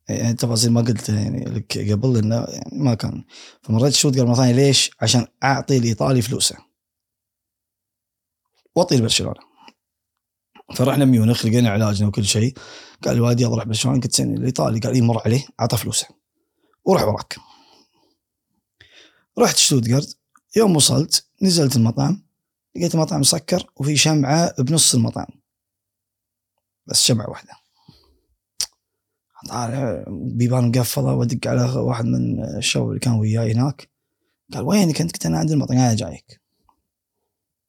يعني 0.10 0.34
تفاصيل 0.34 0.72
ما 0.72 0.82
قلت 0.82 1.10
يعني 1.10 1.46
لك 1.46 1.92
قبل 1.92 2.18
إنه 2.18 2.36
يعني 2.36 2.84
ما 2.84 2.94
كان. 2.94 3.24
فمريت 3.62 3.94
شتوتغارت 3.94 4.28
مرة 4.28 4.36
ثانية 4.36 4.52
ليش؟ 4.52 4.92
عشان 5.02 5.28
أعطي 5.44 5.78
الايطالي 5.78 6.22
فلوسه. 6.22 6.58
واعطي 8.76 8.98
لبرشلونه 8.98 9.53
فرحنا 10.76 11.06
ميونخ 11.06 11.45
لقينا 11.45 11.69
علاجنا 11.69 12.08
وكل 12.08 12.26
شيء. 12.26 12.53
قال 13.03 13.16
الوالد 13.16 13.42
يلا 13.42 13.56
روح 13.56 13.66
برشلونه 13.66 14.02
قلت 14.02 14.16
سنة 14.16 14.34
الإيطالي. 14.34 14.80
قال 14.80 14.98
يمر 14.98 15.22
عليه 15.26 15.45
اعطى 15.60 15.77
فلوسه. 15.77 16.08
وروح 16.85 17.03
وراك. 17.03 17.35
رحت 19.40 19.58
شتوتغارت 19.58 20.18
يوم 20.56 20.76
وصلت 20.76 21.26
نزلت 21.42 21.76
المطعم. 21.76 22.24
لقيت 22.76 22.95
المطعم 22.95 23.19
مسكر 23.19 23.72
وفي 23.76 23.98
شمعة 23.98 24.61
بنص 24.61 24.95
المطعم. 24.95 25.27
بس 26.88 27.03
شمعة 27.03 27.30
واحدة. 27.30 27.53
طالع 29.50 30.06
بيبان 30.08 30.68
مقفلة 30.68 31.14
وادق 31.14 31.48
على 31.48 31.64
واحد 31.64 32.06
من 32.06 32.43
الشباب 32.58 32.90
اللي 32.90 33.00
كان 33.00 33.14
وياي 33.14 33.53
هناك. 33.53 33.90
قال 34.53 34.64
وينك 34.64 35.02
أنت؟ 35.02 35.11
قلت 35.11 35.26
أنا 35.26 35.38
عند 35.38 35.52
المطعم. 35.52 35.77
أنا 35.77 35.93
جايك. 35.95 36.42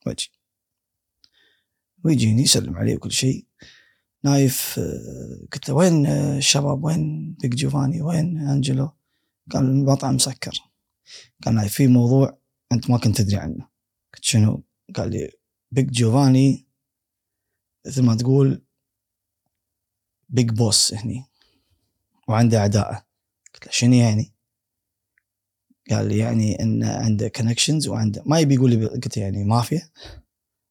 واجي 0.06 0.30
ويجيني 2.04 2.42
يسلم 2.42 2.76
علي 2.76 2.96
وكل 2.96 3.12
شيء. 3.12 3.46
نايف 4.24 4.78
آه، 4.78 5.46
قلت 5.52 5.68
له 5.68 5.74
وين 5.74 6.06
آه، 6.06 6.38
الشباب؟ 6.38 6.84
وين؟ 6.84 7.34
big 7.40 7.54
جوفاني 7.54 8.02
وين؟ 8.02 8.38
أنجلو. 8.38 8.90
قال 9.50 9.64
المطعم 9.64 10.14
مسكر. 10.14 10.58
قال 11.44 11.54
نايف 11.54 11.74
في 11.74 11.86
موضوع 11.86 12.38
أنت 12.72 12.90
ما 12.90 12.98
كنت 12.98 13.20
تدري 13.20 13.36
عنه. 13.36 13.68
قلت 14.14 14.24
شنو؟ 14.24 14.64
قال 14.94 15.10
لي 15.10 15.30
big 15.72 15.90
جوفاني 15.90 16.66
مثل 17.86 18.02
ما 18.02 18.14
تقول 18.14 18.62
big 20.28 20.50
boss 20.50 20.94
هني 20.94 21.24
وعنده 22.28 22.58
اعداءه 22.58 23.06
قلت 23.54 23.66
له 23.66 23.72
شنو 23.72 23.94
يعني؟ 23.94 24.34
قال 25.90 26.08
لي 26.08 26.18
يعني 26.18 26.62
انه 26.62 26.96
عنده 26.96 27.28
connections 27.28 27.88
وعنده 27.88 28.22
ما 28.26 28.40
يبي 28.40 28.54
يقول 28.54 28.70
لي 28.70 28.86
قلت 28.86 29.16
يعني 29.16 29.44
مافيا؟ 29.44 29.90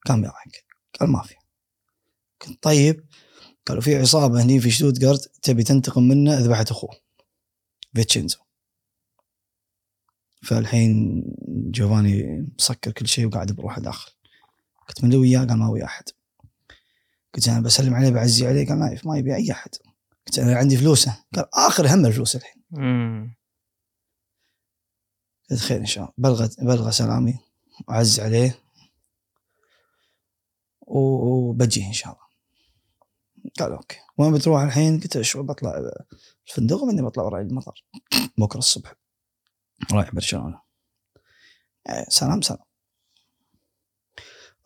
كان 0.06 0.22
بيضحك. 0.22 0.73
قال 1.00 1.10
مافيا 1.10 1.38
قلت 2.42 2.64
طيب. 2.64 3.06
قالوا 3.66 3.82
في 3.82 3.96
عصابة 3.96 4.44
هني 4.44 4.60
في 4.60 4.72
شتوتغارت 4.72 5.32
تبي 5.42 5.64
تنتقم 5.64 6.04
منه 6.04 6.40
ذبحت 6.40 6.72
اخوه 6.72 6.90
فيتشينزو. 7.96 8.40
فالحين 10.44 11.24
جوفاني 11.48 12.48
مسكر 12.60 12.92
كل 12.92 13.08
شيء 13.08 13.26
وقاعد 13.26 13.52
بروحه 13.52 13.82
داخل. 13.82 14.12
قلت 14.88 15.04
من 15.04 15.10
اللي 15.10 15.22
وياه؟ 15.22 15.40
قال 15.40 15.58
ما 15.58 15.70
ويا 15.70 15.86
أحد. 15.86 16.04
قلت 17.34 17.48
أنا 17.48 17.62
بسلم 17.62 17.94
عليه 17.94 18.10
بعزي 18.10 18.48
عليه. 18.48 18.68
قال 18.68 18.80
نايف 18.80 19.06
ما 19.06 19.18
يبي 19.18 19.36
أي 19.36 19.52
أحد. 19.52 19.72
قلت 20.28 20.40
أنا 20.40 20.56
عندي 20.56 20.78
فلوسه. 20.78 21.24
قال 21.36 21.56
آخر 21.56 21.88
هم 21.88 22.06
الفلوس 22.06 22.36
الحين. 22.36 22.64
قلت 25.50 25.60
خير 25.60 25.78
إن 25.78 25.86
شاء 25.86 26.04
الله. 26.04 26.14
بلغ 26.18 26.48
بلغ 26.62 26.92
سلامي. 26.92 27.40
وعز 27.88 28.20
عليه. 28.20 28.63
وبجي 30.94 31.88
إن 31.88 31.94
شاء 31.94 32.14
الله. 32.14 32.24
قال 33.60 33.72
okay. 33.72 33.98
وين 34.18 34.34
بتروح 34.34 34.62
الحين؟ 34.62 35.00
قلت 35.00 35.22
شو 35.22 35.44
بطلع 35.44 35.92
الفندق 36.48 36.84
وبعدين 36.84 37.06
بطلع 37.06 37.24
وراي 37.24 37.42
المطار. 37.42 37.84
بكرة 38.38 38.60
الصبح. 38.60 38.96
رايح 39.92 40.16
برشلونة. 40.16 40.62
يعني 41.86 42.06
سلام 42.10 42.42
سلام. 42.42 42.60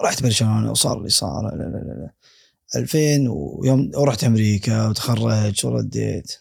رحت 0.02 0.24
برشلونة 0.24 0.72
وصار 0.72 0.98
اللي 0.98 1.10
صار. 1.10 1.44
لا 1.44 1.56
لا 1.56 1.64
لا 1.64 1.78
لا. 1.78 2.14
2000 2.76 3.30
ويوم 3.30 3.92
ورحت 3.96 4.24
أمريكا 4.24 4.88
وتخرجت 4.88 5.66
ورديت. 5.66 6.38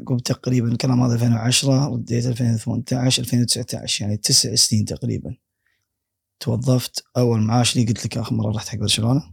عقب 0.00 0.18
تقريبا 0.20 0.68
الكلام 0.68 1.02
هذا 1.02 1.14
2010 1.14 1.86
رديت 1.88 2.26
2018 2.26 3.22
2019 3.22 4.04
يعني 4.04 4.16
تسع 4.16 4.54
سنين 4.54 4.84
تقريبا. 4.84 5.36
توظفت 6.40 7.04
أول 7.16 7.40
معاش 7.40 7.76
لي 7.76 7.84
قلت 7.84 8.04
لك 8.04 8.18
آخر 8.18 8.34
مرة 8.34 8.56
رحت 8.56 8.68
حق 8.68 8.78
برشلونة. 8.78 9.32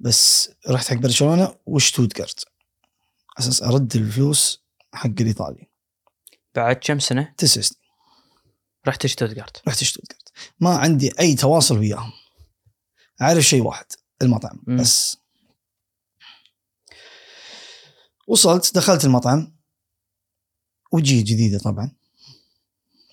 بس 0.00 0.50
رحت 0.68 0.88
حق 0.88 0.96
برشلونة 0.96 1.54
وشتوتغارت. 1.66 2.44
أساس 3.38 3.62
أرد 3.62 3.96
الفلوس 3.96 4.64
حق 4.92 5.06
الإيطالي. 5.20 5.68
بعد 6.54 6.76
كم 6.76 6.98
سنة؟ 6.98 7.34
تسع 7.38 7.60
سنين. 7.60 7.80
رحت 8.88 9.06
شتوتغارت. 9.06 9.68
رحت 9.68 9.84
شتوتغارت. 9.84 10.32
ما 10.60 10.76
عندي 10.76 11.20
أي 11.20 11.34
تواصل 11.34 11.78
وياهم. 11.78 12.12
أعرف 13.22 13.44
شيء 13.44 13.62
واحد 13.62 13.86
المطعم. 14.22 14.62
مم. 14.66 14.76
بس. 14.80 15.16
وصلت 18.28 18.74
دخلت 18.74 19.04
المطعم. 19.04 19.56
وجي 20.92 21.22
جديدة 21.22 21.58
طبعا. 21.58 21.96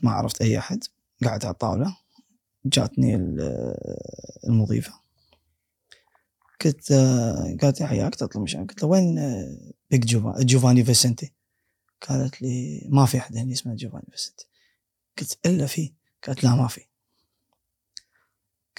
ما 0.03 0.11
عرفت 0.11 0.41
أي 0.41 0.57
أحد. 0.57 0.83
قعدت 1.25 1.45
على 1.45 1.53
الطاولة. 1.53 1.97
جاتني 2.65 3.15
ال- 3.15 3.75
المضيفة. 4.47 4.93
قلت 6.65 6.91
آه، 6.91 7.57
قالت 7.61 7.81
لي 7.81 7.87
حياك 7.87 8.15
تطلب 8.15 8.43
مش. 8.43 8.55
قلت 8.55 8.83
له 8.83 8.89
وين 8.89 9.19
آه، 9.19 9.57
Big 9.91 10.05
جوفا- 10.05 10.43
جوفاني 10.43 10.83
فيسنتي؟ 10.83 11.33
قالت 12.09 12.41
لي 12.41 12.81
ما 12.89 13.05
في 13.05 13.17
أحد 13.17 13.37
هنا 13.37 13.51
اسمه 13.53 13.75
جوفاني 13.75 14.05
فيسنتي. 14.11 14.47
قلت 15.19 15.39
إلا 15.45 15.65
في؟ 15.65 15.93
قالت 16.27 16.43
لا 16.43 16.55
ما 16.55 16.67
في. 16.67 16.81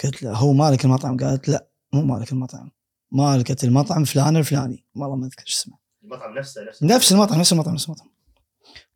قلت 0.03 0.23
له 0.23 0.33
هو 0.33 0.53
مالك 0.53 0.85
المطعم؟ 0.85 1.17
قالت 1.17 1.49
لا 1.49 1.67
مو 1.93 2.01
مالك 2.01 2.31
المطعم 2.31 2.71
مالكة 3.11 3.65
المطعم 3.65 4.03
فلان 4.03 4.37
الفلاني. 4.37 4.85
والله 4.95 5.15
ما 5.15 5.25
أذكر 5.27 5.43
اسمه. 5.47 5.77
المطعم 6.03 6.37
نفسه 6.37 6.63
نفسه. 6.67 6.85
نفس 6.85 7.11
المطعم 7.11 7.39
نفس 7.39 7.53
المطعم 7.53 7.73
نفس 7.73 7.85
المطعم. 7.85 8.09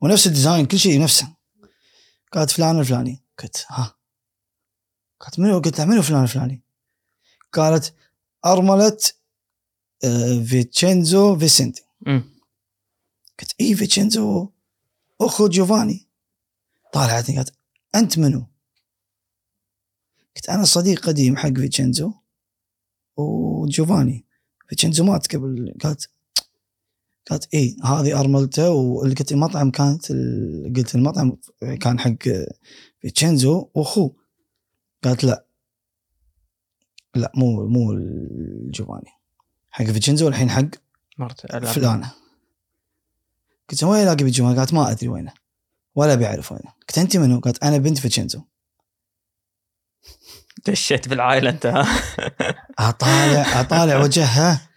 ونفس 0.02 0.28
ال 0.28 0.33
design 0.33 0.66
كل 0.66 0.80
شيء 0.80 1.02
نفسه 1.02 1.28
قالت 2.32 2.50
فلان 2.52 2.80
الفلاني 2.80 3.24
قلت 3.40 3.66
ها. 3.70 3.94
قالت 5.22 5.40
منو؟ 5.40 5.59
قلت 5.59 5.77
لها 5.80 5.85
منو 5.85 6.01
فلان 6.01 6.24
الفلاني 6.24 6.61
قالت 7.53 7.93
أرملة 8.45 8.98
آه، 10.03 10.43
فيتشينزو 10.43 11.38
فيسنتي. 11.40 11.83
قلت 13.40 13.56
اي 13.61 13.75
فيتشينزو؟ 13.75 14.50
أخو 15.22 15.48
جوفاني. 15.48 16.08
طالعتني 16.93 17.35
قالت 17.35 17.53
أنت 17.95 18.19
منو؟ 18.19 18.48
قلت 20.35 20.50
أنا 20.50 20.64
صديق 20.64 21.06
قديم 21.06 21.38
حق 21.38 21.53
فيتشينزو 21.53 22.14
وجوفاني. 23.17 24.25
فيتشينزو 24.69 25.03
مات 25.03 25.35
قبل 25.35 25.74
قالت 25.83 26.09
قالت 27.30 27.53
اي 27.53 27.77
هذه 27.83 28.19
أرملته 28.19 28.69
واللي 28.69 29.16
قلت 29.16 29.32
المطعم 29.32 29.72
كانت 29.72 30.11
قلت 30.77 30.95
المطعم 30.95 31.38
كان 31.82 32.00
حق 32.00 32.27
فيتشينزو 33.01 33.69
وأخوه. 33.74 34.20
قالت 35.04 35.24
لا. 35.24 35.46
لا 37.16 37.32
مو 37.36 37.68
مو 37.68 37.92
الجوفاني 37.92 39.12
حق 39.72 39.86
فيتشينزو 39.86 40.28
الحين 40.28 40.50
حق 40.50 40.66
مرت 41.18 41.66
فلانة. 41.66 42.12
قلت 43.70 43.84
وين 43.84 44.04
الاقي 44.04 44.24
Big 44.24 44.39
G 44.39 44.44
قالت 44.44 44.74
ما 44.74 44.92
أدري 44.92 45.08
وينه. 45.08 45.34
ولا 45.96 46.16
بيعرف 46.16 46.52
وينه. 46.52 46.74
قلت 46.90 46.98
أنت 46.98 47.18
منو؟ 47.18 47.40
قالت 47.40 47.64
أنا 47.64 47.78
بنت 47.78 47.98
فيتشينزو 47.98 48.42
دشيت 50.68 51.08
بالعائله 51.08 51.50
انت 51.50 51.66
ها؟ 51.66 51.86
أطالع 52.80 53.62
أطالع 53.62 54.04
وجهها. 54.04 54.70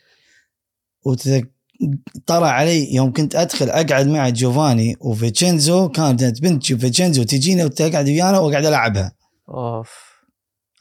وطلع 1.04 2.48
علي 2.48 2.94
يوم 2.94 3.12
كنت 3.12 3.36
أدخل 3.36 3.70
أقعد 3.70 4.06
مع 4.06 4.28
جوفاني 4.28 4.96
وفيتشينزو 5.00 5.88
كانت 5.88 6.42
بنت 6.42 6.72
فيتشينزو 6.72 7.22
تجينا 7.22 7.64
وتقعد 7.64 8.06
ويانا 8.08 8.38
واقعد 8.38 8.64
ألعبها. 8.64 9.12
أوف. 9.48 10.13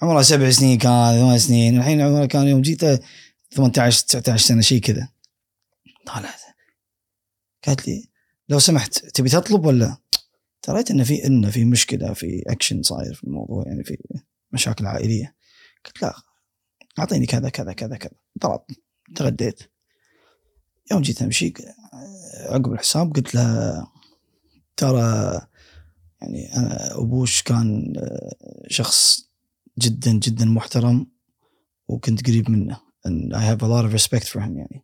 عمرها 0.04 0.22
سبع 0.22 0.50
سنين 0.50 0.78
كان 0.78 1.20
ثمان 1.20 1.40
سنين. 1.40 1.78
الحين 1.78 2.02
عمرها 2.02 2.26
كان 2.26 2.48
يوم 2.48 2.62
جيت 2.62 2.86
18 3.52 4.06
19 4.08 4.48
سنة 4.48 4.62
شيء 4.62 4.82
كذا. 4.82 5.08
طالعت 6.06 6.42
قالت 7.68 7.88
لي 7.88 8.10
لو 8.50 8.60
سمحت 8.60 9.06
تبي 9.06 9.30
تطلب 9.30 9.66
ولا؟ 9.66 9.98
تريت 10.62 10.92
ان 10.92 11.04
في 11.04 11.28
ان 11.28 11.50
في 11.50 11.66
مشكلة 11.66 12.14
في 12.14 12.44
اكشن 12.48 12.82
صاير 12.82 13.14
في 13.14 13.24
الموضوع 13.24 13.64
يعني 13.68 13.84
في 13.84 13.98
مشاكل 14.52 14.86
عائلية. 14.86 15.36
قلت 15.86 16.02
لا 16.02 16.16
أعطيني 17.00 17.26
كذا 17.26 17.50
كذا 17.50 17.74
كذا 17.74 17.98
كذا. 17.98 18.12
طلبت 18.42 18.72
تغديت. 19.16 19.60
يوم 20.92 21.02
جيت 21.02 21.22
أمشي 21.22 21.54
عقب 22.50 22.74
الحساب 22.74 23.16
قلت 23.16 23.36
لها 23.36 23.88
ترى 24.78 25.42
يعني 26.22 26.58
أنا 26.58 26.96
أبوش 26.96 27.42
كان 27.42 27.94
شخص 28.68 29.33
جدا 29.80 30.12
جدا 30.12 30.46
محترم 30.46 31.08
وكنت 31.88 32.28
قريب 32.28 32.50
منه. 32.52 32.78
And 33.08 33.36
I 33.36 33.40
have 33.40 33.62
a 33.64 33.68
lot 33.68 33.86
of 33.90 33.94
respect 34.02 34.28
for 34.28 34.40
him 34.40 34.58
يعني. 34.58 34.84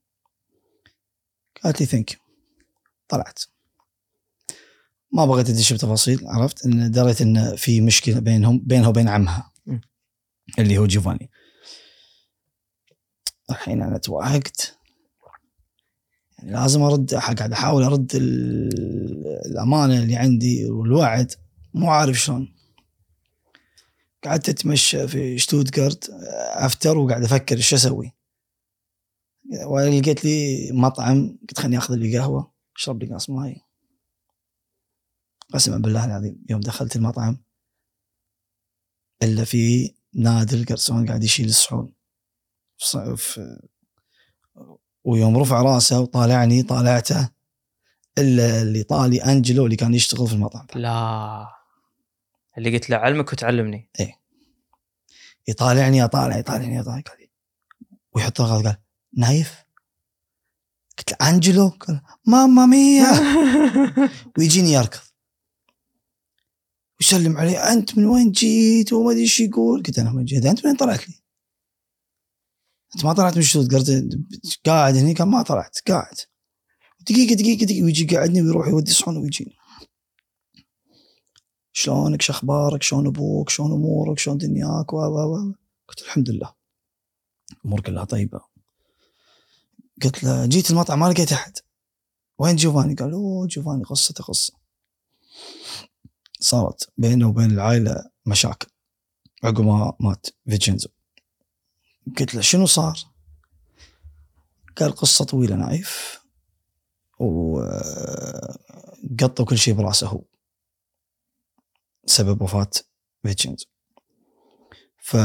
قالت 1.64 1.80
لي 1.80 1.86
thank 1.86 2.14
you 2.14 2.20
طلعت. 3.08 3.40
ما 5.14 5.26
بغيت 5.26 5.50
ادش 5.50 5.74
بتفاصيل 5.74 6.28
عرفت؟ 6.28 6.66
إن 6.66 6.92
دريت 6.92 7.22
إن 7.22 7.56
في 7.56 7.82
مشكلة 7.82 8.20
بينهم 8.20 8.60
بينها 8.60 8.88
وبين 8.88 9.08
عمها. 9.08 9.52
اللي 10.60 10.78
هو 10.78 10.86
جوفاني 10.86 11.30
الحين 13.50 13.82
أنا 13.82 13.98
توهقت. 13.98 14.78
يعني 16.38 16.52
لازم 16.52 16.82
أرد 16.82 17.14
قاعد 17.14 17.52
أحاول 17.52 17.84
أرد 17.84 18.16
ال- 18.16 19.28
الأمانة 19.52 20.00
اللي 20.04 20.16
عندي 20.16 20.70
والوعد. 20.70 21.32
مو 21.74 21.90
عارف 21.92 22.18
شلون. 22.18 22.56
قعدت 24.24 24.50
أتمشى 24.50 25.08
في 25.08 25.38
شتوتغارت 25.38 26.10
أفتر 26.54 26.98
وقاعد 26.98 27.24
أفكر 27.24 27.58
إيش 27.58 27.74
أسوي. 27.74 28.14
ولقيت 29.66 30.26
لي 30.26 30.70
مطعم 30.72 31.38
قلت 31.42 31.60
خليني 31.60 31.78
آخذ 31.78 31.96
لي 31.96 32.18
قهوة 32.18 32.54
أشرب 32.76 33.04
لي 33.04 33.14
قاص 33.14 33.30
ماي. 33.30 33.62
قسما 35.54 35.78
بالله 35.78 36.06
العظيم 36.06 36.46
يوم 36.50 36.62
دخلت 36.62 36.96
المطعم 36.96 37.38
إلا 39.24 39.44
في 39.44 39.94
نادل 40.14 40.66
قرصون 40.66 41.08
قاعد 41.08 41.24
يشيل 41.24 41.50
الصحون. 41.50 41.94
ويوم 45.04 45.38
رفع 45.38 45.62
راسه 45.62 46.00
وطالعني 46.00 46.64
طالعته 46.64 47.30
إلا 48.18 48.62
اللي 48.62 48.84
طالي 48.84 49.24
أنجلو 49.24 49.66
اللي 49.66 49.76
كان 49.76 49.94
يشتغل 49.94 50.28
في 50.28 50.34
المطعم. 50.34 50.68
لا. 50.76 51.59
اللي 52.58 52.74
قلت 52.74 52.90
له 52.90 52.98
علمك 52.98 53.34
وتعلمني. 53.34 53.90
يطالعني 55.48 56.04
اطالع 56.04 56.38
يطالعني 56.38 56.80
اطالع 56.80 57.02
قال 57.02 57.30
ويحط 58.16 58.42
الغلط 58.42 58.66
قال 58.66 58.78
نايف؟ 59.18 59.64
قلت 60.98 61.12
له 61.12 61.30
أنجلو؟ 61.30 61.70
قال 61.70 62.02
ماما 62.26 62.66
ميا. 62.66 63.12
ويجيني 64.38 64.72
يركض. 64.72 65.00
ويسلم 67.00 67.38
علي 67.38 67.58
أنت 67.58 67.98
من 67.98 68.06
وين 68.06 68.32
جيت؟ 68.32 68.94
وما 68.94 69.12
أدري 69.12 69.22
إيش 69.22 69.40
يقول. 69.40 69.84
قلت 69.84 70.00
أنا 70.00 70.12
من 70.12 70.26
جيت 70.26 70.46
أنت 70.46 70.60
من 70.60 70.66
وين 70.66 70.78
طلعت 70.78 71.10
لي؟ 71.10 71.16
أنت 72.96 73.06
ما 73.06 73.14
طلعت 73.14 73.36
من 73.36 73.42
شتوتغارت 73.42 74.20
قاعد 74.66 74.96
هني؟ 74.96 75.14
قال 75.14 75.28
ما 75.28 75.42
طلعت 75.42 75.78
قاعد. 75.88 76.16
دقيقة 77.02 77.34
دقيقة 77.36 77.66
دقيقة. 77.66 77.84
ويجي 77.86 78.16
قاعدني 78.16 78.42
ويروح 78.42 78.68
يودي 78.68 78.92
صحن 78.92 79.18
ويجيني. 79.18 79.59
شلونك 81.80 82.22
شو 82.22 82.34
أخبارك 82.34 82.84
شلون 82.84 83.08
أبوك 83.08 83.50
شلون 83.50 83.72
أمورك 83.72 84.20
شلون 84.20 84.38
دنياك؟ 84.38 84.94
و 84.94 84.98
و 84.98 85.34
و 85.34 85.54
قلت 85.88 86.02
الحمد 86.02 86.30
لله. 86.30 86.54
امور 87.66 87.82
كلها 87.82 88.04
طيبة. 88.04 88.42
قلت 90.04 90.24
له 90.24 90.46
جيت 90.46 90.72
المطعم 90.72 91.00
ما 91.00 91.06
لقيت 91.06 91.32
أحد. 91.32 91.58
وين 92.40 92.56
جوفاني؟ 92.56 92.96
قال 92.96 93.12
أوه 93.12 93.48
جوفاني 93.48 93.84
قصته 93.84 94.24
قصة. 94.24 94.54
صارت 96.40 96.90
بينه 96.98 97.28
وبين 97.28 97.52
العائلة 97.52 98.04
مشاكل. 98.26 98.68
عقب 99.44 99.62
ما 99.62 99.94
مات 100.00 100.26
فيتشينزو 100.50 100.90
قلت 102.20 102.36
له 102.36 102.42
شنو 102.42 102.66
صار؟ 102.66 103.00
قال 104.78 104.92
قصة 104.92 105.26
طويلة 105.26 105.56
نايف. 105.56 106.20
وقطوا 107.20 107.76
كل 109.46 109.58
شيء 109.58 109.74
براسه 109.74 110.08
هو. 110.08 110.22
سبب 112.10 112.42
وفاة 112.42 112.70
فيتشينزو 113.24 113.66
ف 114.98 115.18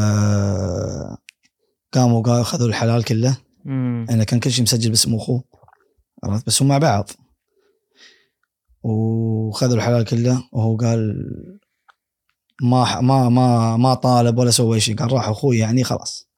قاموا 1.93 2.23
قالوا 2.23 2.41
أخذوا 2.41 2.69
الحلال 2.69 3.05
كله. 3.05 3.39
انه 3.67 4.25
كان 4.25 4.41
كل 4.41 4.51
شيء 4.51 4.63
مسجل 4.63 4.91
باسم 4.91 5.15
أخوه 5.15 5.45
عرفت؟ 6.25 6.47
بس 6.47 6.63
هم 6.63 6.69
مع 6.69 6.79
بعض. 6.79 7.11
وخذوا 8.83 9.75
الحلال 9.75 10.05
كله 10.05 10.49
وهو 10.53 10.77
قال 10.77 11.31
ما 12.63 13.01
ما 13.01 13.29
ما 13.29 13.77
ما 13.77 13.95
طالب 13.95 14.39
ولا 14.39 14.51
سوى 14.51 14.81
شيء. 14.81 14.97
قال 14.97 15.13
راح 15.13 15.29
أخوي 15.29 15.59
يعني 15.59 15.85
خلاص. 15.85 16.29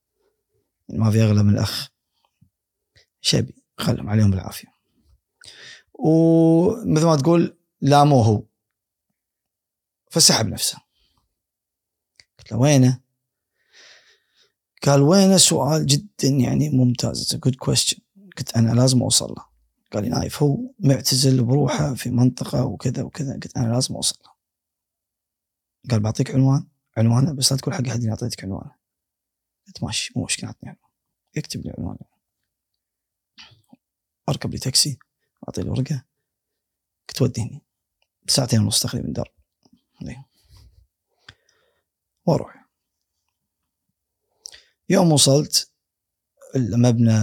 ما 0.88 1.10
في 1.10 1.22
أغلى 1.22 1.42
من 1.42 1.54
الأخ. 1.54 1.88
شبي. 3.20 3.54
خلهم 3.78 4.08
عليهم 4.08 4.30
بالعافية. 4.30 4.68
ومثل 5.94 7.06
ما 7.06 7.16
تقول 7.16 7.58
لاموه 7.80 8.24
هو. 8.26 8.42
فسحب 10.16 10.46
نفسه. 10.46 10.78
قلت 12.38 12.52
له 12.52 12.58
وينه؟ 12.58 13.00
قال 14.82 15.02
وينه؟ 15.02 15.36
سؤال 15.36 15.86
جدا 15.86 16.28
يعني 16.28 16.70
ممتاز. 16.70 17.36
good 17.36 17.54
question 17.54 17.98
قلت 18.38 18.56
أنا 18.56 18.72
لازم 18.80 19.02
أوصل 19.02 19.26
له. 19.26 19.46
قال 19.92 20.02
لي 20.02 20.08
نايف 20.08 20.42
هو 20.42 20.58
معتزل 20.78 21.44
بروحه 21.44 21.94
في 21.94 22.10
منطقة 22.10 22.64
وكذا 22.64 23.02
وكذا. 23.02 23.32
قلت 23.32 23.56
أنا 23.56 23.72
لازم 23.72 23.94
أوصل 23.94 24.18
له. 24.24 24.32
قال 25.90 26.00
بعطيك 26.00 26.30
عنوان؟ 26.30 26.66
عنوانه 26.96 27.32
بس 27.32 27.52
لا 27.52 27.58
تقول 27.58 27.74
حق 27.74 27.86
أحد 27.88 28.00
إني 28.00 28.10
أعطيتك 28.10 28.44
عنوانه. 28.44 28.74
قلت 29.66 29.82
ماشي 29.82 30.12
مو 30.16 30.24
مشكلة 30.24 30.46
أعطني 30.48 30.70
عنوان 30.70 30.90
يكتب 31.34 31.66
لي 31.66 31.74
عنوانه. 31.78 32.16
أركب 34.28 34.50
لي 34.50 34.58
تاكسي 34.58 34.98
اعطي 35.48 35.62
له 35.62 35.70
ورقه 35.70 36.04
قلت 37.08 37.22
وديني. 37.22 37.62
ساعتين 38.28 38.60
ونص 38.60 38.82
تقريبا 38.82 39.12
درب. 39.12 39.35
وأروح. 42.26 42.66
يوم 44.88 45.12
وصلت 45.12 45.70
المبنى 46.56 47.18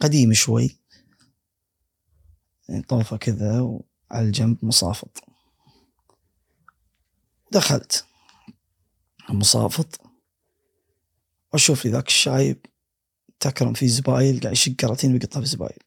قديم 0.00 0.32
شوي. 0.32 0.78
يعني 2.68 2.82
طوفة 2.82 3.16
كذا 3.16 3.60
وعلى 3.60 4.26
الجنب 4.26 4.64
مصافط. 4.64 5.24
دخلت 7.52 8.06
المصافط. 9.30 10.00
واشوف 11.52 11.84
لي 11.84 11.90
ذاك 11.90 12.06
الشايب 12.06 12.66
تكرم 13.40 13.72
فيه 13.72 13.86
زبايل 13.86 14.40
قاعد 14.40 14.52
يشق 14.52 14.72
كراتين 14.72 15.12
ويقطها 15.12 15.40
في 15.40 15.46
زبايل. 15.46 15.78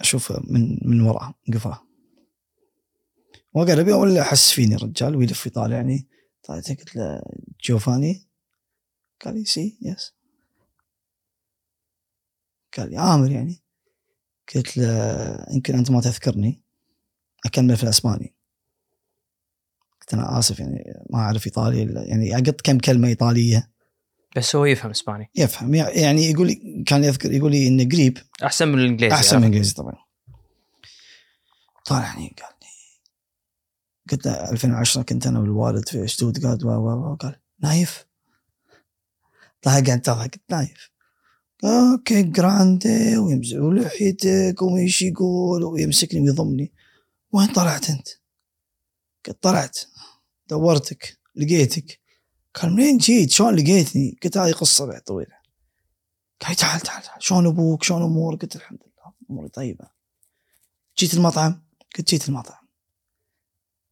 أشوفه 0.00 0.42
من 0.44 0.78
من 0.82 1.00
وراه 1.00 1.34
قفاه. 1.54 1.91
وقرب 3.54 3.86
ولا 3.86 4.20
احس 4.20 4.52
فيني 4.52 4.74
الرجال 4.74 5.16
ويلف 5.16 5.46
يطالعني 5.46 6.08
طلعت 6.42 6.68
قلت 6.68 6.96
له 6.96 7.22
جوفاني؟ 7.64 8.28
قال 9.24 9.34
لي 9.34 9.44
sì 9.44 9.78
yes. 9.82 10.14
قال 12.76 12.90
لي 12.90 12.96
عامر 12.96 13.30
يعني. 13.30 13.62
قلت 14.54 14.76
له 14.76 15.46
يمكن 15.50 15.74
أنت 15.74 15.90
ما 15.90 16.00
تذكرني. 16.00 16.62
اكمل 17.46 17.76
في 17.76 17.82
الأسباني. 17.82 18.34
قلت 20.00 20.14
أنا 20.14 20.38
آسف 20.38 20.60
يعني 20.60 21.04
ما 21.10 21.18
أعرف 21.18 21.46
إيطالي 21.46 21.92
يعني 22.08 22.36
أقط 22.36 22.60
كم 22.60 22.78
كلمة 22.78 23.08
إيطالية. 23.08 23.72
بس 24.36 24.56
هو 24.56 24.64
يفهم 24.64 24.90
إسباني. 24.90 25.30
يفهم. 25.34 25.74
يعني 25.74 26.30
يقول 26.30 26.46
لي 26.46 26.84
كان 26.86 27.04
يذكر 27.04 27.32
يقول 27.32 27.50
لي 27.50 27.68
إنه 27.68 27.84
قريب. 27.84 28.18
أحسن 28.44 28.68
من 28.68 28.78
الإنجليزي 28.78 29.14
أحسن 29.14 29.36
من 29.36 29.42
الإنجليزي 29.42 29.74
طبعا. 29.74 29.94
طالعني 31.84 32.34
قال 32.40 32.51
له 34.26 34.50
2010 34.50 35.02
كنت 35.02 35.26
أنا 35.26 35.40
والوالد 35.40 35.88
في 35.88 36.08
شتوتغارت 36.08 36.64
و 36.64 36.68
و 36.68 37.12
و 37.12 37.14
قال 37.14 37.36
نايف 37.60 38.06
طلع 39.62 39.80
قاعد 39.80 40.00
تضحك 40.00 40.40
نايف 40.50 40.90
okay 41.64 42.22
grande 42.22 43.16
ويمسك 43.16 43.56
لحيتك 43.56 44.62
ومش 44.62 45.02
يقول 45.02 45.64
ويمسكني 45.64 46.20
ويضمني 46.20 46.72
وين 47.32 47.46
طلعت 47.46 47.90
أنت؟ 47.90 48.08
قلت 49.26 49.42
طلعت 49.42 49.78
دورتك 50.48 51.18
لقيتك 51.36 52.00
قال 52.54 52.72
منين 52.72 52.98
جيت؟ 52.98 53.30
شلون 53.30 53.54
لقيتني؟ 53.54 54.18
قلت 54.22 54.36
هذه 54.36 54.52
قصة 54.52 54.86
بعد 54.86 55.00
طويلة 55.00 55.36
قال 56.46 56.56
تعال 56.56 56.80
تعال 56.80 57.02
تعال 57.02 57.22
شلون 57.22 57.46
أبوك؟ 57.46 57.82
شلون 57.82 58.02
أمورك؟ 58.02 58.42
قلت 58.42 58.56
الحمد 58.56 58.78
لله 58.82 59.12
أموري 59.30 59.48
طيبة 59.48 59.84
جيت 60.98 61.14
المطعم؟ 61.14 61.62
قلت 61.98 62.10
جيت 62.10 62.28
المطعم 62.28 62.61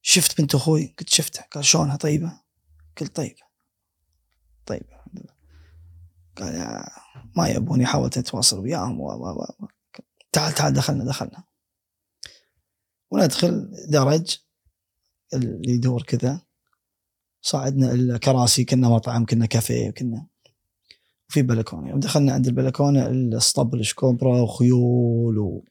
شفت 0.03 0.41
بنت 0.41 0.55
أخوي؟ 0.55 0.95
قلت 0.99 1.09
شفتها 1.09 1.43
قال 1.53 1.65
شلونها؟ 1.65 1.97
طيبة؟ 1.97 2.41
قلت 3.01 3.17
طيبة. 3.17 3.43
طيبة 4.67 4.97
الحمد 4.97 5.19
لله. 5.19 5.35
قال 6.37 6.85
ما 7.37 7.49
يبوني 7.49 7.87
حاولت 7.87 8.19
أتواصل 8.19 8.59
وياهم 8.59 9.01
و 9.01 9.07
و 9.07 9.31
و 9.31 9.67
تعال 10.33 10.53
تعال 10.53 10.73
دخلنا 10.73 11.05
دخلنا. 11.05 11.45
وندخل 13.11 13.70
درج 13.89 14.37
اللي 15.35 15.75
يدور 15.75 16.03
كذا. 16.03 16.47
صعدنا 17.43 17.93
الكراسي 17.93 18.65
كنا 18.65 18.89
مطعم 18.89 19.27
كنا 19.27 19.47
كافيه 19.47 19.91
كنا 19.91 20.27
وفي 21.29 21.43
بلكونة. 21.43 21.89
يوم 21.89 22.01
دخلنا 22.01 22.33
عند 22.33 22.47
البلكونة 22.47 23.07
الاسطبل 23.07 23.85
شكوبرا 23.85 24.41
وخيول 24.41 25.39
و. 25.39 25.65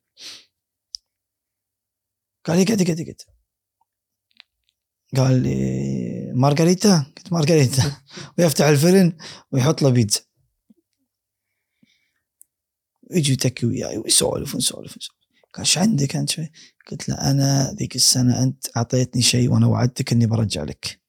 قال 2.46 2.58
لي 2.58 2.64
قعد 2.64 2.84
قعد 2.84 3.02
قعد 3.02 3.39
قال 5.18 5.44
لي 5.44 6.34
مارغريتا؟ 6.34 7.14
قلت 7.18 7.34
مارغريتا. 7.34 8.02
ويفتح 8.38 8.66
الفرن 8.66 9.18
ويحط 9.52 9.82
له 9.82 9.90
بيتزا. 9.90 10.22
يجي 13.12 13.34
يتكي 13.34 13.66
وياي 13.66 13.98
ويسولف 13.98 14.56
ونسولف 14.56 14.98
قال 15.54 15.66
إيش 15.66 15.78
عندك 15.78 16.16
أنت 16.16 16.30
شوي؟ 16.30 16.52
قلت 16.92 17.10
له 17.10 17.32
أنا 17.32 17.72
ذيك 17.72 17.96
السنة 17.96 18.44
أنت 18.44 18.78
أعطيتني 18.78 19.22
شيء 19.22 19.52
وأنا 19.52 19.68
وعدتك 19.68 20.12
إني 20.12 20.26
برجع 20.26 20.64
لك. 20.64 21.02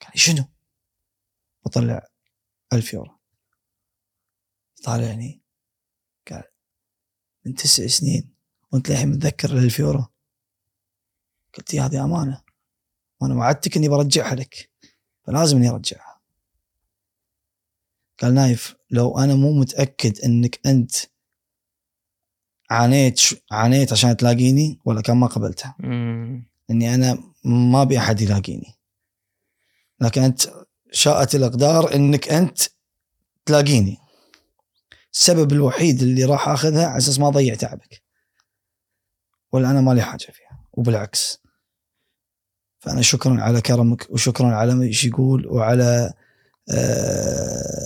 قال 0.00 0.10
لي 0.14 0.20
شنو؟ 0.20 0.44
بطلع 1.64 2.08
ألف 2.72 2.92
يورو. 2.92 3.18
طالعني. 4.84 5.42
قال 6.30 6.42
من 7.46 7.54
تسع 7.54 7.86
سنين 7.86 8.34
وأنت 8.72 8.90
للحين 8.90 9.08
متذكر 9.08 9.50
الألف 9.50 9.78
يورو؟ 9.78 10.06
قلت 11.54 11.74
لي 11.74 11.80
هذه 11.80 12.04
أمانة. 12.04 12.43
وأنا 13.24 13.34
وعدتك 13.34 13.76
إني 13.76 13.88
برجعها 13.88 14.34
لك. 14.34 14.70
فلازم 15.26 15.56
إني 15.56 15.70
أرجعها. 15.70 16.20
قال 18.22 18.34
نايف 18.34 18.76
لو 18.90 19.18
أنا 19.18 19.34
مو 19.34 19.52
متأكد 19.52 20.20
إنك 20.20 20.60
أنت 20.66 20.96
عانيت 22.70 23.20
عانيت 23.50 23.92
عشان 23.92 24.16
تلاقيني 24.16 24.78
ولا 24.84 25.00
كان 25.00 25.16
ما 25.16 25.26
قبلتها. 25.26 25.76
إني 26.70 26.94
أنا 26.94 27.18
ما 27.44 27.82
أبي 27.82 27.98
أحد 27.98 28.20
يلاقيني. 28.20 28.74
لكن 30.00 30.22
أنت 30.22 30.42
شاءت 30.92 31.34
الإقدار 31.34 31.94
إنك 31.94 32.28
أنت 32.28 32.60
تلاقيني. 33.46 33.98
السبب 35.12 35.52
الوحيد 35.52 36.02
اللي 36.02 36.24
راح 36.24 36.48
أخذها 36.48 36.86
على 36.86 36.96
أساس 36.98 37.18
ما 37.18 37.28
اضيع 37.28 37.54
تعبك. 37.54 38.02
ولا 39.52 39.70
أنا 39.70 39.80
مالي 39.80 40.02
حاجة 40.02 40.24
فيها. 40.32 40.64
وبالعكس. 40.72 41.43
فأنا 42.84 43.02
شكرا 43.02 43.40
على 43.40 43.60
كرمك 43.60 44.06
وشكرا 44.10 44.46
على 44.46 44.82
إيش 44.82 45.04
يقول 45.04 45.46
وعلى 45.46 46.12
آه 46.70 47.84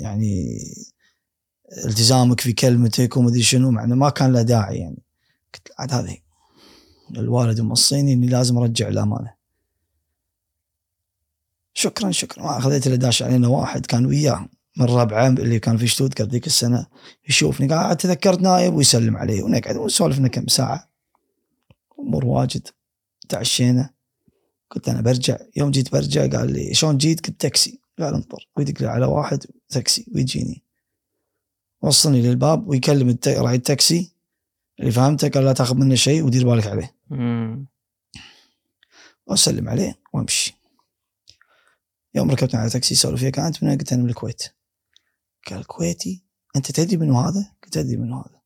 يعني 0.00 0.58
التزامك 1.84 2.40
في 2.40 2.52
كلمتك 2.52 3.16
ومدري 3.16 3.42
شنو 3.42 3.70
مع 3.70 3.84
إنه 3.84 3.94
ما 3.94 4.10
كان 4.10 4.32
له 4.32 4.42
داعي 4.42 4.78
يعني. 4.78 5.02
قلت 5.54 5.68
عاد 5.78 5.92
هذه 5.92 6.16
الوالد 7.10 7.60
موصيني 7.60 8.12
إني 8.12 8.26
لازم 8.26 8.58
أرجع 8.58 8.88
الامانه 8.88 9.34
شكرا 11.74 12.10
شكرا. 12.10 12.42
ما 12.44 12.58
اخذت 12.58 12.86
إلا 12.86 12.96
داش 12.96 13.22
علينا 13.22 13.48
واحد 13.48 13.86
كان 13.86 14.06
وياه 14.06 14.48
من 14.76 14.86
ربعه 14.86 15.28
اللي 15.28 15.58
كان 15.58 15.76
في 15.76 15.86
شتوتغارت 15.86 16.30
ذيك 16.30 16.46
السنة 16.46 16.86
يشوفني 17.28 17.68
قال 17.68 17.78
"عاد 17.78 17.96
تذكرت 17.96 18.40
نايب 18.40 18.74
ويسلم 18.74 19.16
علي 19.16 19.42
ونقعد 19.42 19.76
ونسولفنا 19.76 20.28
كم 20.28 20.46
ساعة. 20.46 20.88
أمور 21.98 22.24
واجد. 22.24 22.68
تعشينا 23.28 23.90
قلت 24.70 24.88
أنا 24.88 25.00
برجع 25.00 25.38
يوم 25.56 25.70
جيت 25.70 25.92
برجع 25.92 26.26
قال 26.26 26.52
لي 26.52 26.74
شلون 26.74 26.98
جيت؟ 26.98 27.26
قلت 27.26 27.40
تاكسي. 27.40 27.80
قال 27.98 28.14
انطر. 28.14 28.48
ويدق 28.56 28.88
على 28.88 29.06
واحد 29.06 29.44
تاكسي. 29.68 30.06
ويجيني. 30.14 30.62
وصلني 31.82 32.22
للباب 32.22 32.68
ويكلم 32.68 33.08
الت- 33.08 33.28
راعي 33.28 33.56
التاكسي. 33.56 34.12
اللي 34.80 34.90
فهمته 34.90 35.28
قال 35.28 35.44
لا 35.44 35.52
تاخذ 35.52 35.76
منه 35.76 35.94
شيء 35.94 36.22
ودير 36.24 36.46
بالك 36.46 36.66
عليه. 36.66 36.96
مم. 37.10 37.66
وأسلم 39.26 39.68
عليه 39.68 40.00
وأمشي. 40.12 40.54
يوم 42.14 42.30
ركبت 42.30 42.54
على 42.54 42.70
تاكسي 42.70 42.94
سولف 42.94 43.20
فيه 43.20 43.30
قال 43.32 43.44
انت 43.46 43.64
من؟ 43.64 43.78
قلت 43.78 43.92
أنا 43.92 44.02
من 44.02 44.08
الكويت. 44.08 44.42
قال 45.50 45.66
كويتي؟ 45.66 46.24
أنت 46.56 46.72
تدري 46.72 46.96
منو 46.96 47.20
هذا؟ 47.20 47.52
قلت 47.64 47.76
ادري 47.76 47.96
منو 47.96 48.16
هذا. 48.16 48.40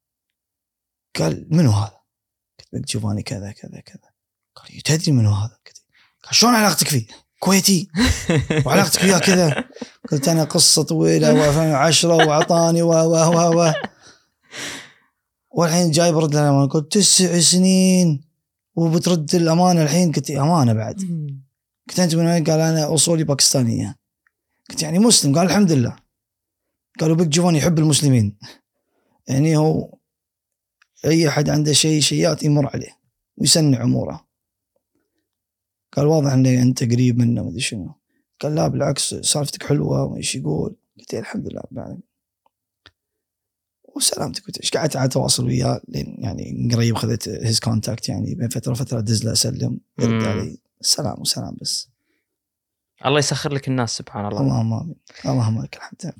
قال 1.16 1.46
منو 1.50 1.70
هذا؟ 1.70 2.00
قلت 2.58 2.68
بك 2.72 2.86
جوفاني 2.88 3.22
كذا 3.22 3.52
كذا 3.52 3.80
كذا. 3.80 4.07
قال 4.58 4.72
"إيه، 4.72 4.80
تدري 4.80 5.12
منو 5.12 5.30
هذا؟ 5.32 5.58
قال 6.24 6.34
شلون 6.34 6.54
علاقتك 6.54 6.88
فيه؟ 6.88 7.06
كويتي. 7.38 7.88
وعلاقتك 8.66 9.02
وياه 9.04 9.18
كذا؟ 9.18 9.64
قلت 10.12 10.28
أنا 10.28 10.44
قصة 10.44 10.82
طويلة 10.82 11.34
و2010 11.34 12.04
واعطاني 12.04 12.82
و 12.82 12.88
و 12.92 13.14
و 13.14 13.60
و. 13.62 13.72
والحين 15.50 15.90
جاي 15.90 16.12
برد 16.12 16.36
الامانه 16.36 16.68
قلت 16.68 16.92
تسع 16.92 17.38
سنين 17.40 18.20
وبترد 18.76 19.34
الامانه 19.34 19.82
الحين؟ 19.82 20.12
قلت 20.12 20.30
"إيه، 20.30 20.42
أمانة 20.42 20.72
بعد. 20.72 20.96
قلت 21.88 22.00
أنت 22.00 22.14
من 22.14 22.26
وين؟ 22.26 22.44
قال 22.44 22.60
أنا 22.60 22.94
أصولي 22.94 23.24
باكستانية. 23.24 23.96
قلت 24.70 24.82
يعني 24.82 24.98
مسلم؟ 24.98 25.34
قال 25.38 25.46
الحمد 25.46 25.72
لله. 25.72 25.96
قالوا 27.00 27.16
Big 27.16 27.28
جوفان 27.28 27.56
يحب 27.56 27.78
المسلمين. 27.78 28.38
يعني 29.28 29.56
هو 29.56 29.94
أي 31.04 31.28
أحد 31.28 31.48
عنده 31.50 31.72
شيء 31.72 32.00
شيات 32.00 32.42
يمر 32.42 32.66
عليه 32.74 32.98
ويسنع 33.36 33.82
اموره 33.82 34.27
قال 35.92 36.06
واضح 36.06 36.32
ان 36.32 36.46
أنت 36.46 36.84
قريب 36.84 37.18
منه 37.18 37.42
مدري 37.42 37.60
شنو. 37.60 37.94
قال 38.40 38.54
لا 38.54 38.68
بالعكس 38.68 39.14
سالفتك 39.14 39.62
حلوة 39.62 40.04
وايش 40.04 40.34
يقول. 40.34 40.76
قلت 40.98 41.14
له 41.14 41.20
الحمد 41.20 41.48
لله 41.48 41.60
رب 41.60 41.72
العالمين 41.72 42.02
وسلامتك. 43.96 44.46
قلت 44.46 44.58
إيش 44.58 44.70
قعدت 44.70 44.96
على 44.96 45.08
تواصل 45.08 45.46
وياه 45.46 45.80
لين 45.88 46.16
يعني 46.18 46.68
قريب 46.74 46.96
خذيت 46.96 47.28
his 47.28 47.60
contact 47.60 48.08
يعني 48.08 48.34
بين 48.34 48.48
فترة 48.48 48.72
وفترة 48.72 48.98
ادز 48.98 49.24
له 49.24 49.32
أسلم 49.32 49.80
يرد. 49.98 50.24
علي. 50.24 50.58
سلام 50.80 51.20
وسلام 51.20 51.56
بس. 51.60 51.88
الله 53.06 53.18
يسخر 53.18 53.52
لك 53.52 53.68
الناس 53.68 53.96
سبحان 53.96 54.26
الله. 54.26 54.40
اللهم 54.40 54.72
آمين. 54.72 54.96
اللهم 55.26 55.62
لك 55.62 55.76
الحمد 55.76 56.12